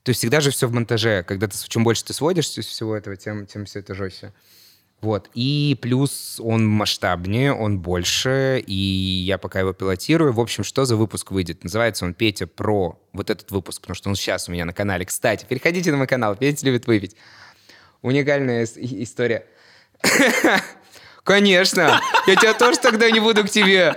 То 0.02 0.10
есть 0.10 0.20
всегда 0.20 0.40
же 0.40 0.50
все 0.50 0.66
в 0.66 0.72
монтаже. 0.72 1.22
Когда 1.22 1.46
ты, 1.46 1.56
чем 1.68 1.84
больше 1.84 2.04
ты 2.04 2.12
сводишь 2.12 2.48
всего 2.48 2.96
этого, 2.96 3.16
тем, 3.16 3.46
тем 3.46 3.64
все 3.64 3.80
это 3.80 3.94
жестче. 3.94 4.32
Вот. 5.00 5.30
И 5.34 5.78
плюс 5.80 6.40
он 6.42 6.66
масштабнее, 6.66 7.52
он 7.52 7.78
больше, 7.78 8.62
и 8.66 8.74
я 8.74 9.38
пока 9.38 9.60
его 9.60 9.72
пилотирую. 9.72 10.32
В 10.32 10.40
общем, 10.40 10.64
что 10.64 10.84
за 10.84 10.96
выпуск 10.96 11.30
выйдет? 11.30 11.62
Называется 11.62 12.04
он 12.04 12.14
«Петя 12.14 12.46
про...» 12.46 12.98
Вот 13.12 13.30
этот 13.30 13.50
выпуск, 13.50 13.80
потому 13.80 13.94
что 13.94 14.08
он 14.10 14.16
сейчас 14.16 14.48
у 14.48 14.52
меня 14.52 14.64
на 14.64 14.72
канале. 14.72 15.04
Кстати, 15.04 15.46
переходите 15.48 15.92
на 15.92 15.98
мой 15.98 16.06
канал, 16.08 16.34
Петя 16.34 16.66
любит 16.66 16.86
выпить. 16.86 17.16
Уникальная 18.02 18.64
история. 18.64 19.46
Конечно! 21.24 22.00
Я 22.26 22.36
тебя 22.36 22.54
тоже 22.54 22.78
тогда 22.78 23.10
не 23.10 23.20
буду 23.20 23.44
к 23.44 23.50
тебе. 23.50 23.94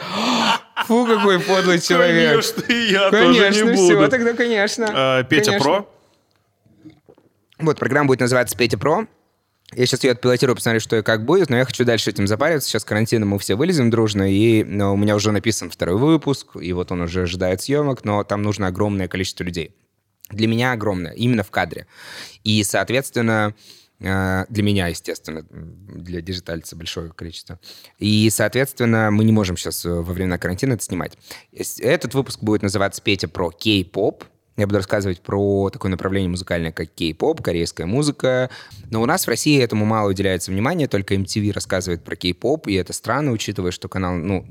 Фу, 0.85 1.05
какой 1.05 1.39
подлый 1.39 1.79
человек. 1.79 2.29
Конечно, 2.31 2.61
и 2.71 2.91
я 2.91 3.09
Конечно, 3.09 3.43
тоже 3.47 3.65
не 3.65 3.73
все, 3.75 3.95
буду. 3.95 4.09
тогда 4.09 4.33
конечно. 4.33 5.19
Э, 5.19 5.23
Петя 5.23 5.51
Конечно. 5.51 5.59
Про? 5.63 5.89
Вот, 7.59 7.79
программа 7.79 8.07
будет 8.07 8.21
называться 8.21 8.57
«Петя 8.57 8.77
Про». 8.77 9.05
Я 9.73 9.85
сейчас 9.85 10.03
ее 10.03 10.11
отпилотирую, 10.11 10.55
посмотрю, 10.55 10.81
что 10.81 10.97
и 10.97 11.01
как 11.01 11.23
будет, 11.23 11.49
но 11.49 11.57
я 11.57 11.63
хочу 11.63 11.85
дальше 11.85 12.09
этим 12.09 12.27
запариваться. 12.27 12.67
Сейчас 12.67 12.83
карантина, 12.83 13.25
мы 13.25 13.39
все 13.39 13.55
вылезем 13.55 13.89
дружно, 13.89 14.29
и 14.29 14.65
ну, 14.65 14.93
у 14.93 14.97
меня 14.97 15.15
уже 15.15 15.31
написан 15.31 15.69
второй 15.69 15.97
выпуск, 15.97 16.57
и 16.59 16.73
вот 16.73 16.91
он 16.91 17.01
уже 17.01 17.21
ожидает 17.21 17.61
съемок, 17.61 18.03
но 18.03 18.25
там 18.25 18.41
нужно 18.41 18.67
огромное 18.67 19.07
количество 19.07 19.45
людей. 19.45 19.73
Для 20.29 20.47
меня 20.47 20.73
огромное, 20.73 21.13
именно 21.13 21.43
в 21.43 21.51
кадре. 21.51 21.87
И, 22.43 22.63
соответственно, 22.63 23.53
э, 23.57 23.80
для 24.01 24.63
меня, 24.63 24.87
естественно, 24.87 25.45
для 25.51 26.21
диджитальца 26.21 26.75
большое 26.75 27.11
количество. 27.11 27.59
И, 27.99 28.29
соответственно, 28.31 29.11
мы 29.11 29.23
не 29.23 29.31
можем 29.31 29.57
сейчас 29.57 29.85
во 29.85 30.01
времена 30.01 30.39
карантина 30.39 30.73
это 30.73 30.83
снимать. 30.83 31.17
Этот 31.51 32.15
выпуск 32.15 32.41
будет 32.41 32.63
называться 32.63 33.01
«Петя 33.01 33.27
про 33.27 33.51
кей-поп», 33.51 34.23
я 34.57 34.67
буду 34.67 34.79
рассказывать 34.79 35.21
про 35.21 35.69
такое 35.69 35.89
направление 35.89 36.29
музыкальное, 36.29 36.73
как 36.73 36.89
кей-поп, 36.93 37.41
корейская 37.41 37.85
музыка. 37.85 38.49
Но 38.89 39.01
у 39.01 39.05
нас 39.05 39.25
в 39.25 39.29
России 39.29 39.61
этому 39.61 39.85
мало 39.85 40.09
уделяется 40.09 40.51
внимания, 40.51 40.87
только 40.87 41.15
MTV 41.15 41.53
рассказывает 41.53 42.03
про 42.03 42.15
кей-поп, 42.15 42.67
и 42.67 42.73
это 42.73 42.91
странно, 42.91 43.31
учитывая, 43.31 43.71
что 43.71 43.87
канал, 43.87 44.15
ну, 44.15 44.45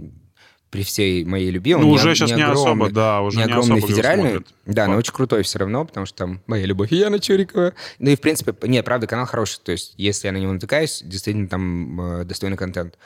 при 0.71 0.83
всей 0.85 1.25
моей 1.25 1.51
любви, 1.51 1.75
он 1.75 1.83
Ну, 1.83 1.89
не, 1.89 1.95
уже 1.95 2.11
о- 2.11 2.15
сейчас 2.15 2.31
не 2.31 2.43
огромный, 2.43 2.63
особо, 2.63 2.91
да, 2.91 3.21
уже 3.23 3.39
не 3.39 3.45
не 3.45 3.51
огромный 3.51 3.77
особо 3.79 3.89
федеральный. 3.93 4.45
Да, 4.67 4.87
но 4.87 4.93
Факт. 4.93 4.99
очень 5.01 5.13
крутой 5.15 5.43
все 5.43 5.59
равно, 5.59 5.85
потому 5.85 6.07
что 6.07 6.17
там 6.19 6.41
моя 6.47 6.65
любовь 6.65 6.93
Яна 6.93 7.19
Чурикова. 7.19 7.75
Ну 7.99 8.11
и, 8.11 8.17
в 8.17 8.21
принципе, 8.21 8.55
нет, 8.69 8.85
правда, 8.85 9.07
канал 9.09 9.27
хороший. 9.27 9.59
То 9.65 9.73
есть, 9.73 9.95
если 9.97 10.29
я 10.29 10.33
на 10.33 10.37
него 10.37 10.53
натыкаюсь, 10.53 11.03
действительно 11.05 11.49
там 11.49 12.21
э, 12.21 12.25
достойный 12.25 12.57
контент. 12.57 12.97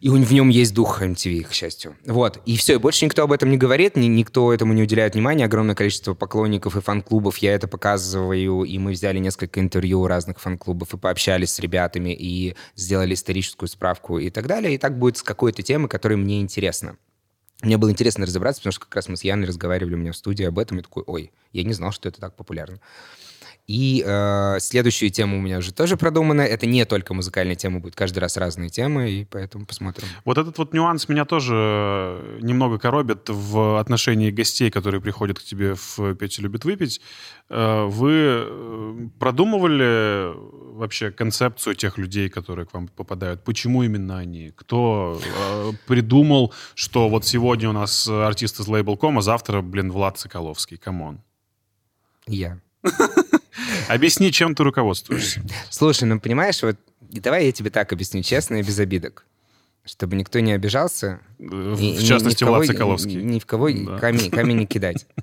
И 0.00 0.08
в 0.08 0.32
нем 0.32 0.48
есть 0.48 0.72
дух 0.72 1.02
MTV, 1.02 1.44
к 1.44 1.52
счастью. 1.52 1.94
Вот. 2.06 2.40
И 2.46 2.56
все, 2.56 2.74
и 2.74 2.78
больше 2.78 3.04
никто 3.04 3.22
об 3.22 3.32
этом 3.32 3.50
не 3.50 3.58
говорит, 3.58 3.96
ни- 3.96 4.06
никто 4.06 4.50
этому 4.50 4.72
не 4.72 4.82
уделяет 4.82 5.12
внимания. 5.12 5.44
Огромное 5.44 5.74
количество 5.74 6.14
поклонников 6.14 6.74
и 6.74 6.80
фан-клубов. 6.80 7.36
Я 7.38 7.52
это 7.52 7.68
показываю, 7.68 8.64
и 8.64 8.78
мы 8.78 8.92
взяли 8.92 9.18
несколько 9.18 9.60
интервью 9.60 10.00
у 10.00 10.06
разных 10.06 10.40
фан-клубов 10.40 10.94
и 10.94 10.96
пообщались 10.96 11.52
с 11.52 11.58
ребятами, 11.58 12.16
и 12.18 12.56
сделали 12.76 13.12
историческую 13.12 13.68
справку 13.68 14.18
и 14.18 14.30
так 14.30 14.46
далее. 14.46 14.74
И 14.74 14.78
так 14.78 14.98
будет 14.98 15.18
с 15.18 15.22
какой-то 15.22 15.62
темы, 15.62 15.86
которая 15.86 16.16
мне 16.16 16.40
интересна. 16.40 16.96
Мне 17.60 17.76
было 17.76 17.90
интересно 17.90 18.24
разобраться, 18.24 18.62
потому 18.62 18.72
что 18.72 18.80
как 18.86 18.94
раз 18.94 19.08
мы 19.08 19.18
с 19.18 19.24
Яной 19.24 19.46
разговаривали 19.46 19.94
у 19.94 19.98
меня 19.98 20.12
в 20.12 20.16
студии 20.16 20.46
об 20.46 20.58
этом, 20.58 20.78
и 20.78 20.82
такой, 20.82 21.04
ой, 21.06 21.30
я 21.52 21.62
не 21.62 21.74
знал, 21.74 21.92
что 21.92 22.08
это 22.08 22.20
так 22.20 22.34
популярно. 22.36 22.80
И 23.70 24.02
э, 24.04 24.56
следующую 24.58 25.10
тему 25.10 25.38
у 25.38 25.40
меня 25.40 25.58
уже 25.58 25.72
тоже 25.72 25.96
продумана. 25.96 26.40
Это 26.40 26.66
не 26.66 26.84
только 26.84 27.14
музыкальная 27.14 27.54
тема, 27.54 27.78
будет 27.78 27.94
каждый 27.94 28.18
раз 28.18 28.36
разные 28.36 28.68
темы, 28.68 29.08
и 29.12 29.24
поэтому 29.24 29.64
посмотрим. 29.64 30.08
Вот 30.24 30.38
этот 30.38 30.58
вот 30.58 30.74
нюанс 30.74 31.08
меня 31.08 31.24
тоже 31.24 32.36
немного 32.40 32.80
коробит 32.80 33.28
в 33.28 33.78
отношении 33.78 34.32
гостей, 34.32 34.72
которые 34.72 35.00
приходят 35.00 35.38
к 35.38 35.44
тебе 35.44 35.76
в 35.76 36.16
«Петя 36.16 36.42
любит 36.42 36.64
выпить». 36.64 37.00
Э, 37.48 37.84
Вы 37.84 38.12
э, 38.12 39.08
продумывали 39.20 40.32
вообще 40.74 41.12
концепцию 41.12 41.76
тех 41.76 41.96
людей, 41.96 42.28
которые 42.28 42.66
к 42.66 42.74
вам 42.74 42.88
попадают? 42.88 43.44
Почему 43.44 43.84
именно 43.84 44.18
они? 44.18 44.50
Кто 44.56 45.20
э, 45.24 45.70
придумал, 45.86 46.52
что 46.74 47.08
вот 47.08 47.24
сегодня 47.24 47.68
у 47.68 47.72
нас 47.72 48.08
артист 48.08 48.58
из 48.58 48.66
Label.com, 48.66 49.18
а 49.18 49.22
завтра, 49.22 49.62
блин, 49.62 49.92
Влад 49.92 50.18
Соколовский? 50.18 50.76
Come 50.76 51.01
on. 51.01 51.20
Я. 52.26 52.58
Объясни, 53.94 54.30
чем 54.32 54.54
ты 54.54 54.62
руководствуешься. 54.64 55.42
Слушай, 55.70 56.04
ну 56.04 56.20
понимаешь, 56.20 56.62
вот 56.62 56.76
давай 57.00 57.46
я 57.46 57.52
тебе 57.52 57.70
так 57.70 57.92
объясню, 57.92 58.22
честно 58.22 58.56
и 58.56 58.62
без 58.62 58.78
обидок. 58.78 59.26
Чтобы 59.84 60.14
никто 60.16 60.40
не 60.40 60.52
обижался. 60.52 61.20
Э, 61.38 61.76
и- 61.78 61.96
В 61.98 62.04
частности, 62.04 62.42
ни 62.42 62.46
в 62.46 62.48
кого- 62.48 62.56
Влад 62.58 62.66
Соколовский. 62.66 63.22
Ни 63.22 63.38
в 63.38 63.46
кого 63.46 63.70
Да. 63.70 63.98
камень, 63.98 64.30
камень 64.30 64.56
не 64.58 64.66
кидать. 64.66 65.06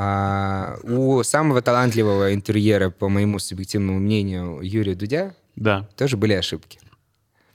А, 0.00 0.76
у 0.84 1.24
самого 1.24 1.60
талантливого 1.60 2.32
интерьера, 2.32 2.88
по 2.90 3.08
моему 3.08 3.40
субъективному 3.40 3.98
мнению, 3.98 4.60
Юрия 4.62 4.94
Дудя, 4.94 5.34
Да. 5.56 5.88
тоже 5.96 6.16
были 6.16 6.34
ошибки. 6.34 6.78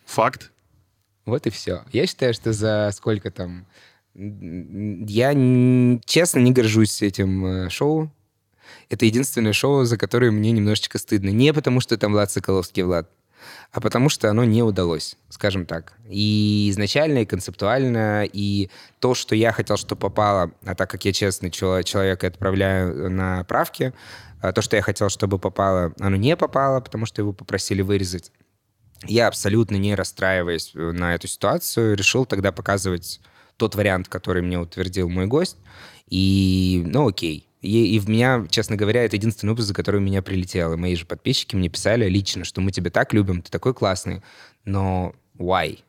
Факт. 0.06 0.52
Вот 1.26 1.48
и 1.48 1.50
все. 1.50 1.84
Я 1.94 2.06
считаю, 2.06 2.34
что 2.34 2.52
за 2.52 2.92
сколько 2.94 3.32
там... 3.32 3.66
Я 4.14 5.32
честно 6.06 6.40
не 6.40 6.52
горжусь 6.52 7.02
этим 7.02 7.46
э, 7.46 7.70
шоу. 7.70 8.12
Это 8.90 9.06
единственное 9.06 9.54
шоу, 9.54 9.84
за 9.86 9.98
которое 9.98 10.32
мне 10.32 10.52
немножечко 10.52 10.98
стыдно. 10.98 11.30
Не 11.30 11.54
потому, 11.54 11.80
что 11.80 11.98
там 11.98 12.14
Влад 12.14 12.32
Соколовский 12.32 12.84
Влад, 12.84 13.10
а 13.72 13.82
потому 13.82 14.10
что 14.10 14.30
оно 14.30 14.44
не 14.44 14.64
удалось, 14.64 15.18
скажем 15.30 15.66
так. 15.66 15.94
И 16.10 16.68
изначально, 16.72 17.20
и 17.20 17.26
концептуально, 17.26 18.26
и 18.26 18.70
то, 19.00 19.16
что 19.16 19.36
я 19.36 19.52
хотел, 19.52 19.78
что 19.78 19.96
попало, 19.96 20.52
а 20.66 20.76
так 20.76 20.90
как 20.90 21.06
я 21.06 21.14
честный 21.14 21.50
чело- 21.50 21.84
человек 21.84 22.24
и 22.24 22.28
отправляю 22.28 23.10
на 23.10 23.44
правки, 23.46 23.94
а 24.42 24.52
то, 24.52 24.62
что 24.62 24.76
я 24.76 24.82
хотел, 24.82 25.10
чтобы 25.10 25.40
попало, 25.40 25.94
оно 26.00 26.16
не 26.18 26.36
попало, 26.36 26.82
потому 26.82 27.06
что 27.06 27.22
его 27.22 27.34
попросили 27.34 27.82
вырезать. 27.82 28.32
Я 29.06 29.28
абсолютно 29.28 29.76
не 29.76 29.96
расстраиваясь 29.96 30.72
э, 30.76 30.92
на 30.92 31.16
эту 31.16 31.28
ситуацию, 31.28 31.96
решил 31.96 32.26
тогда 32.26 32.52
показывать 32.52 33.20
тот 33.58 33.76
вариант, 33.76 34.08
который 34.08 34.42
мне 34.42 34.60
утвердил 34.60 35.10
мой 35.10 35.28
гость. 35.28 35.58
И, 36.10 36.84
ну, 36.86 37.08
окей. 37.08 37.48
И, 37.64 37.96
и 37.96 38.00
в 38.00 38.10
меня, 38.10 38.46
честно 38.50 38.76
говоря, 38.76 39.04
это 39.04 39.16
единственный 39.16 39.52
выпуск, 39.52 39.70
за 39.70 39.74
который 39.74 39.98
у 39.98 40.04
меня 40.04 40.22
прилетело. 40.22 40.76
Мои 40.76 40.96
же 40.96 41.06
подписчики 41.06 41.56
мне 41.56 41.70
писали 41.70 42.08
лично, 42.10 42.44
что 42.44 42.62
мы 42.62 42.72
тебя 42.72 42.92
так 42.92 43.14
любим, 43.14 43.42
ты 43.42 43.50
такой 43.50 43.74
классный, 43.74 44.22
но 44.66 45.16
why? 45.38 45.80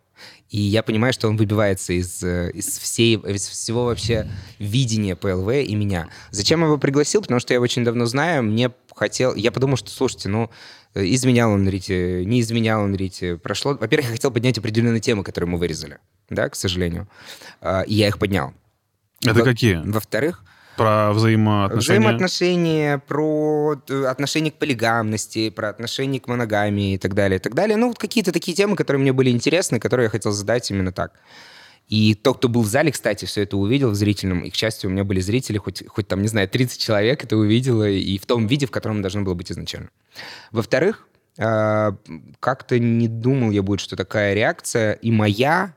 И 0.48 0.60
я 0.60 0.84
понимаю, 0.84 1.12
что 1.12 1.28
он 1.28 1.36
выбивается 1.36 1.92
из, 1.92 2.22
э, 2.22 2.52
из, 2.52 2.78
всей, 2.78 3.16
из 3.16 3.48
всего 3.48 3.86
вообще 3.86 4.30
видения 4.60 5.16
ПЛВ 5.16 5.50
и 5.50 5.74
меня. 5.74 6.08
Зачем 6.30 6.60
я 6.60 6.66
его 6.66 6.78
пригласил? 6.78 7.22
Потому 7.22 7.40
что 7.40 7.52
я 7.52 7.56
его 7.56 7.64
очень 7.64 7.82
давно 7.82 8.06
знаю. 8.06 8.44
Мне 8.44 8.70
хотел... 8.94 9.34
Я 9.34 9.50
подумал, 9.50 9.76
что, 9.76 9.90
слушайте, 9.90 10.28
ну, 10.28 10.50
изменял 10.94 11.50
он 11.50 11.68
Рите, 11.68 12.24
не 12.24 12.40
изменял 12.40 12.82
он 12.82 12.94
Рите. 12.94 13.36
Прошло... 13.36 13.74
Во-первых, 13.74 14.06
я 14.10 14.12
хотел 14.12 14.30
поднять 14.30 14.56
определенные 14.56 15.00
темы, 15.00 15.24
которые 15.24 15.50
мы 15.50 15.58
вырезали, 15.58 15.98
да, 16.30 16.48
к 16.48 16.54
сожалению. 16.54 17.08
А, 17.60 17.82
И 17.82 17.94
я 17.94 18.06
их 18.06 18.20
поднял. 18.20 18.54
Это 19.24 19.40
Во- 19.40 19.44
какие? 19.44 19.82
Во-вторых, 19.84 20.44
Про 20.76 21.12
взаимоотношения? 21.12 21.98
Взаимоотношения, 21.98 22.98
про 22.98 23.76
э, 23.88 24.04
отношение 24.04 24.52
к 24.52 24.56
полигамности, 24.56 25.50
про 25.50 25.68
отношение 25.68 26.20
к 26.20 26.28
моногамии 26.28 26.94
и 26.94 26.98
так 26.98 27.14
далее, 27.14 27.38
и 27.38 27.40
так 27.40 27.54
далее. 27.54 27.76
Ну, 27.76 27.88
вот 27.88 27.98
какие-то 27.98 28.32
такие 28.32 28.56
темы, 28.56 28.76
которые 28.76 29.00
мне 29.00 29.12
были 29.12 29.30
интересны, 29.30 29.78
которые 29.78 30.04
я 30.04 30.10
хотел 30.10 30.32
задать 30.32 30.70
именно 30.70 30.92
так. 30.92 31.12
И 31.88 32.14
тот, 32.14 32.38
кто 32.38 32.48
был 32.48 32.62
в 32.62 32.66
зале, 32.66 32.90
кстати, 32.92 33.26
все 33.26 33.42
это 33.42 33.56
увидел 33.56 33.90
в 33.90 33.94
зрительном, 33.94 34.40
и, 34.40 34.50
к 34.50 34.54
счастью, 34.54 34.88
у 34.88 34.92
меня 34.92 35.04
были 35.04 35.20
зрители, 35.20 35.58
хоть, 35.58 35.86
хоть 35.86 36.08
там, 36.08 36.22
не 36.22 36.28
знаю, 36.28 36.48
30 36.48 36.80
человек 36.80 37.22
это 37.24 37.36
увидело, 37.36 37.88
и 37.88 38.16
в 38.18 38.26
том 38.26 38.46
виде, 38.46 38.66
в 38.66 38.70
котором 38.70 39.02
должно 39.02 39.22
было 39.22 39.34
быть 39.34 39.52
изначально. 39.52 39.90
Во-вторых, 40.50 41.06
э, 41.36 41.92
как-то 42.40 42.78
не 42.78 43.08
думал 43.08 43.50
я 43.50 43.62
будет, 43.62 43.80
что 43.80 43.96
такая 43.96 44.32
реакция, 44.34 44.94
и 44.94 45.10
моя, 45.10 45.74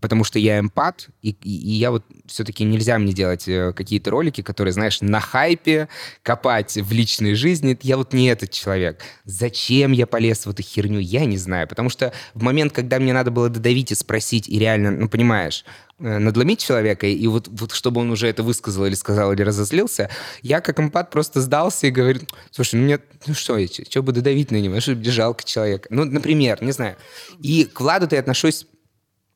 потому 0.00 0.24
что 0.24 0.38
я 0.38 0.58
эмпат, 0.58 1.08
и, 1.22 1.30
и- 1.30 1.56
и 1.56 1.70
я 1.72 1.90
вот 1.90 2.04
все-таки 2.26 2.64
нельзя 2.64 2.98
мне 2.98 3.12
делать 3.12 3.48
э, 3.48 3.72
какие-то 3.74 4.10
ролики, 4.10 4.42
которые, 4.42 4.72
знаешь, 4.72 5.00
на 5.00 5.20
хайпе, 5.20 5.88
копать 6.22 6.76
в 6.76 6.92
личной 6.92 7.34
жизни. 7.34 7.78
Я 7.82 7.96
вот 7.96 8.12
не 8.12 8.28
этот 8.28 8.50
человек. 8.50 9.00
Зачем 9.24 9.92
я 9.92 10.06
полез 10.06 10.46
в 10.46 10.50
эту 10.50 10.62
херню, 10.62 10.98
я 11.00 11.24
не 11.24 11.36
знаю. 11.38 11.66
Потому 11.68 11.90
что 11.90 12.12
в 12.34 12.42
момент, 12.42 12.72
когда 12.72 12.98
мне 12.98 13.12
надо 13.12 13.30
было 13.30 13.48
додавить 13.48 13.92
и 13.92 13.94
спросить, 13.94 14.48
и 14.48 14.58
реально, 14.58 14.90
ну, 14.90 15.08
понимаешь, 15.08 15.64
э, 16.00 16.18
надломить 16.18 16.60
человека, 16.64 17.06
и 17.06 17.26
вот, 17.26 17.48
вот 17.48 17.72
чтобы 17.72 18.00
он 18.00 18.10
уже 18.10 18.28
это 18.28 18.42
высказал 18.42 18.86
или 18.86 18.94
сказал, 18.94 19.32
или 19.32 19.42
разозлился, 19.42 20.10
я 20.42 20.60
как 20.60 20.78
эмпат 20.80 21.10
просто 21.10 21.40
сдался 21.40 21.86
и 21.86 21.90
говорю, 21.90 22.20
слушай, 22.50 22.76
ну 22.76 22.84
мне, 22.84 22.98
ну 23.26 23.34
что 23.34 23.58
я, 23.58 23.66
что 23.68 24.02
буду 24.02 24.22
давить 24.22 24.50
на 24.50 24.60
него, 24.60 24.78
что 24.80 24.94
жалко 25.10 25.44
человека. 25.44 25.88
Ну, 25.90 26.04
например, 26.04 26.62
не 26.62 26.72
знаю. 26.72 26.96
И 27.42 27.64
к 27.64 27.80
Владу-то 27.80 28.14
я 28.14 28.20
отношусь 28.20 28.66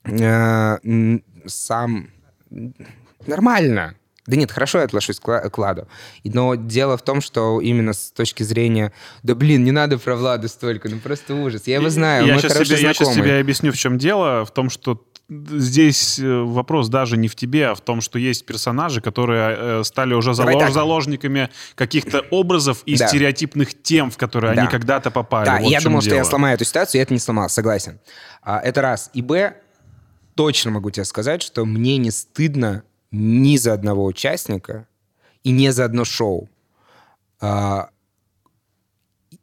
э, 0.05 0.79
сам 1.47 2.09
нормально. 3.27 3.95
Да 4.27 4.37
нет, 4.37 4.53
хорошо 4.53 4.79
я 4.79 4.85
отношусь 4.85 5.19
к 5.19 5.27
Ла- 5.27 5.41
к 5.49 5.59
Владу. 5.59 5.89
И- 6.23 6.31
Но 6.31 6.55
дело 6.55 6.97
в 6.97 7.03
том, 7.03 7.21
что 7.21 7.61
именно 7.61 7.93
с 7.93 8.13
точки 8.13 8.45
зрения... 8.45 8.93
Да 9.25 9.35
блин, 9.35 9.65
не 9.65 9.73
надо 9.73 9.99
про 9.99 10.15
Влада 10.15 10.47
столько, 10.47 10.89
ну 10.89 10.99
просто 11.01 11.35
ужас. 11.35 11.67
Я 11.67 11.77
его 11.77 11.91
знаю, 11.91 12.27
я 12.27 12.35
мы 12.35 12.41
сейчас, 12.41 12.53
тебе, 12.57 12.81
я 12.81 12.95
сейчас 12.95 13.15
тебе 13.15 13.39
объясню, 13.41 13.73
в 13.73 13.77
чем 13.77 13.99
дело. 13.99 14.45
В 14.45 14.53
том, 14.53 14.71
что 14.71 15.05
здесь 15.29 16.21
э, 16.21 16.43
вопрос 16.43 16.89
даже 16.89 17.17
не 17.17 17.27
в 17.27 17.35
тебе, 17.35 17.69
а 17.69 17.75
в 17.75 17.81
том, 17.81 18.01
что 18.01 18.17
есть 18.19 18.47
персонажи, 18.47 19.01
которые 19.01 19.57
э, 19.59 19.83
стали 19.85 20.15
уже 20.15 20.35
Давай 20.37 20.55
залож- 20.55 20.61
так. 20.61 20.73
заложниками 20.73 21.49
каких-то 21.75 22.21
образов 22.31 22.83
и 22.87 22.97
Да. 22.97 23.09
стереотипных 23.09 23.83
тем, 23.83 24.11
в 24.13 24.17
которые 24.19 24.55
Да. 24.55 24.63
они 24.63 24.71
когда-то 24.71 25.11
попали. 25.11 25.47
Да, 25.47 25.59
Вот 25.59 25.69
я 25.69 25.81
думал, 25.81 26.01
что 26.01 26.11
я 26.11 26.17
дело. 26.19 26.29
сломаю 26.29 26.55
эту 26.55 26.65
ситуацию, 26.65 27.01
я 27.01 27.03
это 27.03 27.13
не 27.13 27.19
сломал, 27.21 27.49
согласен. 27.49 27.99
А, 28.43 28.61
это 28.61 28.83
раз. 28.83 29.11
И 29.15 29.23
Б, 29.23 29.57
точно 30.35 30.71
могу 30.71 30.91
тебе 30.91 31.05
сказать, 31.05 31.43
что 31.43 31.65
мне 31.65 31.97
не 31.97 32.11
стыдно 32.11 32.85
ни 33.11 33.57
за 33.57 33.73
одного 33.75 34.05
участника 34.05 34.87
и 35.45 35.51
не 35.51 35.73
за 35.73 35.85
одно 35.85 36.05
шоу. 36.05 36.49
А, 37.41 37.91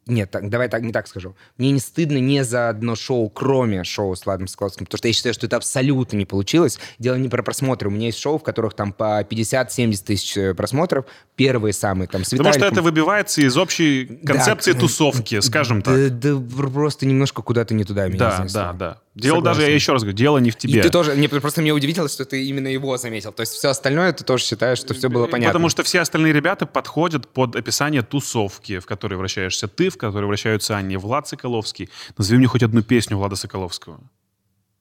нет, 0.10 0.32
так, 0.32 0.50
давай 0.50 0.70
так, 0.70 0.82
не 0.82 0.92
так 0.92 1.08
скажу. 1.08 1.36
Мне 1.58 1.72
не 1.72 1.80
стыдно 1.80 2.18
ни 2.18 2.42
за 2.42 2.70
одно 2.70 2.96
шоу, 2.96 3.30
кроме 3.30 3.84
шоу 3.84 4.16
с 4.16 4.26
Владом 4.26 4.48
Соколовским, 4.48 4.86
потому 4.86 4.98
что 4.98 5.08
я 5.08 5.14
считаю, 5.14 5.34
что 5.36 5.46
это 5.46 5.58
абсолютно 5.58 6.18
не 6.18 6.26
получилось. 6.26 6.80
Дело 6.98 7.16
не 7.16 7.30
про 7.30 7.44
просмотры. 7.44 7.90
У 7.90 7.92
меня 7.92 8.08
есть 8.08 8.18
шоу, 8.18 8.40
в 8.40 8.44
которых 8.44 8.74
там 8.74 8.92
по 8.92 9.22
50-70 9.22 10.04
тысяч 10.04 10.36
э, 10.36 10.56
просмотров. 10.56 11.06
Первые 11.36 11.74
самые, 11.74 12.08
там, 12.08 12.24
с 12.24 12.32
Потому 12.32 12.54
что 12.54 12.66
это 12.66 12.82
выбивается 12.82 13.42
из 13.42 13.56
общей 13.56 14.06
концепции 14.26 14.74
Да. 14.74 14.80
тусовки, 14.80 15.40
скажем 15.42 15.84
так. 15.84 15.96
Да, 16.20 16.34
да 16.36 16.70
просто 16.72 17.06
немножко 17.06 17.42
куда-то 17.44 17.76
не 17.76 17.84
туда 17.84 18.08
меня 18.08 18.18
Да, 18.18 18.38
занесло. 18.38 18.62
да, 18.62 18.74
да. 18.74 18.98
Дело 19.16 19.42
даже, 19.42 19.56
Согласен. 19.56 19.70
я 19.70 19.76
еще 19.76 19.92
раз 19.94 20.02
говорю, 20.04 20.18
дело 20.18 20.38
не 20.38 20.52
в 20.52 20.56
тебе. 20.58 20.80
И 20.80 20.82
ты 20.82 20.90
тоже, 20.90 21.16
мне 21.16 21.28
просто 21.28 21.62
мне 21.62 21.74
удивительно, 21.74 22.08
что 22.08 22.26
ты 22.26 22.46
именно 22.46 22.68
его 22.68 22.96
заметил. 22.98 23.32
То 23.32 23.42
есть 23.42 23.54
все 23.54 23.70
остальное 23.70 24.14
ты 24.14 24.24
тоже 24.24 24.44
считаешь, 24.46 24.78
что 24.78 24.94
все 24.94 25.10
было 25.10 25.26
понятно. 25.28 25.52
Потому 25.52 25.70
что 25.70 25.84
все 25.84 26.00
остальные 26.00 26.32
ребята 26.32 26.66
подходят 26.66 27.28
под 27.28 27.56
описание 27.56 28.02
тусовки, 28.04 28.80
в 28.80 28.86
которой 28.86 29.16
вращаешься 29.16 29.68
ты, 29.68 29.90
в 29.90 29.98
которой 29.98 30.26
вращаются 30.26 30.78
они. 30.78 30.96
Влад 30.98 31.28
Соколовский. 31.28 31.90
Назови 32.18 32.38
мне 32.38 32.48
хоть 32.48 32.64
одну 32.64 32.82
песню 32.82 33.18
Влада 33.18 33.36
Соколовского. 33.36 34.00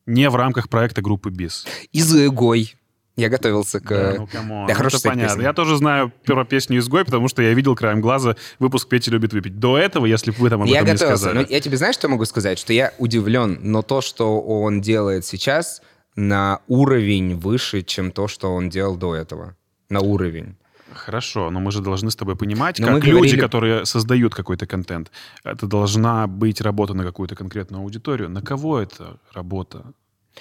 Не 0.06 0.30
в 0.30 0.36
рамках 0.36 0.68
проекта 0.68 1.02
группы 1.02 1.30
БИС. 1.30 1.66
Изгой. 1.92 2.74
Я 3.18 3.28
готовился 3.28 3.80
к... 3.80 3.88
Да, 3.88 4.14
ну, 4.16 4.26
come 4.26 4.49
on. 4.49 4.66
Ну, 4.68 4.74
хорошая, 4.74 5.00
это 5.00 5.08
понятно. 5.08 5.28
песня. 5.34 5.42
Я 5.42 5.52
тоже 5.52 5.76
знаю 5.76 6.12
про 6.24 6.44
песню 6.44 6.78
«Изгой», 6.78 7.04
потому 7.04 7.28
что 7.28 7.42
я 7.42 7.52
видел 7.52 7.74
краем 7.74 8.00
глаза 8.00 8.36
выпуск 8.58 8.88
«Петя 8.88 9.10
любит 9.10 9.32
выпить». 9.32 9.58
До 9.58 9.76
этого, 9.76 10.06
если 10.06 10.30
бы 10.30 10.36
вы 10.38 10.50
там 10.50 10.62
об 10.62 10.68
Я 10.68 10.76
этом 10.76 10.86
не 10.86 10.92
готовился. 10.92 11.22
сказали. 11.24 11.44
Но 11.44 11.50
я 11.50 11.60
тебе 11.60 11.76
знаешь, 11.76 11.94
что 11.96 12.08
могу 12.08 12.24
сказать? 12.24 12.58
Что 12.58 12.72
я 12.72 12.92
удивлен, 12.98 13.58
но 13.60 13.82
то, 13.82 14.00
что 14.00 14.40
он 14.40 14.80
делает 14.80 15.24
сейчас, 15.26 15.82
на 16.14 16.60
уровень 16.68 17.34
выше, 17.36 17.82
чем 17.82 18.10
то, 18.12 18.28
что 18.28 18.54
он 18.54 18.70
делал 18.70 18.96
до 18.96 19.14
этого. 19.14 19.56
На 19.88 20.00
уровень. 20.00 20.56
Хорошо, 20.94 21.50
но 21.50 21.60
мы 21.60 21.70
же 21.70 21.80
должны 21.82 22.10
с 22.10 22.16
тобой 22.16 22.34
понимать, 22.36 22.78
Но 22.78 22.86
как 22.86 22.94
мы 22.94 23.00
люди, 23.00 23.10
говорили- 23.10 23.40
которые 23.40 23.84
создают 23.84 24.34
какой-то 24.34 24.66
контент, 24.66 25.10
это 25.44 25.66
должна 25.66 26.26
быть 26.26 26.60
работа 26.60 26.94
на 26.94 27.04
какую-то 27.04 27.34
конкретную 27.36 27.82
аудиторию. 27.82 28.28
На 28.30 28.42
кого 28.42 28.78
это 28.78 29.18
работа? 29.34 29.84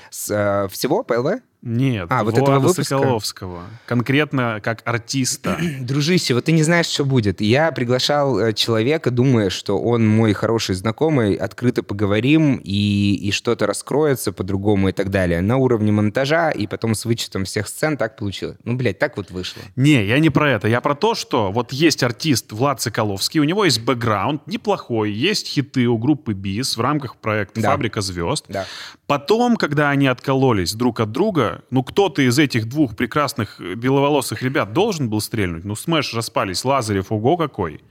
С, 0.09 0.29
э, 0.31 0.67
всего 0.69 1.03
ПЛВ? 1.03 1.41
Нет, 1.67 2.07
А, 2.09 2.23
вот 2.23 2.33
Влада 2.33 2.51
этого 2.51 2.59
выпуска? 2.59 2.83
Соколовского. 2.83 3.63
Конкретно 3.85 4.61
как 4.63 4.81
артиста. 4.85 5.57
Дружище, 5.81 6.33
вот 6.33 6.45
ты 6.45 6.53
не 6.53 6.63
знаешь, 6.63 6.85
что 6.85 7.03
будет. 7.03 7.41
Я 7.41 7.73
приглашал 7.73 8.39
э, 8.39 8.53
человека, 8.53 9.11
думая, 9.11 9.49
что 9.49 9.77
он 9.77 10.07
мой 10.07 10.31
хороший 10.31 10.75
знакомый, 10.75 11.35
открыто 11.35 11.83
поговорим, 11.83 12.61
и, 12.63 13.15
и 13.21 13.31
что-то 13.31 13.67
раскроется 13.67 14.31
по-другому 14.31 14.89
и 14.89 14.91
так 14.93 15.09
далее. 15.09 15.41
На 15.41 15.57
уровне 15.57 15.91
монтажа, 15.91 16.51
и 16.51 16.67
потом 16.67 16.95
с 16.95 17.03
вычетом 17.03 17.43
всех 17.43 17.67
сцен 17.67 17.97
так 17.97 18.15
получилось. 18.15 18.57
Ну, 18.63 18.77
блядь, 18.77 18.97
так 18.99 19.17
вот 19.17 19.29
вышло. 19.29 19.61
Не, 19.75 20.05
я 20.05 20.19
не 20.19 20.29
про 20.29 20.49
это. 20.49 20.69
Я 20.69 20.79
про 20.79 20.95
то, 20.95 21.15
что 21.15 21.51
вот 21.51 21.73
есть 21.73 22.01
артист 22.01 22.53
Влад 22.53 22.79
Соколовский, 22.79 23.41
у 23.41 23.43
него 23.43 23.65
есть 23.65 23.81
бэкграунд 23.81 24.47
неплохой, 24.47 25.11
есть 25.11 25.47
хиты 25.47 25.87
у 25.87 25.97
группы 25.97 26.31
БИС 26.31 26.77
в 26.77 26.81
рамках 26.81 27.17
проекта 27.17 27.59
Да. 27.59 27.71
«Фабрика 27.71 27.99
звезд». 27.99 28.45
Да. 28.47 28.65
Потом, 29.05 29.55
когда 29.55 29.89
они 29.89 30.07
откололись 30.07 30.73
друг 30.73 30.99
от 30.99 31.11
друга, 31.11 31.56
ну 31.69 31.83
кто-то 31.83 32.21
из 32.21 32.39
этих 32.39 32.67
двух 32.67 32.95
прекрасных 32.95 33.59
э, 33.59 33.75
беловолосых 33.75 34.41
ребят 34.41 34.73
должен 34.73 35.09
был 35.09 35.21
стрельнуть. 35.21 35.65
Ну 35.65 35.75
Smash 35.75 36.13
распались, 36.13 36.63
Лазарев, 36.65 37.11
ого 37.11 37.37
какой. 37.37 37.81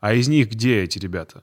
А 0.00 0.14
из 0.14 0.28
них 0.28 0.50
где 0.50 0.82
эти 0.82 0.98
ребята? 0.98 1.42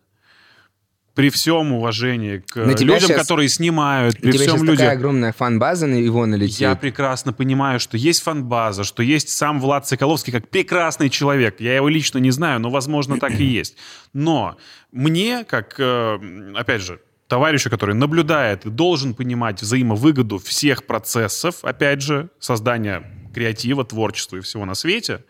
При 1.16 1.30
всем 1.30 1.74
уважении 1.74 2.40
к 2.40 2.56
людям, 2.56 3.00
щас- 3.00 3.18
которые 3.18 3.48
снимают, 3.48 4.18
при 4.18 4.32
всем 4.32 4.42
сейчас 4.42 4.62
людям... 4.62 4.78
такая 4.78 4.92
огромная 4.94 5.32
фан-база 5.32 5.86
на 5.86 5.96
его 5.96 6.26
налетит. 6.26 6.60
Я 6.60 6.76
прекрасно 6.76 7.34
понимаю, 7.34 7.80
что 7.80 7.98
есть 7.98 8.24
фан-база, 8.24 8.84
что 8.84 9.04
есть 9.04 9.30
сам 9.30 9.60
Влад 9.60 9.88
Соколовский 9.88 10.34
как 10.34 10.50
прекрасный 10.50 11.12
человек. 11.12 11.60
Я 11.60 11.76
его 11.76 11.88
лично 11.88 12.18
не 12.18 12.32
знаю, 12.32 12.60
но, 12.60 12.72
возможно, 12.72 13.20
так 13.20 13.40
и 13.40 13.44
есть. 13.44 13.78
Но 14.12 14.58
мне, 14.92 15.44
как, 15.44 15.76
э, 15.78 16.54
опять 16.56 16.82
же, 16.82 17.00
товарищу, 17.28 17.70
который 17.70 17.96
наблюдает 17.96 18.66
и 18.66 18.70
должен 18.70 19.14
понимать 19.14 19.62
взаимовыгоду 19.62 20.40
всех 20.40 20.86
процессов, 20.86 21.64
опять 21.64 22.02
же, 22.02 22.30
создания 22.40 23.04
креатива, 23.34 23.84
творчества 23.84 24.38
и 24.38 24.42
всего 24.42 24.66
на 24.66 24.76
свете, 24.76 25.24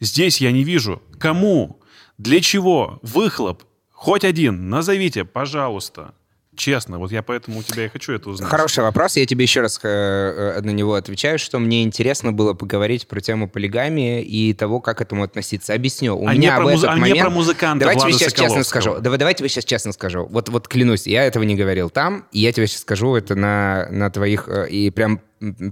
Здесь 0.00 0.40
я 0.40 0.52
не 0.52 0.62
вижу. 0.62 1.02
Кому? 1.18 1.80
Для 2.18 2.40
чего? 2.40 2.98
Выхлоп. 3.02 3.64
Хоть 3.90 4.24
один. 4.24 4.68
Назовите, 4.68 5.24
пожалуйста. 5.24 6.14
Честно, 6.56 6.98
вот 6.98 7.12
я 7.12 7.22
поэтому 7.22 7.58
у 7.58 7.62
тебя 7.62 7.84
и 7.84 7.88
хочу 7.88 8.12
это 8.12 8.30
узнать. 8.30 8.50
Хороший 8.50 8.82
вопрос. 8.82 9.16
Я 9.16 9.26
тебе 9.26 9.42
еще 9.42 9.60
раз 9.60 9.78
э, 9.82 9.88
э, 9.88 10.60
на 10.62 10.70
него 10.70 10.94
отвечаю, 10.94 11.38
что 11.38 11.58
мне 11.58 11.82
интересно 11.82 12.32
было 12.32 12.54
поговорить 12.54 13.06
про 13.06 13.20
тему 13.20 13.48
полигамии 13.48 14.22
и 14.22 14.54
того, 14.54 14.80
как 14.80 14.98
к 14.98 15.00
этому 15.02 15.22
относиться. 15.22 15.74
Объясню. 15.74 16.16
У 16.16 16.26
а 16.26 16.32
меня 16.34 16.52
не 16.52 16.56
про, 16.56 16.70
муз... 16.70 16.84
а 16.84 16.96
момент... 16.96 17.14
не 17.14 17.20
про 17.20 17.30
музыканта 17.30 17.80
Давайте 17.80 18.00
Влада 18.06 18.18
сейчас 18.18 18.32
честно 18.32 18.64
скажу. 18.64 18.98
Давай, 19.00 19.18
давайте 19.18 19.40
тебе 19.40 19.48
сейчас 19.50 19.66
честно 19.66 19.92
скажу. 19.92 20.26
Вот, 20.30 20.48
вот 20.48 20.66
клянусь, 20.66 21.06
я 21.06 21.24
этого 21.24 21.42
не 21.42 21.54
говорил 21.54 21.90
там, 21.90 22.26
и 22.32 22.40
я 22.40 22.52
тебе 22.52 22.66
сейчас 22.66 22.80
скажу 22.80 23.14
это 23.14 23.34
на, 23.34 23.88
на 23.90 24.10
твоих... 24.10 24.48
э, 24.48 24.68
И 24.70 24.90
прям 24.90 25.20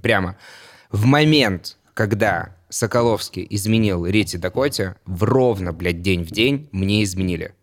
прямо. 0.03 0.37
В 0.91 1.07
момент, 1.07 1.78
когда 1.95 2.55
Соколовский 2.68 3.47
изменил 3.49 4.05
Рите 4.05 4.37
Дакоте, 4.37 4.97
в 5.07 5.22
ровно, 5.22 5.72
блядь, 5.72 6.03
день 6.03 6.24
в 6.24 6.30
день 6.30 6.68
мне 6.72 7.05
изменили. 7.05 7.55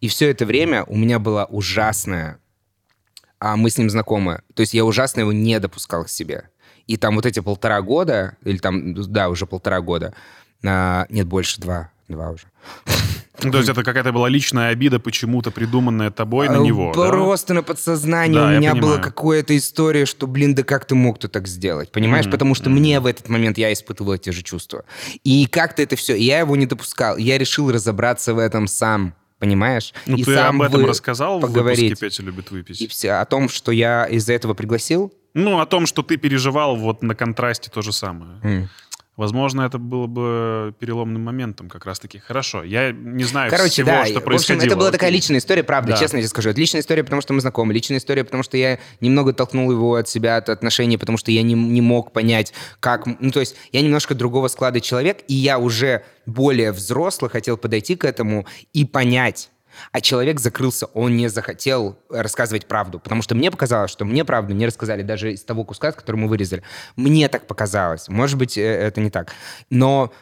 И 0.00 0.08
все 0.08 0.30
это 0.30 0.44
время 0.44 0.84
у 0.84 0.96
меня 0.96 1.18
была 1.18 1.44
ужасная 1.46 2.38
а 3.38 3.56
мы 3.56 3.70
с 3.70 3.78
ним 3.78 3.90
знакомы. 3.90 4.40
То 4.54 4.60
есть 4.60 4.74
я 4.74 4.84
ужасно 4.84 5.20
его 5.20 5.32
не 5.32 5.58
допускал 5.60 6.04
к 6.04 6.08
себе. 6.08 6.48
И 6.86 6.96
там 6.96 7.16
вот 7.16 7.26
эти 7.26 7.40
полтора 7.40 7.82
года, 7.82 8.36
или 8.44 8.58
там, 8.58 8.94
да, 8.94 9.28
уже 9.28 9.46
полтора 9.46 9.80
года, 9.80 10.14
а, 10.64 11.06
нет, 11.10 11.26
больше, 11.26 11.60
два, 11.60 11.90
два 12.08 12.30
уже. 12.30 12.44
Ну, 13.42 13.50
То 13.50 13.58
есть 13.58 13.68
это 13.68 13.84
какая-то 13.84 14.12
была 14.12 14.30
личная 14.30 14.70
обида, 14.70 14.98
почему-то 14.98 15.50
придуманная 15.50 16.10
тобой 16.10 16.48
на 16.48 16.58
А, 16.60 16.62
него, 16.62 16.94
да? 16.96 17.08
Просто 17.08 17.52
на 17.52 17.62
подсознании 17.62 18.34
Да, 18.34 18.46
у 18.46 18.50
меня 18.52 18.74
была 18.74 18.96
какая-то 18.96 19.54
история, 19.54 20.06
что, 20.06 20.26
блин, 20.26 20.54
да 20.54 20.62
как 20.62 20.86
ты 20.86 20.94
мог 20.94 21.18
то 21.18 21.28
так 21.28 21.46
сделать, 21.46 21.92
понимаешь? 21.92 22.24
Мгм, 22.24 22.32
Потому 22.32 22.54
что 22.54 22.70
мгм. 22.70 22.78
мне 22.78 23.00
в 23.00 23.04
этот 23.04 23.28
момент 23.28 23.58
я 23.58 23.70
испытывал 23.74 24.14
эти 24.14 24.30
же 24.30 24.42
чувства. 24.42 24.84
И 25.22 25.46
как-то 25.46 25.82
это 25.82 25.96
все, 25.96 26.16
я 26.16 26.38
его 26.38 26.56
не 26.56 26.64
допускал. 26.64 27.18
Я 27.18 27.36
решил 27.36 27.70
разобраться 27.70 28.32
в 28.32 28.38
этом 28.38 28.68
сам, 28.68 29.12
понимаешь? 29.38 29.92
Ну, 30.06 30.16
и 30.16 30.24
ты 30.24 30.34
сам 30.34 30.60
об 30.62 30.68
этом 30.68 30.82
вы- 30.82 30.88
рассказал 30.88 31.38
в 31.38 31.42
поговорить. 31.42 31.80
выпуске 31.90 32.06
«Петя 32.06 32.22
любит 32.22 32.50
выпить»? 32.50 32.80
И 32.80 32.86
все, 32.86 33.12
о 33.12 33.24
том, 33.24 33.48
что 33.48 33.72
я 33.72 34.04
из-за 34.06 34.32
этого 34.32 34.54
пригласил, 34.54 35.12
Ну, 35.34 35.60
о 35.60 35.66
том, 35.66 35.84
что 35.86 36.02
ты 36.02 36.16
переживал 36.16 36.76
вот 36.76 37.02
на 37.02 37.14
контрасте 37.14 37.70
то 37.70 37.82
же 37.82 37.92
самое. 37.92 38.40
М. 38.42 38.68
Возможно, 39.16 39.62
это 39.62 39.78
было 39.78 40.06
бы 40.06 40.74
переломным 40.78 41.22
моментом 41.24 41.70
как 41.70 41.86
раз-таки. 41.86 42.18
Хорошо, 42.18 42.62
я 42.62 42.92
не 42.92 43.24
знаю 43.24 43.50
Короче, 43.50 43.70
всего, 43.70 43.86
да, 43.86 44.04
что 44.04 44.14
в 44.14 44.16
общем, 44.18 44.24
происходило. 44.26 44.66
это 44.66 44.76
была 44.76 44.90
такая 44.90 45.10
личная 45.10 45.38
история, 45.38 45.64
правда, 45.64 45.92
Да. 45.92 45.96
честно 45.98 46.18
тебе 46.18 46.28
скажу. 46.28 46.50
Это 46.50 46.60
личная 46.60 46.82
история, 46.82 47.02
потому 47.02 47.22
что 47.22 47.32
мы 47.32 47.40
знакомы, 47.40 47.72
личная 47.72 47.96
история, 47.96 48.24
потому 48.24 48.42
что 48.42 48.58
я 48.58 48.78
немного 49.00 49.32
толкнул 49.32 49.70
его 49.70 49.94
от 49.94 50.06
себя, 50.06 50.36
от 50.36 50.50
отношений, 50.50 50.98
потому 50.98 51.16
что 51.16 51.30
я 51.30 51.40
не, 51.42 51.54
не 51.54 51.80
мог 51.80 52.12
понять, 52.12 52.52
как... 52.78 53.06
Ну, 53.06 53.30
то 53.30 53.40
есть 53.40 53.56
я 53.72 53.80
немножко 53.80 54.14
другого 54.14 54.48
склада 54.48 54.82
человек, 54.82 55.20
и 55.28 55.34
я 55.34 55.58
уже 55.58 56.04
более 56.26 56.72
взрослый 56.72 57.30
хотел 57.30 57.56
подойти 57.56 57.96
к 57.96 58.04
этому 58.04 58.46
и 58.74 58.84
понять, 58.84 59.50
а 59.92 60.00
человек 60.00 60.40
закрылся, 60.40 60.86
он 60.86 61.16
не 61.16 61.28
захотел 61.28 61.98
рассказывать 62.10 62.66
правду, 62.66 62.98
потому 62.98 63.22
что 63.22 63.34
мне 63.34 63.50
показалось, 63.50 63.90
что 63.90 64.04
мне 64.04 64.24
правду 64.24 64.54
не 64.54 64.66
рассказали 64.66 65.02
даже 65.02 65.32
из 65.32 65.44
того 65.44 65.64
куска, 65.64 65.92
который 65.92 66.16
мы 66.16 66.28
вырезали. 66.28 66.62
Мне 66.96 67.28
так 67.28 67.46
показалось. 67.46 68.08
Может 68.08 68.38
быть, 68.38 68.58
э, 68.58 68.62
это 68.62 69.00
не 69.00 69.10
так. 69.10 69.32
Но 69.70 70.12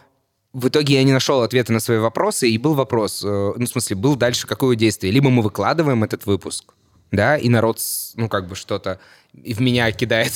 в 0.53 0.69
итоге 0.69 0.95
я 0.95 1.03
не 1.03 1.13
нашел 1.13 1.43
ответа 1.43 1.73
на 1.73 1.81
свои 1.81 1.99
вопросы, 1.99 2.49
и 2.49 2.59
был 2.59 2.75
вопрос, 2.75 3.25
э, 3.25 3.27
ну, 3.29 3.65
в 3.65 3.69
смысле, 3.69 3.97
был 3.97 4.17
дальше 4.17 4.47
какое 4.47 4.77
действие. 4.77 5.13
Либо 5.13 5.29
мы 5.31 5.43
выкладываем 5.43 6.05
этот 6.05 6.27
выпуск, 6.27 6.75
да, 7.11 7.37
и 7.37 7.49
народ, 7.49 7.79
ну, 8.15 8.29
как 8.29 8.47
бы 8.49 8.55
что-то 8.55 9.01
и 9.43 9.55
в 9.55 9.61
меня 9.61 9.91
кидает. 9.93 10.33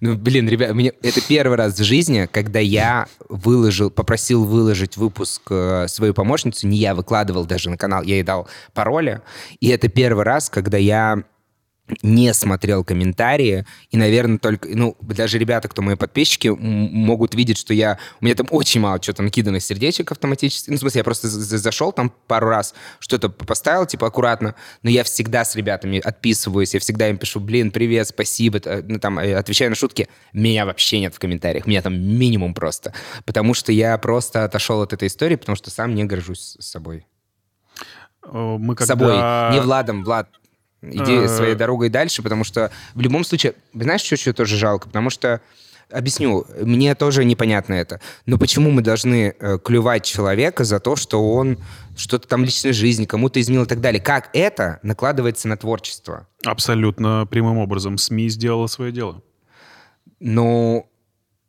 Ну, 0.00 0.16
блин, 0.16 0.48
ребят, 0.48 0.74
мне... 0.74 0.92
это 1.02 1.20
первый 1.26 1.56
раз 1.56 1.78
в 1.78 1.82
жизни, 1.82 2.28
когда 2.30 2.58
я 2.58 3.06
выложил, 3.28 3.90
попросил 3.90 4.44
выложить 4.44 4.96
выпуск 4.96 5.42
э, 5.50 5.86
свою 5.88 6.14
помощницу, 6.14 6.66
не 6.66 6.76
я 6.76 6.94
выкладывал 6.94 7.46
даже 7.46 7.70
на 7.70 7.76
канал, 7.76 8.02
я 8.02 8.16
ей 8.16 8.22
дал 8.22 8.48
пароли, 8.74 9.22
и 9.60 9.68
это 9.68 9.88
первый 9.88 10.24
раз, 10.24 10.50
когда 10.50 10.76
я 10.76 11.24
не 12.02 12.34
смотрел 12.34 12.82
комментарии, 12.84 13.64
и, 13.90 13.96
наверное, 13.96 14.38
только, 14.38 14.68
ну, 14.68 14.96
даже 15.00 15.38
ребята, 15.38 15.68
кто 15.68 15.82
мои 15.82 15.94
подписчики, 15.94 16.48
могут 16.48 17.34
видеть, 17.34 17.58
что 17.58 17.72
я, 17.74 17.98
у 18.20 18.24
меня 18.24 18.34
там 18.34 18.46
очень 18.50 18.80
мало 18.80 19.00
что-то 19.00 19.22
накидано 19.22 19.60
сердечек 19.60 20.10
автоматически, 20.10 20.70
ну, 20.70 20.76
в 20.76 20.80
смысле, 20.80 21.00
я 21.00 21.04
просто 21.04 21.28
за- 21.28 21.40
за- 21.40 21.58
зашел 21.58 21.92
там 21.92 22.12
пару 22.26 22.48
раз, 22.48 22.74
что-то 22.98 23.28
поставил, 23.28 23.86
типа, 23.86 24.08
аккуратно, 24.08 24.54
но 24.82 24.90
я 24.90 25.04
всегда 25.04 25.44
с 25.44 25.54
ребятами 25.54 25.98
отписываюсь, 25.98 26.74
я 26.74 26.80
всегда 26.80 27.08
им 27.08 27.18
пишу, 27.18 27.38
блин, 27.40 27.70
привет, 27.70 28.08
спасибо, 28.08 28.60
ну, 28.84 28.98
там, 28.98 29.18
э, 29.20 29.34
отвечаю 29.34 29.70
на 29.70 29.76
шутки, 29.76 30.08
меня 30.32 30.66
вообще 30.66 30.98
нет 31.00 31.14
в 31.14 31.18
комментариях, 31.20 31.66
меня 31.66 31.82
там 31.82 31.94
минимум 31.94 32.52
просто, 32.54 32.92
потому 33.24 33.54
что 33.54 33.70
я 33.70 33.96
просто 33.98 34.44
отошел 34.44 34.82
от 34.82 34.92
этой 34.92 35.06
истории, 35.08 35.36
потому 35.36 35.54
что 35.54 35.70
сам 35.70 35.94
не 35.94 36.04
горжусь 36.04 36.56
собой. 36.58 37.06
Э, 38.24 38.56
Мы 38.58 38.74
С 38.76 38.86
собой, 38.86 39.12
когда... 39.12 39.50
не 39.52 39.60
Владом, 39.60 40.02
Влад, 40.04 40.28
иди 40.90 41.12
Э. 41.12 41.28
своей 41.28 41.54
дорогой 41.54 41.88
дальше, 41.88 42.22
потому 42.22 42.44
что 42.44 42.70
в 42.94 43.00
любом 43.00 43.24
случае, 43.24 43.54
знаешь, 43.74 44.00
что 44.02 44.32
тоже 44.32 44.56
жалко? 44.56 44.88
Потому 44.88 45.10
что, 45.10 45.40
объясню, 45.90 46.46
мне 46.60 46.94
тоже 46.94 47.24
непонятно 47.24 47.74
это, 47.74 48.00
но 48.26 48.38
почему 48.38 48.70
мы 48.70 48.82
должны 48.82 49.34
э, 49.38 49.58
клювать 49.62 50.04
человека 50.04 50.64
за 50.64 50.80
то, 50.80 50.96
что 50.96 51.32
он 51.32 51.58
что-то 51.96 52.28
там 52.28 52.44
личной 52.44 52.72
жизни 52.72 53.04
кому-то 53.06 53.40
изменил 53.40 53.64
и 53.64 53.66
так 53.66 53.80
далее? 53.80 54.00
Как 54.00 54.30
это 54.32 54.80
накладывается 54.82 55.48
на 55.48 55.56
творчество? 55.56 56.26
Абсолютно 56.44 57.26
прямым 57.30 57.58
образом. 57.58 57.98
СМИ 57.98 58.28
сделала 58.28 58.66
свое 58.66 58.92
дело. 58.92 59.22
Ну, 60.20 60.88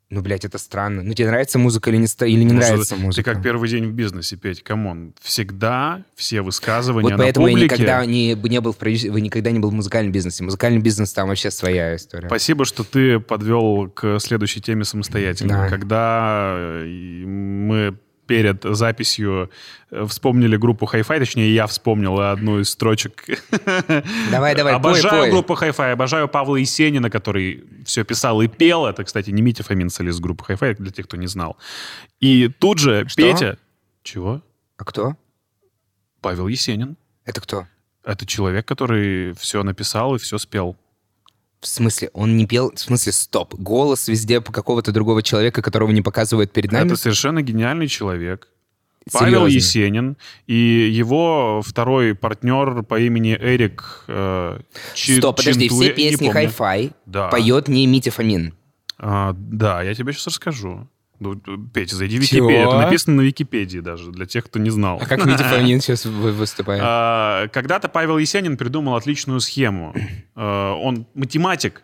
ну, 0.10 0.22
блядь, 0.22 0.46
это 0.46 0.58
странно. 0.58 1.04
Ну, 1.04 1.14
тебе 1.14 1.28
нравится 1.28 1.60
музыка 1.60 1.90
или 1.90 1.98
не, 1.98 2.06
или 2.06 2.44
не 2.44 2.54
Ну, 2.54 2.60
нравится 2.60 2.96
что- 2.96 3.04
музыка? 3.04 3.24
Ты 3.24 3.34
как 3.36 3.44
первый 3.44 3.68
день 3.68 3.88
в 3.88 3.92
бизнесе, 3.92 4.38
Петь, 4.38 4.64
come 4.64 4.92
on. 4.92 5.14
Всегда 5.22 6.04
все 6.16 6.42
высказывания 6.42 7.04
Вот 7.04 7.12
на 7.12 7.18
поэтому 7.18 7.48
я 7.48 7.54
публике... 7.54 7.76
никогда 7.76 8.06
не, 8.06 8.34
не 8.36 8.62
был 8.62 8.72
в 8.72 8.78
продюс- 8.78 9.10
вы 9.10 9.20
никогда 9.22 9.52
не 9.52 9.60
был 9.60 9.70
в 9.70 9.74
музыкальном 9.74 10.14
бизнесе. 10.14 10.44
Музыкальный 10.44 10.80
бизнес 10.80 11.12
там 11.12 11.28
вообще 11.28 11.52
своя 11.52 11.96
история. 11.96 12.28
Спасибо, 12.28 12.64
что 12.66 12.84
ты 12.84 13.20
подвел 13.20 13.90
к 13.90 14.20
следующей 14.20 14.62
теме 14.62 14.86
самостоятельно. 14.86 15.64
Да. 15.64 15.70
Когда 15.70 16.54
э, 16.58 16.86
мы 17.26 17.98
перед 18.28 18.64
записью 18.64 19.50
э, 19.90 20.06
вспомнили 20.06 20.58
группу 20.58 20.86
Hi-Fi, 20.86 21.20
точнее, 21.20 21.54
я 21.54 21.66
вспомнил 21.66 22.20
одну 22.20 22.60
из 22.60 22.70
строчек. 22.70 23.26
Давай, 24.32 24.56
давай, 24.56 24.74
пой, 24.74 24.76
Обожаю 24.76 25.24
пой. 25.24 25.32
группу 25.32 25.54
Hi-Fi, 25.54 25.94
обожаю 25.94 26.28
Павла 26.28 26.58
Есенина, 26.58 27.10
который 27.10 27.64
все 27.86 28.04
писал 28.04 28.42
и 28.42 28.48
пел. 28.48 28.86
Это, 28.86 29.04
кстати, 29.04 29.32
не 29.32 29.42
Митя 29.42 29.64
Фомин, 29.64 29.90
солист 29.90 30.20
группы 30.20 30.44
Hi-Fi, 30.54 30.76
для 30.76 30.92
тех, 30.92 31.08
кто 31.08 31.18
не 31.18 31.28
знал. 31.28 31.58
И 32.20 32.50
тут 32.50 32.80
же 32.80 33.06
Что? 33.08 33.22
Петя... 33.22 33.58
Чего? 34.04 34.42
А 34.78 34.86
кто? 34.86 35.16
Павел 36.22 36.48
Есенин. 36.48 36.98
Это 37.26 37.42
кто? 37.42 37.68
Это 38.04 38.26
человек, 38.26 38.66
который 38.66 39.34
все 39.34 39.64
написал 39.64 40.16
и 40.16 40.20
все 40.20 40.38
спел. 40.38 40.78
В 41.60 41.68
смысле, 41.68 42.10
он 42.14 42.38
не 42.38 42.46
пел? 42.46 42.72
В 42.74 42.80
смысле, 42.80 43.12
стоп. 43.12 43.56
Голос 43.56 44.08
везде 44.08 44.42
по 44.42 44.52
какого-то 44.52 44.92
другого 44.92 45.24
человека, 45.24 45.62
которого 45.62 45.90
не 45.92 46.02
показывают 46.02 46.52
перед 46.52 46.72
нами? 46.72 46.88
Это 46.88 46.96
совершенно 46.98 47.42
гениальный 47.42 47.88
человек. 47.88 48.48
Павел 49.12 49.46
Серьезно? 49.48 49.56
Есенин 49.56 50.18
и 50.48 50.54
его 50.92 51.62
второй 51.66 52.14
партнер 52.14 52.84
по 52.84 53.00
имени 53.00 53.38
Эрик 53.40 54.04
э, 54.10 54.60
Чи- 54.94 55.18
Стоп, 55.18 55.38
подожди, 55.38 55.70
Чинтуэ, 55.70 55.86
все 55.86 55.94
песни. 55.94 56.30
Hi-Fi 56.34 56.92
Да. 57.06 57.30
поет 57.30 57.70
не 57.70 57.88
Митя 57.88 58.12
Фомин. 58.12 58.54
А, 59.00 59.34
да, 59.38 59.82
я 59.82 59.94
тебе 59.96 60.12
сейчас 60.12 60.28
расскажу. 60.28 60.88
Ну, 61.20 61.36
Петя, 61.74 61.96
зайди 61.96 62.20
в 62.20 62.26
Чего? 62.28 62.48
Википедию. 62.50 62.70
Это 62.70 62.78
написано 62.80 63.16
на 63.18 63.22
Википедии 63.22 63.80
даже, 63.80 64.12
для 64.12 64.26
тех, 64.26 64.46
кто 64.46 64.60
не 64.60 64.70
знал. 64.70 65.00
А 65.02 65.06
как 65.06 65.26
Митя 65.26 65.44
Фомин 65.50 65.82
сейчас 65.82 66.06
вы- 66.06 66.32
выступает? 66.32 66.82
А, 66.86 67.48
Когда-то 67.48 67.90
Павел 67.90 68.18
Есенин 68.18 68.56
придумал 68.58 68.96
отличную 68.96 69.40
схему. 69.40 69.94
Э, 70.36 70.72
Он 70.72 71.06
математик 71.16 71.82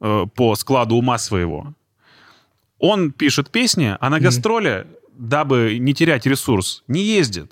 э, 0.00 0.26
по 0.34 0.54
складу 0.54 0.94
ума 0.96 1.18
своего. 1.18 1.74
Он 2.78 3.10
пишет 3.10 3.50
песни, 3.50 3.96
а 3.98 4.10
на 4.10 4.20
гастроли, 4.20 4.86
дабы 5.16 5.78
не 5.80 5.94
терять 5.94 6.26
ресурс, 6.26 6.84
не 6.86 7.02
ездит. 7.02 7.50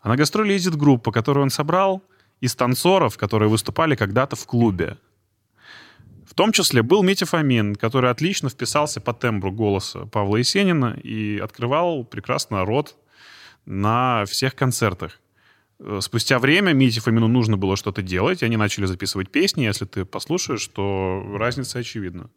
А 0.00 0.08
на 0.08 0.16
гастроли 0.16 0.52
ездит 0.52 0.76
группа, 0.76 1.10
которую 1.10 1.42
он 1.44 1.50
собрал 1.50 2.02
из 2.40 2.54
танцоров, 2.54 3.16
которые 3.18 3.48
выступали 3.48 3.96
когда-то 3.96 4.36
в 4.36 4.46
клубе. 4.46 4.96
В 6.32 6.34
том 6.34 6.50
числе 6.50 6.82
был 6.82 7.02
Митя 7.02 7.26
Фомин, 7.26 7.74
который 7.74 8.10
отлично 8.10 8.48
вписался 8.48 9.02
по 9.02 9.12
тембру 9.12 9.52
голоса 9.52 10.06
Павла 10.06 10.38
Есенина 10.38 10.98
и 11.02 11.38
открывал 11.38 12.04
прекрасно 12.04 12.64
рот 12.64 12.96
на 13.66 14.24
всех 14.24 14.54
концертах. 14.54 15.20
Э, 15.78 15.98
Спустя 16.00 16.38
время 16.38 16.72
Мите 16.72 17.02
Фомину 17.02 17.28
нужно 17.28 17.58
было 17.58 17.76
что-то 17.76 18.00
делать, 18.00 18.40
и 18.40 18.46
они 18.46 18.56
начали 18.56 18.86
записывать 18.86 19.28
песни. 19.28 19.64
Если 19.64 19.84
ты 19.84 20.06
послушаешь, 20.06 20.66
то 20.68 21.22
разница 21.38 21.80
очевидна. 21.80 22.30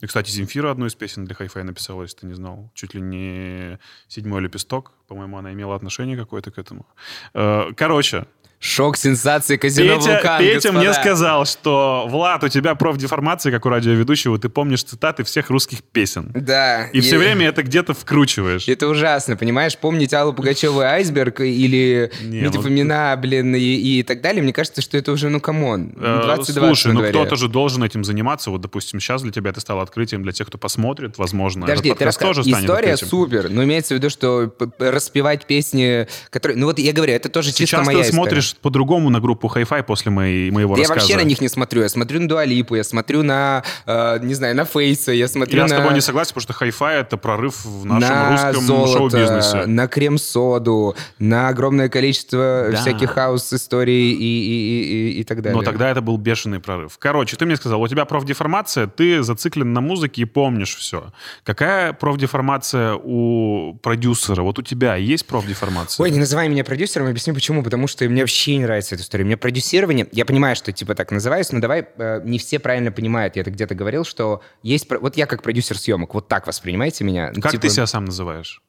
И, 0.00 0.06
кстати, 0.06 0.30
Земфира 0.30 0.70
одну 0.70 0.86
из 0.86 0.94
песен 0.94 1.26
для 1.26 1.34
хай-фай 1.34 1.62
написала, 1.62 2.04
если 2.04 2.20
ты 2.20 2.26
не 2.28 2.34
знал. 2.34 2.70
Чуть 2.72 2.94
ли 2.94 3.02
не 3.02 3.78
«Седьмой 4.08 4.40
лепесток». 4.40 4.92
По-моему, 5.08 5.36
она 5.36 5.52
имела 5.52 5.76
отношение 5.76 6.16
какое-то 6.16 6.50
к 6.50 6.58
этому. 6.58 6.86
Э, 7.34 7.70
Короче, 7.76 8.24
Шок, 8.66 8.96
сенсация, 8.96 9.58
казино 9.58 9.96
Петя, 9.96 10.10
«Вулкан», 10.10 10.40
Петя 10.40 10.72
мне 10.72 10.86
господа. 10.88 11.00
сказал, 11.00 11.46
что 11.46 12.06
Влад, 12.08 12.42
у 12.42 12.48
тебя 12.48 12.74
профдеформация, 12.74 13.52
как 13.52 13.64
у 13.64 13.68
радиоведущего, 13.68 14.40
ты 14.40 14.48
помнишь 14.48 14.82
цитаты 14.82 15.22
всех 15.22 15.50
русских 15.50 15.84
песен. 15.84 16.32
Да. 16.34 16.88
И 16.88 16.98
все 17.00 17.16
время 17.16 17.46
это 17.46 17.62
где-то 17.62 17.94
вкручиваешь. 17.94 18.66
Это 18.66 18.88
ужасно, 18.88 19.36
понимаешь? 19.36 19.78
Помнить 19.78 20.12
Аллу 20.12 20.32
Пугачеву 20.32 20.80
и 20.80 20.84
«Айсберг» 20.84 21.40
или 21.40 22.10
Не, 22.22 22.40
Митя 22.40 22.56
ну- 22.56 22.62
Фомина, 22.62 23.16
блин, 23.16 23.54
и, 23.54 23.60
и 23.60 24.02
так 24.02 24.20
далее, 24.20 24.42
мне 24.42 24.52
кажется, 24.52 24.82
что 24.82 24.98
это 24.98 25.12
уже, 25.12 25.28
ну, 25.28 25.40
come 25.40 25.70
on. 25.70 25.92
Э, 25.96 26.22
2020 26.24 26.54
Слушай, 26.56 26.92
ну 26.92 27.08
кто-то 27.08 27.36
же 27.36 27.48
должен 27.48 27.84
этим 27.84 28.02
заниматься. 28.02 28.50
Вот, 28.50 28.62
допустим, 28.62 28.98
сейчас 28.98 29.22
для 29.22 29.30
тебя 29.30 29.50
это 29.50 29.60
стало 29.60 29.82
открытием, 29.82 30.24
для 30.24 30.32
тех, 30.32 30.48
кто 30.48 30.58
посмотрит, 30.58 31.18
возможно. 31.18 31.62
Подожди, 31.66 31.94
ты 31.94 32.10
тоже 32.10 32.42
станет 32.42 32.64
История 32.64 32.94
открытием. 32.94 33.08
супер, 33.08 33.48
но 33.48 33.62
имеется 33.62 33.94
в 33.94 33.98
виду, 33.98 34.10
что 34.10 34.52
распевать 34.80 35.46
песни, 35.46 36.08
которые... 36.30 36.58
Ну 36.58 36.66
вот 36.66 36.80
я 36.80 36.92
говорю, 36.92 37.12
это 37.12 37.28
тоже 37.28 37.50
чисто 37.50 37.66
Сейчас 37.66 37.86
моя 37.86 38.02
ты 38.02 38.10
история. 38.10 38.55
Смотришь 38.56 38.62
по-другому 38.62 39.10
на 39.10 39.20
группу 39.20 39.48
Hi-Fi 39.48 39.82
после 39.82 40.10
моей, 40.10 40.50
моего 40.50 40.74
Да 40.74 40.82
я 40.82 40.88
рассказа. 40.88 41.06
вообще 41.06 41.16
на 41.24 41.28
них 41.28 41.40
не 41.40 41.48
смотрю. 41.48 41.82
Я 41.82 41.88
смотрю 41.88 42.20
на 42.20 42.28
Дуалипу, 42.28 42.74
я 42.74 42.84
смотрю 42.84 43.22
на, 43.22 43.62
э, 43.86 44.18
не 44.22 44.34
знаю, 44.34 44.54
на 44.56 44.64
Фейса, 44.64 45.12
я 45.12 45.28
смотрю 45.28 45.56
Я 45.56 45.62
на... 45.62 45.68
с 45.68 45.72
тобой 45.72 45.94
не 45.94 46.00
согласен, 46.00 46.34
потому 46.34 46.54
что 46.54 46.64
Hi-Fi— 46.64 47.00
это 47.00 47.16
прорыв 47.16 47.64
в 47.64 47.84
нашем 47.84 48.08
на 48.08 48.52
русском 48.52 48.86
шоу-бизнесе. 48.86 49.66
на 49.66 49.86
крем-соду, 49.88 50.96
на 51.18 51.48
огромное 51.48 51.88
количество 51.88 52.68
Да. 52.70 52.76
всяких 52.76 53.10
хаус-историй 53.10 54.12
и, 54.12 54.14
и, 54.14 54.18
и, 54.18 55.10
и, 55.16 55.20
и 55.20 55.24
так 55.24 55.42
далее. 55.42 55.56
Но 55.56 55.62
тогда 55.62 55.90
это 55.90 56.00
был 56.00 56.16
бешеный 56.16 56.60
прорыв. 56.60 56.96
Короче, 56.98 57.36
ты 57.36 57.46
мне 57.46 57.56
сказал, 57.56 57.80
у 57.80 57.88
тебя 57.88 58.04
профдеформация, 58.04 58.86
ты 58.86 59.22
зациклен 59.22 59.72
на 59.72 59.80
музыке 59.80 60.22
и 60.22 60.24
помнишь 60.24 60.74
все. 60.76 61.12
Какая 61.44 61.92
профдеформация 61.92 62.94
у 63.02 63.74
продюсера? 63.82 64.42
Вот 64.42 64.58
у 64.58 64.62
тебя 64.62 64.96
есть 64.96 65.26
профдеформация? 65.26 66.02
Ой, 66.04 66.10
не 66.10 66.18
называй 66.18 66.48
меня 66.48 66.64
продюсером, 66.64 67.08
объясню 67.08 67.34
почему. 67.34 67.62
Потому 67.62 67.86
что 67.86 68.04
мне 68.08 68.22
вообще 68.22 68.35
не 68.44 68.64
нравится 68.64 68.94
эта 68.94 69.02
история. 69.02 69.24
Мне 69.24 69.36
продюсирование, 69.36 70.06
я 70.12 70.24
понимаю, 70.24 70.56
что 70.56 70.72
типа 70.72 70.94
так 70.94 71.10
называюсь, 71.10 71.52
но 71.52 71.60
давай 71.60 71.86
э, 71.96 72.20
не 72.24 72.38
все 72.38 72.58
правильно 72.58 72.92
понимают. 72.92 73.36
Я 73.36 73.42
это 73.42 73.50
где-то 73.50 73.74
говорил, 73.74 74.04
что 74.04 74.42
есть... 74.62 74.88
Вот 74.90 75.16
я 75.16 75.26
как 75.26 75.42
продюсер 75.42 75.78
съемок, 75.78 76.14
вот 76.14 76.28
так 76.28 76.46
воспринимайте 76.46 77.04
меня. 77.04 77.28
как 77.28 77.52
Типа, 77.52 77.62
ты 77.62 77.68
себя 77.70 77.86
сам 77.86 78.04
называешь? 78.04 78.62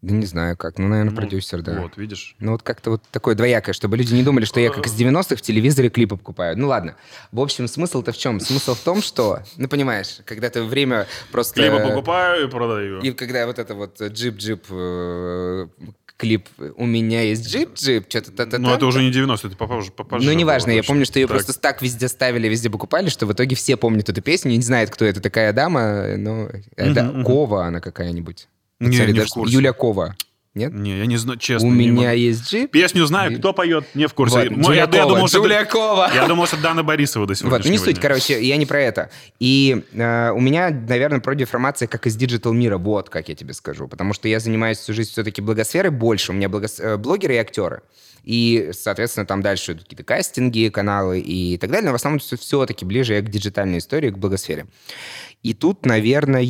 Да 0.00 0.14
не 0.14 0.26
знаю 0.26 0.56
как, 0.56 0.78
ну, 0.78 0.86
наверное, 0.86 1.10
Ну, 1.10 1.16
продюсер, 1.16 1.60
да. 1.60 1.80
Вот, 1.80 1.96
видишь? 1.96 2.36
Ну, 2.38 2.52
вот 2.52 2.62
как-то 2.62 2.90
вот 2.90 3.02
такое 3.10 3.34
двоякое, 3.34 3.72
чтобы 3.72 3.96
люди 3.96 4.14
не 4.14 4.22
думали, 4.22 4.44
что 4.44 4.60
я 4.60 4.70
как 4.70 4.86
из 4.86 4.94
90-х 4.94 5.34
в 5.34 5.42
телевизоре 5.42 5.88
клипы 5.88 6.16
покупаю. 6.16 6.56
Ну, 6.56 6.68
ладно. 6.68 6.94
В 7.32 7.40
общем, 7.40 7.66
смысл-то 7.66 8.12
в 8.12 8.16
чем? 8.16 8.38
Смысл 8.38 8.74
в 8.74 8.80
том, 8.80 9.02
что, 9.02 9.40
ну, 9.56 9.66
понимаешь, 9.66 10.20
когда 10.24 10.50
ты 10.50 10.62
время 10.62 11.08
просто... 11.32 11.54
Клипы 11.54 11.80
покупаю 11.80 12.46
и 12.46 12.50
продаю. 12.50 13.00
И 13.00 13.10
когда 13.10 13.44
вот 13.46 13.58
это 13.58 13.74
вот 13.74 14.00
джип-джип 14.00 14.66
э, 14.70 15.66
клип 16.18 16.48
«У 16.76 16.84
меня 16.84 17.22
есть 17.22 17.46
джип-джип», 17.46 18.06
что-то. 18.08 18.58
Но 18.58 18.74
это 18.74 18.84
уже 18.86 19.02
не 19.02 19.10
90 19.10 19.46
это 19.46 19.56
попозже. 19.56 19.92
попозже 19.92 20.26
Ну, 20.26 20.32
неважно, 20.34 20.72
я 20.72 20.82
помню, 20.82 21.06
что 21.06 21.18
ее 21.18 21.26
Так. 21.26 21.36
просто 21.36 21.58
так 21.58 21.80
везде 21.80 22.08
ставили, 22.08 22.48
везде 22.48 22.68
покупали, 22.68 23.08
что 23.08 23.24
в 23.24 23.32
итоге 23.32 23.56
все 23.56 23.76
помнят 23.76 24.08
эту 24.08 24.20
песню, 24.20 24.50
не 24.50 24.60
знают, 24.60 24.90
кто 24.90 25.04
это 25.04 25.20
такая 25.20 25.52
дама, 25.52 26.16
но 26.18 26.50
это. 26.76 27.22
Кова 27.24 27.64
она 27.66 27.80
какая-нибудь. 27.80 28.48
Не, 28.80 28.98
не 28.98 29.20
в 29.20 29.28
курсе. 29.28 29.54
Юля 29.54 29.72
Кова. 29.72 30.16
Нет? 30.58 30.74
Не, 30.74 30.98
я 30.98 31.06
не 31.06 31.16
знаю, 31.16 31.38
честно. 31.38 31.68
У 31.68 31.70
меня 31.70 31.92
могу. 31.92 32.08
есть 32.16 32.50
джип. 32.50 32.70
Песню 32.70 33.06
знаю, 33.06 33.38
кто 33.38 33.52
поет, 33.52 33.86
не 33.94 34.06
в 34.06 34.14
курсе. 34.14 34.36
Вот, 34.40 34.50
Мо- 34.50 34.62
Джулия 34.64 34.88
я, 34.92 34.98
я 34.98 35.06
думал, 35.06 35.28
что 35.28 35.38
Джулия 35.38 35.60
это- 35.60 35.70
Кова. 35.70 36.10
я 36.14 36.26
думал, 36.26 36.46
что 36.46 36.56
Дана 36.60 36.82
Борисова 36.82 37.26
до 37.26 37.30
Вот, 37.30 37.38
сегодняшнего 37.38 37.64
ну 37.68 37.70
не 37.72 37.78
суть, 37.78 37.94
дня. 37.94 38.02
короче, 38.02 38.42
я 38.44 38.56
не 38.56 38.66
про 38.66 38.80
это. 38.80 39.10
И 39.38 39.84
э, 39.94 40.30
у 40.32 40.40
меня, 40.40 40.70
наверное, 40.70 41.20
профдеформация 41.20 41.86
как 41.88 42.06
из 42.06 42.16
digital 42.16 42.52
мира, 42.52 42.76
вот 42.76 43.08
как 43.08 43.28
я 43.28 43.34
тебе 43.34 43.54
скажу. 43.54 43.88
Потому 43.88 44.12
что 44.12 44.28
я 44.28 44.40
занимаюсь 44.40 44.78
всю 44.78 44.92
жизнь 44.92 45.12
все-таки 45.12 45.40
блогосферой 45.40 45.90
больше. 45.92 46.32
У 46.32 46.34
меня 46.34 46.48
блогос- 46.48 46.82
э, 46.82 46.96
блогеры 46.96 47.34
и 47.34 47.38
актеры. 47.38 47.82
И, 48.24 48.70
соответственно, 48.72 49.24
там 49.24 49.40
дальше 49.42 49.72
идут 49.72 49.84
какие-то 49.84 50.02
кастинги, 50.04 50.68
каналы 50.68 51.20
и 51.20 51.56
так 51.56 51.70
далее. 51.70 51.86
Но 51.86 51.92
в 51.92 51.94
основном 51.94 52.18
все-таки 52.18 52.84
ближе 52.84 53.14
я 53.14 53.20
к 53.22 53.30
диджитальной 53.30 53.78
истории, 53.78 54.10
к 54.10 54.18
блогосфере. 54.18 54.66
И 55.42 55.54
тут, 55.54 55.86
наверное, 55.86 56.42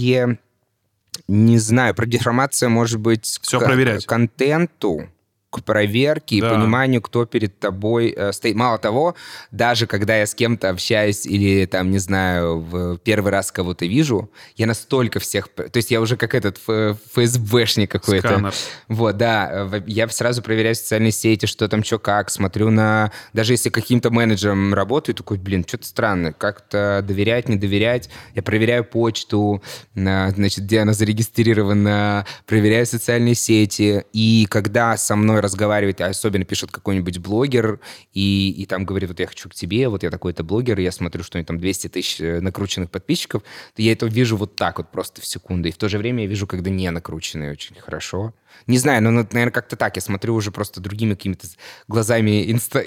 не 1.28 1.59
знаю, 1.59 1.94
профдеформация 1.94 2.68
может 2.68 2.98
быть 3.00 3.38
Всё 3.42 3.60
к 3.60 3.64
проверять. 3.64 4.06
контенту, 4.06 5.09
к 5.50 5.62
проверке 5.64 6.40
Да. 6.40 6.48
и 6.48 6.50
пониманию, 6.54 7.00
кто 7.00 7.24
перед 7.24 7.58
тобой 7.58 8.12
э, 8.14 8.32
стоит. 8.32 8.54
Мало 8.54 8.78
того, 8.78 9.14
даже 9.50 9.86
когда 9.86 10.16
я 10.16 10.26
с 10.26 10.34
кем-то 10.34 10.68
общаюсь 10.68 11.24
или 11.24 11.64
там, 11.64 11.90
не 11.90 11.98
знаю, 11.98 12.60
в 12.60 12.98
первый 12.98 13.32
раз 13.32 13.50
кого-то 13.50 13.86
вижу, 13.86 14.30
я 14.56 14.66
настолько 14.66 15.20
всех... 15.20 15.48
То 15.48 15.70
есть 15.74 15.90
я 15.90 16.00
уже 16.02 16.16
как 16.16 16.34
этот 16.34 16.58
ФСБшник 16.58 17.90
какой-то. 17.90 18.28
Сканер. 18.28 18.54
Вот, 18.88 19.16
да. 19.16 19.68
э, 19.72 19.82
Я 19.86 20.08
сразу 20.08 20.42
проверяю 20.42 20.74
социальные 20.74 21.12
сети, 21.12 21.46
что 21.46 21.66
там, 21.68 21.82
что 21.82 21.98
как, 21.98 22.30
смотрю 22.30 22.70
на... 22.70 23.10
Даже 23.32 23.54
если 23.54 23.70
каким-то 23.70 24.10
менеджером 24.10 24.74
работаю, 24.74 25.14
такой, 25.14 25.38
блин, 25.38 25.64
что-то 25.66 25.86
странно, 25.86 26.32
как-то 26.32 27.02
доверять, 27.06 27.48
не 27.48 27.56
доверять. 27.56 28.10
Я 28.34 28.42
проверяю 28.42 28.84
почту, 28.84 29.62
на, 29.94 30.30
значит, 30.30 30.64
где 30.64 30.80
она 30.80 30.92
зарегистрирована, 30.92 32.26
проверяю 32.46 32.84
социальные 32.86 33.34
сети. 33.34 34.04
И 34.12 34.46
когда 34.50 34.96
со 34.96 35.16
мной 35.16 35.38
разговаривает, 35.40 36.01
а 36.01 36.06
особенно 36.06 36.44
пишет 36.44 36.70
какой-нибудь 36.70 37.19
блогер, 37.19 37.81
и, 38.12 38.51
и 38.51 38.66
там 38.66 38.85
говорит, 38.85 39.10
вот 39.10 39.20
я 39.20 39.27
хочу 39.27 39.48
к 39.48 39.55
тебе, 39.55 39.89
вот 39.89 40.02
я 40.02 40.10
такой-то 40.10 40.44
блогер, 40.44 40.78
и 40.78 40.82
я 40.82 40.93
смотрю, 40.93 41.23
что 41.23 41.36
у 41.36 41.40
него 41.40 41.47
там 41.47 41.59
200 41.59 41.89
тысяч 41.89 42.20
э, 42.20 42.40
накрученных 42.40 42.90
подписчиков, 42.90 43.43
то 43.74 43.82
я 43.82 43.93
это 43.93 44.06
вижу 44.06 44.36
вот 44.36 44.56
так 44.56 44.78
вот 44.78 44.90
просто 44.90 45.20
в 45.20 45.27
секунду. 45.27 45.69
И 45.69 45.73
в 45.73 45.77
то 45.77 45.89
же 45.89 45.98
время 45.98 46.24
я 46.24 46.28
вижу, 46.28 46.47
когда 46.47 46.70
не 46.70 46.90
накрученные 46.90 47.52
очень 47.52 47.77
хорошо. 47.77 48.35
Не 48.66 48.78
знаю, 48.78 49.02
но, 49.02 49.10
наверное, 49.10 49.51
как-то 49.51 49.77
так. 49.77 49.97
Я 49.97 50.02
смотрю 50.02 50.35
уже 50.35 50.51
просто 50.51 50.81
другими 50.81 51.15
какими-то 51.15 51.47
глазами 51.86 52.51
инста... 52.51 52.85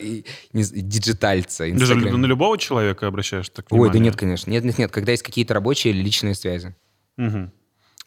диджитальца. 0.53 1.63
Ты 1.63 1.77
же 1.77 1.93
Инстаграм. 1.93 2.21
на 2.21 2.25
любого 2.25 2.57
человека 2.57 3.07
обращаешь 3.07 3.49
так 3.49 3.65
Ой, 3.69 3.77
да 3.77 3.83
внимание? 3.83 4.03
нет, 4.03 4.15
конечно. 4.15 4.51
Нет, 4.51 4.63
нет, 4.63 4.77
нет. 4.77 4.91
Когда 4.91 5.11
есть 5.11 5.23
какие-то 5.23 5.53
рабочие 5.53 5.93
или 5.93 6.01
личные 6.01 6.35
связи. 6.35 6.75
Мгм. 7.17 7.51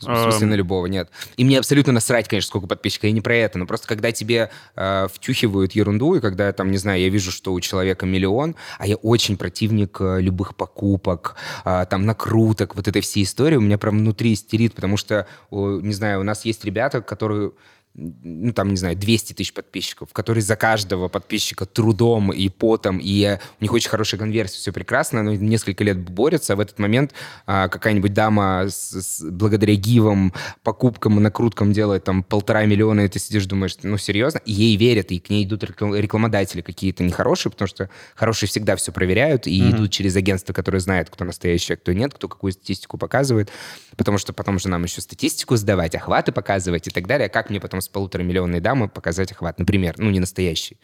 В 0.00 0.22
смысле, 0.22 0.48
на 0.48 0.54
любого, 0.54 0.86
нет. 0.86 1.08
И 1.36 1.44
мне 1.44 1.58
абсолютно 1.58 1.92
насрать, 1.92 2.28
конечно, 2.28 2.48
сколько 2.48 2.66
подписчиков, 2.66 3.04
и 3.04 3.12
не 3.12 3.20
про 3.20 3.36
это, 3.36 3.58
но 3.58 3.66
просто 3.66 3.86
когда 3.86 4.10
тебе 4.12 4.50
э, 4.76 5.06
втюхивают 5.12 5.72
ерунду, 5.72 6.16
и 6.16 6.20
когда, 6.20 6.52
там, 6.52 6.70
не 6.70 6.78
знаю, 6.78 7.00
я 7.00 7.08
вижу, 7.08 7.30
что 7.30 7.52
у 7.52 7.60
человека 7.60 8.04
миллион, 8.04 8.56
а 8.78 8.86
я 8.86 8.96
очень 8.96 9.36
противник 9.36 9.98
э, 10.00 10.20
любых 10.20 10.56
покупок, 10.56 11.36
э, 11.64 11.86
там, 11.88 12.06
накруток, 12.06 12.74
вот 12.74 12.88
этой 12.88 13.02
всей 13.02 13.22
истории, 13.22 13.56
у 13.56 13.60
меня 13.60 13.78
прям 13.78 13.98
внутри 13.98 14.32
истерит, 14.32 14.74
потому 14.74 14.96
что, 14.96 15.26
о, 15.50 15.80
не 15.80 15.92
знаю, 15.92 16.20
у 16.20 16.24
нас 16.24 16.44
есть 16.44 16.64
ребята, 16.64 17.00
которые 17.00 17.52
ну, 17.96 18.52
там, 18.52 18.70
не 18.70 18.76
знаю, 18.76 18.96
200 18.96 19.34
тысяч 19.34 19.52
подписчиков, 19.52 20.12
которые 20.12 20.42
за 20.42 20.56
каждого 20.56 21.08
подписчика 21.08 21.64
трудом 21.64 22.32
и 22.32 22.48
потом, 22.48 22.98
и 22.98 23.38
у 23.60 23.62
них 23.62 23.72
очень 23.72 23.88
хорошая 23.88 24.18
конверсия, 24.18 24.58
все 24.58 24.72
прекрасно, 24.72 25.22
но 25.22 25.34
несколько 25.34 25.84
лет 25.84 25.98
борются, 25.98 26.54
а 26.54 26.56
в 26.56 26.60
этот 26.60 26.78
момент 26.80 27.12
а, 27.46 27.68
какая-нибудь 27.68 28.12
дама 28.12 28.64
с- 28.68 29.00
с- 29.00 29.22
благодаря 29.30 29.74
гивам, 29.76 30.32
покупкам 30.64 31.18
и 31.18 31.22
накруткам 31.22 31.72
делает 31.72 32.02
там 32.04 32.24
полтора 32.24 32.64
миллиона, 32.66 33.02
и 33.02 33.08
ты 33.08 33.20
сидишь, 33.20 33.46
думаешь, 33.46 33.76
ну, 33.84 33.96
серьезно? 33.96 34.40
И 34.44 34.52
ей 34.52 34.76
верят, 34.76 35.12
и 35.12 35.20
к 35.20 35.30
ней 35.30 35.44
идут 35.44 35.62
реклам- 35.62 35.96
рекламодатели 35.96 36.62
какие-то 36.62 37.04
нехорошие, 37.04 37.52
потому 37.52 37.68
что 37.68 37.90
хорошие 38.16 38.48
всегда 38.48 38.74
все 38.74 38.90
проверяют, 38.90 39.46
и 39.46 39.70
идут 39.70 39.92
через 39.92 40.16
агентство, 40.16 40.52
которое 40.52 40.80
знает, 40.80 41.10
кто 41.10 41.24
настоящий, 41.24 41.74
а 41.74 41.76
кто 41.76 41.92
нет, 41.92 42.12
кто 42.12 42.28
какую 42.28 42.52
статистику 42.52 42.98
показывает, 42.98 43.50
потому 43.96 44.18
что 44.18 44.32
потом 44.32 44.58
же 44.58 44.68
нам 44.68 44.82
еще 44.82 45.00
статистику 45.00 45.54
сдавать, 45.56 45.94
охваты 45.94 46.32
показывать 46.32 46.88
и 46.88 46.90
так 46.90 47.06
далее. 47.06 47.26
А 47.26 47.28
как 47.28 47.50
мне 47.50 47.60
потом 47.60 47.80
с 47.84 47.88
полуторамиллионной 47.88 48.60
дамы 48.60 48.88
показать 48.88 49.32
охват, 49.32 49.58
например, 49.58 49.94
ну, 49.98 50.10
не 50.10 50.20
настоящий. 50.20 50.78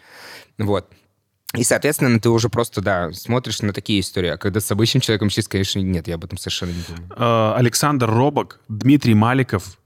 Вот. 0.59 0.89
И, 1.57 1.65
соответственно, 1.65 2.21
ты 2.21 2.29
уже 2.31 2.49
просто, 2.49 2.81
да, 2.81 3.13
смотришь 3.13 3.61
на 3.63 3.73
такие 3.73 3.99
истории. 4.01 4.29
А 4.31 4.37
когда 4.37 4.61
с 4.61 4.71
обычным 4.71 5.01
человеком 5.01 5.31
чисто, 5.31 5.51
конечно, 5.51 5.81
нет, 5.81 6.07
я 6.07 6.15
об 6.15 6.25
этом 6.25 6.39
совершенно 6.39 6.71
не 6.71 6.83
думаю. 6.87 7.11
Э, 7.17 7.55
Александр 7.59 8.09
Робак, 8.09 8.61
Дмитрий 8.69 9.15
Маликов 9.15 9.77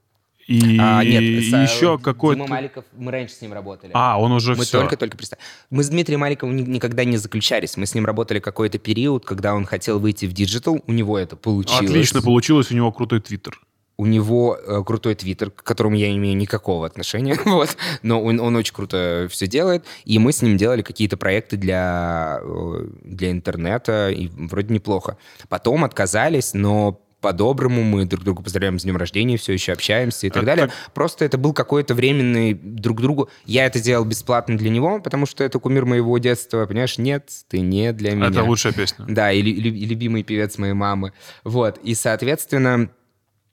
и, 0.46 0.76
А, 0.78 1.02
нет, 1.02 1.22
и 1.22 1.40
с- 1.40 1.70
еще 1.72 1.86
Дима 1.92 1.98
какой-то... 1.98 2.46
Маликов, 2.46 2.84
мы 2.94 3.10
раньше 3.10 3.34
с 3.36 3.40
ним 3.40 3.54
работали. 3.54 3.92
А, 3.94 4.20
он 4.20 4.32
уже 4.32 4.54
мы 4.54 4.64
все. 4.64 4.78
только-только 4.80 5.16
представили. 5.16 5.42
Мы 5.70 5.82
с 5.84 5.88
Дмитрием 5.88 6.20
Маликовым 6.20 6.54
ни- 6.54 6.62
никогда 6.68 7.02
не 7.04 7.16
заключались. 7.16 7.78
Мы 7.78 7.86
с 7.86 7.94
ним 7.94 8.04
работали 8.04 8.40
какой-то 8.40 8.78
период, 8.78 9.24
когда 9.24 9.54
он 9.54 9.64
хотел 9.64 9.98
выйти 9.98 10.26
в 10.26 10.34
digital. 10.34 10.82
У 10.86 10.92
него 10.92 11.18
это 11.18 11.34
получилось. 11.36 11.88
Отлично 11.88 12.20
получилось, 12.20 12.70
у 12.70 12.74
него 12.74 12.92
крутой 12.92 13.22
твиттер. 13.22 13.58
У 13.96 14.06
него 14.06 14.58
э, 14.60 14.82
крутой 14.84 15.14
твиттер, 15.14 15.50
к 15.52 15.62
которому 15.62 15.94
я 15.94 16.10
не 16.10 16.16
имею 16.16 16.36
никакого 16.36 16.84
отношения, 16.86 17.36
вот, 17.44 17.76
но 18.02 18.22
он, 18.22 18.40
он 18.40 18.56
очень 18.56 18.74
круто 18.74 19.28
все 19.30 19.46
делает, 19.46 19.84
и 20.04 20.18
мы 20.18 20.32
с 20.32 20.42
ним 20.42 20.56
делали 20.56 20.82
какие-то 20.82 21.16
проекты 21.16 21.56
для, 21.56 22.40
э, 22.42 22.86
для 23.04 23.30
интернета, 23.30 24.10
и 24.10 24.28
вроде 24.28 24.74
неплохо. 24.74 25.16
Потом 25.48 25.84
отказались, 25.84 26.54
но 26.54 27.00
по-доброму 27.20 27.82
мы 27.84 28.04
друг 28.04 28.22
друга 28.24 28.42
поздравляем 28.42 28.78
с 28.78 28.82
днем 28.82 28.96
рождения, 28.98 29.38
все 29.38 29.54
еще 29.54 29.72
общаемся 29.72 30.26
и 30.26 30.30
так 30.30 30.42
А 30.42 30.46
далее. 30.46 30.66
как- 30.66 30.74
Просто 30.92 31.24
это 31.24 31.38
был 31.38 31.54
какой-то 31.54 31.94
временный 31.94 32.52
друг 32.52 33.00
другу. 33.00 33.30
Я 33.46 33.64
это 33.64 33.80
делал 33.80 34.04
бесплатно 34.04 34.58
для 34.58 34.68
него, 34.68 35.00
потому 35.00 35.24
что 35.24 35.42
это 35.42 35.58
кумир 35.58 35.86
моего 35.86 36.18
детства, 36.18 36.66
понимаешь? 36.66 36.98
Нет, 36.98 37.30
ты 37.48 37.60
не 37.60 37.92
для 37.94 38.14
меня. 38.14 38.26
Это 38.28 38.42
лучшая 38.42 38.74
песня. 38.74 39.06
Да, 39.08 39.32
и, 39.32 39.40
лю- 39.40 39.72
и 39.74 39.86
любимый 39.86 40.22
певец 40.22 40.58
моей 40.58 40.74
мамы. 40.74 41.12
Вот, 41.44 41.78
и, 41.82 41.94
соответственно, 41.94 42.90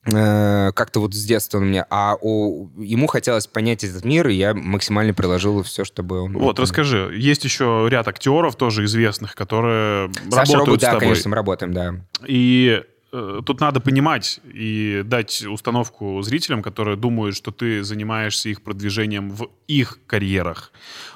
как-то 0.03 0.99
вот 0.99 1.14
с 1.14 1.23
детства 1.23 1.60
он 1.60 1.68
мне, 1.68 1.86
а 1.90 2.15
о, 2.19 2.68
ему 2.78 3.06
хотелось 3.06 3.45
понять 3.45 3.84
этот 3.84 4.03
мир, 4.03 4.30
и 4.30 4.34
я 4.34 4.56
максимально 4.56 5.14
приложил 5.14 5.61
все, 5.61 5.86
чтобы 5.86 6.22
он... 6.22 6.34
Вот, 6.34 6.60
расскажи. 6.60 7.14
Есть 7.15 7.44
еще 7.44 7.88
ряд 7.90 8.07
актеров 8.07 8.56
тоже 8.56 8.86
известных, 8.86 9.36
которые 9.36 10.11
Саша 10.32 10.53
работают 10.53 10.68
Робот, 10.68 10.80
с 10.80 10.82
да, 10.82 10.88
тобой. 10.88 11.02
конечно, 11.02 11.30
мы 11.30 11.36
работаем, 11.36 11.73
да. 11.73 11.95
И 12.26 12.82
э, 13.11 13.41
тут 13.45 13.60
надо 13.60 13.80
понимать 13.80 14.40
и 14.44 15.03
дать 15.06 15.44
установку 15.45 16.19
зрителям, 16.23 16.64
которые 16.64 16.98
думают, 16.98 17.36
что 17.36 17.52
ты 17.52 17.84
занимаешься 17.84 18.49
их 18.49 18.64
продвижением 18.64 19.30
в 19.30 19.49
их 19.68 19.99
карьерах. 20.07 20.72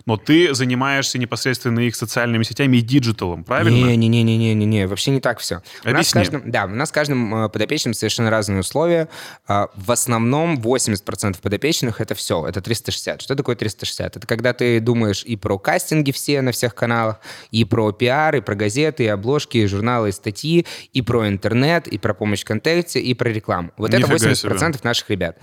Но 0.05 0.17
ты 0.17 0.53
занимаешься 0.53 1.17
непосредственно 1.17 1.79
их 1.79 1.95
социальными 1.95 2.43
сетями 2.43 2.77
и 2.77 2.81
диджиталом, 2.81 3.43
правильно? 3.43 3.95
Не-не-не-не-не, 3.95 4.85
вообще 4.87 5.11
не 5.11 5.19
так 5.19 5.39
все. 5.39 5.61
У 5.83 5.89
нас, 5.89 6.07
с 6.07 6.13
Объясни. 6.15 6.19
каждым, 6.37 6.51
да, 6.51 6.65
у 6.65 6.69
нас 6.69 6.89
с 6.89 6.91
каждым 6.91 7.45
э, 7.45 7.49
подопечным 7.49 7.93
совершенно 7.95 8.29
разные 8.29 8.59
условия. 8.59 9.09
А, 9.47 9.69
В 9.75 9.91
основном 9.91 10.57
80% 10.59 11.41
подопечных— 11.41 11.99
это 12.01 12.13
все, 12.13 12.45
это 12.47 12.61
360. 12.61 13.21
Что 13.21 13.35
такое 13.35 13.55
360? 13.55 14.17
Это 14.17 14.27
когда 14.27 14.53
ты 14.53 14.79
думаешь 14.79 15.23
и 15.23 15.35
про 15.35 15.57
кастинги 15.57 16.11
все 16.11 16.41
на 16.41 16.51
всех 16.51 16.75
каналах, 16.75 17.19
и 17.49 17.65
про 17.65 17.91
пиар, 17.91 18.35
и 18.35 18.41
про 18.41 18.53
газеты, 18.55 19.05
и 19.05 19.07
обложки, 19.07 19.57
и 19.57 19.65
журналы, 19.65 20.09
и 20.09 20.11
статьи, 20.11 20.65
и 20.93 21.01
про 21.01 21.27
интернет, 21.27 21.87
и 21.87 21.97
про 21.97 22.13
помощь 22.13 22.41
в 22.41 22.45
контексте, 22.45 22.99
и 22.99 23.13
про 23.15 23.29
рекламу. 23.29 23.71
Вот 23.77 23.91
это 23.93 24.07
Нифига 24.07 24.15
80% 24.31 24.35
себе. 24.35 24.79
наших 24.83 25.09
ребят. 25.09 25.37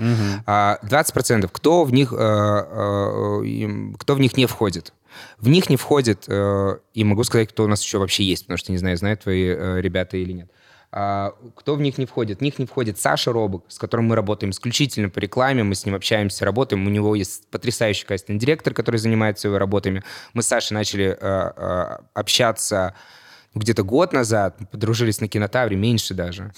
А 0.47 0.79
20% 0.85 1.49
кто 1.53 1.83
в 1.85 1.93
них, 1.93 2.13
э, 2.17 2.17
э, 2.17 3.93
кто 3.99 4.15
в 4.15 4.21
них 4.21 4.37
не 4.37 4.47
входит? 4.53 4.93
В 5.39 5.49
них 5.49 5.69
не 5.69 5.77
входит, 5.77 6.25
э, 6.29 6.79
и 6.95 7.05
могу 7.05 7.25
сказать, 7.25 7.49
кто 7.51 7.65
у 7.65 7.69
нас 7.69 7.83
еще 7.83 7.99
вообще 7.99 8.23
есть, 8.25 8.45
потому 8.45 8.57
что 8.59 8.73
не 8.73 8.79
знаю, 8.79 8.97
знают 8.97 9.21
твои 9.23 9.45
э, 9.49 9.81
ребята 9.81 10.17
или 10.17 10.33
нет. 10.33 10.51
А, 10.95 11.33
кто 11.57 11.75
в 11.75 11.81
них 11.81 11.97
не 11.99 12.05
входит? 12.07 12.39
В 12.39 12.43
них 12.43 12.59
не 12.59 12.67
входит 12.67 13.01
Саша 13.01 13.33
Робок, 13.33 13.65
с 13.69 13.79
которым 13.79 14.07
мы 14.07 14.15
работаем 14.17 14.51
исключительно 14.51 15.09
по 15.09 15.19
рекламе, 15.21 15.63
мы 15.65 15.75
с 15.75 15.87
ним 15.87 15.95
общаемся, 15.95 16.45
работаем. 16.45 16.87
У 16.87 16.91
него 16.91 17.15
есть 17.15 17.49
потрясающий 17.51 18.05
кастинг-директор, 18.07 18.75
который 18.75 18.97
занимается 18.99 19.49
его 19.49 19.59
работами. 19.59 20.03
Мы 20.35 20.43
с 20.43 20.47
Сашей 20.49 20.75
начали 20.75 21.07
э, 21.07 21.17
э, 21.21 21.97
общаться 22.15 22.95
где-то 23.55 23.83
год 23.85 24.13
назад, 24.13 24.57
мы 24.61 24.67
подружились 24.67 25.21
на 25.21 25.29
кинотавре, 25.29 25.77
меньше 25.77 26.15
даже. 26.15 26.53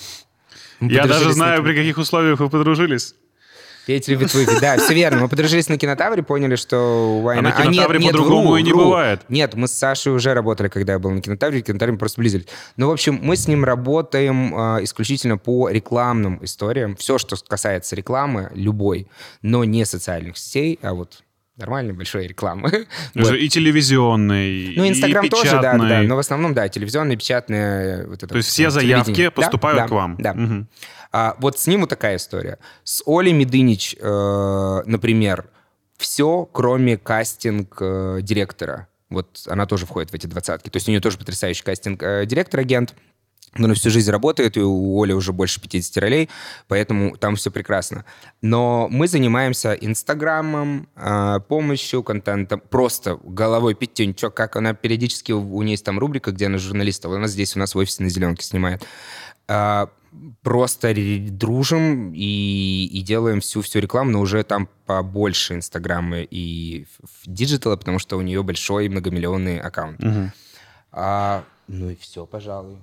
Мы 0.81 0.93
Я 0.93 1.07
даже 1.07 1.27
на 1.27 1.33
знаю, 1.33 1.57
кино- 1.59 1.67
при 1.69 1.77
каких 1.77 1.99
условиях 1.99 2.41
вы 2.41 2.51
подружились. 2.51 3.15
Петя 3.87 4.13
любит 4.13 4.33
выпить, 4.33 4.61
да, 4.61 4.79
все 4.79 4.95
верно. 4.95 5.21
Мы 5.21 5.29
подружились 5.29 5.69
на 5.69 5.77
кинотавре, 5.77 6.23
поняли, 6.23 6.57
что 6.57 7.23
А 7.27 7.43
на 7.43 7.49
нет, 7.49 7.57
кинотавре 7.57 8.01
по-другому 8.01 8.57
и 8.57 8.63
не 8.63 8.73
бывает. 8.73 9.21
Нет, 9.29 9.55
мы 9.55 9.69
с 9.69 9.73
Сашей 9.73 10.13
уже 10.13 10.33
работали, 10.33 10.69
когда 10.69 10.95
я 10.95 10.99
был 10.99 11.11
на 11.11 11.21
кинотавре, 11.21 11.61
кинотавре 11.61 11.93
мы 11.93 11.99
просто 11.99 12.21
близились. 12.21 12.47
Ну, 12.77 12.89
в 12.89 12.93
общем, 12.93 13.19
мы 13.23 13.37
с 13.37 13.47
ним 13.47 13.65
работаем 13.65 14.55
а, 14.55 14.79
исключительно 14.83 15.37
по 15.37 15.69
рекламным 15.69 16.43
историям. 16.43 16.97
Все, 16.97 17.19
что 17.19 17.37
касается 17.47 17.97
рекламы, 17.97 18.51
любой, 18.55 19.09
но 19.43 19.65
не 19.65 19.85
социальных 19.85 20.39
сетей, 20.39 20.79
а 20.83 20.95
вот 20.95 21.23
нормальной 21.57 21.93
большой 21.93 22.27
рекламы. 22.27 22.87
Вот. 23.15 23.35
И 23.35 23.49
телевизионной, 23.49 24.75
Ну, 24.77 24.89
Инстаграм 24.89 25.29
тоже, 25.29 25.61
да, 25.61 25.77
да, 25.79 26.03
но 26.03 26.17
в 26.17 26.19
основном, 26.19 26.55
да, 26.55 26.69
телевизионные, 26.69 27.17
печатные. 27.17 28.07
Вот 28.07 28.19
это 28.19 28.29
То 28.29 28.37
есть 28.37 28.49
все 28.49 28.67
э, 28.67 28.71
заявки 28.71 29.29
поступают 29.29 29.79
да, 29.79 29.89
к 29.89 29.91
вам? 29.91 30.17
Да. 30.19 30.37
А, 31.13 31.37
вот 31.39 31.59
с 31.59 31.67
ним 31.69 31.83
вот 31.83 31.91
такая 31.91 32.17
история. 32.17 32.59
С 32.83 33.03
Олей 33.07 33.33
Медынич, 33.33 33.95
э, 34.01 34.83
например, 34.85 35.49
все, 35.97 36.49
кроме 36.53 36.99
кастинг-директора. 36.99 38.89
Вот 39.11 39.47
она 39.47 39.67
тоже 39.67 39.87
входит 39.87 40.11
в 40.11 40.15
эти 40.15 40.27
двадцатки. 40.27 40.71
То 40.71 40.77
есть 40.77 40.89
у 40.89 40.91
нее 40.91 41.01
тоже 41.01 41.19
потрясающий 41.19 41.63
кастинг-директор-агент. 41.63 42.95
Но 43.57 43.69
на 43.69 43.75
всю 43.75 43.91
жизнь 43.91 44.11
работает, 44.11 44.57
и 44.57 44.61
у 44.61 45.03
Оли 45.03 45.13
уже 45.13 45.33
больше 45.33 45.61
50 45.61 45.97
ролей, 45.99 46.29
поэтому 46.69 47.17
там 47.17 47.37
все 47.37 47.51
прекрасно. 47.51 48.05
Но 48.43 48.89
мы 48.91 49.07
занимаемся 49.09 49.75
Инстаграмом, 49.75 50.89
э, 50.97 51.41
помощью, 51.49 52.03
контентом, 52.03 52.61
просто 52.69 53.19
головой 53.23 53.75
пятюнь, 53.75 54.15
чё, 54.15 54.31
как 54.31 54.57
она 54.57 54.75
периодически, 54.75 55.33
у 55.33 55.63
нее 55.63 55.73
есть 55.73 55.85
там 55.85 55.99
рубрика, 55.99 56.33
где 56.33 56.47
она 56.47 56.59
журналистов, 56.59 57.13
она 57.13 57.29
здесь 57.29 57.57
у 57.57 57.59
нас 57.59 57.75
в 57.75 57.79
офисе 57.79 58.03
на 58.03 58.09
Зеленке 58.09 58.45
снимает. 58.45 58.85
А, 59.47 59.91
просто 60.43 60.95
дружим 61.31 62.13
и, 62.15 62.87
и 62.87 63.03
делаем 63.03 63.41
всю-всю 63.41 63.81
рекламу, 63.81 64.13
но 64.13 64.21
уже 64.21 64.43
там 64.45 64.69
побольше 64.87 65.55
Инстаграма 65.55 66.21
и 66.21 66.87
диджитала, 67.27 67.77
потому 67.77 67.99
что 67.99 68.17
у 68.17 68.23
нее 68.23 68.43
большой 68.43 68.89
многомиллионный 68.89 69.59
аккаунт. 69.59 70.01
Мгм. 70.01 70.33
А, 70.93 71.45
ну 71.69 71.91
и 71.91 71.97
все, 71.97 72.27
пожалуй. 72.27 72.79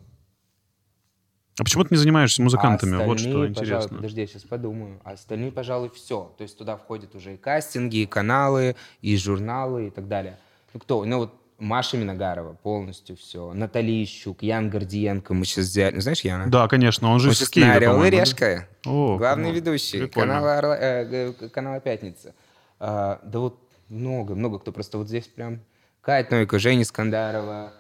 А 1.60 1.64
почему 1.64 1.84
ты 1.84 1.94
не 1.96 1.98
занимаешься 1.98 2.42
музыкантами? 2.42 3.02
А 3.02 3.06
вот 3.06 3.20
что 3.20 3.48
интересно. 3.48 3.98
подожди, 3.98 4.22
я 4.22 4.28
сейчас 4.28 4.44
подумаю. 4.44 5.00
А 5.04 5.12
остальные, 5.12 5.52
пожалуй, 5.52 5.90
все. 5.94 6.34
То 6.38 6.44
есть 6.44 6.58
туда 6.58 6.78
входят 6.78 7.14
уже 7.16 7.34
и 7.34 7.38
кастинги, 7.38 7.98
и 7.98 8.06
каналы, 8.06 8.76
и 9.02 9.18
журналы, 9.18 9.88
и 9.88 9.90
так 9.90 10.08
далее. 10.08 10.38
Ну 10.74 10.80
кто? 10.80 11.04
Ну 11.04 11.18
вот 11.18 11.36
Маша 11.62 11.96
Миногарова 11.96 12.54
полностью 12.54 13.16
все. 13.16 13.54
Натали 13.54 14.04
Ищук, 14.04 14.42
Ян 14.42 14.70
Гордиенко. 14.70 15.34
Мы 15.36 15.46
сейчас 15.46 15.66
взяли... 15.66 15.96
Ну, 15.96 16.02
знаешь, 16.02 16.22
Яна? 16.22 16.50
Да, 16.50 16.68
конечно, 16.68 17.12
он 17.12 17.20
же 17.20 17.28
Он 17.28 17.34
из 17.34 17.50
Киева, 17.50 17.68
на 17.68 17.74
«Орел 17.76 18.04
и 18.04 18.10
да? 18.10 18.22
решка». 18.22 18.68
О, 18.86 19.18
Главный 19.18 19.50
ну, 19.50 19.56
ведущий 19.56 20.00
прикольно. 20.00 20.34
канала, 20.34 20.60
«Орла- 20.60 20.78
э, 20.80 21.50
канала 21.50 21.80
«Пятница». 21.80 22.34
А, 22.80 23.20
да 23.24 23.40
вот 23.40 23.60
много, 23.90 24.34
много 24.34 24.58
кто. 24.58 24.72
Просто 24.72 24.98
вот 24.98 25.08
здесь 25.08 25.28
прям... 25.28 25.60
Кать 26.02 26.32
Новикова, 26.32 26.58
Женя 26.58 26.84
Скандарова. 26.84 27.74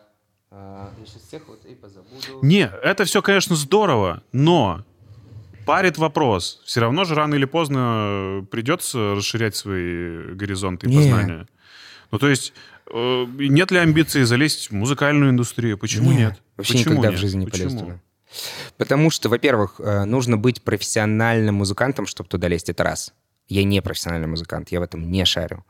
Я 0.51 0.91
сейчас 1.05 1.21
всех 1.23 1.47
вот 1.47 1.63
и 1.65 1.75
позабуду. 1.75 2.39
Не, 2.41 2.69
это 2.83 3.05
все, 3.05 3.21
конечно, 3.21 3.55
здорово, 3.55 4.21
но 4.33 4.83
парит 5.65 5.97
вопрос. 5.97 6.61
Все 6.65 6.81
равно 6.81 7.05
же 7.05 7.15
рано 7.15 7.35
или 7.35 7.45
поздно 7.45 8.45
придется 8.51 9.15
расширять 9.15 9.55
свои 9.55 10.33
горизонты 10.33 10.87
и 10.87 10.89
Не. 10.89 10.97
познания. 10.97 11.47
Ну, 12.11 12.19
то 12.19 12.27
есть, 12.27 12.53
э, 12.93 13.25
нет 13.37 13.71
ли 13.71 13.77
амбиции 13.77 14.23
залезть 14.23 14.69
в 14.71 14.73
музыкальную 14.73 15.31
индустрию? 15.31 15.77
Почему 15.77 16.11
нет? 16.11 16.41
Вообще 16.57 16.73
Почему 16.73 16.91
никогда 16.95 17.09
нет? 17.11 17.17
в 17.17 17.21
жизни 17.21 17.39
не 17.39 17.45
Почему? 17.45 17.69
полез 17.69 17.81
туда. 17.81 17.99
Потому 18.77 19.09
что, 19.09 19.29
во-первых, 19.29 19.75
э, 19.79 20.03
нужно 20.03 20.35
быть 20.35 20.61
профессиональным 20.61 21.55
музыкантом, 21.55 22.05
чтобы 22.07 22.27
туда 22.29 22.49
лезть. 22.49 22.69
Это 22.69 22.83
раз. 22.83 23.13
Я 23.47 23.63
не 23.63 23.81
профессиональный 23.81 24.27
музыкант, 24.27 24.69
я 24.71 24.81
в 24.81 24.83
этом 24.83 25.09
не 25.09 25.23
шарю. 25.25 25.65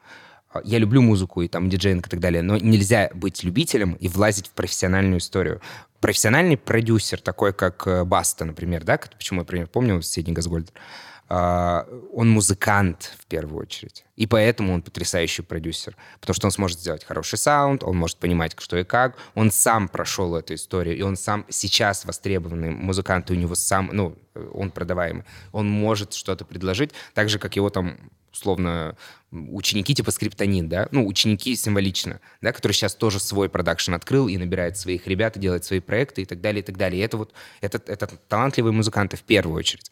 А, 0.51 0.61
Я 0.63 0.79
люблю 0.79 1.01
музыку 1.01 1.41
и 1.41 1.47
там 1.47 1.69
DJing 1.69 2.07
и 2.07 2.09
так 2.09 2.19
далее, 2.19 2.41
но 2.41 2.57
нельзя 2.57 3.09
быть 3.13 3.43
любителем 3.43 3.93
и 3.93 4.07
влазить 4.07 4.47
в 4.47 4.51
профессиональную 4.51 5.19
историю. 5.19 5.61
Профессиональный 5.99 6.57
продюсер, 6.57 7.21
такой 7.21 7.53
как 7.53 7.85
э, 7.87 8.03
Баста, 8.03 8.45
например, 8.45 8.83
да, 8.83 8.97
почему 8.97 9.39
я 9.39 9.41
например, 9.43 9.67
помню 9.67 10.01
Сидни 10.01 10.33
Газгольдер, 10.33 10.73
а, 11.33 11.87
он 12.11 12.29
музыкант 12.29 13.13
в 13.17 13.25
первую 13.27 13.61
очередь. 13.61 14.03
И 14.17 14.27
поэтому 14.27 14.73
он 14.73 14.81
потрясающий 14.81 15.43
продюсер. 15.43 15.95
Потому 16.19 16.35
что 16.35 16.47
он 16.47 16.51
сможет 16.51 16.79
сделать 16.79 17.05
хороший 17.05 17.37
саунд, 17.37 17.83
он 17.83 17.95
может 17.95 18.17
понимать, 18.17 18.53
что 18.59 18.77
и 18.77 18.83
как. 18.83 19.15
Он 19.33 19.49
сам 19.49 19.87
прошел 19.87 20.35
эту 20.35 20.55
историю, 20.55 20.97
и 20.97 21.01
он 21.03 21.15
сам 21.15 21.45
сейчас 21.47 22.03
востребованный 22.03 22.71
музыкант, 22.71 23.31
и 23.31 23.33
у 23.33 23.37
него 23.37 23.55
сам, 23.55 23.91
ну, 23.93 24.17
он 24.53 24.71
продаваемый. 24.71 25.23
Он 25.53 25.69
может 25.69 26.13
что-то 26.13 26.43
предложить, 26.43 26.91
так 27.13 27.29
же, 27.29 27.39
как 27.39 27.55
его 27.55 27.69
там 27.69 27.97
условно 28.31 28.95
ученики 29.31 29.95
типа 29.95 30.11
скриптонит, 30.11 30.67
да, 30.67 30.87
ну, 30.91 31.07
ученики 31.07 31.55
символично, 31.55 32.19
да, 32.41 32.51
который 32.51 32.73
сейчас 32.73 32.95
тоже 32.95 33.19
свой 33.19 33.49
продакшн 33.49 33.93
открыл 33.93 34.27
и 34.27 34.37
набирает 34.37 34.77
своих 34.77 35.07
ребят, 35.07 35.37
и 35.37 35.39
делает 35.39 35.63
свои 35.63 35.79
проекты 35.79 36.23
и 36.23 36.25
так 36.25 36.41
далее, 36.41 36.61
и 36.61 36.65
так 36.65 36.77
далее. 36.77 37.01
И 37.01 37.05
это 37.05 37.17
вот, 37.17 37.33
это, 37.61 37.81
это 37.85 38.07
талантливые 38.27 38.73
музыканты 38.73 39.17
в 39.17 39.23
первую 39.23 39.57
очередь. 39.57 39.91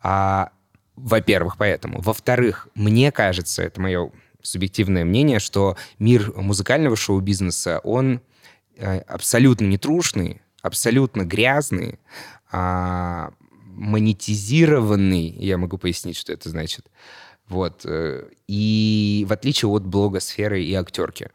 А, 0.00 0.50
во-первых, 0.96 1.56
поэтому. 1.56 2.00
Во-вторых, 2.00 2.68
мне 2.74 3.12
кажется, 3.12 3.62
это 3.62 3.80
мое 3.80 4.10
субъективное 4.42 5.04
мнение, 5.04 5.38
что 5.38 5.76
мир 5.98 6.32
музыкального 6.36 6.96
шоу-бизнеса, 6.96 7.80
он 7.82 8.20
э, 8.76 8.98
абсолютно 8.98 9.64
нетрушный, 9.66 10.42
абсолютно 10.62 11.24
грязный, 11.24 11.98
а, 12.50 13.32
монетизированный, 13.74 15.28
я 15.28 15.58
могу 15.58 15.78
пояснить, 15.78 16.16
что 16.16 16.32
это 16.32 16.48
значит, 16.48 16.86
вот, 17.48 17.82
э, 17.84 18.28
и 18.48 19.26
в 19.28 19.32
отличие 19.32 19.68
от 19.68 19.84
блогосферы 19.84 20.62
и 20.62 20.74
актерки. 20.74 21.28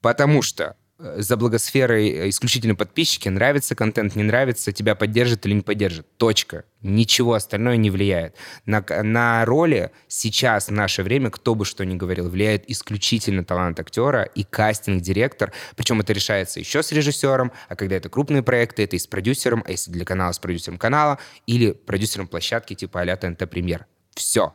Потому 0.00 0.40
что 0.40 0.76
э, 0.98 1.20
за 1.20 1.36
блогосферой 1.36 2.08
э, 2.08 2.28
исключительно 2.30 2.74
подписчики, 2.74 3.28
нравится 3.28 3.74
контент, 3.74 4.16
не 4.16 4.22
нравится, 4.22 4.72
тебя 4.72 4.94
поддержит 4.94 5.44
или 5.44 5.54
не 5.54 5.60
поддержит. 5.60 6.06
Точка. 6.16 6.64
Ничего 6.80 7.34
остальное 7.34 7.76
не 7.76 7.90
влияет. 7.90 8.36
На, 8.64 8.82
на 9.02 9.44
роли 9.44 9.90
сейчас, 10.08 10.68
в 10.68 10.72
наше 10.72 11.02
время, 11.02 11.30
кто 11.30 11.54
бы 11.54 11.66
что 11.66 11.84
ни 11.84 11.94
говорил, 11.94 12.30
влияет 12.30 12.68
исключительно 12.70 13.44
талант 13.44 13.78
актера 13.78 14.22
и 14.22 14.44
кастинг-директор. 14.44 15.52
Причем 15.76 16.00
это 16.00 16.14
решается 16.14 16.58
еще 16.58 16.82
с 16.82 16.90
режиссером, 16.90 17.52
а 17.68 17.76
когда 17.76 17.96
это 17.96 18.08
крупные 18.08 18.42
проекты, 18.42 18.84
это 18.84 18.96
и 18.96 18.98
с 18.98 19.06
продюсером, 19.06 19.62
а 19.66 19.72
если 19.72 19.90
для 19.90 20.06
канала, 20.06 20.32
с 20.32 20.38
продюсером 20.38 20.78
канала, 20.78 21.18
или 21.46 21.72
продюсером 21.72 22.28
площадки 22.28 22.74
типа 22.74 23.02
а-ля 23.02 23.16
ТНТ 23.16 23.48
Премьер. 23.50 23.86
Все. 24.14 24.54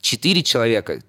Четыре 0.00 0.42
человека. 0.42 1.00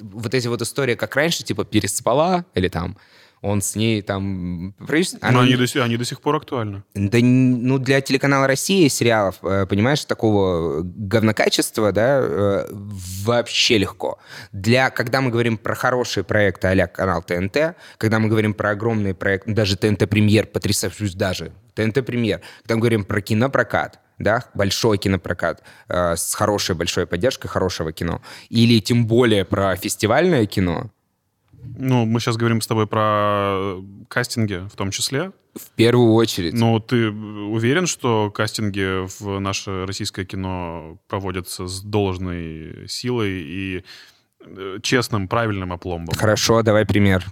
Вот 0.00 0.34
эти 0.34 0.48
вот 0.48 0.62
истории, 0.62 0.94
как 0.94 1.16
раньше, 1.16 1.42
типа 1.44 1.64
переспала, 1.64 2.44
или 2.54 2.68
там 2.68 2.96
Он 3.42 3.60
с 3.60 3.76
ней 3.76 4.02
там... 4.02 4.74
продюсер- 4.78 5.18
Но 5.22 5.28
она 5.28 5.40
они 5.42 5.56
до, 5.56 5.66
сих- 5.66 5.82
они 5.82 5.96
до 5.96 6.04
сих 6.04 6.20
пор 6.20 6.36
актуальны. 6.36 6.82
Да, 6.94 7.18
ну, 7.20 7.78
для 7.78 8.00
телеканала 8.00 8.46
«Россия» 8.46 8.88
сериалов, 8.88 9.36
э, 9.42 9.66
понимаешь, 9.66 10.04
такого 10.04 10.80
говнокачества, 10.82 11.92
да, 11.92 12.20
э, 12.22 12.66
вообще 12.72 13.78
легко. 13.78 14.18
Для, 14.52 14.90
когда 14.90 15.20
мы 15.20 15.30
говорим 15.30 15.58
про 15.58 15.74
хорошие 15.74 16.24
проекты 16.24 16.68
а 16.68 16.86
канал 16.86 17.22
ТНТ, 17.22 17.76
когда 17.98 18.18
мы 18.18 18.28
говорим 18.28 18.54
про 18.54 18.70
огромные 18.70 19.14
проекты, 19.14 19.52
даже 19.52 19.76
ТНТ 19.76 20.08
Премьер, 20.08 20.46
потрясающий 20.46 21.14
даже, 21.14 21.52
ТНТ 21.74 22.04
Премьер, 22.06 22.40
когда 22.62 22.74
мы 22.76 22.80
говорим 22.80 23.04
про 23.04 23.20
кинопрокат, 23.20 24.00
да, 24.18 24.44
большой 24.54 24.98
кинопрокат 24.98 25.62
э, 25.88 26.16
с 26.16 26.34
хорошей 26.34 26.74
большой 26.74 27.06
поддержкой 27.06 27.48
хорошего 27.48 27.92
кино, 27.92 28.20
или 28.48 28.80
тем 28.80 29.06
более 29.06 29.44
про 29.44 29.76
фестивальное 29.76 30.46
кино, 30.46 30.90
Ну, 31.78 32.06
мы 32.06 32.20
сейчас 32.20 32.36
говорим 32.36 32.60
с 32.60 32.66
тобой 32.66 32.86
про 32.86 33.76
кастинги 34.08 34.66
в 34.72 34.76
том 34.76 34.90
числе. 34.90 35.32
в 35.54 35.70
первую 35.74 36.12
очередь. 36.12 36.52
Но 36.54 36.78
ты 36.80 37.10
уверен, 37.10 37.86
что 37.86 38.30
кастинги 38.30 39.06
в 39.18 39.40
наше 39.40 39.86
российское 39.86 40.24
кино 40.24 40.98
проводятся 41.08 41.66
с 41.66 41.80
должной 41.82 42.86
силой 42.88 43.30
и 43.30 43.84
э, 44.40 44.78
честным, 44.82 45.28
правильным 45.28 45.72
опломбом? 45.72 46.14
Хорошо, 46.14 46.62
давай 46.62 46.84
пример. 46.86 47.24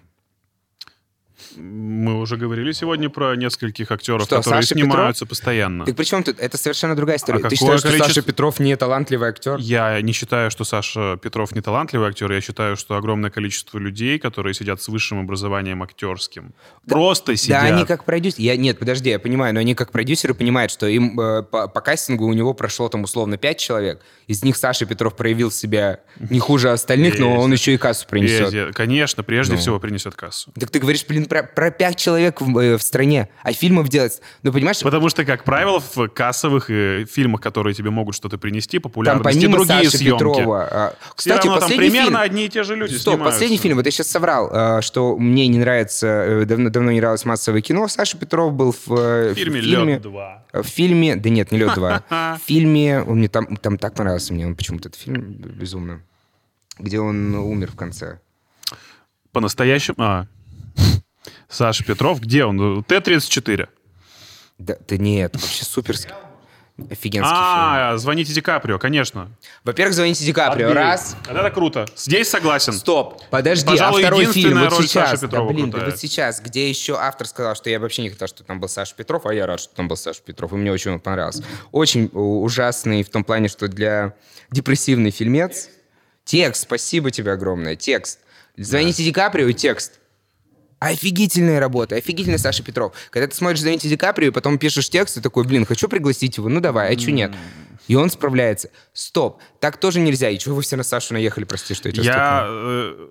Мы 1.56 2.20
уже 2.20 2.36
говорили 2.36 2.72
сегодня 2.72 3.09
про 3.10 3.35
нескольких 3.36 3.90
актеров, 3.90 4.22
Что, 4.26 4.36
которые 4.36 4.62
Саша 4.62 4.74
снимаются 4.74 5.26
постоянно. 5.26 5.85
Так 5.86 5.97
при 5.97 6.05
чем 6.05 6.22
тут? 6.22 6.39
Это 6.40 6.56
совершенно 6.59 6.94
другая 6.97 7.16
история. 7.16 7.40
А 7.44 7.48
Ты 7.48 7.56
считаешь, 7.56 7.81
что 7.81 7.89
количество- 7.89 8.09
Саша 8.14 8.22
Петров 8.26 8.60
не 8.60 8.76
талантливый 8.76 9.28
актер? 9.28 9.56
Я 9.59 10.01
не 10.01 10.12
считаю, 10.12 10.51
что 10.51 10.64
Саша 10.64 11.18
Петров 11.22 11.52
не 11.55 11.60
талантливый 11.60 12.09
актер. 12.09 12.31
Я 12.32 12.40
считаю, 12.40 12.76
что 12.76 12.97
огромное 12.97 13.31
количество 13.31 13.78
людей, 13.78 14.18
которые 14.18 14.55
сидят 14.55 14.81
с 14.82 14.89
высшим 14.89 15.20
образованием 15.20 15.82
актерским, 15.82 16.55
просто 16.89 17.36
сидят. 17.36 17.62
Да, 17.62 17.74
они 17.76 17.85
как 17.86 18.05
продюсеры. 18.05 18.43
Я, 18.43 18.56
нет, 18.56 18.78
подожди, 18.78 19.10
я 19.10 19.18
понимаю, 19.18 19.55
но 19.55 19.60
они 19.60 19.74
как 19.74 19.93
продюсеры 19.93 20.35
понимают, 20.35 20.70
что 20.72 20.86
им 20.86 21.18
э, 21.18 21.43
по, 21.43 21.68
по 21.68 21.81
кастингу 21.81 22.26
у 22.26 22.32
него 22.32 22.55
прошло 22.55 22.89
там 22.89 23.05
условно 23.05 23.36
пять 23.36 23.59
человек. 23.59 24.01
Из 24.26 24.43
них 24.43 24.56
Саша 24.56 24.86
Петров 24.86 25.16
проявил 25.16 25.51
себя 25.51 26.01
не 26.18 26.39
хуже 26.40 26.70
остальных, 26.70 27.18
но 27.18 27.36
он 27.39 27.52
еще 27.52 27.74
и 27.74 27.76
кассу 27.76 28.06
принесет. 28.09 28.74
Конечно, 28.74 29.22
прежде 29.22 29.55
Ну. 29.55 29.60
всего 29.60 29.78
принесет 29.81 30.14
кассу. 30.14 30.51
Так 30.59 30.70
ты 30.70 30.78
говоришь, 30.78 31.05
блин, 31.06 31.26
про, 31.26 31.44
про 31.45 31.71
пять 31.71 31.97
человек 31.97 32.41
в, 32.41 32.59
э, 32.59 32.77
в 32.77 32.83
стране, 32.83 33.29
а 33.43 33.53
фильмов 33.53 33.89
делать... 33.89 34.21
Ну, 34.43 34.53
понимаешь, 34.53 34.81
Потому 34.81 35.09
что, 35.09 35.25
как 35.25 35.45
правило, 35.45 35.81
в 35.81 36.09
кассовых 36.09 36.71
э, 36.71 37.05
фильмах, 37.05 37.41
которые 37.41 37.75
тебе 37.75 37.91
могут 37.91 38.15
что-то 38.15 38.39
принести, 38.39 38.79
там 38.79 38.83
популярность 38.83 39.37
и 39.37 39.41
помимо 39.41 39.57
другие 39.59 39.85
Саши 39.85 39.99
съемки. 39.99 40.19
Петрова... 40.19 40.69
а, 40.71 40.95
Все 41.16 41.31
Кстати, 41.31 41.47
равно 41.47 41.61
там 41.61 41.69
примерно 41.71 42.07
фильм... 42.07 42.16
одни 42.16 42.47
и 42.47 42.49
те 42.49 42.62
же 42.62 42.77
люди 42.77 42.95
Стоп, 42.95 43.15
снимаются. 43.15 43.33
последний 43.33 43.59
фильм. 43.59 43.77
Вот 43.77 43.87
я 43.87 43.91
сейчас 43.91 44.09
соврал, 44.09 44.51
э, 44.53 44.83
что 44.83 45.16
мне 45.16 45.47
не 45.49 45.59
нравится, 45.59 46.07
э, 46.07 46.45
давно, 46.45 46.71
давно 46.71 46.91
не 46.93 47.01
нравилось 47.01 47.25
массовое 47.25 47.61
кино. 47.61 47.89
Саша 47.89 48.16
Петров 48.16 48.53
был 48.53 48.73
в, 48.73 48.93
э, 48.93 49.33
В 49.33 49.35
фильме 49.35 49.61
фильме 49.61 49.95
«Лед 49.95 50.05
2». 50.07 50.62
В 50.62 50.66
фильме, 50.66 51.16
да 51.16 51.31
нет, 51.31 51.53
не 51.53 51.59
«Лед 51.59 51.77
2», 51.77 52.03
в 52.39 52.41
фильме, 52.47 53.03
он 53.03 53.19
мне 53.19 53.29
там, 53.29 53.57
там 53.57 53.79
так 53.79 53.95
понравился 53.95 54.33
мне, 54.33 54.47
он 54.47 54.55
почему-то 54.57 54.89
этот 54.89 55.01
фильм 55.01 55.21
безумно, 55.23 56.03
где 56.79 57.01
он 57.01 57.35
умер 57.35 57.73
в 57.73 57.77
конце. 57.77 58.21
По-настоящему... 59.33 59.97
А. 59.99 60.27
Саша 61.55 61.85
Петров, 61.85 62.20
где 62.20 62.44
он? 62.44 62.82
Т-34. 62.85 63.68
Да, 64.59 64.76
да 64.89 64.97
нет, 64.97 65.35
вообще 65.35 65.64
суперский, 65.64 66.12
офигенский 66.78 67.10
фильм. 67.10 67.24
А, 67.32 67.97
звоните 67.97 68.32
Ди 68.32 68.40
Каприо, 68.40 68.78
конечно. 68.78 69.31
Во-первых, 69.64 69.94
звоните 69.94 70.24
Ди 70.24 70.32
Каприо, 70.32 70.68
Отбей. 70.68 70.82
раз. 70.82 71.16
Вот 71.28 71.36
Это 71.36 71.51
круто. 71.51 71.86
Здесь 71.97 72.28
согласен. 72.28 72.72
Стоп, 72.72 73.22
подожди, 73.31 73.66
Пожалуй, 73.66 74.02
а 74.02 74.06
второй 74.06 74.26
фильм 74.26 74.60
вот 74.60 74.70
роль 74.72 74.82
сейчас, 74.82 75.10
Саши 75.10 75.22
Петрова 75.22 75.48
да, 75.48 75.55
блин, 75.55 75.66
да 75.66 75.72
крутая. 75.72 75.90
вот 75.90 76.01
сейчас, 76.01 76.40
где 76.40 76.68
еще 76.68 76.97
автор 76.97 77.26
сказал, 77.26 77.55
что 77.55 77.70
я 77.70 77.78
вообще 77.78 78.02
не 78.02 78.10
хотел, 78.10 78.26
что 78.28 78.43
там 78.44 78.59
был 78.60 78.68
Саша 78.68 78.94
Петров, 78.94 79.26
а 79.26 79.35
я 79.35 79.47
рад, 79.47 79.60
что 79.60 79.74
там 79.74 79.86
был 79.89 79.97
Саша 79.97 80.22
Петров, 80.22 80.52
и 80.52 80.56
мне 80.56 80.72
очень 80.72 80.93
он 80.93 81.01
понравился. 81.01 81.44
Очень 81.72 82.10
ужасный 82.12 83.02
в 83.02 83.10
том 83.10 83.22
плане, 83.24 83.48
что 83.48 83.68
для 83.68 84.14
депрессивный 84.51 85.10
фильмец. 85.10 85.68
Текст, 86.24 86.62
спасибо 86.62 87.10
тебе 87.10 87.32
огромное, 87.32 87.76
текст. 87.76 88.20
Звоните 88.56 89.02
Ди 89.05 89.12
Каприо 89.12 89.48
и 89.48 89.55
текст. 89.55 90.01
Офигительная 90.85 91.61
работа, 91.61 91.97
офигительный 91.97 92.39
Саша 92.39 92.62
Петров. 92.62 92.94
Когда 93.11 93.27
ты 93.27 93.35
смотришь 93.35 93.61
«Звоните 93.61 93.89
Ди 93.89 93.97
Каприо», 93.97 94.28
и 94.28 94.31
потом 94.31 94.59
пишешь 94.59 94.90
текст, 94.90 95.16
и 95.16 95.20
такой, 95.20 95.44
блин, 95.44 95.65
хочу 95.65 95.89
пригласить 95.89 96.36
его, 96.36 96.48
ну 96.48 96.61
давай, 96.61 96.94
а 96.94 96.98
что 96.98 97.11
нет? 97.11 97.32
И 97.89 97.94
он 97.94 98.11
справляется. 98.11 98.70
Стоп, 98.93 99.40
так 99.61 99.78
тоже 99.78 100.01
нельзя. 100.01 100.31
И 100.31 100.39
чего 100.39 100.56
вы 100.56 100.62
все 100.62 100.77
на 100.77 100.82
Сашу 100.82 101.15
наехали, 101.15 101.44
прости, 101.44 101.74
что 101.74 101.89
я 101.89 101.94
тебя 101.94 102.05
Я 102.05 102.44
э, 102.48 103.09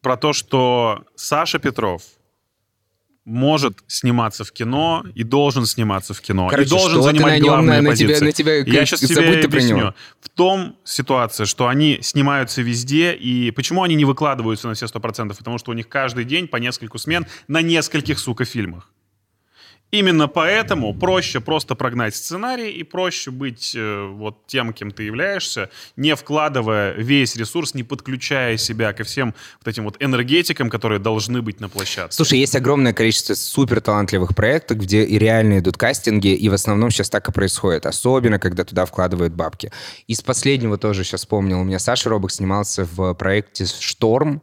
про 0.00 0.16
то, 0.16 0.32
что 0.32 1.04
Саша 1.16 1.58
Петров 1.58 2.02
может 3.30 3.78
сниматься 3.86 4.44
в 4.44 4.52
кино 4.52 5.04
и 5.14 5.22
должен 5.22 5.64
сниматься 5.64 6.14
в 6.14 6.20
кино. 6.20 6.48
Короче, 6.48 6.66
и 6.66 6.70
должен 6.70 7.02
занимать 7.02 7.32
на 7.34 7.36
нем, 7.38 7.44
главные 7.46 7.80
на- 7.80 7.90
на 7.90 7.96
тебя- 7.96 8.08
позиции. 8.08 8.24
на 8.24 8.32
тебя 8.32 8.54
Я 8.56 8.84
сейчас 8.86 9.00
тебе 9.00 9.40
объясню. 9.44 9.94
В 10.20 10.28
том 10.28 10.76
ситуация, 10.84 11.46
что 11.46 11.68
они 11.68 11.98
снимаются 12.02 12.60
везде, 12.62 13.12
и 13.14 13.50
почему 13.52 13.82
они 13.84 13.94
не 13.94 14.04
выкладываются 14.04 14.68
на 14.68 14.74
все 14.74 14.86
сто 14.88 15.00
процентов? 15.00 15.38
Потому 15.38 15.58
что 15.58 15.70
у 15.70 15.74
них 15.74 15.88
каждый 15.88 16.24
день 16.24 16.48
по 16.48 16.56
нескольку 16.56 16.98
смен 16.98 17.26
на 17.48 17.62
нескольких, 17.62 18.18
сука, 18.18 18.44
фильмах. 18.44 18.90
Именно 19.90 20.28
поэтому 20.28 20.94
проще 20.94 21.40
просто 21.40 21.74
прогнать 21.74 22.14
сценарий 22.14 22.70
и 22.70 22.84
проще 22.84 23.30
быть 23.30 23.74
э, 23.74 24.06
вот 24.06 24.46
тем, 24.46 24.72
кем 24.72 24.92
ты 24.92 25.02
являешься, 25.02 25.70
не 25.96 26.14
вкладывая 26.14 26.92
весь 26.92 27.34
ресурс, 27.36 27.74
не 27.74 27.82
подключая 27.82 28.56
себя 28.56 28.92
ко 28.92 29.02
всем 29.02 29.34
вот 29.58 29.68
этим 29.68 29.84
вот 29.84 29.96
энергетикам, 29.98 30.70
которые 30.70 31.00
должны 31.00 31.42
быть 31.42 31.60
на 31.60 31.68
площадке. 31.68 32.12
Слушай, 32.14 32.38
есть 32.38 32.54
огромное 32.54 32.92
количество 32.92 33.34
супер 33.34 33.80
талантливых 33.80 34.34
проектов, 34.36 34.78
где 34.78 35.02
и 35.02 35.18
реально 35.18 35.58
идут 35.58 35.76
кастинги, 35.76 36.34
и 36.34 36.48
в 36.48 36.54
основном 36.54 36.90
сейчас 36.90 37.10
так 37.10 37.28
и 37.28 37.32
происходит. 37.32 37.86
Особенно, 37.86 38.38
когда 38.38 38.64
туда 38.64 38.84
вкладывают 38.84 39.32
бабки. 39.32 39.72
Из 40.06 40.20
последнего 40.22 40.78
тоже 40.78 41.02
сейчас 41.02 41.20
вспомнил. 41.20 41.60
У 41.60 41.64
меня 41.64 41.78
Саша 41.80 42.10
Робок 42.10 42.30
снимался 42.30 42.84
в 42.84 43.14
проекте 43.14 43.66
«Шторм». 43.66 44.42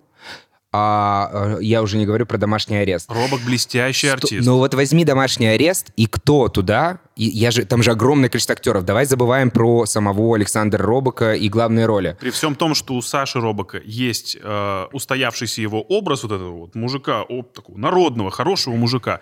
А, 0.73 1.57
э, 1.59 1.63
я 1.63 1.81
уже 1.81 1.97
не 1.97 2.05
говорю 2.05 2.25
про 2.25 2.37
домашний 2.37 2.77
арест. 2.77 3.09
Робок 3.09 3.41
блестящий 3.45 4.09
артист. 4.09 4.45
Ну 4.45 4.57
вот 4.57 4.73
возьми 4.73 5.05
домашний 5.05 5.47
арест, 5.47 5.91
и 5.95 6.07
кто 6.07 6.49
туда? 6.49 6.99
И 7.15 7.25
я 7.25 7.51
же, 7.51 7.65
там 7.65 7.81
же 7.83 7.91
огромное 7.91 8.29
количество 8.29 8.53
актеров. 8.53 8.83
Давай 8.83 9.05
забываем 9.05 9.49
про 9.49 9.85
самого 9.85 10.35
Александра 10.35 10.83
Робока 10.83 11.33
и 11.33 11.47
главные 11.47 11.85
роли. 11.85 12.17
При 12.19 12.31
всем 12.31 12.55
том, 12.55 12.75
что 12.75 12.95
у 12.95 13.01
Саши 13.01 13.39
Робока 13.39 13.81
есть 13.83 14.37
э, 14.41 14.85
устоявшийся 14.91 15.61
его 15.61 15.81
образ 15.81 16.23
вот 16.23 16.33
этого 16.33 16.51
вот 16.51 16.75
мужика, 16.75 17.23
о, 17.23 17.43
такого 17.43 17.77
народного, 17.77 18.29
хорошего 18.29 18.75
мужика, 18.75 19.21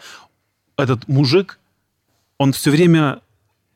этот 0.77 1.07
мужик, 1.07 1.59
он 2.39 2.53
все 2.53 2.71
время 2.71 3.21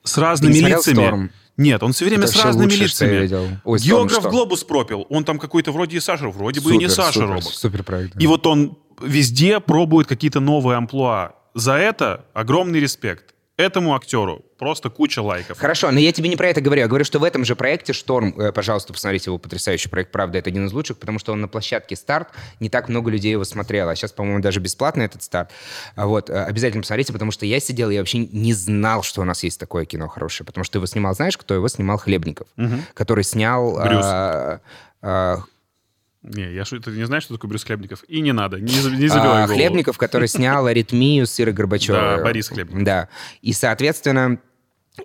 с 0.04 0.18
разными 0.18 0.54
лицами. 0.54 0.94
«Шторм»? 0.96 1.32
Нет, 1.60 1.84
он 1.84 1.92
все 1.92 2.06
время 2.06 2.24
Это 2.24 2.32
с 2.32 2.42
разными 2.42 2.72
я 2.72 2.84
лицами. 2.84 3.60
Ой, 3.66 3.80
Географ 3.80 4.22
что? 4.22 4.30
глобус 4.30 4.64
пропил. 4.64 5.06
Он 5.10 5.26
там 5.26 5.38
какой-то 5.38 5.74
вроде 5.74 5.98
и 5.98 6.00
Саша, 6.00 6.30
вроде 6.30 6.62
бы 6.62 6.74
и 6.74 6.78
не 6.78 6.88
Супер, 6.88 6.96
Саша 6.96 7.14
супер, 7.20 7.28
Робок. 7.28 7.44
Супер 7.44 7.84
проект. 7.84 8.14
да. 8.14 8.24
И 8.24 8.28
вот 8.28 8.48
он 8.48 8.78
везде 9.02 9.60
пробует 9.60 10.08
какие-то 10.08 10.40
новые 10.40 10.78
амплуа. 10.78 11.34
За 11.54 11.74
это 11.74 12.26
огромный 12.34 12.80
респект. 12.80 13.36
Этому 13.60 13.94
актеру 13.94 14.46
просто 14.58 14.90
куча 14.90 15.22
лайков. 15.22 15.58
Хорошо, 15.58 15.92
но 15.92 16.00
я 16.00 16.14
тебе 16.14 16.30
не 16.30 16.38
про 16.38 16.48
это 16.48 16.62
говорю. 16.62 16.84
Я 16.84 16.88
говорю, 16.88 17.04
что 17.04 17.20
в 17.20 17.26
этом 17.26 17.44
же 17.44 17.58
проекте 17.58 17.92
«Шторм», 17.92 18.34
э, 18.40 18.54
пожалуйста, 18.54 18.94
посмотрите 18.94 19.30
его 19.30 19.38
потрясающий 19.38 19.90
проект, 19.90 20.14
правда, 20.14 20.38
это 20.38 20.50
один 20.50 20.68
из 20.68 20.72
лучших, 20.72 20.98
потому 20.98 21.20
что 21.20 21.34
он 21.34 21.42
на 21.42 21.50
площадке 21.50 21.98
«Старт», 21.98 22.30
не 22.62 22.70
так 22.70 22.88
много 22.88 23.12
людей 23.12 23.34
его 23.34 23.44
смотрело. 23.44 23.92
А 23.92 23.96
сейчас, 23.98 24.14
по-моему, 24.14 24.42
даже 24.42 24.62
бесплатно 24.62 25.02
этот 25.02 25.24
«Старт». 25.24 25.52
А 25.98 26.08
Вот, 26.08 26.30
э, 26.30 26.42
обязательно 26.42 26.84
посмотрите, 26.84 27.12
потому 27.12 27.32
что 27.32 27.46
я 27.46 27.60
сидел, 27.60 27.90
я 27.90 28.00
вообще 28.00 28.20
не 28.20 28.54
знал, 28.54 29.04
что 29.04 29.20
у 29.20 29.26
нас 29.26 29.44
есть 29.44 29.60
такое 29.60 29.84
кино 29.84 30.08
хорошее, 30.08 30.46
потому 30.46 30.64
что 30.64 30.78
его 30.78 30.86
снимал, 30.86 31.14
знаешь, 31.14 31.38
кто 31.38 31.54
его 31.54 31.68
снимал? 31.68 31.98
Хлебников, 31.98 32.48
который 32.94 33.26
снял... 33.26 33.74
Брюс. 33.76 34.06
а, 34.06 34.62
а, 35.02 35.40
Не, 36.22 36.52
я 36.54 36.66
что, 36.66 36.80
ты 36.82 36.92
не 36.92 37.06
знаешь, 37.06 37.24
что 37.24 37.36
такое 37.36 37.50
Брюс 37.50 37.64
Хлебников? 37.64 38.04
И 38.08 38.20
не 38.20 38.34
надо, 38.34 38.58
не, 38.60 38.66
не 38.74 39.08
забивай 39.08 39.44
а, 39.44 39.48
голову. 39.48 39.54
Хлебников, 39.54 39.98
который 39.98 40.28
снял 40.28 40.66
«Аритмию» 40.68 41.26
с 41.26 41.40
Ирой 41.40 41.54
Горбачевой. 41.54 42.00
Да, 42.00 42.24
Борис 42.24 42.50
Хлебников. 42.50 42.84
Да. 42.84 43.08
И, 43.42 43.54
соответственно, 43.54 44.38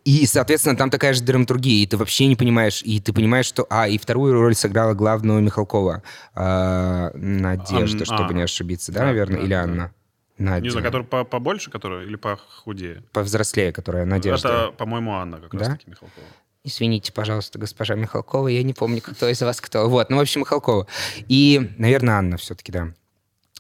и, 0.05 0.27
соответственно, 0.27 0.77
там 0.77 0.91
такая 0.91 1.15
же 1.15 1.23
драматургия, 1.23 1.85
и 1.85 1.87
ты 1.87 1.97
вообще 1.97 2.27
не 2.27 2.35
понимаешь, 2.35 2.83
и 2.85 3.01
ты 3.01 3.13
понимаешь, 3.13 3.47
что... 3.47 3.65
А, 3.71 3.87
и 3.87 3.97
вторую 3.97 4.35
роль 4.35 4.57
сыграла 4.57 4.95
главного 4.95 5.39
Михалкова. 5.39 6.03
А, 6.35 7.11
Надежда, 7.15 7.99
Ан- 8.01 8.05
чтобы 8.07 8.31
а. 8.31 8.33
не 8.35 8.43
ошибиться, 8.43 8.91
да, 8.91 9.01
Да, 9.01 9.07
наверное? 9.07 9.37
да, 9.39 9.43
Или 9.45 9.51
да. 9.51 9.63
Анна? 9.63 9.95
Надя. 10.37 10.65
Не 10.65 10.71
знаю, 10.71 10.85
который 10.85 11.07
по- 11.07 11.23
побольше, 11.23 11.71
который 11.71 12.07
или 12.07 12.17
похудее? 12.17 13.05
Повзрослее, 13.13 13.71
которая 13.71 14.05
Надежда. 14.05 14.49
Это, 14.49 14.71
по-моему, 14.73 15.13
Анна 15.15 15.39
как 15.39 15.53
Да? 15.53 15.59
раз-таки 15.61 15.89
Михалкова. 15.91 16.27
Извините, 16.67 17.13
пожалуйста, 17.13 17.59
госпожа 17.59 17.95
Михалкова, 17.95 18.49
я 18.49 18.63
не 18.63 18.73
помню, 18.73 19.03
кто 19.03 19.29
из 19.29 19.43
вас 19.43 19.61
кто. 19.61 19.87
Вот, 19.87 20.09
ну, 20.09 20.17
в 20.17 20.21
общем, 20.21 20.41
Михалкова. 20.41 20.87
И, 21.29 21.75
наверное, 21.77 22.15
Анна 22.15 22.39
все-таки, 22.39 22.73
да. 22.73 22.95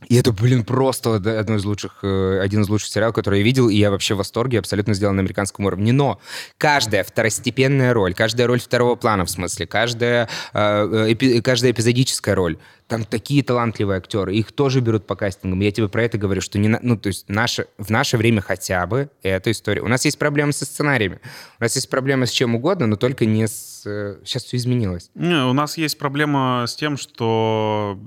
И 0.09 0.17
это, 0.17 0.33
блин, 0.33 0.65
просто 0.65 1.11
од- 1.11 1.27
одно 1.27 1.57
из 1.57 1.65
лучших, 1.65 1.99
э, 2.03 2.41
один 2.41 2.63
из 2.63 2.69
лучших 2.69 2.89
сериалов, 2.91 3.15
который 3.15 3.39
я 3.41 3.45
видел, 3.45 3.69
и 3.69 3.77
я 3.77 3.91
вообще 3.91 4.15
в 4.15 4.19
восторге, 4.19 4.59
абсолютно 4.59 4.95
сделан 4.95 5.17
на 5.17 5.21
американском 5.21 5.65
уровне. 5.65 5.93
Но 5.93 6.21
каждая 6.59 7.05
второстепенная 7.05 7.93
роль, 7.93 8.15
каждая 8.15 8.47
роль 8.47 8.61
второго 8.61 8.95
плана, 8.97 9.25
в 9.25 9.31
смысле, 9.31 9.67
каждая, 9.67 10.29
э, 10.53 11.15
э, 11.21 11.41
каждая 11.43 11.73
эпизодическая 11.73 12.35
роль, 12.35 12.59
там 12.87 13.05
такие 13.05 13.43
талантливые 13.43 13.97
актеры, 13.97 14.35
их 14.37 14.53
тоже 14.53 14.81
берут 14.81 15.07
по 15.07 15.17
кастингам. 15.17 15.59
Я 15.61 15.71
тебе 15.73 15.89
про 15.89 16.03
это 16.05 16.19
говорю, 16.19 16.43
что 16.43 16.59
не, 16.59 16.69
на- 16.69 16.81
ну, 16.83 16.99
то 16.99 17.07
есть 17.07 17.29
наше, 17.29 17.67
в 17.79 17.91
наше 17.91 18.19
время 18.19 18.43
хотя 18.43 18.87
бы 18.87 19.09
эта 19.23 19.51
история. 19.51 19.81
У 19.81 19.89
нас 19.89 20.05
есть 20.05 20.19
проблемы 20.19 20.53
со 20.53 20.67
сценариями, 20.67 21.19
у 21.59 21.63
нас 21.63 21.75
есть 21.77 21.89
проблемы 21.89 22.27
с 22.27 22.31
чем 22.31 22.55
угодно, 22.55 22.87
но 22.87 22.97
только 22.97 23.25
не 23.25 23.49
с... 23.49 23.83
Сейчас 24.25 24.45
все 24.45 24.57
изменилось. 24.59 25.11
Не, 25.15 25.45
у 25.47 25.53
нас 25.55 25.77
есть 25.79 25.97
проблема 25.99 26.65
с 26.67 26.75
тем, 26.77 26.97
что 26.99 27.99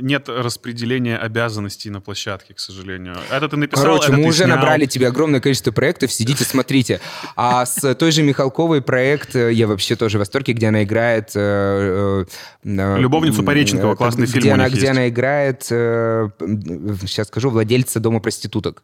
нет 0.00 0.28
распределения 0.28 1.16
обязанностей 1.16 1.90
на 1.90 2.00
площадке, 2.00 2.54
к 2.54 2.58
сожалению. 2.58 3.16
Это 3.30 3.48
ты 3.48 3.56
написал, 3.56 3.84
Короче, 3.84 4.08
это 4.08 4.16
мы 4.16 4.22
ты 4.22 4.28
уже 4.28 4.44
снял. 4.44 4.56
набрали 4.56 4.86
тебе 4.86 5.08
огромное 5.08 5.40
количество 5.40 5.72
проектов, 5.72 6.12
сидите, 6.12 6.44
смотрите. 6.44 7.00
А 7.36 7.64
с 7.66 7.94
той 7.94 8.12
же 8.12 8.22
Михалковой 8.22 8.82
проект, 8.82 9.36
э, 9.36 9.52
я 9.52 9.66
вообще 9.66 9.96
тоже 9.96 10.18
в 10.18 10.20
восторге, 10.20 10.52
где 10.52 10.68
она 10.68 10.84
играет... 10.84 11.30
э, 11.34 12.24
э, 12.64 12.98
«Любовницу 12.98 13.42
Пореченкова», 13.42 13.94
классный 13.94 14.26
фильм 14.26 14.62
Где 14.68 14.90
она 14.90 15.08
играет, 15.08 15.64
сейчас 15.64 17.28
скажу, 17.28 17.50
владельца 17.50 18.00
дома 18.00 18.20
проституток. 18.20 18.82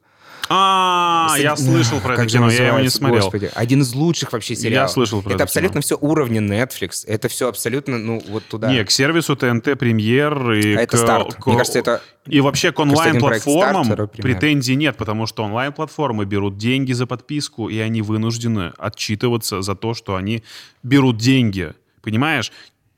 А, 0.52 1.36
я 1.38 1.54
слышал 1.56 2.00
про 2.00 2.14
это 2.14 2.26
кино, 2.26 2.50
я 2.50 2.66
его 2.68 2.80
не 2.80 2.88
смотрел. 2.88 3.20
Господи, 3.22 3.50
один 3.54 3.82
из 3.82 3.94
лучших 3.94 4.32
вообще 4.32 4.56
сериалов. 4.56 4.90
слышал 4.90 5.22
про 5.22 5.28
это 5.30 5.34
это 5.36 5.44
абсолютно 5.44 5.80
все 5.80 5.96
уровня 5.96 6.40
Netflix. 6.40 7.04
Это 7.06 7.28
все 7.28 7.48
абсолютно, 7.48 7.98
ну, 7.98 8.20
вот 8.28 8.44
туда. 8.46 8.68
Не, 8.72 8.84
к 8.84 8.90
сервису 8.90 9.36
ТНТ 9.36 9.78
Премьер 9.78 10.50
и 10.52 10.74
А 10.74 10.80
это 10.82 10.96
старт. 10.96 11.46
Мне 11.46 11.56
кажется, 11.56 11.78
это- 11.78 12.02
И 12.26 12.40
вообще 12.40 12.72
к 12.72 12.80
онлайн-платформам 12.80 13.84
претензий 14.22 14.74
нет, 14.74 14.96
потому 14.96 15.26
что 15.26 15.44
онлайн-платформы 15.44 16.24
берут 16.24 16.56
деньги 16.58 16.92
за 16.92 17.06
подписку, 17.06 17.68
и 17.68 17.78
они 17.78 18.02
вынуждены 18.02 18.72
отчитываться 18.76 19.62
за 19.62 19.76
то, 19.76 19.94
что 19.94 20.16
они 20.16 20.42
берут 20.82 21.16
деньги. 21.16 21.74
Понимаешь? 22.02 22.50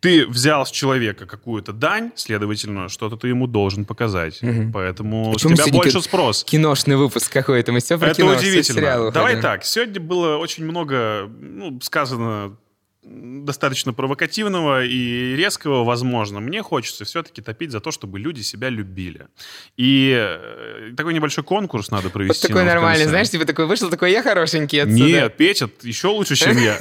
Ты 0.03 0.27
взял 0.27 0.67
с 0.67 0.71
человека 0.73 1.27
какую-то 1.27 1.73
дань, 1.73 2.11
следовательно, 2.17 2.89
что-то 2.89 3.17
ты 3.17 3.29
ему 3.29 3.47
должен 3.47 3.85
показать. 3.85 4.41
Поэтому 4.75 5.33
А 5.33 5.39
с 5.39 5.43
чё 5.43 5.49
мы 5.49 5.57
тебя 5.57 5.73
больше 5.73 5.99
ки- 5.99 6.03
спрос. 6.03 6.43
Киношный 6.43 6.97
выпуск 6.97 7.33
какой-то. 7.33 7.71
Мы 7.71 7.79
все 7.79 7.97
про 7.99 8.09
Это 8.09 8.17
кино, 8.17 8.33
удивительно. 8.37 8.81
сериалы 8.81 9.13
Давай 9.13 9.41
так. 9.41 9.65
Сегодня 9.65 10.01
было 10.01 10.39
очень 10.39 10.65
много 10.65 11.31
ну, 11.41 11.81
сказано 11.81 12.57
достаточно 13.03 13.93
провокативного 13.93 14.85
и 14.85 15.35
резкого, 15.35 15.83
возможно. 15.85 16.41
Мне 16.41 16.63
хочется 16.63 17.05
все-таки 17.05 17.43
топить 17.43 17.73
за 17.73 17.81
то, 17.81 17.91
чтобы 17.91 18.19
люди 18.21 18.43
себя 18.43 18.69
любили. 18.69 19.27
И 19.77 20.15
э, 20.17 20.93
такой 20.97 21.13
небольшой 21.13 21.43
конкурс 21.43 21.91
надо 21.91 22.05
Вот 22.05 22.13
провести. 22.13 22.47
такой 22.47 22.63
нам 22.63 22.71
в 22.71 22.75
нормальный, 22.75 23.07
знаешь, 23.07 23.29
типа 23.31 23.45
такой 23.45 23.67
вышел, 23.67 23.91
такой 23.91 24.13
я 24.13 24.23
хорошенький 24.23 24.79
отсюда. 24.79 25.05
Нет, 25.05 25.37
Петя 25.37 25.69
еще 25.83 26.09
лучше, 26.09 26.37
чем 26.37 26.57
я. 26.59 26.79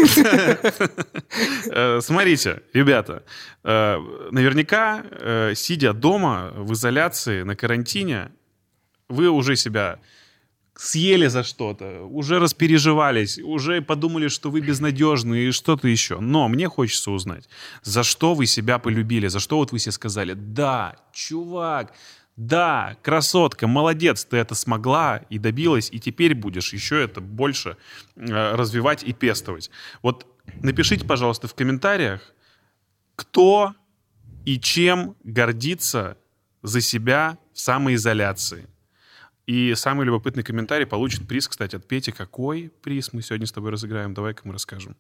Э, 1.74 2.00
Смотрите, 2.02 2.62
ребята, 2.74 3.24
э, 3.64 3.98
наверняка, 4.32 5.04
сидя 5.56 5.94
дома 5.94 6.52
в 6.56 6.74
изоляции, 6.74 7.44
на 7.44 7.56
карантине, 7.56 8.32
вы 9.10 9.30
уже 9.30 9.56
себя 9.56 10.00
съели 10.76 11.28
за 11.28 11.44
что-то, 11.44 12.04
уже 12.04 12.40
распереживались, 12.40 13.40
уже 13.40 13.82
подумали, 13.82 14.30
что 14.30 14.50
вы 14.50 14.62
безнадежны 14.62 15.48
и 15.48 15.52
что-то 15.52 15.88
еще. 15.88 16.20
Но 16.20 16.48
мне 16.48 16.68
хочется 16.68 17.12
узнать, 17.12 17.48
за 17.84 18.04
что 18.04 18.34
вы 18.34 18.46
себя 18.46 18.80
полюбили, 18.80 19.28
за 19.28 19.40
что 19.40 19.58
вот 19.58 19.72
вы 19.72 19.80
себе 19.80 19.92
сказали, 19.92 20.34
да, 20.34 20.96
чувак, 21.14 21.94
да, 22.38 22.98
красотка, 23.04 23.68
молодец, 23.68 24.26
ты 24.26 24.38
это 24.38 24.56
смогла 24.56 25.18
и 25.30 25.38
добилась, 25.38 25.90
и 25.92 26.00
теперь 26.00 26.34
будешь 26.34 26.74
еще 26.74 27.04
это 27.04 27.22
больше 27.22 27.78
э, 28.16 28.56
развивать 28.56 29.04
и 29.04 29.14
пестовать. 29.14 29.70
Вот 30.02 30.26
напишите, 30.64 31.06
пожалуйста, 31.06 31.48
в 31.48 31.54
комментариях, 31.54 32.34
кто 33.16 33.76
и 34.46 34.60
чем 34.60 35.16
гордится 35.24 36.18
за 36.64 36.82
себя 36.82 37.38
в 37.54 37.60
самоизоляции. 37.60 38.68
И 39.48 39.74
самый 39.76 40.06
любопытный 40.06 40.44
комментарий 40.44 40.86
получит 40.86 41.28
приз, 41.28 41.48
кстати, 41.48 41.76
от 41.76 41.88
Пети. 41.88 42.12
Какой 42.12 42.72
приз 42.84 43.12
мы 43.12 43.22
сегодня 43.22 43.48
с 43.48 43.52
тобой 43.52 43.72
разыграем? 43.72 44.14
Давай-ка 44.14 44.42
мы 44.46 44.54
расскажем. 44.54 44.96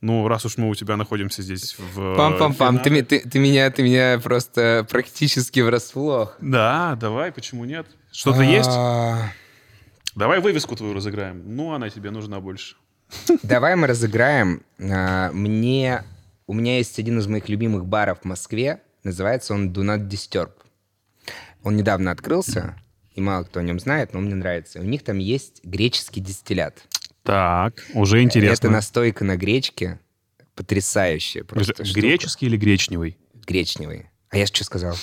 Ну, 0.00 0.26
раз 0.28 0.44
уж 0.44 0.56
мы 0.56 0.68
у 0.68 0.74
тебя 0.74 0.96
находимся 0.96 1.42
здесь 1.42 1.76
в... 1.78 2.16
Пам-пам-пам, 2.16 2.82
ты, 2.82 3.02
ты, 3.02 3.20
ты 3.20 3.38
меня, 3.38 3.70
ты 3.70 3.82
меня 3.82 4.18
просто 4.22 4.86
практически 4.90 5.60
врасплох. 5.60 6.36
Да, 6.40 6.96
давай, 7.00 7.30
почему 7.32 7.64
нет? 7.64 7.86
Что-то 8.12 8.42
есть? 8.42 8.70
А, 8.72 9.28
Давай 10.14 10.40
вывеску 10.40 10.76
твою 10.76 10.94
разыграем. 10.94 11.42
Ну, 11.56 11.72
она 11.72 11.90
тебе 11.90 12.10
нужна 12.10 12.40
больше. 12.40 12.76
Давай 13.42 13.74
мы 13.76 13.86
разыграем. 13.86 14.62
а, 14.80 15.30
Мне... 15.32 16.04
У 16.46 16.52
меня 16.52 16.76
есть 16.76 16.98
один 16.98 17.18
из 17.18 17.26
моих 17.26 17.48
любимых 17.48 17.86
баров 17.86 18.20
в 18.20 18.24
Москве. 18.24 18.82
Называется 19.02 19.54
он 19.54 19.70
Do 19.72 19.82
Not 19.82 20.08
Disturb. 20.08 20.50
Он 21.62 21.74
недавно 21.76 22.10
открылся, 22.10 22.76
и 23.14 23.20
мало 23.20 23.44
кто 23.44 23.60
о 23.60 23.62
нем 23.62 23.78
знает, 23.78 24.12
но 24.12 24.20
мне 24.20 24.34
нравится. 24.34 24.80
У 24.80 24.84
них 24.84 25.02
там 25.04 25.18
есть 25.18 25.60
греческий 25.64 26.20
дистиллят. 26.20 26.82
Так, 27.22 27.84
уже 27.94 28.22
интересно. 28.22 28.66
Это 28.66 28.70
настойка 28.70 29.24
на 29.24 29.36
гречке. 29.36 29.98
Потрясающая 30.54 31.42
просто 31.44 31.84
штука. 31.84 32.00
Греческий 32.00 32.46
или 32.46 32.56
гречневый? 32.56 33.16
Гречневый. 33.46 34.06
А 34.30 34.36
я 34.38 34.46
что 34.46 34.64
сказал? 34.64 34.96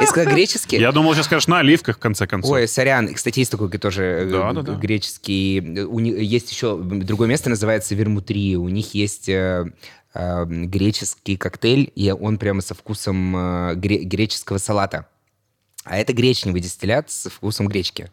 Я 0.00 0.06
сказал 0.06 0.32
греческий? 0.32 0.76
Я 0.78 0.92
думал, 0.92 1.14
сейчас 1.14 1.26
скажешь 1.26 1.46
на 1.46 1.58
оливках, 1.60 1.96
в 1.96 2.00
конце 2.00 2.26
концов. 2.26 2.52
Ой, 2.52 2.66
сорян. 2.68 3.12
Кстати, 3.14 3.38
есть 3.40 3.50
такой 3.50 3.70
тоже 3.70 4.02
э, 4.04 4.30
Да, 4.30 4.52
да, 4.52 4.62
да. 4.62 4.74
греческий. 4.74 5.60
У 5.84 6.00
них 6.00 6.18
есть 6.18 6.50
еще 6.50 6.76
другое 6.78 7.28
место, 7.28 7.48
называется 7.50 7.94
Вермутрия. 7.94 8.56
У 8.56 8.68
них 8.68 8.94
есть 8.94 9.28
э, 9.28 9.66
э, 10.14 10.44
греческий 10.46 11.36
коктейль, 11.36 11.90
и 11.94 12.10
он 12.10 12.38
прямо 12.38 12.60
со 12.60 12.74
вкусом 12.74 13.36
э, 13.36 13.74
гре- 13.76 14.04
греческого 14.04 14.58
салата. 14.58 15.08
А 15.84 15.96
это 15.98 16.12
гречневый 16.12 16.60
дистиллят 16.60 17.10
со 17.10 17.30
вкусом 17.30 17.68
гречки. 17.68 18.10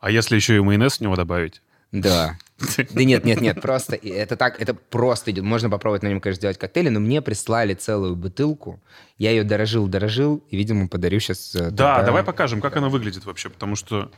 А 0.00 0.10
если 0.10 0.36
еще 0.36 0.56
и 0.56 0.60
майонез 0.60 0.98
в 0.98 1.00
него 1.02 1.16
добавить? 1.16 1.62
Да. 1.92 2.36
Да 2.90 3.04
нет, 3.04 3.24
нет, 3.26 3.42
нет, 3.42 3.60
просто 3.60 3.96
это 3.96 4.34
так, 4.34 4.60
это 4.60 4.72
просто 4.72 5.30
идет. 5.30 5.44
Можно 5.44 5.68
попробовать 5.68 6.02
на 6.02 6.08
нем, 6.08 6.22
конечно, 6.22 6.40
сделать 6.40 6.56
коктейли, 6.58 6.88
но 6.88 7.00
мне 7.00 7.20
прислали 7.20 7.74
целую 7.74 8.16
бутылку. 8.16 8.80
Я 9.18 9.30
ее 9.30 9.44
дорожил, 9.44 9.86
дорожил, 9.86 10.42
и, 10.48 10.56
видимо, 10.56 10.88
подарю 10.88 11.20
сейчас. 11.20 11.52
Да, 11.52 12.02
давай 12.02 12.22
покажем, 12.22 12.62
как 12.62 12.76
она 12.76 12.88
выглядит 12.88 13.26
вообще, 13.26 13.50
потому 13.50 13.76
что 13.76 14.10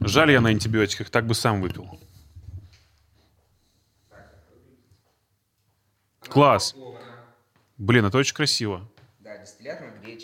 жаль 0.00 0.30
я 0.32 0.40
на 0.40 0.48
антибиотиках, 0.48 1.10
так 1.10 1.26
бы 1.26 1.34
сам 1.34 1.60
выпил. 1.60 2.00
Класс. 6.26 6.74
Блин, 7.76 8.06
это 8.06 8.16
очень 8.16 8.34
красиво. 8.34 8.88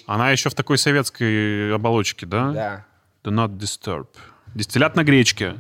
Она 0.07 0.31
еще 0.31 0.51
в 0.51 0.55
такой 0.55 0.79
советской 0.79 1.75
оболочке, 1.75 2.27
да? 2.27 2.51
Да. 2.53 2.85
Do 3.25 3.33
not 3.35 3.57
disturb. 3.57 4.07
Дистиллят 4.55 4.97
на 4.97 5.05
гречке. 5.05 5.57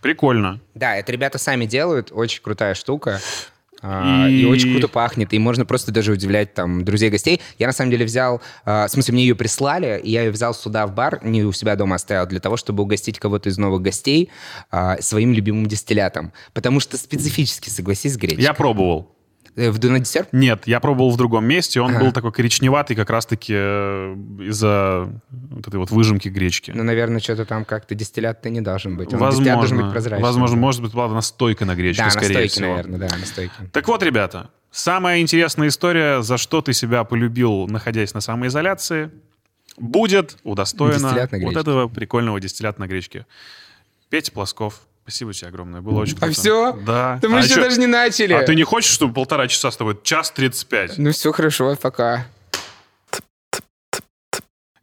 Прикольно. 0.00 0.60
Да, 0.74 0.96
это 0.96 1.12
ребята 1.12 1.38
сами 1.38 1.66
делают, 1.66 2.10
очень 2.12 2.42
крутая 2.42 2.74
штука. 2.74 3.20
А, 3.82 4.26
И... 4.28 4.42
И- 4.42 4.44
очень 4.46 4.72
круто 4.72 4.88
пахнет, 4.88 5.32
и 5.34 5.38
можно 5.38 5.66
просто 5.66 5.92
даже 5.92 6.12
удивлять 6.12 6.54
там 6.54 6.84
друзей, 6.84 7.10
гостей. 7.10 7.40
Я 7.58 7.66
на 7.66 7.72
самом 7.72 7.90
деле 7.90 8.06
взял, 8.06 8.40
а, 8.64 8.86
в 8.86 8.90
смысле 8.90 9.14
мне 9.14 9.26
ее 9.26 9.34
прислали, 9.34 10.00
и 10.02 10.10
я 10.10 10.22
ее 10.22 10.30
взял 10.30 10.54
сюда 10.54 10.86
в 10.86 10.94
бар, 10.94 11.20
не 11.24 11.44
у 11.44 11.52
себя 11.52 11.76
дома 11.76 11.96
оставил, 11.96 12.26
для 12.26 12.40
того, 12.40 12.56
чтобы 12.56 12.82
угостить 12.82 13.18
кого-то 13.18 13.48
из 13.48 13.58
новых 13.58 13.82
гостей 13.82 14.30
а, 14.70 14.96
своим 15.02 15.32
любимым 15.34 15.66
дистиллятом. 15.66 16.32
Потому 16.54 16.80
что 16.80 16.96
специфически, 16.96 17.68
согласись, 17.68 18.16
гречка. 18.16 18.40
Я 18.40 18.54
пробовал. 18.54 19.14
Э, 19.56 19.70
В 19.70 19.78
Дуна 19.78 19.98
десерт? 19.98 20.28
Нет, 20.32 20.66
я 20.66 20.80
пробовал 20.80 21.10
в 21.10 21.16
другом 21.16 21.46
месте. 21.46 21.80
Он 21.80 21.90
Ага. 21.96 22.04
был 22.04 22.12
такой 22.12 22.30
коричневатый 22.32 22.94
как 22.94 23.08
раз-таки 23.10 23.54
э, 23.56 24.14
из-за 24.40 25.08
вот 25.30 25.66
этой 25.66 25.76
вот 25.76 25.90
выжимки 25.90 26.28
гречки. 26.28 26.72
Ну, 26.74 26.82
наверное, 26.82 27.20
что-то 27.20 27.44
там 27.46 27.64
как-то 27.64 27.94
дистиллят-то 27.94 28.50
не 28.50 28.60
должен 28.60 28.96
быть. 28.96 29.12
Он 29.14 29.18
дистиллят 29.18 29.34
Возможно. 29.34 29.54
должен 29.54 29.76
быть 29.78 29.92
прозрачным. 29.92 30.22
Возможно, 30.22 30.56
может 30.58 30.82
быть, 30.82 30.92
была 30.92 31.08
настойка 31.08 31.64
на 31.64 31.74
гречке, 31.74 32.04
Да, 32.04 32.10
скорее 32.10 32.28
настойки, 32.28 32.52
всего. 32.52 32.68
наверное, 32.68 32.98
да, 33.08 33.16
настойки. 33.16 33.52
Так 33.72 33.88
вот, 33.88 34.02
ребята, 34.02 34.50
самая 34.70 35.20
интересная 35.20 35.68
история, 35.68 36.22
за 36.22 36.36
что 36.36 36.60
ты 36.60 36.72
себя 36.74 37.04
полюбил, 37.04 37.66
находясь 37.66 38.12
на 38.12 38.20
самоизоляции, 38.20 39.10
будет 39.78 40.36
удостоена 40.44 40.94
Дистиллят 41.08 41.32
на 41.32 41.38
вот 41.40 41.56
этого 41.56 41.88
прикольного 41.88 42.38
дистиллята 42.40 42.80
на 42.80 42.86
гречке. 42.86 43.26
Петя 44.10 44.32
Плосков, 44.32 44.80
спасибо 45.06 45.32
тебе 45.32 45.48
огромное, 45.48 45.80
было 45.82 46.00
очень 46.00 46.16
круто. 46.16 46.26
А 46.26 46.32
все? 46.32 46.72
Да. 46.84 47.18
Да 47.22 47.28
мы 47.28 47.38
А 47.38 47.42
еще 47.42 47.56
даже 47.56 47.78
не 47.78 47.86
начали. 47.86 48.32
А 48.32 48.42
ты 48.42 48.56
не 48.56 48.64
хочешь, 48.64 48.90
чтобы 48.90 49.14
полтора 49.14 49.46
часа 49.46 49.70
с 49.70 49.76
тобой? 49.76 49.96
Час 50.02 50.32
тридцать 50.32 50.66
пять. 50.66 50.98
Ну 50.98 51.12
все 51.12 51.30
хорошо, 51.30 51.76
пока. 51.80 52.26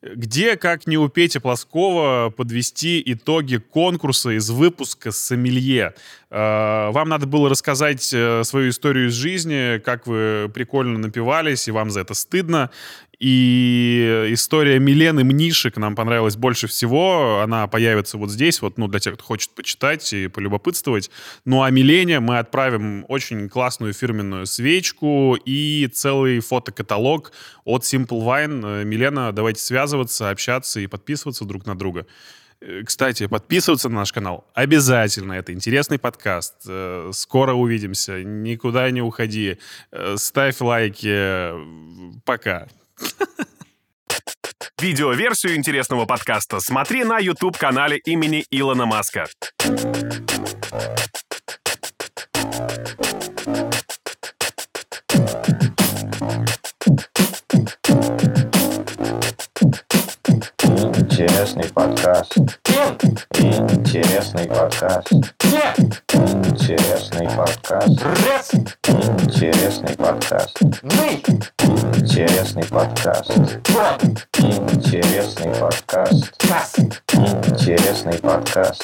Где, 0.01 0.57
как 0.57 0.85
не 0.85 0.97
у 0.97 1.07
Пети 1.07 1.39
Плоскова, 1.39 2.29
подвести 2.35 3.01
итоги 3.05 3.55
конкурса 3.55 4.31
из 4.31 4.49
выпуска 4.49 5.11
«Сомелье»? 5.11 5.93
Э, 6.29 6.89
Вам 6.91 7.07
надо 7.07 7.25
было 7.25 7.49
рассказать 7.49 8.11
э, 8.13 8.43
свою 8.43 8.69
историю 8.71 9.07
из 9.07 9.13
жизни, 9.13 9.77
как 9.79 10.05
вы 10.05 10.51
прикольно 10.53 10.99
напивались, 10.99 11.69
и 11.69 11.71
вам 11.71 11.89
за 11.89 12.01
это 12.01 12.15
стыдно. 12.15 12.69
И 13.23 14.31
история 14.31 14.79
Милены 14.79 15.23
Мнишек 15.23 15.77
нам 15.77 15.95
понравилась 15.95 16.35
больше 16.35 16.67
всего. 16.67 17.39
Она 17.39 17.67
появится 17.67 18.17
вот 18.17 18.29
здесь, 18.29 18.61
вот, 18.61 18.77
ну, 18.77 18.89
для 18.89 18.99
тех, 18.99 19.13
кто 19.13 19.23
хочет 19.23 19.51
почитать 19.51 20.11
и 20.11 20.27
полюбопытствовать. 20.27 21.09
Ну, 21.45 21.63
а 21.63 21.69
Милене 21.69 22.19
мы 22.19 22.39
отправим 22.39 23.05
очень 23.07 23.47
классную 23.47 23.93
фирменную 23.93 24.45
свечку 24.45 25.37
и 25.45 25.87
целый 25.93 26.41
фотокаталог 26.41 27.31
от 27.63 27.83
Simple 27.83 28.09
Wine. 28.09 28.83
Милена, 28.83 29.31
давайте 29.31 29.61
связываться, 29.61 30.29
общаться 30.29 30.81
и 30.81 30.87
подписываться 30.87 31.45
друг 31.45 31.65
на 31.65 31.77
друга. 31.77 32.05
Э, 32.59 32.81
Кстати, 32.83 33.27
подписываться 33.27 33.87
на 33.87 33.99
наш 33.99 34.11
канал 34.11 34.51
обязательно. 34.53 35.31
Это 35.31 35.53
интересный 35.53 35.97
подкаст. 35.97 36.55
Э, 36.67 37.11
Скоро 37.13 37.53
увидимся. 37.53 38.21
Никуда 38.21 38.91
не 38.91 39.01
уходи. 39.01 39.59
Э, 39.93 40.15
Ставь 40.17 40.59
лайки. 40.59 41.53
Пока. 42.25 42.67
Видеоверсию 44.80 45.55
интересного 45.55 46.05
подкаста 46.05 46.59
смотри 46.59 47.03
на 47.03 47.17
YouTube-канале 47.17 47.97
имени 47.99 48.45
Илона 48.51 48.85
Маска. 48.85 49.27
Интересный 61.14 61.69
подкаст. 61.69 62.38
Интересный 63.38 64.48
подкаст. 64.48 65.11
Интересный 66.44 67.27
подкаст. 67.30 67.88
Интересный 69.22 69.95
подкаст. 69.95 70.60
Интересный 71.99 72.65
подкаст. 72.65 73.30
Интересный 74.40 75.53
подкаст. 75.53 76.34
Интересный 77.14 78.18
подкаст. 78.19 78.81